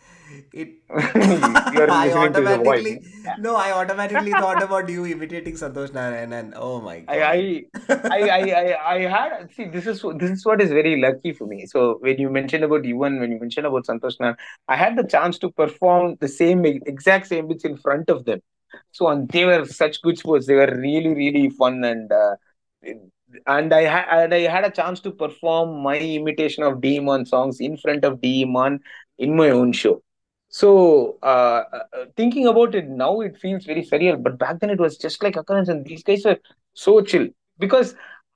it 0.54 0.76
you're 1.74 1.90
I 1.90 2.08
listening 2.08 2.34
to 2.36 2.46
the 2.46 2.58
voice. 2.60 2.96
automatically 2.96 3.02
no, 3.36 3.56
I 3.56 3.72
automatically 3.72 4.36
thought 4.36 4.62
about 4.62 4.90
you 4.90 5.06
imitating 5.06 5.56
Santosh 5.56 5.94
Narayan 5.94 6.32
and 6.34 6.54
oh 6.56 6.80
my 6.82 7.00
God. 7.02 7.30
I, 7.30 7.66
I, 8.10 8.30
I, 8.30 8.52
I, 8.52 8.96
I 8.96 9.00
had 9.10 9.52
see 9.54 9.66
this 9.66 9.88
is 9.88 10.04
this 10.18 10.32
is 10.32 10.46
what 10.46 10.62
is 10.62 10.70
very 10.70 11.00
lucky 11.02 11.34
for 11.34 11.46
me. 11.48 11.66
So 11.66 11.98
when 12.00 12.18
you 12.20 12.30
mentioned 12.30 12.64
about 12.64 12.84
Yuvan, 12.84 13.20
when 13.20 13.32
you 13.32 13.40
mentioned 13.40 13.66
about 13.68 13.86
Santosh 13.86 14.20
Narayan, 14.20 14.38
I 14.68 14.76
had 14.76 14.98
the 14.98 15.04
chance 15.04 15.38
to 15.40 15.52
perform 15.52 16.16
the 16.20 16.28
same 16.28 16.66
exact 16.66 17.28
same 17.28 17.48
in 17.66 17.78
front 17.78 18.10
of 18.10 18.26
them. 18.26 18.42
So 18.92 19.08
and 19.08 19.28
they 19.30 19.46
were 19.46 19.66
such 19.66 20.02
good 20.02 20.18
sports. 20.18 20.48
They 20.48 20.56
were 20.56 20.76
really 20.78 21.14
really 21.14 21.50
fun 21.50 21.84
and 21.84 22.12
uh, 22.12 22.36
and 23.48 23.74
I 23.74 23.82
had 23.84 24.06
and 24.10 24.34
I 24.34 24.42
had 24.42 24.66
a 24.66 24.72
chance 24.72 25.00
to 25.02 25.12
perform 25.12 25.82
my 25.84 25.98
imitation 25.98 26.64
of 26.64 26.82
D. 26.82 27.00
Imman 27.00 27.28
songs 27.28 27.60
in 27.60 27.78
front 27.78 28.06
of 28.06 28.22
D. 28.22 28.46
Imman 28.46 28.80
in 29.18 29.36
my 29.36 29.50
own 29.50 29.72
show. 29.72 30.02
So 30.50 31.18
uh, 31.24 31.64
uh, 31.74 32.06
thinking 32.16 32.48
about 32.48 32.76
it 32.76 32.88
now, 32.88 33.22
it 33.22 33.38
feels 33.38 33.66
very 33.66 33.84
surreal. 33.84 34.22
But 34.22 34.38
back 34.38 34.60
then, 34.60 34.70
it 34.70 34.80
was 34.80 34.98
just 34.98 35.24
like 35.24 35.36
occurrence, 35.36 35.70
and 35.70 35.86
these 35.86 36.04
guys 36.04 36.24
were 36.26 36.38
so 36.74 37.02
chill 37.02 37.28
because 37.58 37.96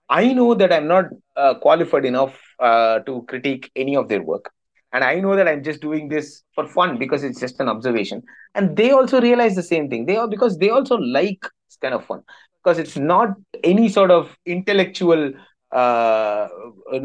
I 0.09 0.33
know 0.33 0.53
that 0.55 0.73
I'm 0.73 0.87
not 0.87 1.05
uh, 1.35 1.55
qualified 1.55 2.05
enough 2.05 2.39
uh, 2.59 2.99
to 2.99 3.23
critique 3.27 3.71
any 3.75 3.95
of 3.95 4.07
their 4.07 4.23
work. 4.23 4.51
And 4.93 5.03
I 5.03 5.19
know 5.19 5.35
that 5.35 5.47
I'm 5.47 5.63
just 5.63 5.81
doing 5.81 6.07
this 6.07 6.43
for 6.55 6.67
fun 6.67 6.97
because 6.97 7.23
it's 7.23 7.39
just 7.39 7.59
an 7.59 7.67
observation. 7.69 8.23
And 8.55 8.75
they 8.75 8.91
also 8.91 9.21
realize 9.21 9.55
the 9.55 9.63
same 9.63 9.89
thing. 9.89 10.05
They 10.05 10.17
are 10.17 10.27
because 10.27 10.57
they 10.57 10.69
also 10.69 10.95
like 10.95 11.41
this 11.67 11.77
kind 11.81 11.93
of 11.93 12.05
fun 12.05 12.23
because 12.63 12.79
it's 12.79 12.97
not 12.97 13.29
any 13.63 13.89
sort 13.89 14.11
of 14.11 14.35
intellectual 14.45 15.33
uh, 15.71 16.47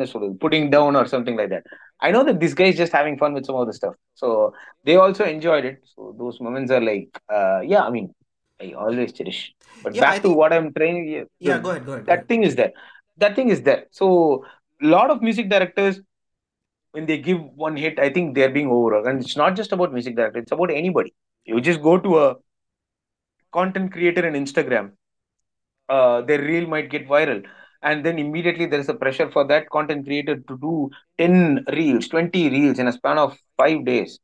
sort 0.07 0.25
of 0.25 0.39
putting 0.41 0.71
down 0.71 0.97
or 0.97 1.07
something 1.07 1.37
like 1.37 1.51
that. 1.51 1.65
I 2.01 2.11
know 2.11 2.25
that 2.25 2.41
this 2.41 2.55
guy 2.55 2.65
is 2.65 2.77
just 2.77 2.93
having 2.93 3.19
fun 3.19 3.33
with 3.35 3.47
some 3.47 3.57
of 3.57 3.67
the 3.67 3.73
stuff. 3.73 3.95
So 4.15 4.55
they 4.85 4.97
also 4.97 5.25
enjoyed 5.25 5.65
it. 5.65 5.79
So 5.95 6.15
those 6.19 6.41
moments 6.41 6.71
are 6.71 6.81
like, 6.81 7.09
uh, 7.33 7.61
yeah, 7.61 7.83
I 7.83 7.91
mean, 7.91 8.15
I 8.61 8.73
always 8.73 9.13
cherish. 9.13 9.55
But 9.83 9.95
Yeah, 9.95 10.03
I 10.03 10.05
back 10.07 10.17
to 10.23 10.23
think 10.29 10.37
what 10.37 10.53
I'm 10.53 10.73
trying, 10.73 11.09
yeah, 11.09 11.23
yeah, 11.41 11.59
go 11.59 11.71
ahead, 11.71 11.87
go 11.87 11.93
ahead, 11.93 12.07
go 12.07 12.11
that 12.11 12.19
ahead. 12.19 12.29
thing 12.29 12.43
is 12.45 12.57
there. 12.57 12.73
That 13.19 13.37
thing 13.37 13.51
is 13.51 13.63
there. 13.63 13.87
So 13.91 14.45
a 14.83 14.87
lot 14.87 15.11
of 15.11 15.23
music 15.23 15.49
directors, 15.49 16.01
when 16.93 17.07
they 17.07 17.19
give 17.19 17.41
one 17.43 17.77
hit, 17.77 17.99
I 17.99 18.11
think 18.11 18.35
they're 18.35 18.51
being 18.51 18.69
over. 18.71 19.09
And 19.09 19.21
it's 19.23 19.37
not 19.37 19.57
just 19.57 19.73
about 19.73 19.93
music 19.93 20.17
director; 20.17 20.41
it's 20.41 20.53
about 20.53 20.71
anybody. 20.71 21.15
You 21.45 21.61
just 21.61 21.83
go 21.83 21.99
to 21.99 22.19
a 22.21 22.37
content 23.53 23.93
creator 23.93 24.27
on 24.27 24.35
Instagram, 24.35 24.93
uh, 25.89 26.23
their 26.23 26.41
reel 26.41 26.67
might 26.67 26.91
get 26.91 27.09
viral, 27.09 27.45
and 27.83 28.05
then 28.05 28.19
immediately 28.19 28.67
there 28.67 28.81
is 28.81 28.89
a 28.89 28.95
pressure 28.95 29.31
for 29.31 29.47
that 29.47 29.69
content 29.71 30.07
creator 30.07 30.37
to 30.37 30.59
do 30.59 30.91
ten 31.19 31.65
reels, 31.73 32.09
twenty 32.09 32.49
reels 32.51 32.79
in 32.79 32.89
a 32.89 32.93
span 32.93 33.19
of 33.19 33.37
five 33.57 33.85
days 33.85 34.19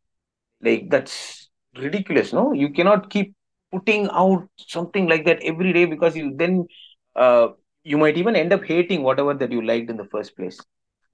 like 0.63 0.91
that's 0.91 1.51
ridiculous, 1.77 2.33
no? 2.33 2.53
You 2.53 2.71
cannot 2.71 3.11
keep 3.11 3.35
putting 3.73 4.09
out 4.11 4.49
something 4.59 5.09
like 5.09 5.27
that 5.27 5.41
every 5.43 5.73
day 5.73 5.87
because 5.87 6.17
you 6.17 6.35
then 6.37 6.67
uh, 7.17 7.49
you 7.85 7.99
might 7.99 8.17
even 8.19 8.37
end 8.37 8.53
up 8.53 8.65
hating 8.65 9.03
whatever 9.03 9.35
that 9.35 9.53
you 9.53 9.63
liked 9.65 9.91
in 9.91 9.97
the 9.99 10.07
first 10.07 10.37
place. 10.37 10.61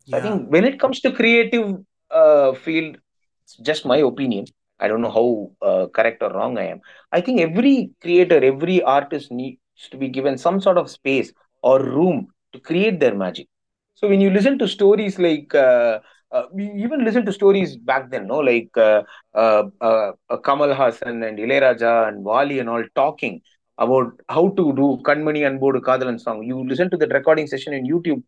So 0.05 0.19
I 0.19 0.21
think 0.21 0.51
when 0.51 0.65
it 0.65 0.79
comes 0.81 1.01
to 1.01 1.13
creative 1.13 1.77
uh, 2.11 2.53
field, 2.55 2.97
it's 3.45 3.57
just 3.59 3.87
my 3.87 3.99
opinion. 3.99 4.47
I 4.81 4.89
don't 4.89 5.01
know 5.03 5.11
how 5.11 5.67
uh, 5.67 5.87
correct 5.89 6.23
or 6.23 6.31
wrong 6.33 6.59
I 6.59 6.67
am. 6.69 6.81
I 7.13 7.21
think 7.21 7.41
every 7.41 7.91
creator, 8.03 8.43
every 8.43 8.83
artist 8.83 9.31
needs 9.31 9.59
to 9.91 9.97
be 9.97 10.09
given 10.09 10.39
some 10.39 10.61
sort 10.61 10.79
of 10.79 10.91
space 10.91 11.33
or 11.63 11.83
room 11.83 12.29
to 12.53 12.61
create 12.61 13.01
their 13.01 13.15
magic. 13.15 13.49
So 13.95 14.09
when 14.09 14.21
you 14.21 14.31
listen 14.31 14.59
to 14.59 14.69
stories 14.69 15.19
like, 15.19 15.55
uh, 15.55 16.01
uh, 16.33 16.45
we 16.53 16.71
even 16.73 17.05
listen 17.05 17.25
to 17.27 17.33
stories 17.33 17.77
back 17.77 18.11
then, 18.11 18.27
no, 18.27 18.39
like 18.39 18.71
uh, 18.77 19.03
uh, 19.35 19.65
uh, 19.81 20.13
uh, 20.29 20.37
Kamal 20.39 20.75
Haasan 20.75 21.27
and 21.27 21.39
Ilayaraja 21.39 22.09
and 22.09 22.25
Vaali 22.25 22.61
and 22.61 22.69
all 22.69 22.85
talking 22.95 23.41
about 23.79 24.13
how 24.29 24.49
to 24.49 24.73
do 24.75 24.99
Kanmani 25.05 25.43
Anbodu 25.49 25.81
Kadhalan 25.81 26.21
song. 26.21 26.43
You 26.43 26.67
listen 26.69 26.91
to 26.91 26.97
that 26.99 27.13
recording 27.13 27.47
session 27.47 27.73
in 27.73 27.87
YouTube 27.87 28.23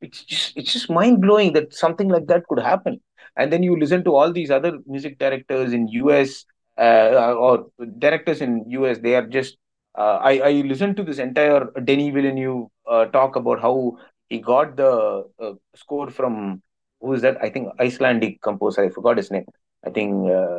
it's 0.00 0.24
just 0.24 0.56
it's 0.56 0.72
just 0.72 0.90
mind 0.90 1.20
blowing 1.20 1.52
that 1.54 1.72
something 1.74 2.08
like 2.08 2.26
that 2.26 2.46
could 2.48 2.60
happen. 2.60 3.00
And 3.36 3.52
then 3.52 3.62
you 3.62 3.78
listen 3.78 4.04
to 4.04 4.14
all 4.14 4.32
these 4.32 4.50
other 4.50 4.78
music 4.86 5.18
directors 5.18 5.72
in 5.72 5.88
US 5.88 6.44
uh, 6.78 7.34
or 7.38 7.66
directors 7.98 8.40
in 8.40 8.64
US. 8.68 8.98
They 8.98 9.14
are 9.14 9.26
just 9.26 9.56
uh, 9.96 10.18
I 10.22 10.38
I 10.38 10.50
listened 10.72 10.96
to 10.98 11.04
this 11.04 11.18
entire 11.18 11.70
Denis 11.84 12.12
Villeneuve 12.14 12.66
uh, 12.86 13.06
talk 13.06 13.36
about 13.36 13.60
how 13.60 13.98
he 14.28 14.40
got 14.40 14.76
the 14.76 15.24
uh, 15.40 15.52
score 15.74 16.10
from 16.10 16.62
who 17.00 17.12
is 17.12 17.22
that? 17.22 17.36
I 17.42 17.50
think 17.50 17.68
Icelandic 17.80 18.40
composer. 18.42 18.84
I 18.84 18.88
forgot 18.90 19.16
his 19.16 19.30
name. 19.30 19.44
I 19.84 19.90
think 19.90 20.28
uh, 20.30 20.58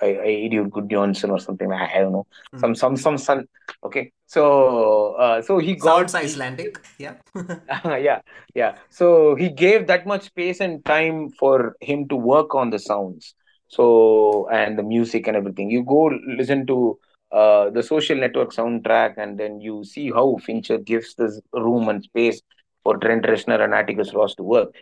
I, 0.00 0.06
I 0.06 0.28
Idiot 0.46 0.70
Good 0.70 0.90
Johnson 0.90 1.30
or 1.30 1.38
something. 1.38 1.72
I, 1.72 1.98
don't 1.98 2.12
know. 2.12 2.26
Some 2.58 2.72
Mm. 2.72 2.76
some 2.76 2.96
some 2.96 3.18
son. 3.18 3.48
Okay. 3.84 4.12
So 4.26 5.14
uh, 5.14 5.42
so 5.42 5.58
he 5.58 5.74
got 5.74 6.10
Sounds 6.10 6.12
he 6.12 6.18
Icelandic. 6.32 6.80
Yeah. 6.98 7.14
yeah, 7.84 8.20
yeah. 8.54 8.76
So 8.90 9.34
he 9.34 9.48
gave 9.50 9.86
that 9.86 10.06
much 10.06 10.24
space 10.24 10.60
and 10.60 10.84
time 10.84 11.30
for 11.30 11.76
him 11.80 12.08
to 12.08 12.16
work 12.16 12.54
on 12.54 12.70
the 12.70 12.78
sounds. 12.78 13.34
So 13.68 14.48
and 14.50 14.78
the 14.78 14.82
music 14.82 15.26
and 15.28 15.36
everything. 15.36 15.70
You 15.70 15.84
go 15.84 16.10
listen 16.26 16.66
to 16.66 16.98
uh 17.30 17.70
the 17.70 17.82
social 17.82 18.16
network 18.16 18.52
soundtrack 18.52 19.14
and 19.18 19.38
then 19.38 19.60
you 19.60 19.84
see 19.84 20.10
how 20.10 20.36
Fincher 20.38 20.78
gives 20.78 21.14
this 21.14 21.40
room 21.52 21.88
and 21.90 22.02
space 22.02 22.40
for 22.82 22.96
Trent 22.96 23.24
Reznor 23.24 23.60
and 23.62 23.74
Atticus 23.74 24.14
Ross 24.14 24.34
to 24.36 24.42
work 24.42 24.74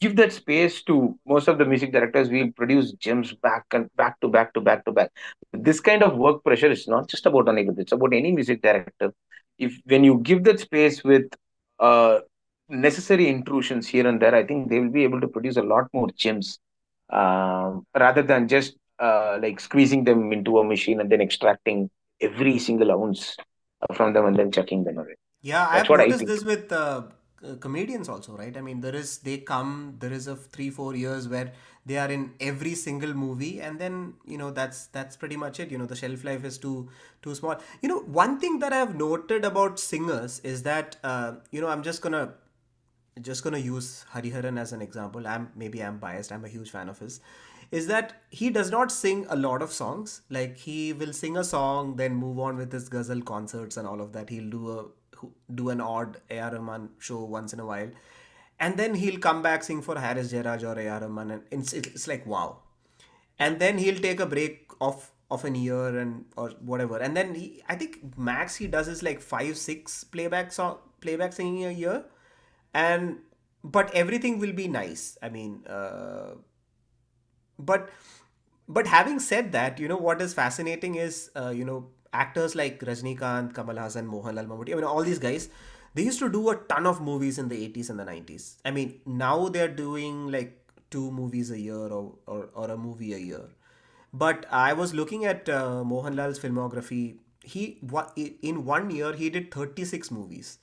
give 0.00 0.16
that 0.16 0.32
space 0.32 0.82
to 0.82 1.18
most 1.26 1.48
of 1.48 1.58
the 1.58 1.64
music 1.64 1.92
directors 1.92 2.28
we'll 2.28 2.52
produce 2.52 2.92
gems 2.92 3.32
back 3.34 3.64
and 3.72 3.88
back 3.96 4.20
to 4.20 4.28
back 4.28 4.54
to 4.54 4.60
back 4.60 4.84
to 4.84 4.92
back. 4.92 5.10
This 5.52 5.80
kind 5.80 6.02
of 6.02 6.16
work 6.16 6.44
pressure 6.44 6.70
is 6.70 6.86
not 6.88 7.08
just 7.08 7.26
about 7.26 7.46
Anirudh, 7.46 7.78
it's 7.78 7.92
about 7.92 8.12
any 8.12 8.32
music 8.32 8.62
director. 8.62 9.12
If 9.58 9.80
when 9.84 10.04
you 10.04 10.18
give 10.18 10.44
that 10.44 10.60
space 10.60 11.02
with 11.02 11.26
uh 11.80 12.20
necessary 12.68 13.28
intrusions 13.28 13.86
here 13.88 14.06
and 14.06 14.20
there 14.20 14.34
i 14.34 14.44
think 14.44 14.68
they 14.68 14.78
will 14.78 14.90
be 14.90 15.02
able 15.02 15.20
to 15.20 15.28
produce 15.28 15.56
a 15.56 15.62
lot 15.62 15.86
more 15.94 16.08
gems 16.14 16.58
um, 17.10 17.86
rather 17.98 18.22
than 18.22 18.48
just 18.48 18.76
uh, 18.98 19.38
like 19.40 19.60
squeezing 19.60 20.04
them 20.04 20.32
into 20.32 20.58
a 20.58 20.64
machine 20.64 21.00
and 21.00 21.10
then 21.10 21.20
extracting 21.20 21.90
every 22.20 22.58
single 22.58 22.90
ounce 22.92 23.36
from 23.94 24.12
them 24.12 24.26
and 24.26 24.36
then 24.36 24.50
chucking 24.50 24.84
them 24.84 24.98
away. 24.98 25.14
Yeah, 25.40 25.68
that's 25.72 25.88
I've 25.88 25.98
noticed 25.98 26.26
this 26.26 26.44
with 26.44 26.72
uh, 26.72 27.02
c- 27.42 27.56
comedians 27.60 28.08
also, 28.08 28.36
right? 28.36 28.56
I 28.56 28.60
mean, 28.60 28.80
there 28.80 28.94
is 28.94 29.18
they 29.18 29.38
come, 29.38 29.96
there 29.98 30.12
is 30.12 30.26
a 30.26 30.36
three, 30.36 30.70
four 30.70 30.94
years 30.94 31.28
where 31.28 31.52
they 31.86 31.96
are 31.98 32.10
in 32.10 32.32
every 32.40 32.74
single 32.74 33.14
movie, 33.14 33.60
and 33.60 33.78
then 33.78 34.14
you 34.26 34.38
know 34.38 34.50
that's 34.50 34.86
that's 34.86 35.16
pretty 35.16 35.36
much 35.36 35.60
it. 35.60 35.70
You 35.70 35.78
know, 35.78 35.86
the 35.86 35.96
shelf 35.96 36.24
life 36.24 36.44
is 36.44 36.58
too 36.58 36.88
too 37.22 37.34
small. 37.34 37.56
You 37.82 37.88
know, 37.88 38.00
one 38.00 38.38
thing 38.38 38.58
that 38.60 38.72
I've 38.72 38.94
noted 38.96 39.44
about 39.44 39.78
singers 39.80 40.40
is 40.40 40.62
that 40.64 40.96
uh, 41.04 41.34
you 41.50 41.60
know 41.60 41.68
I'm 41.68 41.82
just 41.82 42.02
gonna 42.02 42.34
just 43.20 43.42
gonna 43.42 43.58
use 43.58 44.04
Hariharan 44.14 44.58
as 44.58 44.72
an 44.72 44.80
example. 44.80 45.26
I'm 45.26 45.50
maybe 45.56 45.82
I'm 45.82 45.98
biased. 45.98 46.32
I'm 46.32 46.44
a 46.44 46.48
huge 46.48 46.70
fan 46.70 46.88
of 46.88 46.98
his. 46.98 47.20
Is 47.70 47.86
that 47.88 48.22
he 48.30 48.48
does 48.48 48.70
not 48.70 48.90
sing 48.90 49.26
a 49.28 49.36
lot 49.36 49.60
of 49.60 49.72
songs. 49.72 50.22
Like 50.30 50.56
he 50.56 50.92
will 50.92 51.12
sing 51.12 51.36
a 51.36 51.44
song, 51.44 51.96
then 51.96 52.14
move 52.14 52.38
on 52.38 52.56
with 52.56 52.72
his 52.72 52.88
ghazal 52.88 53.20
concerts 53.22 53.76
and 53.76 53.86
all 53.86 54.00
of 54.00 54.12
that. 54.12 54.30
He'll 54.30 54.48
do 54.50 54.70
a 54.78 54.84
do 55.54 55.70
an 55.70 55.80
odd 55.80 56.20
A.R. 56.30 56.52
Rahman 56.52 56.90
show 56.98 57.24
once 57.24 57.52
in 57.52 57.60
a 57.60 57.66
while, 57.66 57.90
and 58.60 58.76
then 58.76 58.94
he'll 58.94 59.18
come 59.18 59.42
back 59.42 59.64
sing 59.64 59.82
for 59.82 59.98
Harris 59.98 60.32
Jayaraj 60.32 60.64
or 60.64 60.78
A.R. 60.78 61.00
Rahman, 61.00 61.30
and 61.30 61.42
it's 61.50 61.72
it's 61.72 62.08
like 62.08 62.26
wow 62.26 62.58
and 63.38 63.58
then 63.58 63.78
he'll 63.78 64.00
take 64.00 64.20
a 64.20 64.26
break 64.26 64.70
of 64.80 65.10
of 65.30 65.44
an 65.44 65.54
year 65.54 65.98
and 65.98 66.24
or 66.36 66.50
whatever 66.60 66.98
and 66.98 67.16
then 67.16 67.34
he 67.34 67.62
i 67.68 67.74
think 67.74 67.98
max 68.16 68.56
he 68.56 68.66
does 68.66 68.88
is 68.88 69.02
like 69.02 69.20
five 69.20 69.56
six 69.56 70.02
playback 70.04 70.50
song 70.52 70.78
playback 71.00 71.32
singing 71.32 71.66
a 71.66 71.70
year 71.70 72.04
and 72.72 73.18
but 73.62 73.92
everything 73.94 74.38
will 74.38 74.52
be 74.52 74.66
nice 74.68 75.18
i 75.22 75.28
mean 75.28 75.62
uh, 75.66 76.30
but 77.58 77.90
but 78.68 78.86
having 78.86 79.18
said 79.18 79.52
that 79.52 79.78
you 79.78 79.88
know 79.88 79.96
what 79.96 80.22
is 80.22 80.32
fascinating 80.34 80.94
is 80.94 81.30
uh, 81.36 81.50
you 81.50 81.64
know 81.64 81.88
actors 82.12 82.54
like 82.54 82.80
rajinikanth 82.90 83.54
kamal 83.58 83.82
haasan 83.84 84.06
mohanlal 84.14 84.48
mammootty 84.52 84.72
i 84.72 84.78
mean 84.80 84.84
all 84.92 85.02
these 85.10 85.18
guys 85.26 85.48
they 85.94 86.04
used 86.10 86.18
to 86.18 86.28
do 86.28 86.48
a 86.50 86.56
ton 86.72 86.86
of 86.86 87.00
movies 87.00 87.38
in 87.42 87.48
the 87.48 87.58
80s 87.68 87.90
and 87.90 87.98
the 88.00 88.04
90s 88.04 88.56
i 88.64 88.70
mean 88.70 89.00
now 89.24 89.48
they're 89.48 89.74
doing 89.82 90.30
like 90.36 90.58
two 90.90 91.10
movies 91.10 91.50
a 91.50 91.58
year 91.58 91.88
or, 91.88 92.14
or, 92.26 92.48
or 92.54 92.70
a 92.70 92.76
movie 92.76 93.12
a 93.14 93.18
year. 93.18 93.48
But 94.12 94.46
I 94.50 94.72
was 94.72 94.94
looking 94.94 95.24
at 95.24 95.48
uh, 95.48 95.84
Mohanlal's 95.84 96.38
filmography. 96.38 97.16
He 97.42 97.78
in 98.42 98.64
one 98.64 98.90
year 98.90 99.12
he 99.12 99.30
did 99.30 99.52
36 99.52 100.10
movies. 100.10 100.58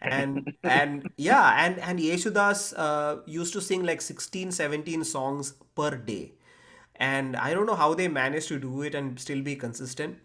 And 0.00 0.52
and 0.62 1.08
yeah, 1.16 1.64
and 1.64 1.78
and 1.78 1.98
Yeshudas 1.98 2.74
uh, 2.76 3.22
used 3.26 3.52
to 3.54 3.60
sing 3.60 3.84
like 3.84 4.00
16 4.00 4.52
17 4.52 5.04
songs 5.04 5.54
per 5.74 5.96
day. 5.96 6.32
And 6.96 7.36
I 7.36 7.54
don't 7.54 7.66
know 7.66 7.76
how 7.76 7.94
they 7.94 8.08
managed 8.08 8.48
to 8.48 8.58
do 8.58 8.82
it 8.82 8.94
and 8.94 9.18
still 9.20 9.40
be 9.42 9.54
consistent. 9.54 10.18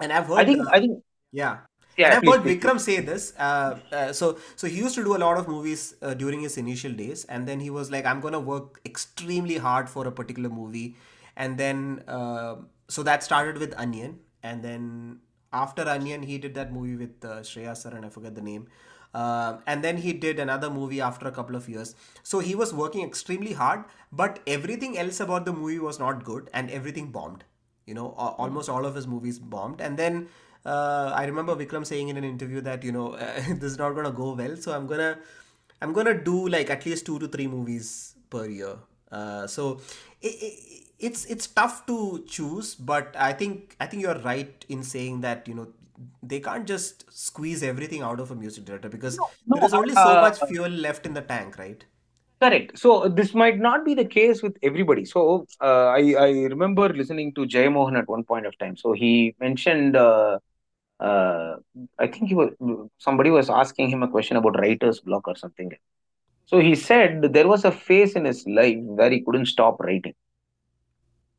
And 0.00 0.12
I've 0.12 0.30
I 0.34 0.44
heard 0.44 0.44
think 0.44 0.66
uh, 0.66 0.70
I 0.70 0.80
think 0.80 1.02
yeah. 1.32 1.58
And 2.02 2.12
yeah. 2.12 2.14
I've 2.14 2.24
heard 2.24 2.42
please, 2.42 2.58
please. 2.58 2.60
Vikram 2.60 2.78
say 2.80 3.00
this. 3.00 3.32
Uh, 3.38 3.78
uh, 3.92 4.12
so, 4.12 4.38
so 4.54 4.68
he 4.68 4.76
used 4.78 4.94
to 4.94 5.02
do 5.04 5.16
a 5.16 5.18
lot 5.18 5.36
of 5.36 5.48
movies 5.48 5.94
uh, 6.00 6.14
during 6.14 6.40
his 6.40 6.56
initial 6.56 6.92
days, 6.92 7.24
and 7.24 7.46
then 7.48 7.58
he 7.60 7.70
was 7.70 7.90
like, 7.90 8.06
"I'm 8.06 8.20
gonna 8.20 8.38
work 8.40 8.80
extremely 8.86 9.56
hard 9.58 9.90
for 9.90 10.06
a 10.06 10.12
particular 10.12 10.48
movie," 10.48 10.96
and 11.36 11.58
then 11.58 12.04
uh, 12.06 12.56
so 12.88 13.02
that 13.02 13.24
started 13.24 13.58
with 13.58 13.74
Anniyan, 13.74 14.14
and 14.44 14.62
then 14.62 15.18
after 15.52 15.84
Anniyan, 15.84 16.24
he 16.24 16.38
did 16.38 16.54
that 16.54 16.72
movie 16.72 16.94
with 16.96 17.24
uh, 17.24 17.40
Shreya 17.40 17.76
Sir, 17.76 17.90
and 17.90 18.06
I 18.06 18.10
forget 18.10 18.34
the 18.36 18.42
name. 18.42 18.68
Uh, 19.14 19.58
and 19.66 19.82
then 19.82 19.96
he 19.96 20.12
did 20.12 20.38
another 20.38 20.70
movie 20.70 21.00
after 21.00 21.26
a 21.26 21.32
couple 21.32 21.56
of 21.56 21.68
years. 21.68 21.94
So 22.22 22.40
he 22.40 22.54
was 22.54 22.72
working 22.74 23.04
extremely 23.04 23.54
hard, 23.54 23.84
but 24.12 24.40
everything 24.46 24.98
else 24.98 25.18
about 25.18 25.46
the 25.46 25.52
movie 25.52 25.78
was 25.78 25.98
not 25.98 26.24
good, 26.24 26.50
and 26.52 26.70
everything 26.70 27.10
bombed 27.10 27.44
you 27.88 27.94
know 27.94 28.08
almost 28.46 28.68
all 28.68 28.86
of 28.86 28.94
his 28.94 29.06
movies 29.06 29.38
bombed. 29.38 29.80
And 29.80 29.98
then 29.98 30.28
uh, 30.66 31.12
i 31.14 31.24
remember 31.24 31.54
vikram 31.56 31.86
saying 31.86 32.08
in 32.08 32.16
an 32.16 32.24
interview 32.24 32.60
that 32.68 32.84
you 32.84 32.92
know 32.92 33.16
this 33.62 33.72
is 33.72 33.78
not 33.78 33.92
going 33.92 34.06
to 34.06 34.12
go 34.12 34.32
well. 34.34 34.56
So 34.56 34.74
i'm 34.76 34.86
going 34.86 35.00
to 35.00 35.18
i'm 35.82 35.92
going 35.92 36.06
to 36.06 36.18
do 36.30 36.48
like 36.48 36.70
at 36.70 36.84
least 36.86 37.06
two 37.06 37.18
to 37.18 37.28
three 37.28 37.46
movies 37.48 38.14
per 38.30 38.46
year. 38.46 38.76
Uh, 39.10 39.46
so 39.46 39.80
it, 40.20 40.34
it, 40.48 40.84
it's 40.98 41.24
it's 41.26 41.46
tough 41.46 41.86
to 41.86 42.24
choose 42.28 42.74
but 42.74 43.14
i 43.16 43.32
think 43.32 43.74
i 43.80 43.86
think 43.86 44.02
you're 44.02 44.18
right 44.20 44.64
in 44.68 44.82
saying 44.82 45.20
that 45.22 45.46
you 45.48 45.54
know 45.54 45.66
they 46.22 46.40
can't 46.40 46.66
just 46.66 47.04
squeeze 47.12 47.62
everything 47.62 48.02
out 48.02 48.20
of 48.20 48.30
a 48.30 48.34
music 48.34 48.64
director 48.64 48.88
because 48.88 49.20
there 49.52 49.62
No, 49.62 49.64
is 49.64 49.72
only 49.74 49.94
so 49.94 50.16
uh, 50.16 50.16
much 50.16 50.40
fuel 50.40 50.68
left 50.68 51.06
in 51.06 51.14
the 51.14 51.22
tank 51.22 51.56
right 51.58 51.84
correct. 52.40 52.78
So 52.78 53.08
this 53.08 53.34
might 53.34 53.58
not 53.58 53.84
be 53.84 53.94
the 53.94 54.04
case 54.04 54.42
with 54.42 54.56
everybody. 54.62 55.04
So 55.04 55.46
uh, 55.60 55.86
I 55.98 56.14
I 56.26 56.30
remember 56.54 56.88
listening 56.88 57.34
to 57.34 57.46
Jeyamohan 57.46 57.98
at 57.98 58.08
one 58.08 58.24
point 58.24 58.46
of 58.46 58.58
time. 58.58 58.76
So 58.76 58.92
he 58.92 59.34
mentioned. 59.40 59.96
Uh, 59.96 60.38
uh, 61.00 61.56
I 61.98 62.08
think 62.08 62.28
he 62.28 62.34
was 62.34 62.50
somebody 62.98 63.30
was 63.30 63.50
asking 63.50 63.90
him 63.90 64.02
a 64.02 64.08
question 64.08 64.36
about 64.36 64.58
writer's 64.58 65.00
block 65.00 65.28
or 65.28 65.36
something. 65.36 65.72
So 66.46 66.60
he 66.60 66.74
said 66.74 67.32
there 67.32 67.48
was 67.48 67.64
a 67.64 67.72
phase 67.72 68.14
in 68.16 68.24
his 68.24 68.46
life 68.46 68.78
where 68.80 69.10
he 69.10 69.22
couldn't 69.22 69.46
stop 69.46 69.80
writing. 69.80 70.14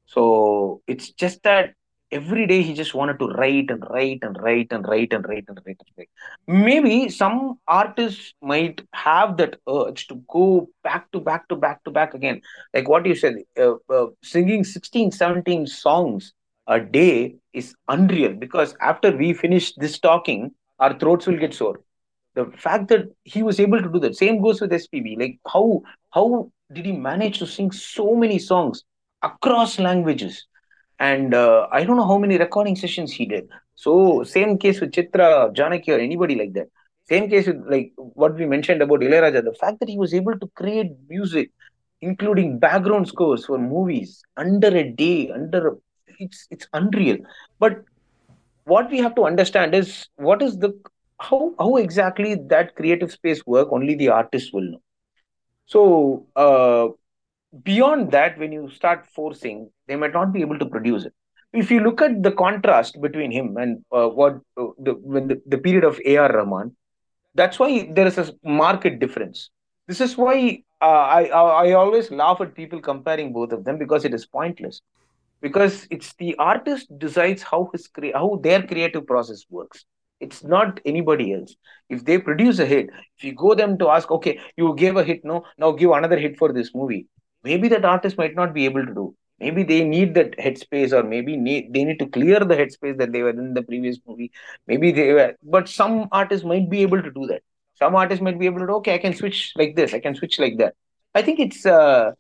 So 0.06 0.82
it's 0.88 1.12
just 1.12 1.44
that 1.44 1.76
every 2.12 2.48
day 2.48 2.62
he 2.62 2.74
just 2.74 2.94
wanted 2.94 3.20
to 3.20 3.28
write 3.28 3.70
and 3.70 3.84
write 3.90 4.20
and 4.24 4.38
write 4.42 4.68
and 4.72 4.88
write 4.88 5.14
and 5.14 5.26
write 5.28 5.46
and 5.48 5.60
write 5.66 5.78
and 5.80 5.90
write. 5.98 6.10
Maybe 6.48 7.10
some 7.10 7.60
artists 7.68 8.34
might 8.42 8.82
have 8.94 9.38
that 9.38 9.58
urge 9.68 10.08
to 10.08 10.16
go 10.30 10.70
back 10.84 11.12
to 11.12 11.20
back 11.20 11.48
to 11.50 11.56
back 11.56 11.84
to 11.84 11.92
back 11.92 12.14
again. 12.14 12.42
Like 12.74 12.88
what 12.88 13.06
you 13.06 13.16
said, 13.16 13.36
uh, 13.60 13.74
uh, 13.90 14.08
singing 14.24 14.64
16, 14.64 15.12
17 15.12 15.68
songs 15.68 16.34
a 16.68 16.80
day 16.80 17.36
is 17.54 17.76
unreal 17.88 18.34
because 18.34 18.76
after 18.82 19.16
we 19.16 19.34
finish 19.34 19.74
this 19.76 20.00
talking, 20.00 20.52
our 20.80 20.98
throats 20.98 21.28
will 21.28 21.38
get 21.38 21.54
sore 21.54 21.80
the 22.36 22.46
fact 22.58 22.88
that 22.90 23.06
he 23.24 23.44
was 23.44 23.60
able 23.60 23.82
to 23.82 23.90
do 23.90 24.00
that 24.00 24.16
same 24.16 24.42
goes 24.42 24.62
with 24.62 24.72
spb 24.72 25.18
like 25.20 25.40
how 25.54 25.82
how 26.12 26.50
did 26.74 26.86
he 26.86 26.92
manage 26.92 27.40
to 27.40 27.48
sing 27.48 27.72
so 27.72 28.16
many 28.16 28.38
songs 28.40 28.84
across 29.24 29.80
languages 29.80 30.46
and 31.00 31.34
uh, 31.34 31.68
i 31.72 31.84
don't 31.84 31.98
know 31.98 32.08
how 32.08 32.18
many 32.18 32.38
recording 32.38 32.76
sessions 32.76 33.12
he 33.12 33.26
did. 33.26 33.48
So 33.76 34.24
same 34.24 34.58
case 34.58 34.82
with 34.82 34.92
chitra 34.92 35.54
janaki 35.54 35.92
or 35.92 36.00
anybody 36.00 36.36
like 36.36 36.54
that. 36.54 36.68
Same 37.10 37.30
case 37.30 37.48
with 37.48 37.64
like 37.68 37.92
what 37.98 38.36
we 38.36 38.46
mentioned 38.46 38.82
about 38.82 39.00
Ilayaraja, 39.00 39.44
the 39.44 39.54
fact 39.54 39.80
that 39.80 39.90
he 39.90 39.98
was 39.98 40.14
able 40.14 40.38
to 40.38 40.48
create 40.56 40.92
music 41.10 41.52
including 42.02 42.60
background 42.60 43.08
scores 43.08 43.46
for 43.46 43.58
movies 43.58 44.22
under 44.38 44.68
a 44.68 44.84
day 44.92 45.30
under 45.32 45.68
a, 45.70 45.72
it's 46.20 46.48
it's 46.52 46.68
unreal. 46.74 47.18
But 47.60 47.84
what 48.66 48.90
we 48.92 49.00
have 49.00 49.16
to 49.16 49.26
understand 49.26 49.74
is 49.76 50.08
what 50.16 50.42
is 50.42 50.58
the 50.58 50.74
how 51.20 51.54
how 51.60 51.76
exactly 51.78 52.36
that 52.50 52.76
creative 52.76 53.12
space 53.12 53.46
work 53.46 53.70
only 53.72 53.96
the 53.96 54.10
artist 54.10 54.54
will 54.54 54.72
know. 54.72 54.82
So 55.66 56.28
uh, 56.36 56.88
beyond 57.64 58.12
that 58.12 58.38
when 58.38 58.52
you 58.52 58.70
start 58.70 59.06
forcing 59.14 59.70
they 59.88 59.96
might 59.96 60.14
not 60.14 60.32
be 60.34 60.42
able 60.42 60.60
to 60.60 60.66
produce 60.66 61.06
it. 61.06 61.14
If 61.52 61.72
you 61.72 61.80
look 61.80 62.02
at 62.02 62.22
the 62.22 62.32
contrast 62.32 63.02
between 63.02 63.32
him 63.32 63.58
and 63.58 63.84
uh, 63.92 64.08
what 64.08 64.36
uh, 64.56 64.68
the 64.78 64.94
when 64.94 65.28
the, 65.28 65.42
the 65.48 65.58
period 65.58 65.84
of 65.84 66.00
ar 66.08 66.32
rahman 66.32 66.76
that's 67.36 67.58
why 67.60 67.90
there 67.92 68.08
is 68.08 68.18
a 68.18 68.34
market 68.44 69.00
difference. 69.00 69.50
This 69.88 70.02
is 70.02 70.18
why 70.18 70.64
uh, 70.82 70.86
I, 70.86 71.24
I 71.26 71.66
i 71.66 71.72
always 71.74 72.12
laugh 72.12 72.42
at 72.42 72.56
people 72.56 72.82
comparing 72.82 73.34
both 73.34 73.52
of 73.52 73.64
them 73.64 73.78
because 73.78 74.06
it 74.06 74.14
is 74.14 74.26
pointless. 74.26 74.82
Because 75.42 75.88
it's 75.90 76.14
the 76.16 76.36
artist 76.36 76.88
decides 77.00 77.42
how 77.42 77.70
his 77.74 77.88
cre- 77.88 78.14
how 78.14 78.40
their 78.44 78.62
creative 78.62 79.08
process 79.08 79.46
works. 79.50 79.86
It's 80.20 80.44
not 80.44 80.80
anybody 80.86 81.34
else. 81.34 81.56
If 81.90 82.06
they 82.06 82.18
produce 82.20 82.60
a 82.60 82.66
hit 82.66 82.90
if 83.18 83.24
you 83.24 83.34
go 83.34 83.56
them 83.56 83.78
to 83.80 83.90
ask 83.90 84.12
okay 84.12 84.40
you 84.58 84.76
gave 84.76 84.98
a 84.98 85.04
hit 85.04 85.24
no? 85.24 85.46
Now 85.58 85.72
give 85.72 85.92
another 85.92 86.18
hit 86.18 86.38
for 86.38 86.54
this 86.54 86.76
movie 86.76 87.08
maybe 87.44 87.68
that 87.70 87.86
artist 87.86 88.18
might 88.18 88.36
not 88.36 88.54
be 88.54 88.66
able 88.66 88.86
to 88.86 88.94
do. 88.94 89.16
Maybe 89.40 89.64
they 89.64 89.84
need 89.84 90.16
that 90.16 90.38
headspace 90.38 90.92
or 90.92 91.04
maybe 91.04 91.36
they 91.72 91.84
need 91.86 92.00
to 92.00 92.08
clear 92.08 92.40
the 92.40 92.56
headspace 92.56 92.98
that 92.98 93.14
they 93.14 93.22
were 93.22 93.30
in 93.30 93.54
the 93.54 93.64
previous 93.64 93.98
movie. 94.06 94.32
Maybe 94.68 94.92
they 94.92 95.14
were 95.14 95.36
but 95.44 95.70
some 95.70 96.08
artists 96.12 96.46
might 96.46 96.70
be 96.70 96.82
able 96.82 97.02
to 97.02 97.12
do 97.12 97.26
that. 97.28 97.42
Some 97.76 97.96
artists 97.96 98.22
might 98.22 98.38
be 98.40 98.46
able 98.46 98.60
to 98.60 98.74
okay 98.74 98.94
i 98.96 98.98
can 98.98 99.14
switch 99.16 99.54
like 99.56 99.76
this 99.76 99.94
i 99.94 100.00
can 100.00 100.16
switch 100.16 100.40
like 100.40 100.58
that. 100.58 100.76
I 101.16 101.22
think 101.22 101.40
it's 101.40 101.66
uh, 101.66 102.12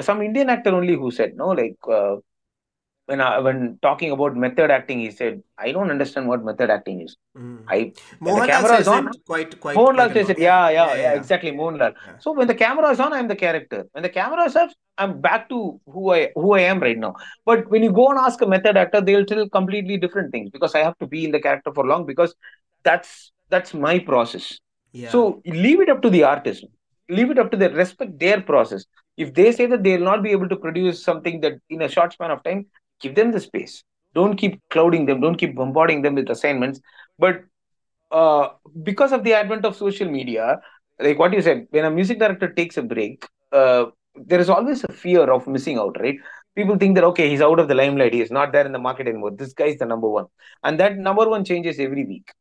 some 0.00 0.22
indian 0.22 0.50
actor 0.50 0.70
only 0.74 0.94
who 0.94 1.10
said 1.10 1.36
no 1.36 1.48
like 1.48 1.76
uh, 1.98 2.16
when 3.08 3.20
I, 3.22 3.38
when 3.38 3.78
talking 3.80 4.10
about 4.10 4.36
method 4.36 4.70
acting, 4.70 4.98
he 5.00 5.10
said, 5.10 5.42
"I 5.56 5.72
don't 5.72 5.90
understand 5.90 6.28
what 6.28 6.44
method 6.48 6.70
acting 6.74 7.00
is. 7.04 7.16
mm. 7.36 7.60
I 7.66 7.78
when 8.18 8.34
the 8.40 8.46
camera 8.46 8.76
is 8.82 8.88
on, 8.94 9.08
it 9.08 9.16
quite 9.30 9.58
quite 9.60 9.60
quite 9.60 9.76
Mohanlal 9.78 10.12
says 10.12 10.28
it. 10.34 10.38
Yeah, 10.38 10.68
yeah, 10.68 10.86
yeah 10.88 10.94
yeah, 10.94 11.02
yeah 11.04 11.14
exactly, 11.20 11.52
Mohanlal. 11.60 11.94
yeah 12.06 12.18
So 12.18 12.32
when 12.40 12.46
the 12.52 12.58
camera 12.64 12.90
is 12.90 13.00
on, 13.00 13.14
I'm 13.18 13.28
the 13.32 13.38
character. 13.44 13.80
When 13.92 14.02
the 14.08 14.12
camera 14.18 14.44
is 14.50 14.56
off, 14.56 14.74
I'm 14.98 15.14
back 15.28 15.48
to 15.54 15.80
who 15.96 16.12
I 16.12 16.20
who 16.34 16.52
I 16.58 16.60
am 16.72 16.80
right 16.88 17.00
now. 17.06 17.14
But 17.50 17.70
when 17.70 17.82
you 17.88 17.92
go 18.00 18.08
and 18.10 18.18
ask 18.18 18.42
a 18.42 18.50
method 18.54 18.76
actor, 18.84 19.00
they'll 19.00 19.28
tell 19.32 19.48
completely 19.58 19.96
different 20.06 20.30
things 20.32 20.50
because 20.58 20.74
I 20.74 20.80
have 20.88 20.98
to 20.98 21.06
be 21.06 21.24
in 21.24 21.32
the 21.38 21.40
character 21.40 21.72
for 21.72 21.86
long 21.92 22.06
because 22.14 22.34
that's 22.82 23.32
that's 23.48 23.72
my 23.88 23.98
process. 23.98 24.50
yeah 24.92 25.10
So 25.10 25.42
leave 25.46 25.80
it 25.80 25.88
up 25.96 26.02
to 26.02 26.10
the 26.10 26.24
artist. 26.24 26.66
Leave 27.08 27.30
it 27.30 27.38
up 27.38 27.50
to 27.52 27.56
the 27.56 27.70
respect 27.70 28.18
their 28.18 28.40
process. 28.42 28.84
If 29.16 29.32
they 29.34 29.52
say 29.52 29.66
that 29.66 29.82
they'll 29.82 30.08
not 30.12 30.22
be 30.22 30.30
able 30.30 30.48
to 30.50 30.56
produce 30.56 31.02
something 31.02 31.40
that 31.40 31.54
in 31.70 31.82
a 31.82 31.88
short 31.88 32.12
span 32.12 32.30
of 32.30 32.42
time, 32.44 32.66
give 33.00 33.14
them 33.14 33.32
the 33.32 33.40
space. 33.40 33.84
Don't 34.14 34.36
keep 34.36 34.60
clouding 34.70 35.06
them. 35.06 35.20
Don't 35.20 35.36
keep 35.36 35.54
bombarding 35.54 36.02
them 36.02 36.14
with 36.14 36.30
assignments. 36.30 36.80
But 37.18 37.44
uh, 38.10 38.48
because 38.82 39.12
of 39.12 39.24
the 39.24 39.34
advent 39.34 39.64
of 39.64 39.76
social 39.76 40.10
media, 40.10 40.60
like 40.98 41.18
what 41.18 41.32
you 41.32 41.42
said, 41.42 41.66
when 41.70 41.84
a 41.84 41.90
music 41.90 42.18
director 42.18 42.48
takes 42.48 42.76
a 42.76 42.82
break, 42.82 43.26
uh, 43.52 43.86
there 44.14 44.40
is 44.40 44.48
always 44.48 44.84
a 44.84 44.92
fear 44.92 45.30
of 45.30 45.46
missing 45.46 45.78
out, 45.78 45.96
right? 46.00 46.16
People 46.56 46.76
think 46.76 46.96
that 46.96 47.04
okay, 47.04 47.28
he's 47.28 47.40
out 47.40 47.60
of 47.60 47.68
the 47.68 47.74
limelight, 47.74 48.12
he 48.12 48.20
is 48.20 48.30
not 48.30 48.52
there 48.52 48.66
in 48.66 48.72
the 48.72 48.78
market 48.78 49.06
anymore. 49.06 49.30
This 49.30 49.52
guy 49.52 49.66
is 49.66 49.78
the 49.78 49.86
number 49.86 50.08
one, 50.08 50.26
and 50.64 50.80
that 50.80 50.96
number 50.96 51.28
one 51.28 51.44
changes 51.44 51.78
every 51.78 52.04
week, 52.04 52.32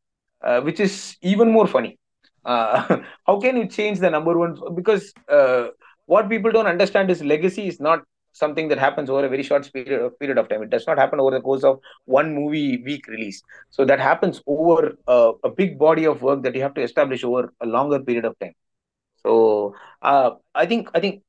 uh, 0.42 0.62
which 0.62 0.80
is 0.80 1.18
even 1.22 1.52
more 1.52 1.68
funny. 1.68 2.00
Uh, 2.44 3.02
how 3.28 3.40
can 3.40 3.58
you 3.58 3.68
change 3.68 4.00
the 4.00 4.10
number 4.10 4.36
one? 4.38 4.58
Because 4.74 5.14
uh, 5.30 5.68
what 6.06 6.30
people 6.30 6.52
don't 6.52 6.66
understand 6.66 7.12
is 7.12 7.24
legacy 7.24 7.68
is 7.68 7.80
not 7.80 8.04
something 8.38 8.68
that 8.70 8.78
happens 8.78 9.10
over 9.10 9.26
a 9.26 9.30
very 9.30 9.44
short 9.44 9.72
period 9.74 10.02
of, 10.02 10.20
period 10.20 10.38
of 10.38 10.50
time. 10.50 10.64
It 10.64 10.70
does 10.70 10.86
not 10.88 10.98
happen 10.98 11.20
over 11.20 11.32
the 11.32 11.42
course 11.42 11.64
of 11.64 11.80
one 12.06 12.34
movie 12.36 12.82
week 12.84 13.08
release 13.08 13.42
so 13.70 13.86
that 13.86 14.00
happens 14.00 14.42
over 14.48 14.98
uh, 15.08 15.34
a 15.44 15.50
big 15.50 15.78
body 15.80 16.06
of 16.06 16.22
work 16.22 16.44
that 16.44 16.56
you 16.56 16.62
have 16.62 16.74
to 16.76 16.82
establish 16.82 17.24
over 17.24 17.54
a 17.62 17.66
longer 17.66 18.00
period 18.00 18.26
of 18.26 18.38
time. 18.40 18.54
So 19.24 19.76
uh, 20.02 20.32
I 20.56 20.66
think 20.66 20.90
I 20.94 21.00
think 21.00 21.24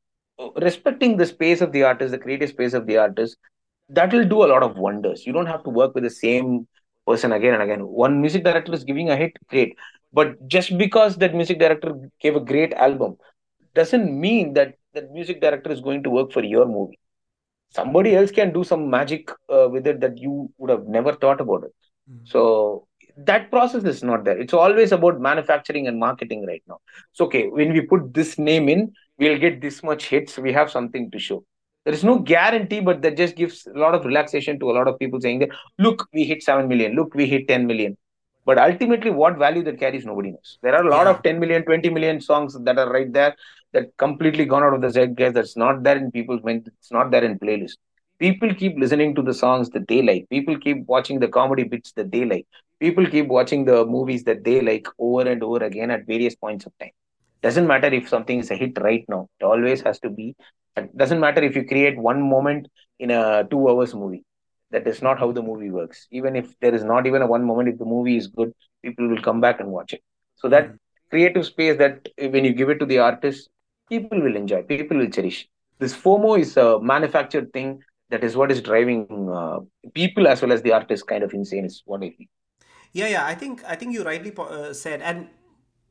respecting 0.60 1.16
the 1.16 1.26
space 1.26 1.60
of 1.60 1.72
the 1.72 1.82
artist, 1.84 2.12
the 2.12 2.18
creative 2.18 2.50
space 2.50 2.74
of 2.74 2.86
the 2.86 2.96
artist, 2.98 3.36
that 3.88 4.12
will 4.12 4.28
do 4.28 4.44
a 4.44 4.50
lot 4.52 4.62
of 4.62 4.76
wonders. 4.76 5.26
You 5.26 5.32
don't 5.32 5.46
have 5.46 5.64
to 5.64 5.70
work 5.70 5.94
with 5.94 6.04
the 6.04 6.10
same 6.10 6.68
person 7.06 7.32
again 7.32 7.54
and 7.54 7.62
again. 7.62 7.86
One 7.86 8.20
music 8.20 8.44
director 8.44 8.72
is 8.72 8.84
giving 8.84 9.10
a 9.10 9.16
hit, 9.16 9.32
great. 9.48 9.76
But 10.12 10.46
just 10.48 10.76
because 10.78 11.16
that 11.16 11.34
music 11.34 11.58
director 11.58 11.94
gave 12.20 12.36
a 12.36 12.40
great 12.40 12.72
album 12.74 13.16
doesn't 13.74 14.18
mean 14.18 14.54
that 14.54 14.74
that 14.94 15.10
music 15.12 15.40
director 15.40 15.70
is 15.70 15.80
going 15.80 16.02
to 16.02 16.10
work 16.10 16.32
for 16.32 16.42
your 16.42 16.66
movie. 16.66 16.98
Somebody 17.70 18.16
else 18.16 18.30
can 18.30 18.52
do 18.52 18.64
some 18.64 18.88
magic 18.88 19.30
uh, 19.52 19.68
with 19.68 19.86
it 19.86 20.00
that 20.00 20.18
you 20.18 20.50
would 20.58 20.70
have 20.70 20.86
never 20.86 21.12
thought 21.12 21.40
about 21.40 21.64
it. 21.64 21.74
Mm. 22.10 22.26
So 22.28 22.86
that 23.18 23.50
process 23.50 23.84
is 23.84 24.02
not 24.02 24.24
there. 24.24 24.38
It's 24.38 24.54
always 24.54 24.92
about 24.92 25.20
manufacturing 25.20 25.86
and 25.86 25.98
marketing 25.98 26.46
right 26.46 26.62
now. 26.66 26.78
So 27.12 27.26
okay, 27.26 27.48
when 27.48 27.72
we 27.72 27.82
put 27.82 28.14
this 28.14 28.38
name 28.38 28.68
in, 28.68 28.92
we'll 29.18 29.38
get 29.38 29.60
this 29.60 29.82
much 29.82 30.06
hits. 30.06 30.38
We 30.38 30.52
have 30.52 30.70
something 30.70 31.10
to 31.10 31.18
show. 31.18 31.44
There 31.84 31.94
is 31.94 32.04
no 32.04 32.18
guarantee, 32.18 32.80
but 32.80 33.02
that 33.02 33.16
just 33.16 33.36
gives 33.36 33.66
a 33.66 33.78
lot 33.78 33.94
of 33.94 34.04
relaxation 34.04 34.58
to 34.60 34.70
a 34.70 34.72
lot 34.72 34.88
of 34.88 34.98
people 34.98 35.20
saying 35.20 35.38
that, 35.40 35.50
look, 35.78 36.06
we 36.12 36.24
hit 36.24 36.42
7 36.42 36.68
million, 36.68 36.94
look, 36.94 37.14
we 37.14 37.26
hit 37.26 37.48
10 37.48 37.66
million. 37.66 37.96
But 38.44 38.58
ultimately, 38.58 39.10
what 39.10 39.36
value 39.38 39.62
that 39.64 39.78
carries, 39.78 40.04
nobody 40.06 40.30
knows. 40.30 40.58
There 40.62 40.74
are 40.74 40.84
a 40.84 40.88
lot 40.90 41.04
Yeah. 41.06 41.10
of 41.12 41.22
10 41.22 41.38
million, 41.38 41.64
20 41.64 41.90
million 41.90 42.20
songs 42.20 42.58
that 42.62 42.78
are 42.78 42.90
right 42.90 43.12
there 43.12 43.34
that 43.72 43.96
completely 43.98 44.44
gone 44.44 44.62
out 44.62 44.74
of 44.74 44.80
the 44.82 44.90
zeitgeist. 44.90 45.34
That's 45.34 45.56
not 45.56 45.82
there 45.82 45.96
in 45.96 46.10
people's 46.10 46.42
mind. 46.42 46.68
It's 46.78 46.92
not 46.92 47.10
there 47.10 47.24
in 47.24 47.38
playlist. 47.38 47.76
People 48.18 48.54
keep 48.54 48.78
listening 48.78 49.14
to 49.14 49.22
the 49.22 49.34
songs 49.34 49.70
that 49.70 49.88
they 49.88 50.02
like. 50.02 50.28
People 50.30 50.58
keep 50.58 50.86
watching 50.86 51.20
the 51.20 51.28
comedy 51.28 51.64
bits 51.64 51.92
that 51.92 52.10
they 52.12 52.24
like. 52.24 52.46
People 52.80 53.06
keep 53.06 53.26
watching 53.28 53.64
the 53.64 53.84
movies 53.84 54.24
that 54.24 54.44
they 54.44 54.60
like 54.60 54.86
over 54.98 55.28
and 55.28 55.42
over 55.42 55.64
again 55.64 55.90
at 55.90 56.06
various 56.06 56.34
points 56.34 56.66
of 56.66 56.72
time. 56.80 56.90
Doesn't 57.42 57.66
matter 57.66 57.88
if 57.88 58.08
something 58.08 58.38
is 58.40 58.50
a 58.50 58.56
hit 58.56 58.78
right 58.80 59.04
now. 59.08 59.28
It 59.40 59.44
always 59.44 59.80
has 59.82 59.98
to 60.00 60.10
be. 60.10 60.34
It 60.76 60.96
doesn't 60.96 61.20
matter 61.20 61.42
if 61.42 61.54
you 61.56 61.64
create 61.64 61.98
one 61.98 62.22
moment 62.22 62.68
in 62.98 63.10
a 63.10 63.46
two 63.50 63.68
hours 63.68 63.94
movie. 63.94 64.24
That 64.70 64.86
is 64.86 65.02
not 65.02 65.18
how 65.18 65.32
the 65.32 65.42
movie 65.42 65.70
works. 65.70 66.06
Even 66.10 66.36
if 66.36 66.58
there 66.60 66.74
is 66.74 66.84
not 66.84 67.06
even 67.06 67.22
a 67.22 67.26
one 67.26 67.44
moment, 67.44 67.68
if 67.68 67.78
the 67.78 67.84
movie 67.84 68.16
is 68.16 68.26
good, 68.28 68.52
people 68.82 69.08
will 69.08 69.22
come 69.22 69.40
back 69.40 69.60
and 69.60 69.70
watch 69.70 69.92
it. 69.94 70.02
So 70.36 70.48
that 70.48 70.68
Mhm. 70.68 70.78
creative 71.10 71.46
space 71.46 71.76
that 71.78 72.08
when 72.18 72.44
you 72.44 72.52
give 72.52 72.68
it 72.70 72.78
to 72.80 72.86
the 72.86 72.98
artist, 72.98 73.48
people 73.88 74.20
will 74.20 74.36
enjoy, 74.36 74.62
people 74.62 74.96
will 74.98 75.10
cherish. 75.10 75.48
This 75.78 75.94
FOMO 75.94 76.38
is 76.38 76.56
a 76.56 76.80
manufactured 76.80 77.52
thing 77.52 77.80
that 78.10 78.24
is 78.24 78.36
what 78.36 78.50
is 78.50 78.60
driving 78.60 79.06
uh, 79.32 79.60
people 79.94 80.26
as 80.26 80.42
well 80.42 80.52
as 80.52 80.62
the 80.62 80.72
artist 80.72 81.06
kind 81.06 81.22
of 81.22 81.32
insane 81.34 81.64
is 81.64 81.82
what 81.84 82.02
I 82.02 82.10
feel. 82.10 82.26
Yeah, 82.92 83.08
yeah. 83.08 83.26
I 83.26 83.34
think 83.34 83.62
I 83.66 83.74
think 83.76 83.92
you 83.92 84.02
rightly 84.04 84.30
po- 84.30 84.44
uh, 84.44 84.72
said, 84.72 85.02
and 85.02 85.28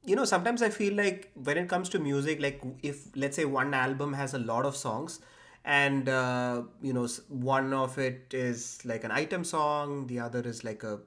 you 0.04 0.16
know, 0.16 0.26
sometimes 0.26 0.62
I 0.62 0.70
feel 0.70 0.94
like 0.94 1.32
when 1.36 1.58
it 1.58 1.70
comes 1.70 1.90
to 1.90 2.00
music, 2.00 2.42
like 2.42 2.62
if 2.82 3.16
let's 3.16 3.36
say 3.36 3.46
one 3.46 3.74
album 3.74 4.14
has 4.14 4.34
a 4.34 4.40
lot 4.40 4.66
of 4.66 4.76
songs, 4.76 5.20
and 5.64 6.10
uh, 6.10 6.64
you 6.82 6.94
know, 6.94 7.08
one 7.30 7.74
of 7.74 7.98
it 7.98 8.34
is 8.34 8.80
like 8.86 9.04
an 9.04 9.12
item 9.12 9.44
song, 9.44 10.08
the 10.08 10.20
other 10.20 10.42
is 10.42 10.64
like 10.64 10.84
a, 10.84 11.00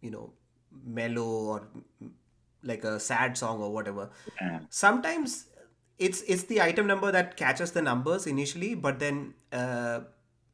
you 0.00 0.10
know, 0.10 0.32
mellow 0.84 1.24
or 1.24 1.68
like 2.62 2.84
a 2.84 2.98
sad 3.00 3.36
song 3.36 3.60
or 3.60 3.72
whatever. 3.72 4.10
Yeah. 4.40 4.60
Sometimes 4.70 5.46
it's 5.98 6.22
it's 6.22 6.44
the 6.44 6.60
item 6.62 6.86
number 6.86 7.12
that 7.12 7.36
catches 7.36 7.72
the 7.72 7.82
numbers 7.82 8.26
initially, 8.26 8.74
but 8.74 8.98
then 8.98 9.34
uh, 9.52 10.00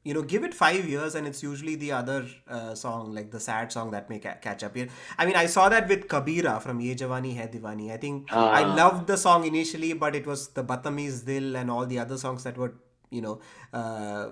you 0.05 0.15
know 0.15 0.23
give 0.23 0.45
it 0.45 0.55
five 0.55 0.89
years 0.89 1.15
and 1.15 1.27
it's 1.27 1.43
usually 1.43 1.75
the 1.77 1.93
other 1.93 2.27
uh, 2.49 2.75
song 2.75 3.12
like 3.15 3.31
the 3.31 3.41
sad 3.41 3.71
song 3.73 3.91
that 3.91 4.09
may 4.09 4.19
ca- 4.19 4.37
catch 4.41 4.62
up 4.65 4.75
here. 4.75 4.89
I 5.19 5.27
mean 5.27 5.37
i 5.37 5.45
saw 5.47 5.69
that 5.69 5.89
with 5.89 6.07
kabira 6.09 6.61
from 6.62 6.81
ye 6.81 6.95
jawani 6.95 7.37
hai 7.41 7.49
diwani 7.49 7.91
i 7.93 7.99
think 7.99 8.33
i 8.33 8.62
Ah, 8.62 8.75
loved 8.79 9.07
the 9.07 9.19
song 9.25 9.45
initially 9.51 9.93
but 9.93 10.17
it 10.21 10.27
was 10.27 10.49
the 10.61 10.65
badtameez 10.65 11.25
dil 11.27 11.55
and 11.62 11.71
all 11.71 11.85
the 11.85 11.99
other 11.99 12.17
songs 12.25 12.45
that 12.45 12.57
were 12.57 12.73
you 13.11 13.21
know 13.21 13.35
uh, 13.75 14.29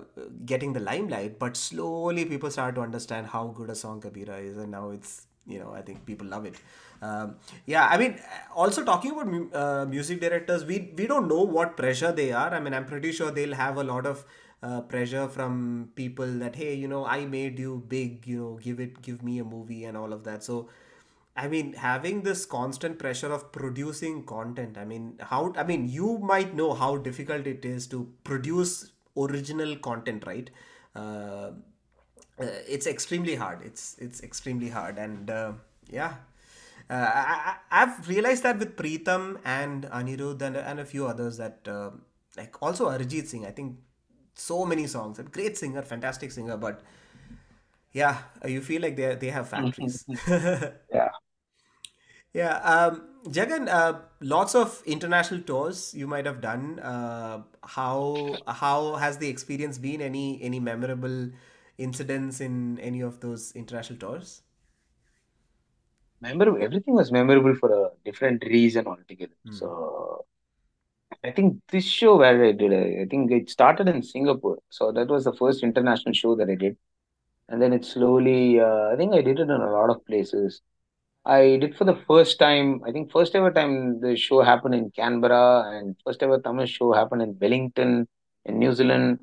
getting 0.53 0.73
the 0.73 0.79
limelight 0.79 1.37
but 1.37 1.55
slowly 1.55 2.25
people 2.25 2.49
start 2.49 2.73
to 2.75 2.81
understand 2.81 3.27
how 3.27 3.45
good 3.61 3.69
a 3.69 3.75
song 3.75 4.01
kabira 4.01 4.41
is 4.51 4.57
and 4.57 4.71
now 4.71 4.85
it's 4.89 5.13
you 5.45 5.59
know 5.59 5.71
i 5.73 5.81
think 5.81 6.03
people 6.11 6.27
love 6.35 6.45
it 6.45 6.55
um, 7.01 7.35
yeah 7.65 7.87
i 7.87 7.97
mean 7.97 8.19
also 8.55 8.83
talking 8.83 9.11
about 9.11 9.55
uh, 9.61 9.85
music 9.85 10.19
directors 10.19 10.65
we 10.65 10.91
we 10.97 11.07
don't 11.07 11.27
know 11.27 11.41
what 11.43 11.77
pressure 11.77 12.11
they 12.11 12.31
are. 12.31 12.53
I 12.53 12.59
mean 12.59 12.73
i'm 12.73 12.85
pretty 12.85 13.11
sure 13.11 13.31
they'll 13.31 13.53
have 13.53 13.77
a 13.77 13.83
lot 13.83 14.05
of 14.05 14.25
uh, 14.61 14.81
pressure 14.81 15.27
from 15.27 15.89
people 15.95 16.27
that 16.39 16.55
hey 16.55 16.73
you 16.73 16.87
know 16.87 17.05
i 17.05 17.25
made 17.25 17.57
you 17.59 17.83
big 17.87 18.27
you 18.27 18.37
know 18.39 18.59
give 18.61 18.79
it 18.79 19.01
give 19.01 19.23
me 19.23 19.39
a 19.39 19.43
movie 19.43 19.85
and 19.85 19.95
all 19.97 20.11
of 20.13 20.23
that. 20.25 20.43
So 20.43 20.67
i 21.37 21.47
mean 21.47 21.73
having 21.73 22.21
this 22.23 22.45
constant 22.45 22.99
pressure 22.99 23.31
of 23.31 23.51
producing 23.51 24.23
content 24.31 24.77
i 24.77 24.83
mean 24.83 25.05
how 25.21 25.53
i 25.57 25.63
mean 25.63 25.87
you 25.87 26.17
might 26.17 26.53
know 26.55 26.73
how 26.73 26.97
difficult 26.97 27.47
it 27.47 27.63
is 27.63 27.87
to 27.87 28.07
produce 28.23 28.91
original 29.17 29.75
content 29.77 30.23
right? 30.25 30.49
Uh, 30.95 31.51
uh, 32.41 32.45
it's 32.67 32.87
extremely 32.87 33.35
hard. 33.35 33.61
It's 33.63 33.95
it's 33.99 34.21
extremely 34.23 34.69
hard. 34.69 34.97
And 34.97 35.29
uh, 35.29 35.53
yeah 35.89 36.13
uh, 36.89 36.93
I, 36.93 37.55
I've 37.71 38.07
realized 38.07 38.43
that 38.43 38.57
with 38.59 38.75
Pritam 38.75 39.39
and 39.45 39.83
Anirudh 39.85 40.41
and, 40.41 40.57
and 40.57 40.79
a 40.79 40.85
few 40.85 41.07
others 41.07 41.37
that 41.37 41.67
uh, 41.67 41.91
like 42.37 42.61
also 42.61 42.89
Arijit 42.89 43.27
Singh 43.27 43.45
I 43.45 43.51
think 43.51 43.77
so 44.35 44.65
many 44.65 44.87
songs 44.87 45.19
a 45.19 45.23
great 45.23 45.57
singer 45.57 45.81
fantastic 45.81 46.31
singer 46.31 46.57
but 46.57 46.81
yeah 47.93 48.17
uh, 48.43 48.47
you 48.47 48.61
feel 48.61 48.81
like 48.81 48.95
they 48.95 49.15
they 49.15 49.29
have 49.29 49.49
factories. 49.49 50.05
Yeah. 50.93 51.09
yeah 52.33 52.57
um 52.63 53.05
Jagan 53.27 53.67
uh, 53.67 53.99
lots 54.21 54.55
of 54.55 54.81
international 54.85 55.41
tours 55.41 55.93
you 55.93 56.07
might 56.07 56.25
have 56.25 56.39
done. 56.39 56.79
Uh, 56.79 57.43
how 57.63 58.43
how 58.47 58.95
has 58.95 59.17
the 59.17 59.27
experience 59.27 59.77
been? 59.77 59.99
Any 59.99 60.39
any 60.41 60.59
memorable 60.61 61.31
incidents 61.77 62.39
in 62.39 62.79
any 62.79 63.01
of 63.01 63.19
those 63.19 63.51
international 63.55 63.99
tours 63.99 64.41
Memorable. 66.21 66.61
Everything 66.61 66.93
was 66.93 67.11
memorable 67.11 67.55
for 67.55 67.71
a 67.71 67.89
different 68.03 68.43
reason 68.43 68.87
altogether. 68.87 69.33
Hmm. 69.45 69.53
So 69.53 70.25
I 71.23 71.31
think 71.31 71.61
this 71.69 71.85
show 71.85 72.17
where 72.17 72.43
I 72.45 72.51
did, 72.51 72.73
I 72.73 73.05
think 73.09 73.31
it 73.31 73.49
started 73.49 73.87
in 73.87 74.03
Singapore. 74.03 74.59
So 74.69 74.91
that 74.91 75.07
was 75.07 75.23
the 75.23 75.33
first 75.33 75.63
international 75.63 76.13
show 76.13 76.35
that 76.35 76.49
I 76.49 76.55
did. 76.55 76.77
And 77.47 77.61
then 77.61 77.73
it 77.73 77.83
slowly, 77.85 78.59
uh, 78.59 78.89
I 78.93 78.95
think 78.95 79.13
I 79.13 79.21
did 79.21 79.39
it 79.39 79.43
in 79.43 79.49
a 79.49 79.71
lot 79.71 79.89
of 79.89 80.05
places. 80.05 80.61
I 81.25 81.57
did 81.57 81.75
for 81.75 81.83
the 81.83 81.99
first 82.07 82.39
time, 82.39 82.81
I 82.85 82.91
think 82.91 83.11
first 83.11 83.35
ever 83.35 83.51
time 83.51 83.99
the 83.99 84.15
show 84.15 84.41
happened 84.41 84.75
in 84.75 84.91
Canberra 84.91 85.77
and 85.77 85.95
first 86.05 86.23
ever 86.23 86.39
Tamil 86.39 86.65
show 86.65 86.93
happened 86.93 87.21
in 87.21 87.37
Wellington 87.39 88.07
in 88.45 88.59
New 88.59 88.73
Zealand. 88.73 89.19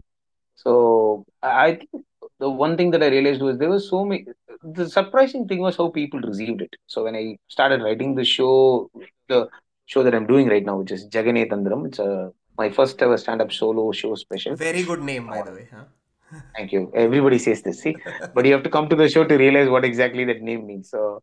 So 0.57 1.25
I 1.43 1.77
think 1.77 1.91
the 2.39 2.51
one 2.51 2.77
thing 2.77 2.91
that 2.93 3.03
I 3.03 3.09
realized 3.09 3.41
was 3.41 3.59
there 3.59 3.71
was 3.71 3.89
so 3.89 4.05
many. 4.05 4.27
The 4.63 4.89
surprising 4.89 5.47
thing 5.49 5.61
was 5.61 5.77
how 5.77 5.91
people 5.91 6.21
received 6.21 6.63
it. 6.63 6.75
So 6.87 7.05
when 7.05 7.15
I 7.15 7.39
started 7.49 7.83
writing 7.83 8.15
the 8.15 8.25
show, 8.25 8.91
the 9.29 9.49
show 9.87 10.03
that 10.03 10.15
I'm 10.15 10.27
doing 10.27 10.49
right 10.49 10.65
now, 10.65 10.79
which 10.79 10.93
is 10.93 11.07
Jagane 11.09 11.49
Thandhiram, 11.51 11.87
it's 11.87 11.99
a 11.99 12.33
my 12.59 12.71
first 12.71 13.01
ever 13.03 13.19
stand-up 13.19 13.53
solo 13.53 13.93
show 13.93 14.15
special. 14.15 14.57
very 14.57 14.83
good 14.83 15.03
name 15.03 15.27
by 15.27 15.43
the 15.43 15.53
way 15.53 15.69
huh 15.71 15.85
thank 16.57 16.73
you. 16.73 16.91
Everybody 16.95 17.39
says 17.39 17.63
this, 17.63 17.83
see, 17.83 17.95
but 18.35 18.45
you 18.45 18.53
have 18.53 18.65
to 18.65 18.71
come 18.71 18.89
to 18.89 18.97
the 18.97 19.09
show 19.09 19.25
to 19.25 19.37
realize 19.37 19.69
what 19.69 19.85
exactly 19.85 20.25
that 20.25 20.43
name 20.43 20.67
means. 20.67 20.91
So 20.91 21.23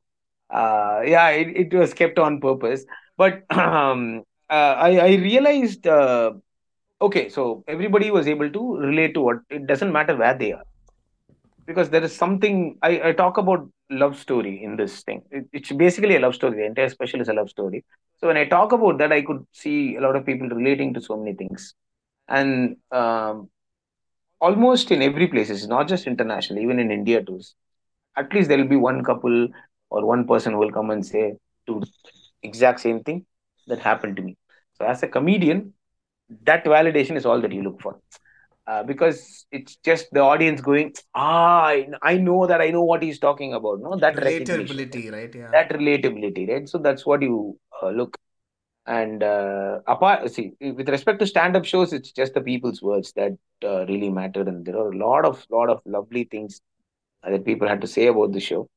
uh, 0.49 1.01
yeah, 1.05 1.29
it, 1.29 1.47
it 1.57 1.73
was 1.73 1.93
kept 1.93 2.17
on 2.19 2.39
purpose. 2.39 2.85
But 3.17 3.43
um, 3.49 4.23
uh, 4.49 4.75
I 4.87 4.97
I 4.97 5.15
realized. 5.15 5.85
Uh, 5.87 6.33
okay 7.01 7.27
so 7.27 7.63
everybody 7.67 8.09
was 8.11 8.27
able 8.33 8.49
to 8.49 8.77
relate 8.77 9.13
to 9.13 9.21
what 9.21 9.39
it 9.49 9.67
doesn't 9.67 9.91
matter 9.91 10.15
where 10.15 10.37
they 10.41 10.51
are 10.53 10.63
because 11.65 11.89
there 11.89 12.03
is 12.03 12.15
something 12.15 12.77
i, 12.81 13.09
I 13.09 13.11
talk 13.13 13.37
about 13.37 13.67
love 13.89 14.17
story 14.17 14.63
in 14.63 14.75
this 14.77 15.03
thing. 15.03 15.21
It, 15.31 15.45
it's 15.53 15.71
basically 15.71 16.15
a 16.15 16.19
love 16.19 16.33
story. 16.35 16.57
The 16.57 16.65
entire 16.65 16.89
special 16.89 17.21
is 17.21 17.27
a 17.29 17.33
love 17.33 17.49
story. 17.49 17.83
So 18.19 18.27
when 18.27 18.37
i 18.37 18.45
talk 18.45 18.71
about 18.71 18.97
that 18.99 19.11
i 19.11 19.21
could 19.21 19.45
see 19.51 19.95
a 19.95 20.01
lot 20.01 20.15
of 20.15 20.25
people 20.25 20.47
relating 20.49 20.93
to 20.95 21.01
so 21.01 21.17
many 21.17 21.33
things. 21.35 21.73
And 22.27 22.77
um, 22.91 23.49
almost 24.39 24.91
in 24.91 25.01
every 25.01 25.27
place 25.27 25.67
not 25.67 25.87
just 25.87 26.07
international 26.07 26.59
even 26.59 26.79
in 26.79 26.91
india 26.91 27.21
too. 27.23 27.39
At 28.17 28.33
least 28.33 28.49
there 28.49 28.57
will 28.57 28.73
be 28.75 28.75
one 28.75 29.03
couple 29.03 29.47
or 29.89 30.05
one 30.05 30.27
person 30.27 30.53
who 30.53 30.59
will 30.59 30.71
come 30.71 30.89
and 30.91 31.05
say 31.05 31.33
to 31.67 31.81
exact 32.43 32.79
same 32.81 33.01
thing 33.03 33.25
that 33.67 33.79
happened 33.79 34.15
to 34.17 34.21
me. 34.23 34.37
So 34.77 34.85
as 34.85 35.03
a 35.03 35.07
comedian 35.07 35.73
that 36.43 36.65
validation 36.65 37.15
is 37.17 37.25
all 37.25 37.41
that 37.41 37.51
you 37.51 37.63
look 37.63 37.81
for 37.81 37.97
uh, 38.67 38.83
because 38.83 39.45
it's 39.51 39.75
just 39.77 40.07
the 40.11 40.21
audience 40.21 40.61
going, 40.61 40.93
ah, 41.15 41.65
I, 41.65 41.87
I 42.01 42.17
know 42.17 42.47
that 42.47 42.61
I 42.61 42.69
know 42.71 42.83
what 42.83 43.03
he's 43.03 43.19
talking 43.19 43.53
about. 43.53 43.81
No, 43.81 43.97
that 43.97 44.15
relatability 44.15 45.11
right 45.11 45.33
yeah 45.35 45.51
that 45.51 45.69
relatability, 45.71 46.49
right? 46.49 46.67
So 46.67 46.77
that's 46.77 47.05
what 47.05 47.21
you 47.21 47.59
uh, 47.81 47.89
look. 47.89 48.17
And 48.85 49.23
uh, 49.23 49.79
apart, 49.87 50.29
see, 50.31 50.53
with 50.59 50.89
respect 50.89 51.19
to 51.19 51.27
stand-up 51.27 51.65
shows, 51.65 51.93
it's 51.93 52.11
just 52.11 52.33
the 52.33 52.41
people's 52.41 52.81
words 52.81 53.13
that 53.13 53.31
uh, 53.63 53.85
really 53.85 54.09
matter 54.09 54.41
and 54.41 54.65
there 54.65 54.77
are 54.77 54.91
a 54.91 54.97
lot 54.97 55.25
of 55.25 55.45
lot 55.49 55.69
of 55.69 55.81
lovely 55.85 56.25
things 56.25 56.59
that 57.23 57.45
people 57.45 57.67
had 57.67 57.81
to 57.81 57.87
say 57.87 58.07
about 58.07 58.33
the 58.33 58.39
show. 58.39 58.69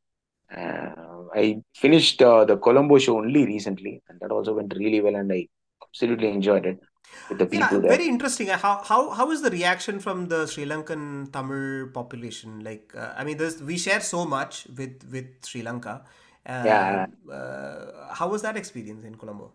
Uh, 0.56 0.90
I 1.34 1.62
finished 1.74 2.22
uh, 2.22 2.44
the 2.44 2.56
Colombo 2.56 2.98
show 2.98 3.18
only 3.18 3.44
recently, 3.46 4.02
and 4.08 4.20
that 4.20 4.30
also 4.30 4.54
went 4.54 4.74
really 4.76 5.00
well, 5.00 5.16
and 5.16 5.32
I 5.32 5.48
absolutely 5.82 6.28
enjoyed 6.28 6.66
it 6.66 6.78
with 7.28 7.38
the 7.38 7.46
Yeah, 7.50 7.78
there. 7.80 7.80
very 7.86 8.06
interesting. 8.08 8.48
How 8.48 8.82
how 8.82 9.10
how 9.10 9.30
is 9.30 9.42
the 9.42 9.50
reaction 9.50 10.00
from 10.00 10.26
the 10.28 10.46
Sri 10.46 10.64
Lankan 10.66 11.32
Tamil 11.32 11.88
population? 11.92 12.60
Like, 12.64 12.92
uh, 12.96 13.14
I 13.16 13.24
mean, 13.24 13.36
there's 13.36 13.62
we 13.62 13.78
share 13.78 14.00
so 14.00 14.24
much 14.26 14.66
with 14.76 15.04
with 15.10 15.44
Sri 15.44 15.62
Lanka. 15.62 16.04
Uh, 16.44 16.52
Yeah, 16.64 17.06
uh, 17.32 18.14
how 18.14 18.28
was 18.28 18.42
that 18.42 18.56
experience 18.56 19.04
in 19.04 19.14
Colombo? 19.16 19.52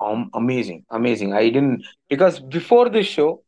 Um, 0.00 0.30
amazing, 0.34 0.84
amazing. 0.90 1.32
I 1.32 1.48
didn't 1.50 1.84
because 2.08 2.38
before 2.40 2.88
the 2.88 3.02
show, 3.02 3.42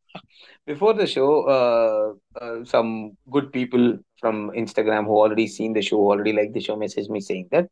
before 0.66 0.94
the 0.94 1.06
show, 1.06 1.42
uh, 1.56 2.40
uh, 2.44 2.64
some 2.64 3.16
good 3.30 3.52
people 3.52 3.98
from 4.20 4.50
Instagram 4.50 5.04
who 5.06 5.12
already 5.16 5.46
seen 5.46 5.72
the 5.74 5.82
show, 5.82 5.98
already 5.98 6.32
like 6.32 6.52
the 6.52 6.60
show, 6.60 6.76
message 6.76 7.08
me 7.08 7.20
saying 7.20 7.48
that 7.52 7.68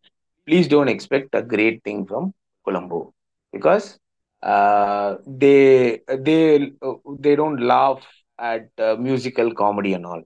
please 0.47 0.69
don't 0.69 0.89
expect 0.89 1.35
a 1.35 1.43
great 1.43 1.83
thing 1.85 2.07
from 2.07 2.35
Colombo 2.65 3.15
because 3.53 3.99
uh, 4.43 5.17
they 5.27 6.01
they 6.09 6.73
they 7.19 7.37
don't 7.37 7.61
laugh 7.61 8.05
at 8.39 8.69
uh, 8.79 8.97
musical 8.97 9.55
comedy 9.55 9.95
and 9.95 10.07
all. 10.07 10.23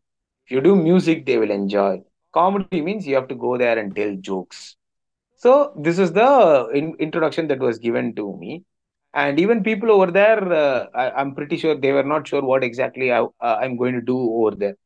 If 0.46 0.50
you 0.50 0.60
do 0.60 0.76
music, 0.76 1.26
they 1.26 1.38
will 1.38 1.50
enjoy. 1.50 2.02
Comedy 2.32 2.80
means 2.82 3.06
you 3.06 3.14
have 3.14 3.28
to 3.28 3.34
go 3.34 3.56
there 3.58 3.78
and 3.78 3.94
tell 3.94 4.14
jokes. 4.16 4.76
So 5.36 5.72
this 5.76 5.98
is 5.98 6.12
the 6.12 6.68
in, 6.74 6.94
introduction 6.98 7.48
that 7.48 7.58
was 7.58 7.78
given 7.78 8.14
to 8.16 8.36
me, 8.36 8.64
and 9.14 9.40
even 9.40 9.62
people 9.62 9.90
over 9.90 10.10
there, 10.10 10.52
uh, 10.52 10.86
I, 10.94 11.10
I'm 11.12 11.34
pretty 11.34 11.56
sure 11.56 11.74
they 11.76 11.92
were 11.92 12.04
not 12.04 12.28
sure 12.28 12.42
what 12.42 12.64
exactly 12.64 13.12
I, 13.12 13.22
uh, 13.22 13.28
I'm 13.40 13.76
going 13.76 13.94
to 13.94 14.00
do 14.02 14.18
over 14.18 14.56
there 14.56 14.76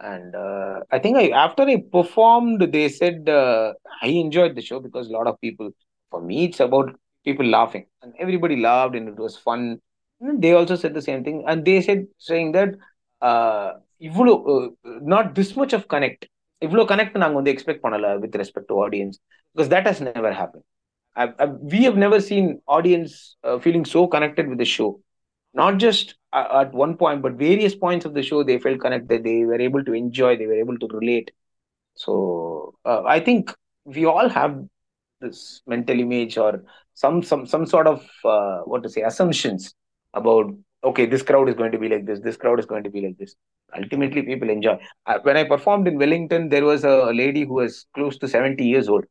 and 0.00 0.34
uh, 0.34 0.80
I 0.90 0.98
think 0.98 1.16
I 1.16 1.28
after 1.30 1.62
I 1.64 1.82
performed, 1.92 2.72
they 2.72 2.88
said 2.88 3.28
uh, 3.28 3.74
I 4.02 4.08
enjoyed 4.08 4.54
the 4.56 4.62
show 4.62 4.80
because 4.80 5.08
a 5.08 5.12
lot 5.12 5.26
of 5.26 5.40
people. 5.40 5.70
For 6.10 6.20
me, 6.20 6.46
it's 6.46 6.58
about 6.60 6.98
people 7.23 7.45
laughing, 7.45 7.85
and 8.01 8.13
everybody 8.19 8.55
laughed, 8.55 8.95
and 8.95 9.09
it 9.09 9.17
was 9.17 9.37
fun. 9.37 9.81
And 10.21 10.41
they 10.41 10.53
also 10.53 10.75
said 10.75 10.93
the 10.93 11.01
same 11.01 11.23
thing, 11.23 11.43
and 11.47 11.65
they 11.65 11.81
said 11.81 12.07
saying 12.17 12.51
that 12.53 12.69
uh, 13.21 13.73
இவ்வளோ 14.01 14.33
uh, 14.53 14.67
not 15.01 15.35
this 15.35 15.55
much 15.55 15.73
of 15.73 15.87
connect 15.87 16.25
இவ்வளோ 16.61 16.83
connect 16.91 17.17
நாங்க 17.17 17.35
வந்து 17.35 17.53
expect 17.53 17.81
பண்ணல 17.81 18.19
with 18.23 18.35
respect 18.41 18.67
to 18.71 18.75
audience 18.85 19.19
because 19.53 19.69
that 19.69 19.85
has 19.85 20.01
never 20.01 20.31
happened. 20.31 20.63
I, 21.15 21.25
I, 21.39 21.45
we 21.45 21.83
have 21.87 21.97
never 21.97 22.19
seen 22.19 22.61
audience 22.67 23.37
uh, 23.43 23.57
feeling 23.59 23.85
so 23.85 24.07
connected 24.07 24.49
with 24.49 24.57
the 24.57 24.65
show 24.65 24.99
not 25.55 25.77
just 25.77 26.15
uh, 26.33 26.47
at 26.61 26.73
one 26.73 26.97
point, 26.97 27.21
but 27.21 27.33
various 27.33 27.75
points 27.75 28.05
of 28.05 28.13
the 28.13 28.21
show, 28.21 28.43
they 28.43 28.59
felt 28.59 28.79
connected. 28.81 29.23
They 29.23 29.45
were 29.45 29.59
able 29.59 29.83
to 29.85 29.93
enjoy. 29.93 30.35
They 30.37 30.47
were 30.47 30.59
able 30.59 30.77
to 30.77 30.87
relate. 30.87 31.31
So 31.95 32.75
uh, 32.85 33.03
I 33.03 33.19
think 33.21 33.53
we 33.85 34.05
some 37.02 37.22
some 37.22 37.46
some 37.46 37.66
sort 37.66 37.86
of 37.86 37.98
uh, 38.24 38.58
what 38.70 38.82
to 38.82 38.90
say 38.94 39.02
assumptions 39.02 39.74
about 40.14 40.46
okay, 40.82 41.06
this 41.06 41.22
crowd 41.22 41.48
is 41.48 41.54
going 41.54 41.72
to 41.72 41.78
be 41.78 41.88
like 41.88 42.06
this. 42.06 42.20
This 42.20 42.36
crowd 42.36 42.58
is 42.58 42.66
going 42.66 42.84
to 42.84 42.90
be 42.90 43.00
like 43.06 43.18
this. 43.18 43.34
Ultimately, 43.76 44.22
people 44.22 44.50
enjoy. 44.50 44.78
Uh, 45.06 45.18
when 45.22 45.36
I 45.36 45.44
performed 45.44 45.86
in 45.88 45.98
Wellington, 45.98 46.48
there 46.48 46.64
was 46.64 46.84
a 46.84 47.12
lady 47.12 47.44
who 47.44 47.54
was 47.54 47.86
close 47.94 48.18
to 48.18 48.28
seventy 48.28 48.66
years 48.66 48.88
old. 48.88 49.04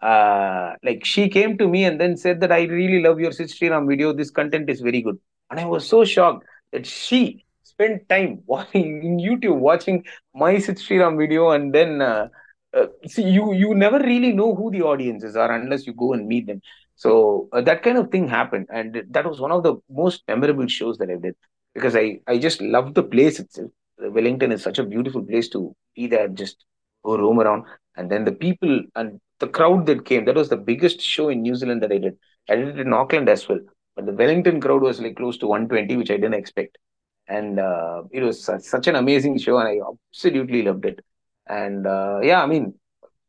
Uh, 0.00 0.74
like 0.84 1.04
she 1.04 1.28
came 1.28 1.58
to 1.58 1.66
me 1.68 1.84
and 1.84 2.00
then 2.00 2.16
said 2.16 2.40
that 2.40 2.52
I 2.52 2.62
really 2.62 3.02
love 3.02 3.20
your 3.20 3.32
Sid 3.32 3.52
video. 3.60 4.12
This 4.12 4.30
content 4.30 4.70
is 4.70 4.80
very 4.80 5.02
good. 5.02 5.18
And 5.50 5.58
I 5.60 5.64
was 5.64 5.88
so 5.88 6.04
shocked 6.04 6.44
that 6.72 6.86
she 6.86 7.44
spent 7.62 8.08
time 8.08 8.42
watching 8.46 9.02
in 9.02 9.18
YouTube, 9.18 9.58
watching 9.58 10.04
my 10.34 10.58
Sid 10.58 10.80
video, 10.88 11.50
and 11.50 11.74
then 11.74 12.00
uh, 12.00 12.28
uh, 12.74 12.86
see 13.06 13.28
you 13.28 13.52
you 13.52 13.74
never 13.74 13.98
really 13.98 14.32
know 14.32 14.54
who 14.54 14.70
the 14.70 14.82
audiences 14.82 15.36
are 15.36 15.52
unless 15.52 15.86
you 15.86 15.94
go 15.94 16.12
and 16.12 16.26
meet 16.26 16.46
them. 16.46 16.60
So 16.98 17.48
uh, 17.52 17.62
that 17.62 17.82
kind 17.82 17.98
of 17.98 18.10
thing 18.10 18.28
happened, 18.28 18.66
and 18.70 19.02
that 19.10 19.26
was 19.26 19.40
one 19.40 19.52
of 19.52 19.62
the 19.62 19.76
most 19.88 20.22
memorable 20.28 20.66
shows 20.68 20.98
that 20.98 21.10
I 21.10 21.16
did 21.16 21.36
because 21.74 21.96
I 21.96 22.20
I 22.26 22.38
just 22.38 22.60
loved 22.60 22.94
the 22.94 23.02
place 23.02 23.40
itself. 23.40 23.70
Wellington 23.98 24.52
is 24.52 24.62
such 24.62 24.78
a 24.78 24.84
beautiful 24.84 25.24
place 25.24 25.48
to 25.50 25.74
be 25.96 26.06
there, 26.06 26.28
just 26.28 26.64
go 27.04 27.16
roam 27.16 27.40
around, 27.40 27.64
and 27.96 28.10
then 28.10 28.24
the 28.24 28.32
people 28.32 28.82
and 28.96 29.20
the 29.38 29.48
crowd 29.48 29.86
that 29.86 30.04
came. 30.04 30.24
That 30.26 30.36
was 30.36 30.50
the 30.50 30.56
biggest 30.70 31.00
show 31.00 31.28
in 31.30 31.42
New 31.42 31.56
Zealand 31.56 31.82
that 31.82 31.92
I 31.92 31.98
did. 31.98 32.18
I 32.48 32.56
did 32.56 32.68
it 32.68 32.86
in 32.86 32.92
Auckland 32.92 33.28
as 33.28 33.48
well 33.48 33.60
but 33.98 34.06
the 34.06 34.12
Wellington 34.12 34.60
crowd 34.60 34.82
was 34.82 35.00
like 35.00 35.16
close 35.16 35.38
to 35.38 35.48
120, 35.48 35.96
which 35.96 36.12
I 36.12 36.18
didn't 36.18 36.34
expect. 36.34 36.78
And 37.26 37.58
uh, 37.58 38.04
it 38.12 38.22
was 38.22 38.44
such, 38.44 38.86
an 38.86 38.94
amazing 38.94 39.38
show, 39.38 39.58
and 39.58 39.66
I 39.66 39.78
absolutely 39.92 40.62
loved 40.62 40.84
it. 40.84 41.00
And 41.48 41.84
uh, 41.84 42.20
yeah, 42.22 42.40
I 42.40 42.46
mean, 42.46 42.74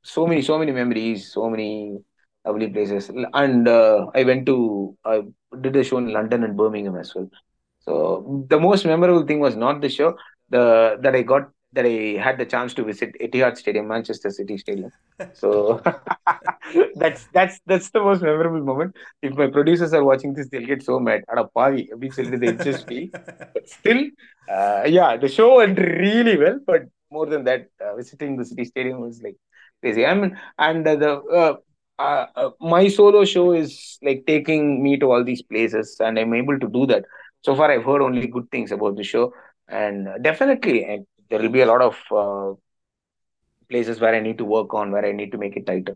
so 0.03 0.27
many, 0.27 0.43
so 0.43 0.59
many 0.59 0.71
memories, 0.71 1.33
so 1.33 1.49
many 1.49 1.97
lovely 2.49 2.69
places. 2.69 3.11
And 3.33 3.67
uh, 3.67 4.07
I 4.15 4.23
went 4.23 4.45
to, 4.47 4.97
I 5.05 5.21
did 5.61 5.75
a 5.75 5.83
show 5.83 5.97
in 5.97 6.11
London 6.13 6.43
and 6.43 6.57
Birmingham 6.57 6.97
as 6.97 7.13
well. 7.15 7.29
So 7.79 8.45
the 8.49 8.59
most 8.59 8.85
memorable 8.85 9.25
thing 9.25 9.39
was 9.39 9.55
not 9.55 9.81
the 9.81 9.89
show, 9.89 10.17
the 10.49 10.97
that 11.01 11.15
I 11.15 11.21
got 11.21 11.49
that 11.73 11.85
I 11.85 12.19
had 12.19 12.37
the 12.37 12.45
chance 12.45 12.73
to 12.75 12.83
visit 12.83 13.15
Etihad 13.21 13.57
Stadium, 13.57 13.87
Manchester 13.87 14.31
City 14.31 14.57
Stadium. 14.57 14.91
So 15.33 15.81
that's 16.95 17.27
that's 17.33 17.59
that's 17.65 17.89
the 17.91 18.01
most 18.01 18.21
memorable 18.21 18.61
moment. 18.61 18.95
If 19.21 19.33
my 19.33 19.47
producers 19.47 19.93
are 19.93 20.03
watching 20.03 20.33
this, 20.33 20.49
they'll 20.49 20.65
get 20.65 20.83
so 20.83 20.99
mad. 20.99 21.23
Ada 21.31 21.47
pavi, 21.55 21.87
they 22.41 22.47
insist 22.47 22.87
me. 22.89 23.11
But 23.53 23.69
still, 23.69 24.03
uh, 24.51 24.83
yeah, 24.87 25.17
the 25.17 25.27
show 25.27 25.57
went 25.57 25.77
really 25.79 26.37
well. 26.37 26.59
But 26.65 26.83
more 27.11 27.27
than 27.27 27.43
that, 27.45 27.67
uh, 27.81 27.95
visiting 27.95 28.37
the 28.37 28.45
City 28.45 28.65
Stadium 28.65 29.01
was 29.01 29.21
like 29.21 29.37
crazy. 29.81 30.05
I 30.05 30.13
mean, 30.15 30.37
and 30.57 30.87
uh, 30.87 30.95
the 30.95 31.59
uh, 31.99 32.25
uh, 32.35 32.49
my 32.59 32.87
solo 32.87 33.25
show 33.25 33.51
is 33.51 33.99
like 34.01 34.23
taking 34.25 34.81
me 34.81 34.97
to 34.97 35.11
all 35.11 35.23
these 35.23 35.41
places, 35.41 35.97
and 35.99 36.17
I'm 36.17 36.33
able 36.33 36.57
to 36.59 36.67
do 36.67 36.85
that. 36.87 37.05
So 37.41 37.55
far, 37.55 37.71
I've 37.71 37.83
heard 37.83 38.01
only 38.01 38.27
good 38.27 38.49
things 38.51 38.71
about 38.71 38.95
the 38.95 39.03
show, 39.03 39.33
and 39.67 40.07
definitely 40.21 41.05
there 41.29 41.39
will 41.39 41.49
be 41.49 41.61
a 41.61 41.65
lot 41.65 41.81
of 41.81 41.97
uh, 42.11 42.55
places 43.69 43.99
where 43.99 44.15
I 44.15 44.19
need 44.19 44.37
to 44.39 44.45
work 44.45 44.73
on, 44.73 44.91
where 44.91 45.05
I 45.05 45.11
need 45.11 45.31
to 45.33 45.37
make 45.37 45.55
it 45.55 45.65
tighter. 45.65 45.95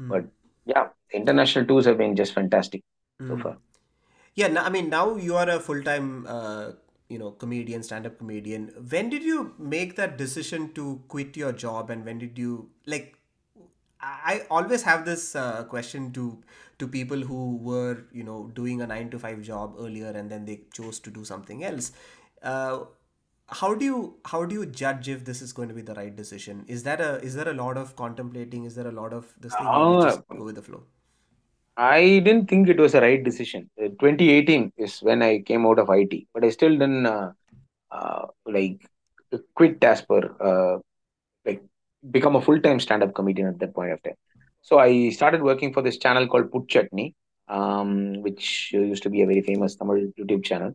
Mm. 0.00 0.08
But 0.08 0.24
yeah, 0.66 0.88
international 1.12 1.66
tours 1.66 1.86
have 1.86 1.98
been 1.98 2.16
just 2.16 2.34
fantastic 2.34 2.82
mm. 3.22 3.28
so 3.28 3.42
far. 3.42 3.56
Yeah, 4.34 4.62
I 4.62 4.68
mean, 4.68 4.90
now 4.90 5.16
you 5.16 5.36
are 5.36 5.48
a 5.48 5.58
full 5.58 5.82
time, 5.82 6.26
uh, 6.28 6.72
you 7.08 7.18
know, 7.18 7.30
comedian, 7.30 7.82
stand 7.82 8.06
up 8.06 8.18
comedian. 8.18 8.72
When 8.90 9.08
did 9.08 9.22
you 9.22 9.54
make 9.58 9.96
that 9.96 10.18
decision 10.18 10.72
to 10.74 11.02
quit 11.08 11.36
your 11.36 11.52
job, 11.52 11.90
and 11.90 12.04
when 12.04 12.18
did 12.18 12.36
you 12.36 12.70
like? 12.84 13.15
I 14.00 14.46
always 14.50 14.82
have 14.82 15.04
this 15.04 15.34
uh, 15.34 15.64
question 15.64 16.12
to 16.12 16.42
to 16.78 16.86
people 16.86 17.18
who 17.20 17.56
were 17.56 18.04
you 18.12 18.22
know 18.24 18.50
doing 18.54 18.82
a 18.82 18.86
nine 18.86 19.10
to 19.10 19.18
five 19.18 19.40
job 19.42 19.74
earlier 19.78 20.10
and 20.10 20.30
then 20.30 20.44
they 20.44 20.60
chose 20.72 21.00
to 21.00 21.10
do 21.10 21.24
something 21.24 21.64
else. 21.64 21.92
Uh, 22.42 22.84
how 23.48 23.74
do 23.74 23.84
you 23.84 24.16
how 24.26 24.44
do 24.44 24.54
you 24.54 24.66
judge 24.66 25.08
if 25.08 25.24
this 25.24 25.40
is 25.42 25.52
going 25.52 25.68
to 25.68 25.74
be 25.74 25.82
the 25.82 25.94
right 25.94 26.16
decision 26.16 26.64
is 26.68 26.82
that 26.82 27.00
a 27.00 27.16
is 27.22 27.34
there 27.36 27.48
a 27.48 27.54
lot 27.54 27.76
of 27.78 27.94
contemplating 27.96 28.64
is 28.64 28.74
there 28.74 28.88
a 28.88 28.92
lot 28.92 29.12
of 29.12 29.32
this 29.40 29.54
thing 29.54 29.66
Uh, 29.72 29.94
just 29.98 30.20
go 30.36 30.44
with 30.44 30.56
the 30.56 30.62
flow 30.62 30.82
I 31.76 32.20
didn't 32.24 32.48
think 32.48 32.68
it 32.68 32.78
was 32.78 32.94
a 32.94 33.00
right 33.00 33.22
decision. 33.22 33.70
Uh, 33.82 33.88
2018 33.98 34.72
is 34.76 35.00
when 35.02 35.22
I 35.22 35.40
came 35.40 35.66
out 35.66 35.78
of 35.78 35.90
IT, 35.90 36.26
but 36.32 36.44
I 36.44 36.50
still 36.50 36.70
didn't 36.70 37.06
uh, 37.06 37.32
uh, 37.90 38.26
like 38.46 38.86
quit 39.54 39.82
as 39.84 40.02
per 40.02 40.20
uh, 40.40 40.80
become 42.10 42.36
a 42.36 42.40
full 42.40 42.60
time 42.60 42.80
stand 42.80 43.02
up 43.02 43.14
comedian 43.14 43.48
at 43.48 43.58
that 43.60 43.74
point 43.74 43.92
of 43.92 44.02
time. 44.02 44.14
So 44.62 44.78
I 44.78 45.10
started 45.10 45.42
working 45.42 45.72
for 45.72 45.82
this 45.82 45.98
channel 45.98 46.26
called 46.26 46.50
Put 46.50 46.68
Chutney, 46.68 47.14
um, 47.48 48.22
which 48.22 48.70
used 48.72 49.02
to 49.04 49.10
be 49.10 49.22
a 49.22 49.26
very 49.26 49.42
famous 49.42 49.76
Tamil 49.76 50.08
YouTube 50.18 50.44
channel. 50.44 50.72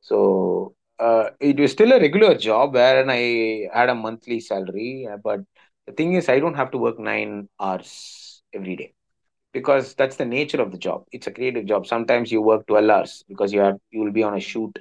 So 0.00 0.74
uh, 0.98 1.30
it 1.40 1.58
was 1.58 1.72
still 1.72 1.92
a 1.92 2.00
regular 2.00 2.34
job 2.36 2.74
where 2.74 3.08
I 3.10 3.68
had 3.72 3.88
a 3.90 3.94
monthly 3.94 4.40
salary, 4.40 5.08
but 5.22 5.40
the 5.86 5.92
thing 5.92 6.14
is, 6.14 6.28
I 6.28 6.38
don't 6.40 6.54
have 6.54 6.70
to 6.72 6.78
work 6.78 6.98
nine 6.98 7.48
hours 7.60 8.42
every 8.54 8.76
day 8.76 8.92
because 9.52 9.94
that's 9.94 10.16
the 10.16 10.24
nature 10.24 10.60
of 10.60 10.72
the 10.72 10.78
job. 10.78 11.04
It's 11.12 11.26
a 11.26 11.32
creative 11.32 11.66
job. 11.66 11.86
Sometimes 11.86 12.30
you 12.32 12.42
work 12.42 12.66
12 12.66 12.88
hours 12.90 13.24
because 13.28 13.52
you 13.52 13.60
have 13.60 13.78
you 13.90 14.00
will 14.00 14.12
be 14.12 14.22
on 14.22 14.34
a 14.34 14.40
shoot 14.40 14.78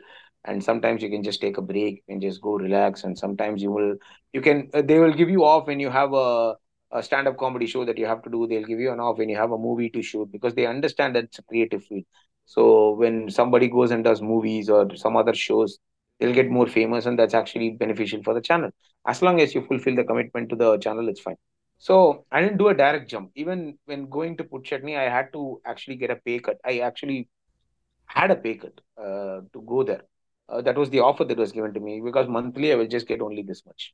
and 0.49 0.63
sometimes 0.63 1.01
you 1.03 1.09
can 1.09 1.23
just 1.23 1.41
take 1.41 1.57
a 1.57 1.61
break 1.61 2.03
and 2.09 2.21
just 2.21 2.41
go 2.41 2.53
relax 2.55 3.03
and 3.03 3.17
sometimes 3.17 3.61
you 3.61 3.71
will 3.71 3.95
you 4.33 4.41
can 4.41 4.69
uh, 4.73 4.81
they 4.81 4.99
will 4.99 5.13
give 5.13 5.29
you 5.29 5.43
off 5.45 5.67
when 5.67 5.79
you 5.79 5.89
have 5.89 6.13
a, 6.13 6.55
a 6.91 7.03
stand-up 7.03 7.37
comedy 7.37 7.67
show 7.67 7.85
that 7.85 7.97
you 7.97 8.05
have 8.05 8.23
to 8.23 8.29
do 8.29 8.47
they'll 8.47 8.69
give 8.71 8.79
you 8.79 8.91
an 8.91 8.99
off 8.99 9.17
when 9.17 9.29
you 9.29 9.37
have 9.37 9.51
a 9.51 9.57
movie 9.57 9.89
to 9.89 10.01
shoot 10.01 10.31
because 10.31 10.55
they 10.55 10.65
understand 10.65 11.15
that 11.15 11.25
it's 11.25 11.39
a 11.39 11.43
creative 11.43 11.83
field 11.83 12.05
so 12.45 12.93
when 12.93 13.29
somebody 13.29 13.67
goes 13.69 13.91
and 13.91 14.03
does 14.03 14.21
movies 14.21 14.69
or 14.69 14.95
some 14.95 15.15
other 15.17 15.33
shows 15.33 15.79
they'll 16.19 16.33
get 16.33 16.49
more 16.49 16.67
famous 16.67 17.05
and 17.05 17.19
that's 17.19 17.33
actually 17.33 17.71
beneficial 17.71 18.21
for 18.23 18.33
the 18.33 18.41
channel 18.41 18.71
as 19.07 19.21
long 19.21 19.39
as 19.41 19.55
you 19.55 19.61
fulfill 19.61 19.95
the 19.95 20.03
commitment 20.03 20.49
to 20.49 20.55
the 20.55 20.77
channel 20.79 21.09
it's 21.09 21.21
fine 21.21 21.37
so 21.77 22.25
I 22.31 22.41
didn't 22.41 22.57
do 22.57 22.67
a 22.69 22.73
direct 22.75 23.09
jump. 23.09 23.31
Even 23.35 23.77
when 23.85 24.09
going 24.09 24.37
to 24.37 24.43
Put 24.43 24.65
Chutney, 24.65 24.97
I 24.97 25.09
had 25.09 25.31
to 25.33 25.61
actually 25.65 25.95
get 25.95 26.11
a 26.11 26.17
pay 26.17 26.39
cut. 26.39 26.57
I 26.65 26.79
actually 26.79 27.29
had 28.07 28.31
a 28.31 28.35
pay 28.35 28.55
cut 28.55 28.81
uh, 28.97 29.41
to 29.53 29.61
go 29.65 29.83
there. 29.83 30.03
Uh, 30.51 30.61
that 30.61 30.77
was 30.77 30.89
the 30.89 30.99
offer 30.99 31.23
that 31.25 31.37
was 31.37 31.51
given 31.51 31.73
to 31.73 31.79
me 31.79 32.01
because 32.01 32.27
monthly 32.27 32.71
I 32.71 32.75
will 32.75 32.87
just 32.87 33.07
get 33.07 33.21
only 33.21 33.43
this 33.43 33.65
much. 33.65 33.93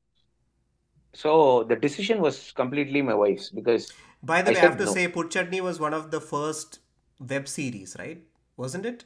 So 1.14 1.64
the 1.64 1.76
decision 1.76 2.22
was 2.22 2.52
completely 2.52 3.02
my 3.02 3.16
wife's 3.16 3.50
because 3.50 3.92
by 4.24 4.42
the 4.42 4.52
I 4.52 4.54
way 4.54 4.60
i 4.60 4.68
have 4.68 4.78
to 4.80 4.86
no. 4.86 4.94
say 4.94 5.08
put 5.08 5.32
chutney 5.32 5.62
was 5.62 5.80
one 5.80 5.94
of 5.94 6.12
the 6.12 6.20
first 6.22 6.80
web 7.34 7.48
series 7.48 7.96
right 8.00 8.24
wasn't 8.58 8.86
it 8.86 9.06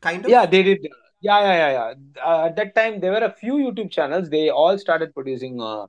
kind 0.00 0.26
of. 0.26 0.32
Yeah, 0.32 0.46
they 0.46 0.62
did. 0.62 0.86
Yeah, 1.20 1.40
yeah, 1.40 1.56
yeah, 1.56 1.72
yeah. 1.72 2.24
Uh, 2.24 2.44
at 2.46 2.56
that 2.56 2.74
time, 2.74 3.00
there 3.00 3.12
were 3.12 3.24
a 3.24 3.32
few 3.32 3.54
YouTube 3.54 3.90
channels. 3.90 4.28
They 4.30 4.50
all 4.50 4.78
started 4.78 5.14
producing 5.14 5.60
a 5.60 5.86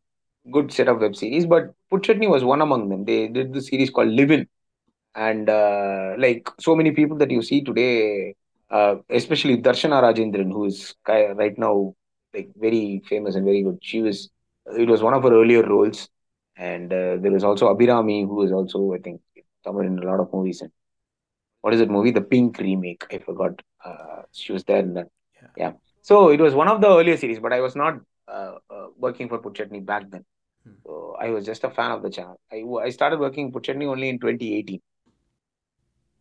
good 0.51 0.71
set 0.71 0.87
of 0.87 0.99
web 1.01 1.15
series, 1.15 1.45
but 1.45 1.73
Put 1.89 2.03
Chutney 2.03 2.27
was 2.27 2.43
one 2.43 2.61
among 2.61 2.89
them. 2.89 3.05
They 3.05 3.27
did 3.27 3.53
the 3.53 3.61
series 3.61 3.89
called 3.89 4.09
Live 4.09 4.31
In. 4.31 4.47
and 5.15 5.49
uh, 5.49 6.15
like 6.19 6.49
so 6.59 6.75
many 6.75 6.91
people 6.91 7.17
that 7.19 7.31
you 7.31 7.41
see 7.43 7.63
today, 7.63 8.35
uh, 8.73 8.95
especially 9.09 9.57
Darshana 9.57 10.01
Rajendran, 10.01 10.51
who 10.51 10.65
is 10.65 10.95
right 11.07 11.57
now 11.57 11.95
like 12.33 12.49
very 12.55 13.01
famous 13.07 13.35
and 13.35 13.45
very 13.45 13.61
good. 13.61 13.77
She 13.81 14.01
was 14.01 14.29
it 14.65 14.87
was 14.87 15.03
one 15.03 15.13
of 15.13 15.23
her 15.23 15.33
earlier 15.33 15.63
roles. 15.63 16.09
And 16.55 16.91
uh, 16.93 17.17
there 17.19 17.31
was 17.31 17.43
also 17.43 17.73
Abhirami, 17.73 18.27
who 18.27 18.43
is 18.43 18.51
also, 18.51 18.93
I 18.93 18.99
think, 18.99 19.21
somewhere 19.63 19.85
in 19.85 19.97
a 19.97 20.05
lot 20.05 20.19
of 20.19 20.31
movies. 20.31 20.61
And 20.61 20.71
what 21.61 21.73
is 21.73 21.79
that 21.79 21.89
movie? 21.89 22.11
The 22.11 22.21
Pink 22.21 22.59
remake. 22.59 23.05
I 23.11 23.17
forgot. 23.17 23.59
Uh, 23.83 24.23
she 24.31 24.53
was 24.53 24.63
there 24.63 24.79
in 24.79 24.93
that. 24.93 25.07
Yeah. 25.41 25.47
Yeah. 25.57 25.71
So 26.01 26.29
it 26.29 26.39
was 26.39 26.53
one 26.53 26.67
of 26.67 26.79
the 26.79 26.87
earlier 26.87 27.17
series, 27.17 27.39
but 27.39 27.53
I 27.53 27.61
was 27.61 27.75
not 27.75 27.99
uh, 28.27 28.55
uh, 28.69 28.87
working 28.97 29.29
for 29.29 29.39
Put 29.39 29.55
Chutney 29.55 29.79
back 29.79 30.09
then. 30.11 30.25
Hmm. 30.63 30.73
So 30.85 31.15
I 31.19 31.29
was 31.31 31.45
just 31.45 31.63
a 31.63 31.69
fan 31.71 31.91
of 31.91 32.03
the 32.03 32.09
channel. 32.09 32.39
I, 32.51 32.63
I 32.83 32.89
started 32.91 33.19
working 33.19 33.51
Put 33.51 33.63
Chutney 33.63 33.85
only 33.87 34.09
in 34.09 34.19
2018. 34.19 34.81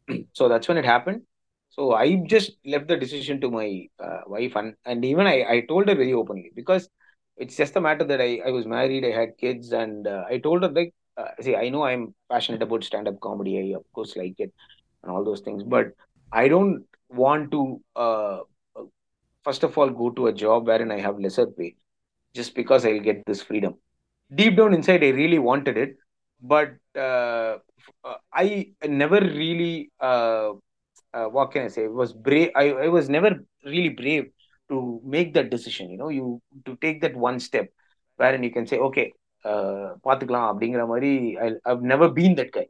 so 0.33 0.49
that's 0.49 0.67
when 0.67 0.79
it 0.79 0.85
happened. 0.85 1.23
So 1.77 1.93
I 1.95 2.17
just 2.27 2.53
left 2.67 2.89
the 2.89 2.97
decision 2.97 3.41
to 3.41 3.51
my 3.51 3.89
uh, 3.99 4.21
wife, 4.27 4.57
and, 4.57 4.75
and 4.85 5.05
even 5.05 5.27
I, 5.27 5.37
I 5.55 5.61
told 5.69 5.89
her 5.89 5.95
very 5.95 6.13
openly 6.13 6.53
because 6.55 6.89
it's 7.37 7.57
just 7.57 7.77
a 7.77 7.81
matter 7.81 8.05
that 8.05 8.21
I, 8.21 8.41
I 8.47 8.51
was 8.51 8.67
married, 8.67 9.05
I 9.05 9.13
had 9.19 9.39
kids, 9.39 9.73
and 9.73 10.07
uh, 10.07 10.25
I 10.29 10.39
told 10.39 10.63
her, 10.63 10.69
like, 10.69 10.93
uh, 11.17 11.29
see, 11.41 11.57
I 11.57 11.71
know 11.71 11.85
I'm 11.85 12.15
passionate 12.31 12.63
about 12.63 12.85
stand 12.85 13.09
up 13.09 13.21
comedy. 13.21 13.73
I, 13.73 13.77
of 13.77 13.85
course, 13.95 14.17
like 14.17 14.35
it 14.39 14.53
and 15.03 15.13
all 15.13 15.25
those 15.25 15.41
things, 15.41 15.63
but 15.63 15.93
I 16.33 16.49
don't 16.49 16.85
want 17.11 17.51
to, 17.53 17.81
uh, 17.97 18.41
uh, 18.77 18.85
first 19.45 19.65
of 19.65 19.79
all, 19.79 19.91
go 19.91 20.11
to 20.11 20.29
a 20.29 20.33
job 20.35 20.67
wherein 20.67 20.91
I 20.93 21.01
have 21.01 21.19
lesser 21.21 21.47
pay 21.47 21.77
just 22.35 22.55
because 22.55 22.87
I'll 22.87 23.01
get 23.01 23.25
this 23.27 23.43
freedom. 23.43 23.77
Deep 24.35 24.57
down 24.57 24.75
inside, 24.75 25.05
I 25.05 25.11
really 25.11 25.39
wanted 25.41 25.77
it, 25.79 25.97
but 26.43 26.75
uh, 26.99 27.59
I 28.33 28.73
never 28.87 29.21
really 29.21 29.91
uh, 31.12 31.18
uh, 31.18 31.26
what 31.30 31.52
can 31.52 31.64
I 31.64 31.68
say? 31.68 31.88
Was 31.88 32.14
brave. 32.14 32.52
I, 32.56 32.70
I 32.72 32.88
was 32.88 33.10
never 33.10 33.32
really 33.66 33.90
brave 33.90 34.26
to 34.70 35.02
make 35.06 35.34
that 35.34 35.50
decision. 35.50 35.90
You 35.90 35.98
know, 35.98 36.10
you 36.10 36.42
to 36.66 36.76
take 36.82 37.02
that 37.02 37.16
one 37.16 37.40
step 37.40 37.68
wherein 38.18 38.44
you 38.44 38.52
can 38.52 38.68
say, 38.68 38.78
okay, 38.90 39.08
uh, 39.46 39.90
பார்த்துக்கலாம் 40.06 40.48
அப்படிங்கிற 40.52 40.84
மாதிரி 40.92 41.12
I- 41.46 41.60
I've 41.70 41.84
never 41.94 42.08
been 42.20 42.34
that 42.40 42.52
guy 42.58 42.68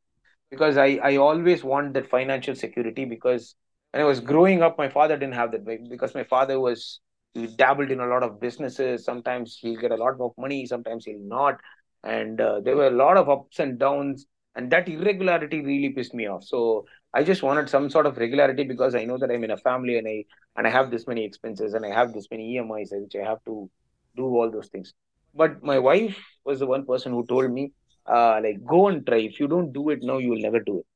because 0.49 0.77
I 0.77 0.89
I 1.09 1.13
always 1.17 1.63
want 1.63 1.93
that 1.95 2.07
financial 2.15 2.55
security 2.55 3.05
because 3.05 3.55
when 3.91 4.01
I 4.03 4.07
was 4.11 4.19
growing 4.19 4.61
up, 4.61 4.77
my 4.77 4.89
father 4.89 5.17
didn't 5.17 5.35
have 5.41 5.51
that 5.53 5.65
because 5.89 6.13
my 6.15 6.23
father 6.23 6.57
was 6.67 6.99
he 7.33 7.47
dabbled 7.63 7.91
in 7.91 7.99
a 7.99 8.07
lot 8.13 8.23
of 8.23 8.39
businesses. 8.39 9.05
Sometimes 9.05 9.57
he'll 9.61 9.79
get 9.79 9.91
a 9.91 9.95
lot 10.05 10.19
of 10.19 10.31
money, 10.37 10.65
sometimes 10.65 11.05
he'll 11.05 11.19
not, 11.37 11.55
and 12.03 12.39
uh, 12.41 12.59
there 12.61 12.75
were 12.75 12.87
a 12.87 12.91
lot 13.03 13.17
of 13.17 13.29
ups 13.29 13.59
and 13.59 13.77
downs, 13.79 14.25
and 14.55 14.71
that 14.71 14.87
irregularity 14.87 15.61
really 15.61 15.89
pissed 15.89 16.13
me 16.13 16.27
off. 16.27 16.43
So 16.43 16.85
I 17.14 17.22
just 17.22 17.42
wanted 17.42 17.68
some 17.68 17.90
sort 17.90 18.06
of 18.06 18.16
regularity 18.16 18.64
because 18.64 18.94
I 18.94 19.04
know 19.04 19.18
that 19.18 19.30
I'm 19.30 19.44
in 19.44 19.50
a 19.50 19.56
family 19.58 19.98
and 19.98 20.08
I 20.08 20.24
and 20.56 20.66
I 20.66 20.70
have 20.70 20.90
this 20.90 21.06
many 21.06 21.24
expenses 21.24 21.74
and 21.74 21.84
I 21.84 21.90
have 21.90 22.12
this 22.12 22.28
many 22.30 22.54
EMIs 22.54 22.90
which 22.92 23.16
I 23.16 23.24
have 23.28 23.44
to 23.46 23.70
do 24.16 24.24
all 24.24 24.50
those 24.50 24.68
things. 24.68 24.94
But 25.34 25.62
my 25.62 25.78
wife 25.78 26.18
was 26.44 26.58
the 26.60 26.66
one 26.66 26.84
person 26.86 27.12
who 27.12 27.24
told 27.26 27.50
me, 27.50 27.72
uh, 28.06 28.40
like, 28.42 28.64
go 28.64 28.88
and 28.88 29.06
try. 29.06 29.18
If 29.18 29.40
you 29.40 29.48
don't 29.48 29.72
do 29.72 29.90
it 29.90 30.02
now, 30.02 30.18
you 30.18 30.30
will 30.30 30.40
never 30.40 30.60
do 30.60 30.78
it. 30.80 30.86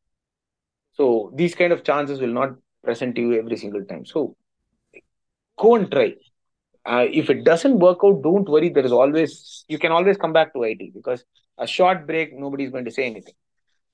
So 0.94 1.32
these 1.34 1.54
kind 1.54 1.72
of 1.72 1.84
chances 1.84 2.20
will 2.20 2.32
not 2.32 2.56
present 2.82 3.14
to 3.16 3.20
you 3.20 3.34
every 3.38 3.56
single 3.56 3.84
time. 3.84 4.04
So 4.04 4.36
go 5.58 5.74
and 5.76 5.90
try. 5.90 6.14
Uh, 6.84 7.06
if 7.10 7.30
it 7.30 7.44
doesn't 7.44 7.78
work 7.78 7.98
out, 8.04 8.22
don't 8.22 8.48
worry. 8.48 8.68
There 8.70 8.84
is 8.84 8.92
always 8.92 9.64
you 9.68 9.78
can 9.78 9.92
always 9.92 10.16
come 10.16 10.32
back 10.32 10.52
to 10.54 10.62
IT 10.64 10.92
because 10.94 11.24
a 11.58 11.66
short 11.66 12.06
break, 12.06 12.38
nobody's 12.38 12.70
going 12.70 12.84
to 12.84 12.90
say 12.90 13.06
anything. 13.06 13.34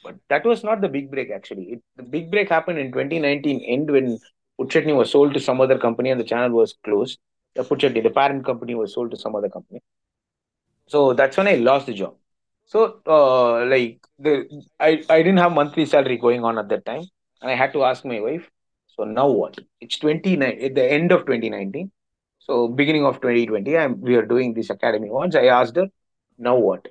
But 0.03 0.17
that 0.29 0.45
was 0.45 0.65
not 0.65 0.81
the 0.81 0.89
big 0.89 1.11
break 1.11 1.31
actually. 1.31 1.65
It, 1.75 1.83
the 1.97 2.03
big 2.03 2.31
break 2.31 2.49
happened 2.49 2.79
in 2.79 2.93
2019 2.93 3.61
end 3.61 3.91
when 3.91 4.19
Put 4.59 4.71
Chutney 4.71 4.93
was 4.93 5.11
sold 5.11 5.35
to 5.35 5.41
some 5.41 5.61
other 5.61 5.79
company 5.79 6.11
and 6.11 6.21
the 6.21 6.25
channel 6.25 6.51
was 6.51 6.75
closed. 6.85 7.19
The 7.55 7.65
Put 7.65 7.81
Chutney, 7.81 8.01
the 8.01 8.11
parent 8.11 8.45
company, 8.45 8.75
was 8.75 8.95
sold 8.95 9.11
to 9.13 9.17
some 9.17 9.35
other 9.37 9.49
company. 9.49 9.81
So 10.87 11.13
that's 11.15 11.37
when 11.37 11.49
I 11.49 11.55
lost 11.57 11.87
the 11.87 11.95
job. 11.95 12.17
So 12.67 13.01
uh, 13.07 13.65
like 13.67 14.01
the 14.19 14.49
I, 14.81 15.03
I 15.09 15.19
didn't 15.23 15.39
have 15.39 15.53
monthly 15.53 15.87
salary 15.87 16.17
going 16.17 16.45
on 16.45 16.59
at 16.59 16.69
that 16.69 16.85
time. 16.85 17.05
And 17.41 17.51
I 17.51 17.55
had 17.55 17.73
to 17.73 17.85
ask 17.85 18.05
my 18.05 18.21
wife, 18.21 18.49
so 18.97 19.05
now 19.05 19.29
what? 19.29 19.59
It's 19.81 19.99
29 19.99 20.59
at 20.63 20.75
the 20.75 20.91
end 20.91 21.13
of 21.13 21.27
2019. 21.27 21.91
So 22.39 22.69
beginning 22.69 23.05
of 23.07 23.21
2020, 23.21 23.77
I'm 23.77 24.01
we 24.01 24.15
are 24.17 24.27
doing 24.27 24.55
this 24.55 24.71
academy. 24.71 25.11
Once 25.11 25.35
I 25.35 25.47
asked 25.47 25.77
her, 25.77 25.89
now 26.39 26.57
what? 26.57 26.87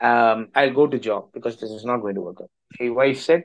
Um, 0.00 0.48
I'll 0.54 0.72
go 0.74 0.86
to 0.86 0.98
job 0.98 1.30
because 1.32 1.56
this 1.58 1.70
is 1.70 1.84
not 1.84 1.98
going 1.98 2.14
to 2.16 2.20
work 2.20 2.38
out. 2.42 2.50
My 2.80 2.90
wife 2.90 3.20
said, 3.20 3.44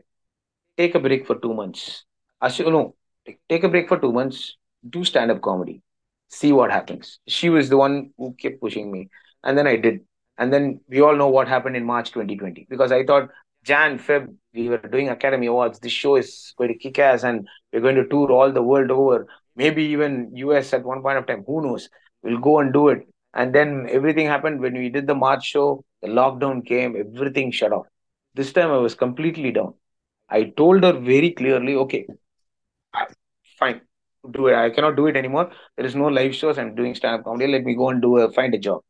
take 0.78 0.95
a 0.95 0.99
break 0.99 1.26
for 1.28 1.36
two 1.36 1.53
months. 1.53 2.06
I 2.40 2.49
said, 2.49 2.68
oh, 2.68 2.72
no, 2.72 2.95
take, 3.26 3.40
take 3.48 3.64
a 3.64 3.70
break 3.70 3.88
for 3.88 3.99
two 3.99 4.12
months, 4.12 4.58
do 4.90 5.03
stand 5.03 5.32
up 5.32 5.41
comedy, 5.41 5.82
see 6.30 6.52
what 6.52 6.72
happens. 6.72 7.20
She 7.28 7.49
was 7.49 7.70
the 7.70 7.78
one 7.78 8.12
who 8.18 8.34
kept 8.34 8.62
pushing 8.62 8.91
me. 8.91 9.10
And 9.44 9.58
then 9.58 9.68
I 9.68 9.76
did. 9.76 10.02
And 10.38 10.52
then 10.52 10.82
we 10.90 11.02
all 11.02 11.16
know 11.16 11.30
what 11.30 11.48
happened 11.48 11.76
in 11.76 11.86
March 11.86 12.12
2020 12.12 12.68
because 12.70 12.91
I 12.91 13.06
thought 13.06 13.30
Jan, 13.64 13.99
Feb, 13.99 14.36
we 14.53 14.70
were 14.70 14.78
doing 14.78 15.10
Academy 15.10 15.48
Awards. 15.48 15.80
This 15.80 15.91
show 15.91 16.16
is 16.16 16.53
going 16.58 16.70
to 16.70 16.78
kick 16.78 16.98
ass 16.98 17.24
and 17.24 17.48
we're 17.72 17.82
going 17.82 17.95
to 17.95 18.08
tour 18.08 18.32
all 18.32 18.52
the 18.52 18.64
world 18.64 18.90
over. 18.90 19.28
Maybe 19.56 19.84
even 19.86 20.32
US 20.36 20.74
at 20.74 20.84
one 20.84 21.02
point 21.03 21.20
of 21.20 21.28
time. 21.28 21.44
Who 21.45 21.62
knows? 21.62 21.90
We'll 22.24 22.40
go 22.40 22.60
and 22.60 22.74
do 22.74 22.90
it. 22.90 23.08
And 23.34 23.53
then 23.53 23.88
everything 23.90 24.26
happened 24.26 24.62
when 24.62 24.74
we 24.74 24.90
did 24.90 25.06
the 25.08 25.16
March 25.16 25.45
show. 25.45 25.84
The 26.02 26.08
lockdown 26.08 26.66
came, 26.66 26.95
everything 26.95 27.52
shut 27.52 27.72
off. 27.72 27.86
This 28.34 28.53
time 28.53 28.72
I 28.72 28.78
was 28.78 28.95
completely 28.95 29.52
down. 29.52 29.74
I 30.30 30.45
told 30.45 30.84
her 30.84 30.94
very 30.94 31.32
clearly, 31.32 31.76
okay, 31.76 32.06
fine, 33.60 33.82
do 34.32 34.48
it. 34.48 34.56
I 34.56 34.70
cannot 34.70 34.95
do 34.95 35.08
it 35.08 35.18
anymore. 35.18 35.52
There 35.78 35.86
is 35.86 35.95
no 35.95 36.08
live 36.08 36.36
shows. 36.36 36.58
I'm 36.58 36.76
doing 36.76 36.95
stand-up 36.95 37.24
comedy. 37.24 37.52
Let 37.52 37.64
me 37.64 37.76
go 37.76 37.90
and 37.90 38.02
do 38.02 38.18
a 38.18 38.32
find 38.32 38.53
a 38.53 38.60
job. 38.60 38.82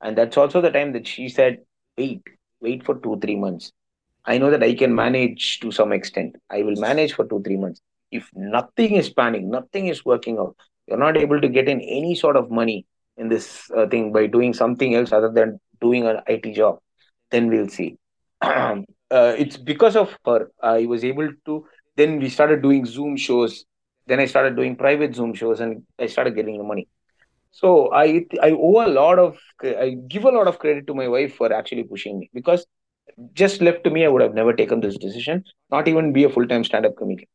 And 0.00 0.16
that's 0.16 0.36
also 0.36 0.60
the 0.60 0.70
time 0.70 0.92
that 0.92 1.06
she 1.06 1.28
said, 1.28 1.58
wait, 1.96 2.22
wait 2.60 2.84
for 2.84 2.96
two, 2.96 3.18
three 3.20 3.36
months. 3.36 3.72
I 4.24 4.38
know 4.38 4.50
that 4.50 4.62
I 4.62 4.74
can 4.74 4.94
manage 4.94 5.60
to 5.60 5.70
some 5.72 5.92
extent. 5.92 6.36
I 6.50 6.62
will 6.62 6.76
manage 6.76 7.14
for 7.14 7.26
two, 7.26 7.42
three 7.42 7.56
months. 7.56 7.80
If 8.10 8.30
nothing 8.34 8.94
is 8.94 9.10
panning, 9.10 9.50
nothing 9.50 9.86
is 9.88 10.04
working 10.04 10.38
out, 10.38 10.56
you're 10.86 10.98
not 10.98 11.16
able 11.16 11.40
to 11.40 11.48
get 11.48 11.68
in 11.68 11.80
any 11.80 12.14
sort 12.14 12.36
of 12.36 12.50
money 12.50 12.86
in 13.16 13.28
this 13.28 13.70
uh, 13.76 13.86
thing 13.86 14.12
by 14.12 14.26
doing 14.26 14.54
something 14.54 14.94
else 14.94 15.12
other 15.12 15.30
than 15.30 15.60
doing 15.80 16.06
an 16.06 16.20
IT 16.26 16.54
job, 16.54 16.78
then 17.30 17.48
we'll 17.48 17.68
see. 17.68 17.98
uh, 18.42 18.82
it's 19.10 19.56
because 19.56 19.96
of 19.96 20.16
her 20.24 20.50
I 20.62 20.86
was 20.86 21.04
able 21.04 21.28
to. 21.46 21.66
Then 21.96 22.18
we 22.20 22.28
started 22.28 22.62
doing 22.62 22.86
Zoom 22.86 23.16
shows. 23.16 23.64
Then 24.06 24.20
I 24.20 24.26
started 24.26 24.56
doing 24.56 24.76
private 24.76 25.14
Zoom 25.14 25.34
shows, 25.34 25.60
and 25.60 25.82
I 25.98 26.06
started 26.06 26.34
getting 26.34 26.58
the 26.58 26.64
money. 26.64 26.88
So 27.52 27.92
I 27.92 28.26
I 28.42 28.50
owe 28.52 28.86
a 28.86 28.88
lot 28.88 29.18
of 29.18 29.38
I 29.64 29.96
give 30.08 30.24
a 30.24 30.30
lot 30.30 30.48
of 30.48 30.58
credit 30.58 30.86
to 30.88 30.94
my 30.94 31.08
wife 31.08 31.36
for 31.36 31.52
actually 31.52 31.84
pushing 31.84 32.18
me 32.20 32.30
because 32.34 32.66
just 33.34 33.60
left 33.62 33.84
to 33.84 33.90
me, 33.90 34.04
I 34.04 34.08
would 34.08 34.22
have 34.22 34.34
never 34.34 34.52
taken 34.54 34.80
this 34.80 34.98
decision, 34.98 35.44
not 35.70 35.88
even 35.88 36.12
be 36.12 36.24
a 36.24 36.30
full 36.30 36.46
time 36.48 36.64
stand 36.64 36.86
up 36.86 36.96
comedian. 36.96 37.28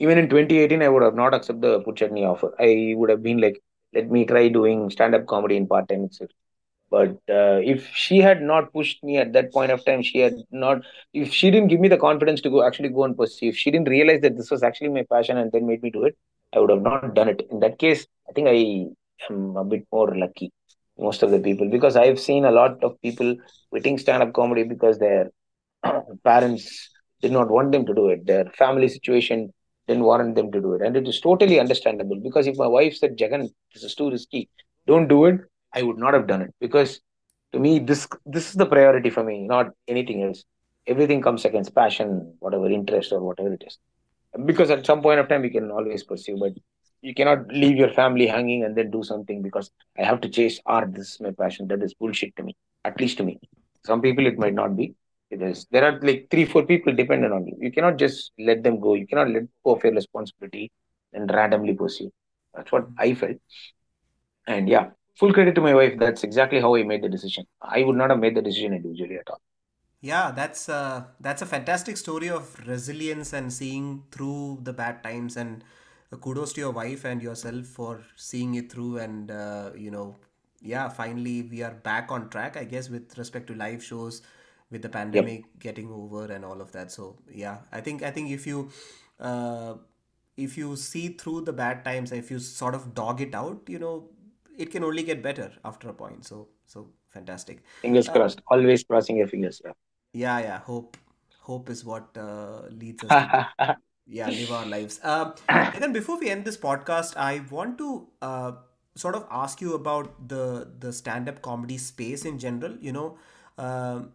Even 0.00 0.18
in 0.18 0.28
2018, 0.28 0.82
I 0.82 0.88
would 0.90 1.02
have 1.02 1.14
not 1.14 1.32
accepted 1.32 1.62
the 1.62 1.80
Put 1.80 1.96
Chutney 1.96 2.24
offer. 2.26 2.54
I 2.60 2.94
would 2.96 3.08
have 3.08 3.22
been 3.22 3.40
like, 3.40 3.62
let 3.94 4.10
me 4.10 4.26
try 4.26 4.48
doing 4.48 4.90
stand 4.90 5.14
up 5.14 5.26
comedy 5.26 5.56
in 5.56 5.66
part 5.66 5.88
time 5.88 6.04
itself. 6.04 6.30
But 6.92 7.12
uh, 7.40 7.58
if 7.74 7.88
she 7.94 8.18
had 8.18 8.42
not 8.42 8.72
pushed 8.72 9.02
me 9.02 9.16
at 9.16 9.32
that 9.32 9.52
point 9.52 9.72
of 9.72 9.84
time, 9.86 10.02
she 10.02 10.18
had 10.18 10.34
not, 10.50 10.82
if 11.14 11.32
she 11.32 11.50
didn't 11.50 11.68
give 11.68 11.80
me 11.80 11.88
the 11.88 11.96
confidence 11.96 12.42
to 12.42 12.50
go 12.50 12.62
actually 12.66 12.90
go 12.90 13.04
and 13.04 13.16
pursue, 13.16 13.48
if 13.48 13.56
she 13.56 13.70
didn't 13.70 13.88
realize 13.88 14.20
that 14.20 14.36
this 14.36 14.50
was 14.50 14.62
actually 14.62 14.90
my 14.90 15.04
passion 15.10 15.38
and 15.38 15.50
then 15.52 15.66
made 15.66 15.82
me 15.82 15.90
do 15.90 16.04
it, 16.04 16.16
I 16.54 16.58
would 16.60 16.70
have 16.70 16.82
not 16.82 17.14
done 17.14 17.30
it. 17.30 17.46
In 17.50 17.60
that 17.60 17.78
case, 17.78 18.06
I 18.28 18.32
think 18.32 18.48
I 18.48 19.32
am 19.32 19.56
a 19.56 19.64
bit 19.64 19.86
more 19.90 20.14
lucky, 20.14 20.52
most 20.98 21.22
of 21.22 21.30
the 21.30 21.40
people, 21.40 21.70
because 21.70 21.96
I've 21.96 22.20
seen 22.20 22.44
a 22.44 22.50
lot 22.50 22.84
of 22.84 23.00
people 23.00 23.36
quitting 23.70 23.96
stand 23.96 24.22
up 24.22 24.34
comedy 24.34 24.64
because 24.64 24.98
their 24.98 25.30
parents 26.24 26.90
did 27.22 27.32
not 27.32 27.48
want 27.48 27.72
them 27.72 27.86
to 27.86 27.94
do 27.94 28.08
it. 28.08 28.26
Their 28.26 28.44
family 28.58 28.88
situation 28.88 29.50
didn't 29.88 30.04
warrant 30.04 30.34
them 30.34 30.52
to 30.52 30.60
do 30.60 30.74
it. 30.74 30.82
And 30.82 30.94
it 30.96 31.08
is 31.08 31.20
totally 31.22 31.58
understandable 31.58 32.20
because 32.20 32.46
if 32.46 32.58
my 32.58 32.66
wife 32.66 32.96
said, 32.96 33.16
Jagan, 33.16 33.48
this 33.72 33.82
is 33.82 33.94
too 33.94 34.10
risky, 34.10 34.50
don't 34.86 35.08
do 35.08 35.24
it, 35.24 35.40
I 35.74 35.82
would 35.82 35.98
not 35.98 36.14
have 36.14 36.26
done 36.26 36.42
it 36.42 36.54
because 36.60 37.00
to 37.52 37.58
me, 37.58 37.78
this 37.78 38.08
this 38.24 38.48
is 38.50 38.54
the 38.54 38.66
priority 38.66 39.10
for 39.10 39.22
me, 39.22 39.46
not 39.46 39.70
anything 39.86 40.22
else. 40.22 40.44
Everything 40.86 41.22
comes 41.22 41.44
against 41.44 41.74
passion, 41.74 42.34
whatever 42.40 42.68
interest 42.70 43.12
or 43.12 43.20
whatever 43.20 43.52
it 43.52 43.62
is. 43.66 43.78
Because 44.46 44.70
at 44.70 44.86
some 44.86 45.02
point 45.02 45.20
of 45.20 45.28
time, 45.28 45.42
we 45.42 45.50
can 45.50 45.70
always 45.70 46.02
pursue, 46.02 46.36
but 46.38 46.52
you 47.02 47.14
cannot 47.14 47.48
leave 47.48 47.76
your 47.76 47.90
family 47.92 48.26
hanging 48.26 48.64
and 48.64 48.76
then 48.76 48.90
do 48.90 49.02
something 49.02 49.42
because 49.42 49.70
I 49.98 50.04
have 50.04 50.20
to 50.22 50.28
chase 50.28 50.60
art. 50.64 50.94
This 50.94 51.14
is 51.14 51.20
my 51.20 51.30
passion. 51.32 51.68
That 51.68 51.82
is 51.82 51.94
bullshit 51.94 52.34
to 52.36 52.42
me, 52.42 52.56
at 52.84 52.98
least 53.00 53.18
to 53.18 53.24
me. 53.24 53.38
Some 53.84 54.00
people, 54.00 54.26
it 54.26 54.38
might 54.38 54.54
not 54.54 54.76
be. 54.76 54.94
It 55.30 55.42
is. 55.42 55.66
There 55.70 55.84
are 55.84 55.98
like 56.00 56.28
three, 56.30 56.44
four 56.44 56.64
people 56.64 56.94
dependent 56.94 57.32
on 57.32 57.46
you. 57.46 57.56
You 57.60 57.72
cannot 57.72 57.96
just 57.98 58.32
let 58.38 58.62
them 58.62 58.80
go. 58.80 58.94
You 58.94 59.06
cannot 59.06 59.30
let 59.30 59.44
go 59.64 59.74
of 59.74 59.84
your 59.84 59.94
responsibility 59.94 60.70
and 61.12 61.30
randomly 61.30 61.74
pursue. 61.74 62.10
That's 62.54 62.70
what 62.72 62.86
I 62.98 63.14
felt. 63.14 63.36
And 64.46 64.68
yeah, 64.68 64.90
full 65.16 65.32
credit 65.32 65.54
to 65.54 65.60
my 65.60 65.74
wife. 65.74 65.98
That's 65.98 66.24
exactly 66.24 66.60
how 66.60 66.74
I 66.74 66.82
made 66.84 67.02
the 67.02 67.08
decision. 67.08 67.46
I 67.60 67.82
would 67.82 67.96
not 67.96 68.10
have 68.10 68.18
made 68.20 68.36
the 68.36 68.42
decision 68.42 68.74
individually 68.74 69.16
at 69.18 69.28
all. 69.30 69.40
Yeah, 70.00 70.32
that's 70.32 70.68
uh, 70.68 71.04
that's 71.20 71.42
a 71.42 71.46
fantastic 71.46 71.96
story 71.96 72.28
of 72.28 72.58
resilience 72.66 73.32
and 73.32 73.52
seeing 73.52 74.02
through 74.10 74.58
the 74.62 74.72
bad 74.72 75.02
times 75.04 75.36
and 75.36 75.62
uh, 76.12 76.16
kudos 76.16 76.52
to 76.54 76.60
your 76.60 76.72
wife 76.72 77.04
and 77.04 77.22
yourself 77.22 77.66
for 77.66 78.00
seeing 78.16 78.56
it 78.56 78.70
through 78.72 78.98
and 78.98 79.30
uh, 79.30 79.70
you 79.76 79.90
know 79.92 80.16
yeah, 80.60 80.88
finally 80.88 81.42
we 81.42 81.62
are 81.62 81.72
back 81.72 82.10
on 82.12 82.30
track, 82.30 82.56
I 82.56 82.64
guess, 82.64 82.88
with 82.88 83.16
respect 83.18 83.46
to 83.48 83.54
live 83.54 83.82
shows, 83.82 84.22
with 84.70 84.82
the 84.82 84.88
Yep, 85.12 85.28
pandemic 85.28 85.58
getting 85.58 85.90
over 85.90 86.26
and 86.32 86.44
all 86.44 86.60
of 86.60 86.70
that. 86.72 86.90
So 86.92 87.16
yeah, 87.30 87.58
I 87.72 87.80
think 87.80 88.02
I 88.02 88.10
think 88.10 88.30
if 88.30 88.46
you 88.46 88.70
uh, 89.20 89.74
if 90.36 90.56
you 90.56 90.76
see 90.76 91.08
through 91.10 91.42
the 91.42 91.52
bad 91.52 91.84
times, 91.84 92.12
if 92.12 92.30
you 92.30 92.38
sort 92.38 92.74
of 92.74 92.94
dog 92.94 93.20
it 93.20 93.34
out, 93.34 93.62
you 93.68 93.78
know, 93.78 94.08
it 94.58 94.70
can 94.70 94.84
only 94.84 95.02
get 95.02 95.22
better 95.22 95.52
after 95.64 95.88
a 95.88 95.94
point. 95.94 96.24
So 96.24 96.48
so 96.66 96.88
fantastic. 97.10 97.62
fingers 97.82 98.08
Uh, 98.08 98.12
crossed. 98.12 98.40
Always 98.48 98.84
crossing 98.84 99.16
your 99.16 99.28
fingers. 99.28 99.60
yeah, 99.64 99.72
yeah. 100.12 100.38
yeah. 100.40 100.58
Hope 100.60 100.96
hope 101.40 101.70
is 101.70 101.84
what 101.84 102.16
uh, 102.16 102.62
leads 102.70 103.04
us 103.04 103.10
to 103.10 103.46
Yeah. 104.06 104.28
live 104.30 104.50
our 104.52 104.66
lives 104.66 105.00
um, 105.04 105.34
and 105.48 105.82
then 105.82 105.92
before 105.92 106.18
we 106.18 106.28
end 106.28 106.44
this 106.44 106.56
podcast 106.56 107.16
i 107.16 107.42
want 107.50 107.78
to 107.78 108.08
uh, 108.20 108.52
sort 108.96 109.14
of 109.14 109.26
ask 109.30 109.60
you 109.60 109.74
about 109.74 110.28
the 110.28 110.68
the 110.80 110.92
stand-up 110.92 111.40
comedy 111.42 111.78
space 111.78 112.24
in 112.24 112.38
general 112.38 112.76
you 112.80 112.92
know 112.92 113.16
um, 113.58 114.12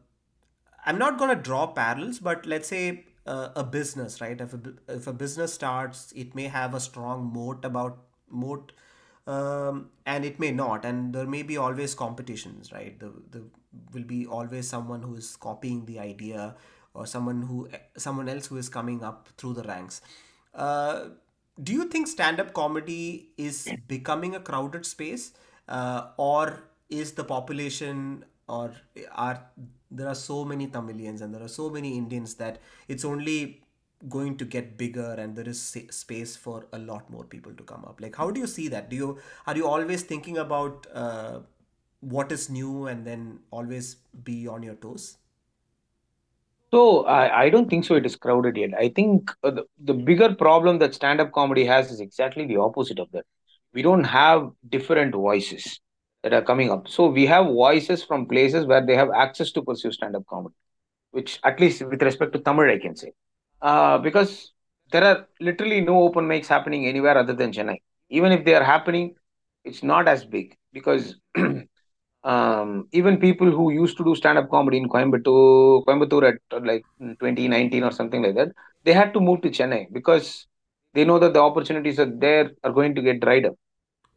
i'm 0.86 0.98
not 0.98 1.18
going 1.18 1.36
to 1.36 1.42
draw 1.50 1.68
parallels 1.68 2.20
but 2.20 2.46
let's 2.46 2.68
say 2.68 3.06
uh, 3.26 3.50
a 3.56 3.64
business 3.64 4.20
right 4.22 4.40
if 4.42 4.54
a, 4.54 4.60
if 4.88 5.08
a 5.08 5.14
business 5.14 5.54
starts 5.54 6.12
it 6.16 6.36
may 6.36 6.48
have 6.48 6.74
a 6.74 6.80
strong 6.80 7.32
moat 7.34 7.66
about 7.66 7.98
moat 8.30 8.72
um, 9.28 9.90
and 10.06 10.26
it 10.26 10.40
may 10.40 10.52
not 10.52 10.86
and 10.86 11.14
there 11.14 11.28
may 11.28 11.44
be 11.44 11.58
always 11.58 11.94
competitions 11.94 12.72
right? 12.72 13.00
The, 13.00 13.12
the 13.32 13.44
will 13.94 14.04
be 14.04 14.26
always 14.26 14.68
someone 14.68 15.02
who 15.02 15.16
is 15.16 15.36
copying 15.36 15.86
the 15.86 16.00
idea 16.00 16.56
or 16.94 17.06
someone 17.06 17.42
who 17.44 17.70
someone 17.98 18.30
else 18.30 18.48
who 18.48 18.58
is 18.58 18.70
coming 18.70 19.04
up 19.04 19.30
through 19.38 19.54
the 19.54 19.64
ranks. 19.64 20.02
Uh, 20.54 21.10
do 21.62 21.74
you 21.74 21.86
think 21.86 22.08
stand-up 22.08 22.54
comedy 22.54 23.30
is 23.38 23.68
becoming 23.88 24.36
a 24.36 24.40
crowded 24.40 24.86
space 24.86 25.34
uh, 25.68 26.08
or 26.18 26.64
is 26.90 27.14
the 27.14 27.24
population 27.24 28.24
or 28.48 28.72
are 29.12 29.44
there 29.92 30.08
are 30.08 30.16
so 30.16 30.46
many 30.46 30.68
tamilians 30.68 31.22
and 31.22 31.34
there 31.34 31.44
are 31.44 31.54
so 31.54 31.70
many 31.70 31.98
indians 31.98 32.36
that 32.36 32.60
it's 32.88 33.04
only 33.06 33.62
going 34.10 34.38
to 34.38 34.46
get 34.46 34.78
bigger 34.78 35.16
and 35.18 35.36
there 35.36 35.48
is 35.50 35.62
space 35.90 36.36
for 36.36 36.66
a 36.74 36.78
lot 36.78 37.10
more 37.10 37.24
people 37.24 37.52
to 37.54 37.64
come 37.64 37.84
up 37.86 38.00
like 38.00 38.16
how 38.16 38.30
do 38.30 38.40
you 38.40 38.46
see 38.48 38.68
that 38.68 38.90
do 38.90 38.96
you 38.96 39.18
are 39.48 39.56
you 39.58 39.68
always 39.68 40.04
thinking 40.04 40.38
about 40.38 40.86
uh, 40.94 41.40
what 42.02 42.32
is 42.32 42.50
new 42.50 42.86
and 42.88 43.06
then 43.06 43.40
always 43.50 43.96
be 44.24 44.48
on 44.48 44.62
your 44.62 44.76
toes 44.76 45.18
So 46.74 47.06
I, 47.06 47.44
I 47.44 47.50
don't 47.50 47.70
think 47.70 47.86
so. 47.86 47.96
It 47.96 48.06
is 48.06 48.16
crowded 48.16 48.58
yet. 48.58 48.72
I 48.78 48.90
think 48.90 49.32
uh, 49.44 49.52
the, 49.52 49.64
the 49.84 49.94
bigger 49.94 50.36
problem 50.36 50.80
that 50.80 50.94
stand-up 50.94 51.32
comedy 51.32 51.66
has 51.66 51.92
is 51.92 52.00
exactly 52.02 52.46
the 52.46 52.58
opposite 52.58 53.00
of 53.00 53.10
that. 53.14 53.26
We 53.74 53.82
don't 53.82 54.04
have 54.04 54.52
different 54.68 55.16
voices 55.16 55.80
that 56.24 56.34
are 56.34 56.42
coming 56.42 56.72
up. 56.72 56.88
So 56.90 57.08
we 57.08 57.26
have 57.28 57.46
voices 57.46 58.04
from 58.04 58.28
places 58.28 58.66
where 58.66 58.86
they 58.86 58.96
have 58.96 59.10
access 59.16 59.52
to 59.54 59.62
pursue 59.62 59.92
stand-up 59.92 60.26
comedy, 60.30 60.56
which 61.12 61.40
at 61.44 61.60
least 61.60 61.84
with 61.84 62.02
respect 62.04 62.34
to 62.34 62.40
Tamil, 62.40 62.70
I 62.70 62.80
can 62.80 62.96
say, 62.96 63.14
uh, 63.62 63.98
because 63.98 64.54
there 64.92 65.04
are 65.04 65.28
literally 65.40 65.82
no 65.82 66.02
open 66.04 66.28
mics 66.28 66.48
happening 66.48 66.86
anywhere 66.88 67.18
other 67.18 67.34
than 67.34 67.52
Chennai. 67.52 67.78
Even 68.10 68.32
if 68.32 68.46
they 68.46 68.56
are 68.56 68.64
happening, 68.64 69.16
it's 69.64 69.84
not 69.84 70.08
as 70.08 70.26
big 70.26 70.56
because 70.74 71.16
um, 72.24 72.88
even 72.92 73.18
people 73.20 73.52
who 73.52 73.72
used 73.72 73.98
to 73.98 74.04
do 74.04 74.16
stand-up 74.16 74.50
comedy 74.50 74.78
in 74.78 74.90
Coimbatore, 74.90 75.86
Coimbatore 75.86 76.34
at 76.34 76.40
uh, 76.56 76.62
like 76.64 76.84
2019 77.20 77.84
or 77.84 77.92
something 77.92 78.22
like 78.24 78.36
that, 78.36 78.50
they 78.84 78.94
had 78.94 79.14
to 79.14 79.20
move 79.20 79.42
to 79.42 79.50
Chennai 79.50 79.92
because 79.92 80.48
they 80.94 81.06
know 81.06 81.20
that 81.20 81.34
the 81.34 81.40
opportunities 81.42 82.00
are 82.00 82.12
there 82.12 82.52
are 82.64 82.72
going 82.72 82.96
to 82.96 83.02
get 83.02 83.20
dried 83.22 83.46
up. 83.46 83.56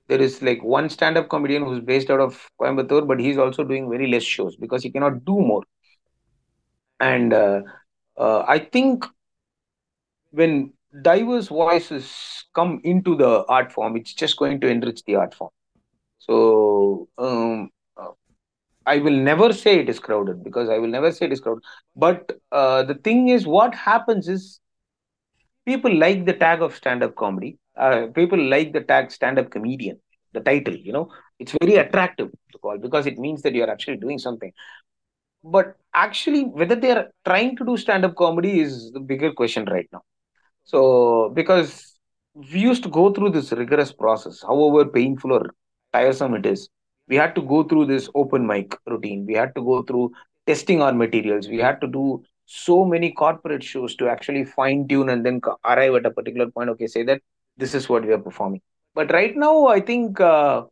There 0.09 0.21
is 0.21 0.43
like 0.43 0.63
one 0.63 0.91
stand-up 0.91 1.31
comedian 1.31 1.65
who's 1.65 1.81
based 1.81 2.11
out 2.11 2.21
of 2.21 2.49
Coimbatore, 2.61 3.07
but 3.09 3.21
he's 3.21 3.39
also 3.39 3.65
doing 3.65 3.91
very 3.91 4.09
less 4.09 4.25
shows 4.25 4.57
because 4.57 4.83
he 4.83 4.91
cannot 4.91 5.25
do 5.25 5.39
more. 5.41 5.63
And 6.99 7.33
uh, 7.33 7.63
uh, 8.17 8.45
I 8.47 8.59
think 8.59 9.05
when 10.31 10.73
diverse 11.03 11.49
voices 11.49 12.45
come 12.55 12.81
into 12.85 13.17
the 13.17 13.45
art 13.47 13.73
form, 13.73 13.97
it's 13.97 14.15
just 14.15 14.37
going 14.37 14.61
to 14.61 14.69
enrich 14.69 15.03
the 15.05 15.17
art 15.17 15.35
form. 15.35 15.51
So 16.19 17.09
um, 17.19 17.71
I 18.87 18.99
will 18.99 19.17
never 19.17 19.53
say 19.53 19.79
it 19.79 19.89
is 19.89 19.99
crowded 19.99 20.43
because 20.43 20.69
I 20.69 20.79
will 20.79 20.89
never 20.89 21.13
say 21.13 21.27
it 21.27 21.33
is 21.33 21.41
crowded. 21.41 21.63
But 21.95 22.33
uh, 22.51 22.83
the 22.83 22.95
thing 22.95 23.29
is, 23.29 23.47
what 23.47 23.75
happens 23.75 24.29
is 24.29 24.61
people 25.67 25.95
like 25.95 26.25
the 26.27 26.33
tag 26.33 26.63
of 26.63 26.75
stand-up 26.75 27.15
comedy. 27.15 27.59
Uh, 27.77 28.09
people 28.15 28.39
like 28.39 28.73
the 28.73 28.81
tag 28.81 29.11
stand-up 29.11 29.51
comedian. 29.51 29.99
The 30.33 30.41
title, 30.41 30.77
you 30.77 30.93
know, 30.93 31.11
it's 31.39 31.55
very 31.61 31.75
attractive 31.77 32.31
to 32.53 32.59
call 32.59 32.79
because 32.79 33.07
it 33.07 33.19
means 33.19 33.43
that 33.43 33.55
you 33.55 33.65
are 33.65 33.71
actually 33.71 33.97
doing 33.97 34.19
something. 34.19 34.53
But 35.43 35.77
actually, 35.95 36.45
whether 36.45 36.77
they 36.77 36.93
are 36.93 37.09
trying 37.25 37.57
to 37.57 37.65
do 37.65 37.77
stand-up 37.77 38.15
comedy 38.15 38.61
is 38.61 38.93
the 38.93 39.01
bigger 39.01 39.33
question 39.33 39.65
right 39.65 39.89
now. 39.93 40.03
So, 40.71 41.31
because 41.35 41.99
we 42.35 42.61
used 42.61 42.83
to 42.85 42.89
go 42.89 43.13
through 43.13 43.31
this 43.31 43.51
rigorous 43.53 43.93
process, 43.93 44.41
however 44.43 44.89
painful 44.89 45.33
or 45.33 45.47
tiresome 45.93 46.35
it 46.35 46.47
is, 46.47 46.69
we 47.09 47.17
had 47.17 47.35
to 47.35 47.43
go 47.43 47.65
through 47.65 47.87
this 47.87 48.09
open 48.15 48.47
mic 48.47 48.77
routine. 48.87 49.27
We 49.27 49.35
had 49.35 49.55
to 49.57 49.63
go 49.63 49.83
through 49.83 50.13
testing 50.47 50.81
our 50.81 50.93
materials. 50.93 51.49
We 51.49 51.59
had 51.59 51.81
to 51.81 51.89
do 51.89 52.23
so 52.47 52.85
many 52.85 53.11
corporate 53.11 53.65
shows 53.65 53.97
to 53.97 54.09
actually 54.09 54.45
fine 54.45 54.87
tune 54.87 55.09
and 55.09 55.27
then 55.27 55.41
arrive 55.65 55.95
at 55.95 56.07
a 56.07 56.11
particular 56.11 56.49
point. 56.51 56.71
Okay, 56.71 56.87
say 56.87 57.03
that 57.03 57.21
this 57.57 57.75
is 57.75 57.89
what 57.89 58.07
we 58.07 58.13
are 58.13 58.19
performing. 58.19 58.61
But 58.95 59.13
right 59.13 59.37
now, 59.37 59.67
I 59.67 59.81
think 59.81 60.21
uh, 60.21 60.65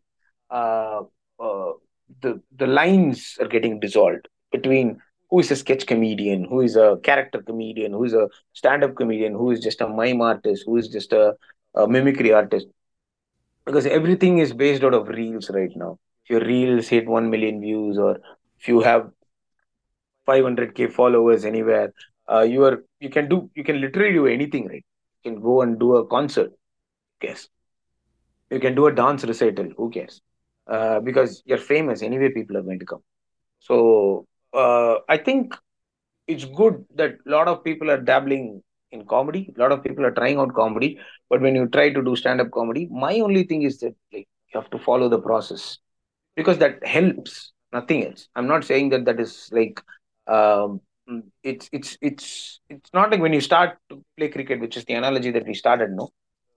uh, 0.51 1.03
uh, 1.41 1.73
the 2.20 2.41
the 2.57 2.69
lines 2.69 3.37
are 3.41 3.49
getting 3.49 3.81
dissolved 3.81 4.29
between 4.53 5.01
who 5.30 5.40
is 5.40 5.50
a 5.50 5.56
sketch 5.56 5.86
comedian, 5.86 6.44
who 6.44 6.60
is 6.62 6.76
a 6.76 6.98
character 7.02 7.42
comedian, 7.42 7.92
who 7.92 8.05
is 8.05 8.14
a 8.14 8.28
stand-up 8.55 8.96
comedian, 8.96 9.34
who 9.34 9.50
is 9.50 9.60
just 9.60 9.80
a 9.80 9.88
mime 9.88 10.20
artist, 10.22 10.64
who 10.66 10.76
is 10.76 10.88
just 10.88 11.12
a, 11.12 11.34
a 11.74 11.86
mimicry 11.86 12.32
artist. 12.32 12.66
Because 13.64 13.86
everything 13.86 14.38
is 14.38 14.52
based 14.52 14.82
out 14.82 14.94
of 14.94 15.09
reels 15.09 15.50
right 15.50 15.70
now. 15.76 15.98
If 16.24 16.30
your 16.30 16.40
reels 16.40 16.88
hit 16.88 17.06
one 17.06 17.30
million 17.30 17.60
views, 17.60 17.98
or 17.98 18.18
if 18.59 18.68
you 18.68 18.80
have 18.80 19.10
500k 20.26 20.86
followers 20.88 21.44
anywhere, 21.44 21.92
uh, 22.30 22.42
you 22.42 22.64
are 22.64 22.84
you 23.00 23.10
can 23.10 23.28
do 23.28 23.50
you 23.55 23.64
can 23.64 23.80
literally 23.80 24.12
do 24.14 24.26
anything, 24.26 24.68
right? 24.68 24.84
You 25.24 25.32
can 25.32 25.40
go 25.42 25.62
and 25.62 25.78
do 25.78 25.96
a 25.96 26.06
concert. 26.06 26.50
Who 26.50 27.26
cares? 27.28 27.48
You 28.50 28.60
can 28.60 28.74
do 28.74 28.86
a 28.86 28.92
dance 28.94 29.24
recital. 29.24 29.70
Who 29.76 29.90
cares? 29.90 30.20
Uh, 30.66 31.00
because 31.00 31.42
you're 31.46 31.59
famous 31.59 32.02
anyway. 32.02 32.30
People 32.30 32.56
are 32.59 32.62
going 32.62 32.78
to 32.80 32.86
come. 32.86 33.02
So 33.60 34.27
uh, 34.55 34.97
I 35.09 35.16
think 35.19 35.55
it's 36.27 36.45
good 36.45 36.85
that 36.95 37.16
a 37.27 37.31
lot 37.31 37.49
of 37.49 37.65
people 37.65 37.91
are 37.91 38.01
dabbling 38.01 38.62
in 38.91 39.05
comedy. 39.07 39.53
A 39.57 39.61
lot 39.61 39.73
of 39.73 39.83
people 39.83 40.05
are 40.05 40.11
trying 40.12 40.39
out 40.39 40.55
comedy. 40.55 40.99
But 41.31 41.41
when 41.41 41.55
you 41.55 41.69
try 41.69 41.91
to 41.91 42.03
do 42.03 42.16
stand-up 42.16 42.51
comedy, 42.51 42.89
my 42.91 43.20
only 43.20 43.45
thing 43.45 43.62
is 43.62 43.79
that 43.81 43.95
like 44.12 44.29
you 44.53 44.61
have 44.61 44.70
to 44.70 44.79
follow 44.79 45.09
the 45.09 45.20
process 45.20 45.79
because 46.37 46.59
that 46.59 46.85
helps. 46.87 47.53
Nothing 47.70 48.07
else. 48.07 48.29
I'm 48.35 48.47
not 48.47 48.65
saying 48.65 48.89
that 48.91 49.05
that 49.05 49.20
is 49.20 49.51
like 49.53 49.83
um, 50.27 50.81
it's 51.43 51.69
it's 51.70 51.99
it's 52.01 52.61
it's 52.70 52.91
not 52.95 53.11
like 53.11 53.20
when 53.20 53.35
you 53.35 53.43
start 53.43 53.77
to 53.91 54.03
play 54.16 54.29
cricket, 54.29 54.61
which 54.61 54.77
is 54.79 54.87
the 54.87 54.95
analogy 54.95 55.31
that 55.33 55.47
we 55.47 55.53
started. 55.53 55.91
No, 55.91 56.09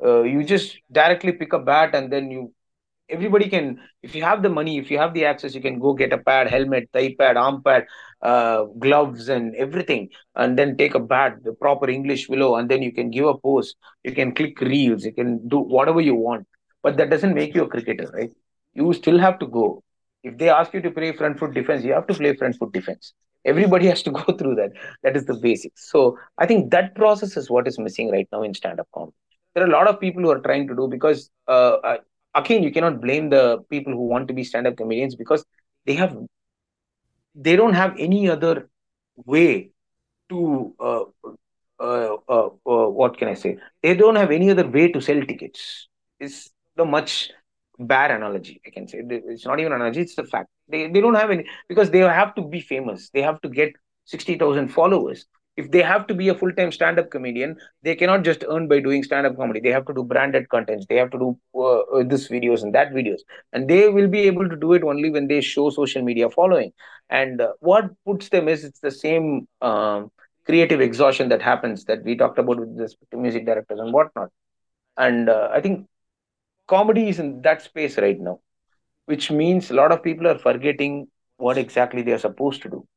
uh, 0.02 0.22
you 0.22 0.44
just 0.46 0.78
directly 0.90 1.34
pick 1.34 1.52
a 1.52 1.60
bat 1.60 1.94
and 1.94 2.12
then 2.12 2.32
you 2.32 2.54
everybody 3.12 3.50
can 3.50 3.80
if 4.02 4.16
you 4.16 4.24
have 4.24 4.42
the 4.42 4.50
money 4.50 4.78
if 4.78 4.90
you 4.92 4.98
have 4.98 5.14
the 5.14 5.26
access 5.26 5.54
you 5.56 5.62
can 5.62 5.80
go 5.80 5.94
get 5.94 6.14
a 6.14 6.18
pad 6.18 6.48
helmet 6.48 6.90
thigh 6.94 7.14
pad 7.20 7.38
arm 7.38 7.62
pad 7.64 7.86
uh, 8.22 8.64
gloves 8.86 9.30
and 9.30 9.56
everything 9.56 10.10
and 10.36 10.58
then 10.58 10.78
take 10.78 10.96
a 10.96 11.00
bat 11.00 11.38
the 11.44 11.54
proper 11.54 11.90
english 11.90 12.28
willow 12.30 12.56
and 12.56 12.70
then 12.70 12.82
you 12.82 12.92
can 12.92 13.10
give 13.12 13.26
a 13.26 13.38
pose 13.38 13.76
you 14.04 14.14
can 14.14 14.34
click 14.34 14.60
reels 14.62 15.06
you 15.06 15.14
can 15.14 15.48
do 15.48 15.60
whatever 15.60 16.02
you 16.02 16.16
want 16.16 16.48
but 16.84 16.98
that 16.98 17.10
doesn't 17.10 17.34
make 17.34 17.54
you 17.56 17.64
a 17.64 17.68
cricketer 17.68 18.10
right? 18.14 18.32
You 18.74 18.94
still 18.94 19.20
have 19.20 19.38
to 19.40 19.48
go. 19.48 19.84
If 20.24 20.38
they 20.38 20.50
ask 20.50 20.74
you 20.74 20.82
to 20.82 20.92
play 20.92 21.12
front 21.12 21.40
foot 21.40 21.54
defense 21.54 21.84
you 21.84 21.94
have 21.94 22.08
to 22.08 22.14
play 22.14 22.36
front 22.36 22.56
foot 22.58 22.72
defense. 22.74 23.14
Everybody 23.46 23.88
has 23.94 24.04
to 24.04 24.12
go 24.12 24.24
through 24.38 24.56
that. 24.56 24.72
That 25.04 25.16
is 25.16 25.26
the 25.26 25.36
basics 25.36 25.90
so 25.92 26.18
i 26.38 26.46
think 26.46 26.72
that 26.72 26.96
process 26.96 27.38
is 27.38 27.50
what 27.50 27.68
is 27.68 27.80
missing 27.80 28.12
right 28.12 28.28
now 28.32 28.44
in 28.44 28.54
stand-up 28.54 28.88
comedy. 28.94 29.16
There 29.54 29.64
are 29.64 29.68
a 29.68 29.72
lot 29.72 29.88
of 29.88 30.00
people 30.00 30.22
who 30.24 30.30
are 30.32 30.40
trying 30.40 30.68
to 30.70 30.76
do 30.76 30.88
because 30.88 31.30
uh, 31.48 31.98
again 32.36 32.64
you 32.64 32.72
cannot 32.72 33.02
blame 33.02 33.30
the 33.30 33.60
people 33.70 33.94
who 33.94 34.08
want 34.08 34.28
to 34.28 34.34
be 34.34 34.44
stand-up 34.44 34.78
comedians 34.78 35.16
because 35.16 35.45
they 35.86 35.95
have 35.95 36.16
they 37.36 37.56
don't 37.56 37.74
have 37.74 37.95
any 37.98 38.30
other 38.30 38.70
way 39.26 39.72
to 40.30 40.74
uh, 40.80 41.03
uh, 41.80 42.18
uh, 42.30 42.49
uh, 42.66 42.90
what 42.90 43.18
can 43.18 43.28
I 43.28 43.34
say? 43.34 43.58
They 43.82 43.95
don't 43.95 44.16
have 44.16 44.32
any 44.32 44.49
other 44.52 44.68
way 44.68 44.91
to 44.91 45.02
sell 45.02 45.22
tickets. 45.22 45.88
It's 46.20 46.49
the 46.76 46.86
much 46.86 47.32
bad 47.80 48.12
analogy 48.12 48.62
I 48.66 48.70
can 48.70 48.88
say. 48.88 49.02
It's 49.10 49.45
not 49.45 49.60
even 49.60 49.72
an 49.72 49.82
analogy; 49.82 50.02
it's 50.02 50.16
the 50.16 50.26
fact. 50.26 50.49
They 50.68 50.88
they 50.90 51.02
don't 51.02 51.16
have 51.16 51.32
any 51.32 51.45
because 51.68 51.90
they 51.90 51.99
have 51.99 52.36
to 52.36 52.44
be 52.44 52.62
famous. 52.62 53.10
They 53.10 53.22
have 53.22 53.41
to 53.41 53.49
get 53.49 53.74
sixty 54.06 54.38
thousand 54.38 54.70
followers. 54.70 55.26
If 55.57 55.69
they 55.72 55.82
have 55.82 56.07
to 56.07 56.14
be 56.14 56.30
a 56.30 56.36
full-time 56.36 56.72
stand-up 56.72 57.10
comedian 57.11 57.56
they 57.84 57.95
cannot 57.95 58.23
just 58.23 58.44
earn 58.49 58.68
by 58.68 58.80
doing 58.80 59.03
stand-up 59.03 59.36
comedy. 59.36 59.60
They 59.60 59.72
have 59.72 59.86
to 59.88 59.94
do 59.94 60.03
branded 60.03 60.49
contents. 60.49 60.86
They 60.88 60.95
have 60.95 61.11
to 61.11 61.19
do 61.19 61.38
uh, 61.56 61.80
uh, 61.80 62.03
this 62.03 62.30
videos 62.30 62.64
and 62.64 62.73
that 62.76 62.91
videos. 62.91 63.19
And 63.53 63.69
they 63.69 63.90
will 63.90 64.07
be 64.07 64.22
able 64.22 64.48
to 64.49 64.56
do 64.56 64.73
it 64.73 64.84
only 64.84 65.10
when 65.10 65.28
they 65.28 65.41
show 65.41 65.69
social 65.69 66.02
media 66.02 66.30
following. 66.30 66.72
And 67.10 67.41
uh, 67.41 67.53
what 67.60 67.91
puts 68.06 68.30
them 68.30 68.48
is 68.48 68.64
it's 68.64 68.80
the 68.80 68.91
same 68.91 69.48
um, 69.61 70.11
creative 70.45 70.80
exhaustion 70.82 71.30
that 71.30 71.41
happens 71.41 71.86
that 71.86 72.03
we 72.03 72.15
talked 72.15 72.40
about 72.40 72.60
with 72.60 72.78
to 73.11 73.18
music 73.18 73.45
directors 73.45 73.80
and 73.80 73.94
whatnot. 73.94 74.30
And 74.98 75.30
uh, 75.30 75.49
i 75.52 75.61
think 75.61 75.88
comedy 76.68 77.10
is 77.10 77.19
in 77.19 77.41
that 77.41 77.61
space 77.61 77.98
right 77.98 78.19
now 78.19 78.40
which 79.06 79.32
means 79.32 79.69
a 79.69 79.73
lot 79.73 79.91
of 79.91 80.03
people 80.03 80.28
are 80.28 80.38
forgetting 80.38 81.07
what 81.38 81.57
exactly 81.57 82.02
they 82.02 82.11
are 82.14 82.19
supposed 82.19 82.61
to 82.61 82.69
do. 82.69 82.88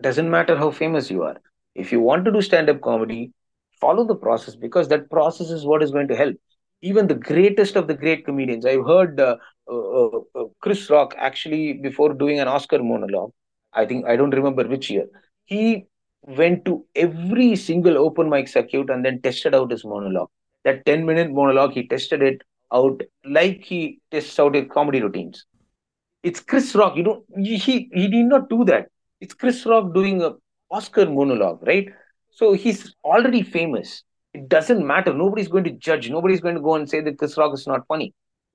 Doesn't 0.00 0.30
matter 0.30 0.56
how 0.56 0.70
famous 0.70 1.10
you 1.10 1.22
are 1.22 1.36
if 1.74 1.92
you 1.92 2.00
want 2.00 2.24
to 2.24 2.32
do 2.32 2.42
stand 2.42 2.68
up 2.70 2.80
comedy 2.80 3.32
follow 3.80 4.04
the 4.06 4.14
process 4.14 4.54
because 4.54 4.88
that 4.88 5.08
process 5.10 5.50
is 5.50 5.66
what 5.66 5.82
is 5.82 5.90
going 5.90 6.08
to 6.08 6.16
help 6.16 6.36
even 6.82 7.06
the 7.06 7.14
greatest 7.14 7.76
of 7.76 7.86
the 7.86 7.94
great 7.94 8.24
comedians 8.24 8.66
i've 8.66 8.86
heard 8.86 9.20
uh, 9.20 9.36
uh, 9.70 10.06
uh, 10.40 10.44
chris 10.60 10.88
rock 10.90 11.14
actually 11.18 11.74
before 11.74 12.12
doing 12.14 12.40
an 12.40 12.48
oscar 12.48 12.82
monologue 12.82 13.32
i 13.72 13.84
think 13.84 14.06
i 14.06 14.16
don't 14.16 14.38
remember 14.40 14.66
which 14.66 14.90
year 14.90 15.06
he 15.44 15.84
went 16.40 16.64
to 16.64 16.84
every 16.94 17.56
single 17.56 17.98
open 17.98 18.28
mic 18.30 18.48
circuit 18.48 18.90
and 18.90 19.04
then 19.04 19.20
tested 19.22 19.54
out 19.54 19.70
his 19.70 19.84
monologue 19.84 20.30
that 20.64 20.84
10 20.86 21.04
minute 21.04 21.30
monologue 21.32 21.72
he 21.72 21.86
tested 21.88 22.22
it 22.22 22.42
out 22.72 23.02
like 23.24 23.62
he 23.64 23.98
tests 24.10 24.38
out 24.38 24.54
his 24.54 24.66
comedy 24.72 25.02
routines 25.02 25.44
it's 26.22 26.40
Chris 26.40 26.74
Rock. 26.74 26.96
You 26.96 27.02
don't. 27.04 27.24
He 27.36 27.58
he 27.92 28.08
did 28.08 28.26
not 28.26 28.48
do 28.48 28.64
that. 28.64 28.88
It's 29.20 29.34
Chris 29.34 29.66
Rock 29.66 29.92
doing 29.94 30.22
a 30.22 30.32
Oscar 30.72 31.06
monologue, 31.06 31.60
right? 31.66 31.88
So 32.30 32.54
he's 32.54 32.94
already 33.04 33.42
famous. 33.42 34.02
It 34.34 34.48
doesn't 34.48 34.84
matter. 34.86 35.12
Nobody's 35.12 35.48
going 35.48 35.64
to 35.64 35.70
judge. 35.70 36.08
Nobody's 36.10 36.40
going 36.40 36.54
to 36.54 36.60
go 36.60 36.74
and 36.74 36.88
say 36.88 37.00
that 37.02 37.18
Chris 37.18 37.36
Rock 37.36 37.52
is 37.54 37.66
not 37.66 37.86
funny. 37.86 38.14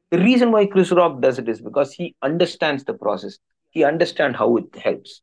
The 0.09 0.17
reason 0.17 0.51
why 0.51 0.65
Chris 0.65 0.91
Rock 0.91 1.21
does 1.21 1.37
it 1.37 1.47
is 1.47 1.61
because 1.61 1.93
he 1.93 2.15
understands 2.23 2.83
the 2.83 2.93
process. 2.93 3.37
He 3.69 3.83
understands 3.83 4.37
how 4.37 4.57
it 4.57 4.75
helps. 4.75 5.21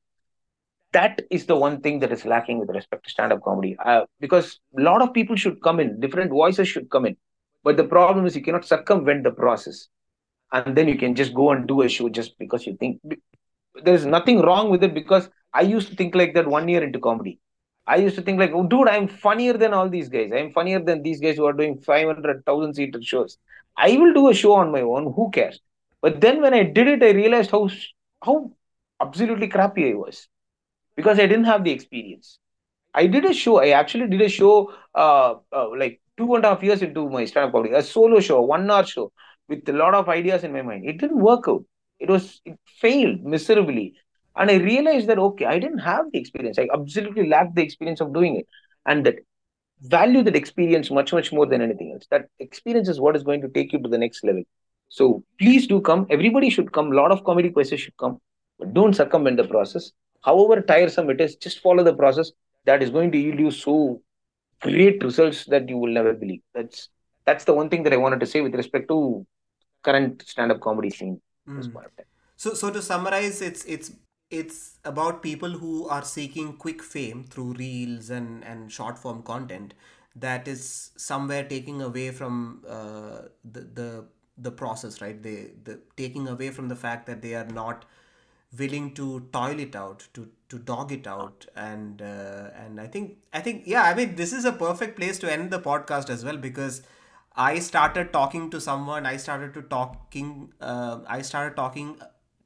That 0.92 1.22
is 1.30 1.46
the 1.46 1.56
one 1.56 1.80
thing 1.80 1.98
that 2.00 2.12
is 2.12 2.24
lacking 2.24 2.60
with 2.60 2.70
respect 2.70 3.04
to 3.04 3.10
stand-up 3.10 3.42
comedy. 3.42 3.76
Uh, 3.84 4.02
because 4.20 4.60
a 4.78 4.82
lot 4.82 5.02
of 5.02 5.12
people 5.12 5.34
should 5.34 5.60
come 5.60 5.80
in, 5.80 5.98
different 5.98 6.30
voices 6.30 6.68
should 6.68 6.88
come 6.90 7.06
in. 7.06 7.16
But 7.64 7.76
the 7.76 7.84
problem 7.84 8.26
is 8.26 8.36
you 8.36 8.42
cannot 8.42 8.64
circumvent 8.64 9.24
the 9.24 9.32
process 9.32 9.88
and 10.52 10.76
then 10.76 10.86
you 10.86 10.96
can 10.96 11.16
just 11.16 11.34
go 11.34 11.50
and 11.50 11.66
do 11.66 11.82
a 11.82 11.88
show 11.88 12.08
just 12.08 12.38
because 12.38 12.66
you 12.66 12.76
think 12.76 13.00
there's 13.82 14.06
nothing 14.06 14.40
wrong 14.40 14.70
with 14.70 14.84
it 14.84 14.94
because 14.94 15.28
I 15.54 15.62
used 15.62 15.88
to 15.88 15.96
think 15.96 16.14
like 16.14 16.34
that 16.34 16.46
one 16.48 16.68
year 16.68 16.82
into 16.82 16.98
comedy. 16.98 17.38
I 17.86 17.96
used 17.96 18.16
to 18.16 18.22
think 18.22 18.38
like, 18.38 18.52
oh, 18.52 18.66
dude, 18.66 18.88
I'm 18.88 19.08
funnier 19.08 19.54
than 19.54 19.74
all 19.74 19.88
these 19.88 20.08
guys. 20.08 20.30
I'm 20.34 20.52
funnier 20.52 20.80
than 20.80 21.02
these 21.02 21.20
guys 21.20 21.36
who 21.36 21.44
are 21.44 21.52
doing 21.52 21.78
500,000 21.78 22.74
seater 22.74 23.02
shows. 23.02 23.38
I 23.76 23.96
will 23.96 24.14
do 24.14 24.28
a 24.30 24.34
show 24.34 24.54
on 24.54 24.72
my 24.72 24.80
own. 24.80 25.12
Who 25.12 25.30
cares? 25.30 25.60
But 26.00 26.20
then 26.20 26.42
when 26.42 26.54
I 26.54 26.62
did 26.62 26.88
it, 26.88 27.02
I 27.02 27.10
realized 27.10 27.50
how 27.50 27.68
how 28.22 28.52
absolutely 29.00 29.48
crappy 29.48 29.90
I 29.90 29.94
was 29.94 30.28
because 30.96 31.18
I 31.18 31.26
didn't 31.26 31.44
have 31.44 31.64
the 31.64 31.70
experience. 31.70 32.38
I 32.94 33.06
did 33.06 33.24
a 33.24 33.34
show. 33.34 33.60
I 33.60 33.70
actually 33.70 34.08
did 34.08 34.20
a 34.20 34.28
show 34.28 34.72
uh, 34.94 35.34
uh 35.52 35.68
like 35.76 36.00
two 36.16 36.34
and 36.34 36.44
a 36.44 36.50
half 36.50 36.62
years 36.62 36.82
into 36.82 37.08
my 37.08 37.24
stand-up 37.24 37.52
comedy, 37.52 37.74
a 37.74 37.82
solo 37.82 38.20
show, 38.20 38.40
one 38.42 38.70
hour 38.70 38.84
show 38.84 39.12
with 39.48 39.68
a 39.68 39.72
lot 39.72 39.94
of 39.94 40.08
ideas 40.08 40.44
in 40.44 40.52
my 40.52 40.62
mind. 40.62 40.84
It 40.86 40.98
didn't 40.98 41.20
work 41.20 41.48
out. 41.48 41.64
It 41.98 42.08
was 42.08 42.40
it 42.44 42.58
failed 42.66 43.24
miserably. 43.24 43.94
And 44.36 44.50
I 44.50 44.56
realized 44.56 45.08
that 45.08 45.18
okay, 45.18 45.44
I 45.46 45.58
didn't 45.58 45.78
have 45.78 46.06
the 46.12 46.18
experience. 46.18 46.58
I 46.58 46.68
absolutely 46.72 47.28
lacked 47.28 47.54
the 47.54 47.62
experience 47.62 48.00
of 48.00 48.12
doing 48.12 48.36
it. 48.36 48.46
And 48.86 49.06
that 49.06 49.16
value 49.80 50.22
that 50.22 50.36
experience 50.36 50.90
much, 50.90 51.12
much 51.12 51.32
more 51.32 51.46
than 51.46 51.62
anything 51.62 51.92
else. 51.92 52.06
That 52.10 52.26
experience 52.38 52.88
is 52.88 53.00
what 53.00 53.16
is 53.16 53.22
going 53.22 53.42
to 53.42 53.48
take 53.48 53.72
you 53.72 53.80
to 53.80 53.88
the 53.88 53.98
next 53.98 54.24
level. 54.24 54.42
So 54.88 55.24
please 55.38 55.66
do 55.66 55.80
come. 55.80 56.06
Everybody 56.10 56.50
should 56.50 56.72
come. 56.72 56.92
A 56.92 56.94
lot 56.94 57.10
of 57.10 57.24
comedy 57.24 57.50
quizzes 57.50 57.80
should 57.80 57.96
come. 57.96 58.18
But 58.58 58.74
don't 58.74 58.94
succumb 58.94 59.26
in 59.26 59.36
the 59.36 59.44
process. 59.44 59.92
However 60.22 60.60
tiresome 60.62 61.10
it 61.10 61.20
is, 61.20 61.36
just 61.36 61.60
follow 61.60 61.82
the 61.82 61.94
process. 61.94 62.32
That 62.64 62.82
is 62.82 62.90
going 62.90 63.12
to 63.12 63.18
yield 63.18 63.38
you 63.38 63.50
so 63.50 64.00
great 64.60 65.02
results 65.02 65.44
that 65.46 65.68
you 65.68 65.76
will 65.76 65.92
never 65.92 66.14
believe. 66.14 66.40
That's 66.54 66.88
that's 67.26 67.44
the 67.44 67.54
one 67.54 67.68
thing 67.68 67.82
that 67.84 67.92
I 67.92 67.96
wanted 67.96 68.20
to 68.20 68.26
say 68.26 68.40
with 68.40 68.54
respect 68.54 68.88
to 68.88 69.26
current 69.82 70.22
stand-up 70.26 70.60
comedy 70.60 70.90
scene 70.90 71.20
mm. 71.48 71.86
So, 72.36 72.54
so 72.54 72.70
to 72.70 72.82
summarize, 72.82 73.40
it's 73.40 73.64
it's 73.64 73.92
it's 74.30 74.78
about 74.84 75.22
people 75.22 75.50
who 75.50 75.88
are 75.88 76.02
seeking 76.04 76.54
quick 76.54 76.82
fame 76.82 77.24
through 77.24 77.52
reels 77.54 78.10
and 78.10 78.44
and 78.44 78.72
short 78.72 78.98
form 78.98 79.22
content 79.22 79.74
that 80.16 80.48
is 80.48 80.90
somewhere 80.96 81.44
taking 81.44 81.82
away 81.82 82.10
from 82.10 82.64
uh, 82.68 83.22
the 83.44 83.60
the 83.80 84.04
the 84.36 84.50
process, 84.50 85.00
right? 85.00 85.22
They 85.22 85.50
the 85.64 85.80
taking 85.96 86.28
away 86.28 86.50
from 86.50 86.68
the 86.68 86.76
fact 86.76 87.06
that 87.06 87.22
they 87.22 87.34
are 87.34 87.46
not 87.46 87.84
willing 88.58 88.94
to 88.94 89.20
toil 89.32 89.58
it 89.58 89.74
out 89.74 90.06
to 90.14 90.28
to 90.48 90.58
dog 90.58 90.92
it 90.92 91.06
out 91.06 91.44
and 91.56 92.00
uh, 92.00 92.50
and 92.64 92.80
i 92.80 92.86
think 92.86 93.16
i 93.32 93.40
think 93.40 93.64
yeah 93.66 93.82
i 93.82 93.94
mean 93.94 94.14
this 94.14 94.32
is 94.32 94.44
a 94.44 94.52
perfect 94.52 94.96
place 94.96 95.18
to 95.18 95.32
end 95.32 95.50
the 95.50 95.58
podcast 95.58 96.08
as 96.10 96.24
well 96.24 96.36
because 96.36 96.82
I 97.36 97.58
started 97.58 98.12
talking 98.12 98.48
to 98.50 98.60
someone. 98.60 99.06
I 99.06 99.16
started 99.16 99.54
to 99.54 99.62
talking. 99.62 100.52
Uh, 100.60 101.00
I 101.08 101.22
started 101.22 101.56
talking 101.56 101.96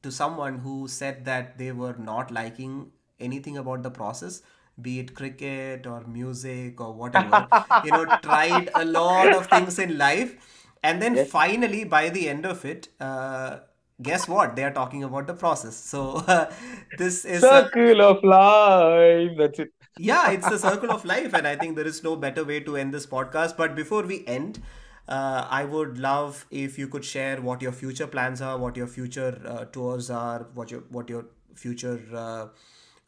to 0.02 0.10
someone 0.12 0.58
who 0.58 0.88
said 0.88 1.24
that 1.24 1.58
they 1.58 1.72
were 1.72 1.94
not 1.98 2.30
liking 2.30 2.90
anything 3.20 3.56
about 3.58 3.82
the 3.82 3.90
process, 3.90 4.42
be 4.80 5.00
it 5.00 5.14
cricket 5.14 5.86
or 5.86 6.04
music 6.06 6.80
or 6.80 6.92
whatever. 6.92 7.46
you 7.84 7.90
know, 7.90 8.04
tried 8.22 8.70
a 8.74 8.84
lot 8.84 9.34
of 9.34 9.46
things 9.48 9.78
in 9.78 9.98
life, 9.98 10.36
and 10.82 11.02
then 11.02 11.16
yes. 11.16 11.30
finally, 11.30 11.84
by 11.84 12.08
the 12.08 12.28
end 12.28 12.46
of 12.46 12.64
it, 12.64 12.88
uh, 13.00 13.58
guess 14.00 14.28
what? 14.28 14.54
They 14.54 14.64
are 14.64 14.72
talking 14.72 15.02
about 15.04 15.26
the 15.26 15.34
process. 15.34 15.76
So 15.76 16.24
uh, 16.26 16.50
this 16.98 17.24
is 17.24 17.40
circle 17.40 18.00
a, 18.00 18.10
of 18.10 18.24
life. 18.24 19.36
That's 19.36 19.58
it 19.58 19.72
yeah, 19.98 20.30
it's 20.30 20.48
the 20.48 20.58
circle 20.68 20.90
of 20.90 21.04
life, 21.04 21.34
and 21.34 21.46
I 21.46 21.56
think 21.56 21.76
there 21.76 21.86
is 21.86 22.02
no 22.02 22.16
better 22.16 22.44
way 22.44 22.60
to 22.60 22.76
end 22.76 22.94
this 22.94 23.06
podcast. 23.06 23.56
But 23.56 23.74
before 23.74 24.02
we 24.02 24.24
end, 24.26 24.60
uh, 25.08 25.46
I 25.50 25.64
would 25.64 25.98
love 25.98 26.46
if 26.50 26.78
you 26.78 26.88
could 26.88 27.04
share 27.04 27.40
what 27.40 27.62
your 27.62 27.72
future 27.72 28.06
plans 28.06 28.40
are, 28.40 28.58
what 28.58 28.76
your 28.76 28.86
future 28.86 29.40
uh, 29.46 29.64
tours 29.66 30.10
are, 30.10 30.46
what 30.54 30.70
your 30.70 30.82
what 30.90 31.08
your 31.08 31.26
future 31.54 32.00
uh, 32.14 32.46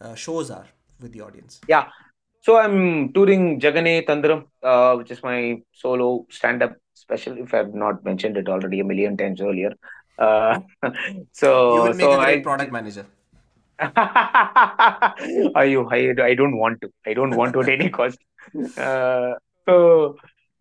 uh 0.01 0.15
shows 0.15 0.51
are 0.51 0.67
with 1.01 1.13
the 1.13 1.21
audience. 1.21 1.61
Yeah, 1.69 1.89
so 2.41 2.57
I'm 2.57 3.13
touring 3.13 3.61
Jagane 3.61 4.07
Thandhiram, 4.07 4.47
uh, 4.63 4.95
which 4.97 5.11
is 5.11 5.23
my 5.23 5.61
solo 5.73 6.27
stand-up 6.31 6.75
special. 6.95 7.37
If 7.37 7.53
I've 7.53 7.75
not 7.75 8.03
mentioned 8.05 8.39
it 8.39 8.49
already 8.49 8.81
a 8.81 8.85
million 8.85 9.17
times 9.17 9.43
earlier. 9.43 9.75
Uh, 10.19 10.61
so 11.33 11.75
you 11.75 11.83
would 11.83 11.97
make 11.97 12.05
so 12.05 12.13
a 12.13 12.25
great 12.25 12.39
I, 12.39 12.43
product 12.43 12.73
manager. 12.73 13.07
Are 15.55 15.67
you? 15.67 15.89
I, 15.91 16.15
I 16.23 16.35
don't 16.35 16.57
want 16.57 16.81
to. 16.83 16.91
I 17.07 17.15
don't 17.15 17.37
want 17.37 17.53
to 17.55 17.61
at 17.61 17.69
any 17.69 17.91
cost. 17.91 18.19
Uh, 18.77 19.35
so 19.67 20.17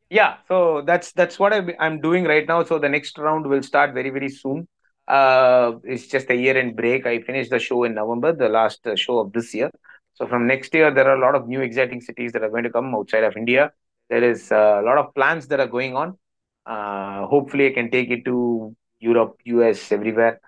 yeah, 0.09 0.37
so 0.47 0.81
that's 0.85 1.11
that's 1.13 1.37
what 1.39 1.53
I'm 1.53 2.01
doing 2.01 2.25
right 2.25 2.47
now. 2.47 2.63
So 2.63 2.79
the 2.79 2.89
next 2.89 3.17
round 3.17 3.47
will 3.47 3.63
start 3.63 3.93
very 3.93 4.09
very 4.09 4.29
soon. 4.29 4.67
Uh, 5.07 5.73
it's 5.83 6.07
just 6.07 6.29
a 6.29 6.35
year 6.35 6.57
end 6.57 6.75
break. 6.75 7.05
I 7.05 7.21
finished 7.21 7.49
the 7.49 7.59
show 7.59 7.83
in 7.83 7.95
November, 7.95 8.33
the 8.33 8.49
last 8.49 8.85
uh, 8.85 8.95
show 8.95 9.19
of 9.19 9.33
this 9.33 9.53
year. 9.53 9.71
So 10.13 10.27
from 10.27 10.47
next 10.47 10.73
year, 10.73 10.91
there 10.93 11.07
are 11.07 11.15
a 11.15 11.21
lot 11.21 11.35
of 11.35 11.47
new 11.47 11.61
exciting 11.61 12.01
cities 12.01 12.31
that 12.33 12.43
are 12.43 12.49
going 12.49 12.63
to 12.63 12.69
come 12.69 12.93
outside 12.93 13.23
of 13.23 13.37
India. 13.37 13.71
There 14.09 14.23
is 14.23 14.51
uh, 14.51 14.81
a 14.81 14.83
lot 14.83 14.97
of 14.97 15.13
plans 15.15 15.47
that 15.47 15.59
are 15.59 15.67
going 15.67 15.95
on. 15.95 16.17
Uh, 16.65 17.25
hopefully, 17.27 17.67
I 17.67 17.73
can 17.73 17.89
take 17.89 18.09
it 18.09 18.25
to 18.25 18.75
Europe, 18.99 19.37
US, 19.45 19.91
everywhere. 19.91 20.39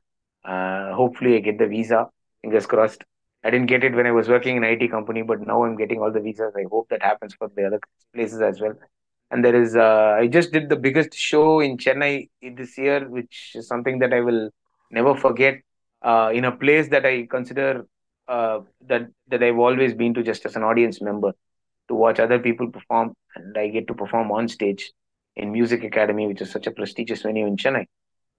Uh, 0.43 0.93
hopefully, 0.93 1.35
I 1.37 1.39
get 1.39 1.57
the 1.57 1.67
visa 1.67 2.07
Fingers 2.41 2.65
crossed. 2.65 3.03
I 3.43 3.49
didn't 3.51 3.67
get 3.67 3.83
it 3.83 3.95
when 3.95 4.07
I 4.07 4.11
was 4.11 4.27
working 4.27 4.57
in 4.57 4.63
IT 4.63 4.87
company, 4.89 5.21
but 5.21 5.41
now 5.45 5.63
I'm 5.63 5.75
getting 5.77 5.99
all 6.01 6.11
the 6.11 6.19
visas. 6.19 6.53
I 6.55 6.65
hope 6.71 6.89
that 6.89 7.03
happens 7.03 7.33
for 7.35 7.49
the 7.55 7.65
other 7.67 7.79
places 8.13 8.41
as 8.41 8.59
well. 8.59 8.73
And 9.31 9.43
there 9.45 9.55
is, 9.55 9.75
uh, 9.75 10.17
I 10.19 10.27
just 10.27 10.51
did 10.51 10.69
the 10.69 10.75
biggest 10.75 11.13
show 11.15 11.61
in 11.61 11.77
Chennai 11.77 12.29
this 12.41 12.77
year, 12.77 13.07
which 13.07 13.53
is 13.55 13.67
something 13.67 13.99
that 13.99 14.13
I 14.13 14.19
will 14.21 14.49
never 14.91 15.15
forget. 15.15 15.61
Uh, 16.03 16.31
in 16.33 16.45
a 16.45 16.51
place 16.51 16.89
that 16.89 17.05
I 17.05 17.27
consider 17.29 17.85
uh, 18.27 18.59
that 18.87 19.07
that 19.27 19.43
I've 19.43 19.57
always 19.57 19.93
been 19.93 20.13
to 20.15 20.23
just 20.23 20.45
as 20.45 20.55
an 20.55 20.63
audience 20.63 21.01
member 21.01 21.33
to 21.87 21.95
watch 21.95 22.19
other 22.19 22.39
people 22.39 22.69
perform, 22.71 23.13
and 23.35 23.57
I 23.57 23.67
get 23.67 23.87
to 23.87 23.93
perform 23.93 24.31
on 24.31 24.47
stage 24.47 24.91
in 25.35 25.51
Music 25.51 25.83
Academy, 25.83 26.27
which 26.27 26.41
is 26.41 26.51
such 26.51 26.67
a 26.67 26.71
prestigious 26.71 27.21
venue 27.21 27.45
in 27.45 27.55
Chennai. 27.55 27.85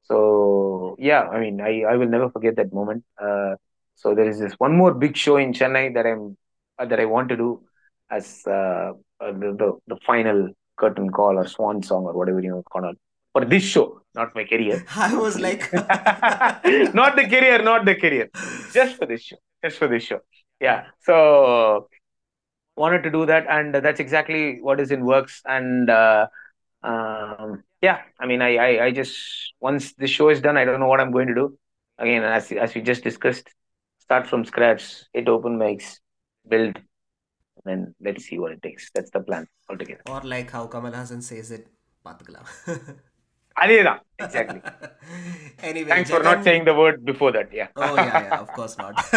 So 0.02 0.96
yeah, 0.98 1.22
I 1.28 1.40
mean, 1.40 1.60
I 1.60 1.82
I 1.82 1.96
will 1.96 2.08
never 2.08 2.30
forget 2.30 2.56
that 2.56 2.72
moment. 2.72 3.04
Uh, 3.20 3.54
so 3.94 4.14
there 4.14 4.28
is 4.28 4.38
this 4.40 4.54
one 4.54 4.76
more 4.76 4.92
big 4.92 5.16
show 5.16 5.36
in 5.36 5.52
Chennai 5.52 5.94
that 5.94 6.06
I'm 6.06 6.36
that 6.78 6.98
I 6.98 7.04
want 7.04 7.28
to 7.28 7.36
do 7.36 7.62
as 8.10 8.42
uh, 8.46 8.92
the, 9.20 9.54
the, 9.56 9.78
the 9.86 9.96
final 10.06 10.48
curtain 10.76 11.10
call 11.10 11.38
or 11.38 11.46
swan 11.46 11.82
song 11.82 12.04
or 12.04 12.12
whatever 12.12 12.40
you 12.40 12.62
call 12.70 12.88
it 12.90 12.98
for 13.32 13.44
this 13.44 13.62
show, 13.62 14.02
not 14.14 14.34
my 14.34 14.44
career. 14.44 14.84
I 14.96 15.16
was 15.16 15.40
like, 15.40 15.72
not 16.94 17.16
the 17.16 17.26
career, 17.28 17.62
not 17.62 17.84
the 17.84 17.94
career, 17.94 18.30
just 18.72 18.96
for 18.96 19.06
this 19.06 19.22
show, 19.22 19.36
just 19.64 19.78
for 19.78 19.88
this 19.88 20.02
show. 20.02 20.20
Yeah. 20.60 20.84
So 21.00 21.88
wanted 22.76 23.02
to 23.02 23.10
do 23.10 23.26
that, 23.26 23.46
and 23.48 23.74
that's 23.74 24.00
exactly 24.00 24.60
what 24.60 24.80
is 24.80 24.90
in 24.90 25.04
works. 25.04 25.42
And 25.46 25.88
uh, 25.88 26.26
um, 26.82 27.64
yeah, 27.80 28.00
I 28.18 28.26
mean, 28.26 28.42
I, 28.42 28.56
I 28.56 28.84
I 28.86 28.90
just 28.90 29.16
once 29.60 29.94
the 29.94 30.06
show 30.06 30.28
is 30.28 30.40
done, 30.40 30.56
I 30.56 30.64
don't 30.64 30.80
know 30.80 30.86
what 30.86 31.00
I'm 31.00 31.12
going 31.12 31.28
to 31.28 31.34
do. 31.34 31.58
Again, 31.98 32.22
as 32.22 32.52
as 32.52 32.74
we 32.74 32.82
just 32.82 33.02
discussed, 33.02 33.48
start 33.98 34.26
from 34.26 34.44
scratch, 34.44 35.04
hit 35.12 35.28
open 35.28 35.58
mics, 35.58 35.98
build, 36.48 36.78
then 37.64 37.94
let's 38.00 38.24
see 38.24 38.38
what 38.38 38.52
it 38.52 38.62
takes. 38.62 38.90
That's 38.94 39.10
the 39.10 39.20
plan 39.20 39.46
altogether. 39.68 40.02
Or 40.08 40.20
like 40.22 40.50
how 40.50 40.66
Kamal 40.66 40.92
Haasan 40.92 41.22
says 41.22 41.50
it, 41.50 41.68
Patakala. 42.04 42.44
Exactly. 44.18 44.60
anyway, 45.62 45.88
thanks 45.88 46.10
Jagan... 46.10 46.16
for 46.16 46.22
not 46.22 46.44
saying 46.44 46.64
the 46.64 46.74
word 46.74 47.04
before 47.04 47.32
that. 47.32 47.52
Yeah. 47.52 47.68
oh 47.76 47.94
yeah, 47.94 48.22
yeah. 48.22 48.40
Of 48.40 48.48
course 48.54 48.78
not. 48.78 48.94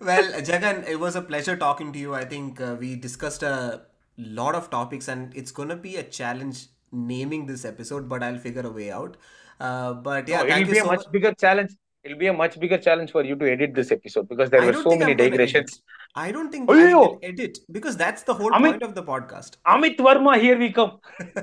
well, 0.00 0.32
Jagan, 0.42 0.86
it 0.88 1.00
was 1.00 1.16
a 1.16 1.22
pleasure 1.22 1.56
talking 1.56 1.92
to 1.92 1.98
you. 1.98 2.14
I 2.14 2.24
think 2.24 2.60
uh, 2.60 2.76
we 2.78 2.96
discussed 2.96 3.42
a 3.42 3.82
lot 4.18 4.54
of 4.54 4.70
topics, 4.70 5.08
and 5.08 5.34
it's 5.34 5.50
gonna 5.50 5.76
be 5.76 5.96
a 5.96 6.02
challenge 6.02 6.66
naming 6.92 7.46
this 7.46 7.64
episode, 7.64 8.08
but 8.08 8.22
I'll 8.22 8.38
figure 8.38 8.62
a 8.62 8.70
way 8.70 8.92
out. 8.92 9.16
Uh, 9.58 9.94
but 9.94 10.28
yeah, 10.28 10.44
it'll 10.44 10.70
be 10.70 10.78
so 10.78 10.84
a 10.84 10.86
much 10.86 11.10
bigger 11.10 11.32
challenge. 11.32 11.72
It'll 12.02 12.18
be 12.18 12.26
a 12.26 12.32
much 12.34 12.60
bigger 12.60 12.76
challenge 12.76 13.10
for 13.12 13.24
you 13.24 13.34
to 13.36 13.50
edit 13.50 13.74
this 13.74 13.90
episode 13.90 14.28
because 14.28 14.50
there 14.50 14.60
I 14.60 14.66
were 14.66 14.74
so 14.74 14.94
many 14.96 15.14
digressions. 15.14 15.82
I 16.14 16.30
don't 16.30 16.50
think 16.50 16.70
Oh, 16.70 16.74
I 16.74 16.94
will 16.94 17.18
edit 17.22 17.58
because 17.72 17.96
that's 17.96 18.22
the 18.22 18.34
whole 18.34 18.52
Amit- 18.52 18.70
point 18.72 18.82
of 18.82 18.94
the 18.94 19.02
podcast. 19.02 19.56
Amit 19.66 19.96
Varma, 19.98 20.40
here 20.40 20.56
we 20.56 20.72
come. 20.72 21.00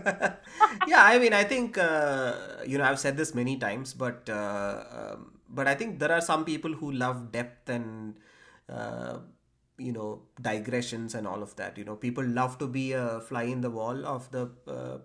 yeah, 0.87 1.03
I 1.03 1.19
mean, 1.19 1.33
I 1.33 1.43
think 1.43 1.77
uh, 1.77 2.33
you 2.65 2.77
know 2.77 2.85
I've 2.85 2.99
said 2.99 3.17
this 3.17 3.35
many 3.35 3.57
times, 3.57 3.93
but 3.93 4.29
uh, 4.29 4.83
um, 4.91 5.33
but 5.49 5.67
I 5.67 5.75
think 5.75 5.99
there 5.99 6.11
are 6.11 6.21
some 6.21 6.45
people 6.45 6.71
who 6.73 6.91
love 6.91 7.31
depth 7.33 7.69
and 7.69 8.15
uh, 8.69 9.17
you 9.77 9.91
know 9.91 10.21
digressions 10.41 11.15
and 11.15 11.27
all 11.27 11.43
of 11.43 11.55
that. 11.57 11.77
You 11.77 11.83
know, 11.83 11.95
people 11.95 12.25
love 12.25 12.57
to 12.59 12.67
be 12.67 12.93
a 12.93 13.19
fly 13.19 13.43
in 13.43 13.59
the 13.59 13.69
wall 13.69 14.05
of 14.05 14.31
the 14.31 14.49
uh, 14.67 14.99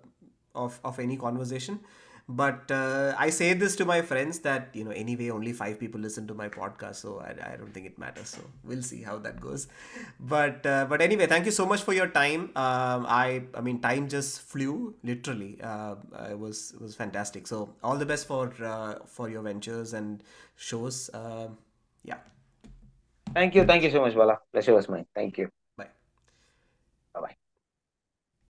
of 0.55 0.79
of 0.85 1.01
any 1.01 1.17
conversation. 1.17 1.81
But 2.29 2.71
uh, 2.73 3.15
I 3.17 3.31
say 3.31 3.53
this 3.55 3.77
to 3.77 3.85
my 3.85 4.03
friends 4.03 4.41
that 4.41 4.71
you 4.73 4.83
know 4.85 4.91
anyway 4.91 5.31
only 5.31 5.53
five 5.53 5.79
people 5.79 6.01
listen 6.01 6.27
to 6.27 6.35
my 6.35 6.49
podcast, 6.49 6.97
so 6.97 7.21
I, 7.21 7.53
I 7.53 7.57
don't 7.57 7.73
think 7.73 7.87
it 7.87 7.99
matters. 7.99 8.31
So 8.31 8.41
we'll 8.65 8.83
see 8.83 9.03
how 9.03 9.19
that 9.19 9.41
goes. 9.41 9.69
But 10.19 10.67
uh, 10.67 10.87
but 10.89 11.01
anyway, 11.01 11.27
thank 11.29 11.47
you 11.47 11.53
so 11.53 11.67
much 11.67 11.83
for 11.83 11.93
your 11.93 12.09
time. 12.09 12.51
Um, 12.57 13.07
I 13.09 13.45
I 13.55 13.61
mean 13.61 13.81
time 13.81 14.09
just 14.09 14.43
flew 14.43 14.95
literally. 15.05 15.59
Uh, 15.63 15.95
it 16.31 16.39
was 16.39 16.73
it 16.75 16.81
was 16.81 16.97
fantastic. 16.97 17.47
So 17.47 17.69
all 17.85 17.97
the 17.97 18.07
best 18.07 18.27
for 18.27 18.53
uh, 18.61 18.97
for 19.07 19.29
your 19.31 19.43
ventures 19.43 19.93
and 19.93 20.23
shows. 20.57 21.11
Um 21.15 21.59
yeah, 22.03 22.19
Thank 23.35 23.55
you. 23.55 23.65
Thank 23.65 23.83
you 23.85 23.91
so 23.91 24.01
much, 24.01 24.15
Bala. 24.15 24.39
Pleasure 24.53 24.75
was 24.75 24.89
mine. 24.89 25.07
Thank 25.15 25.39
you. 25.39 25.51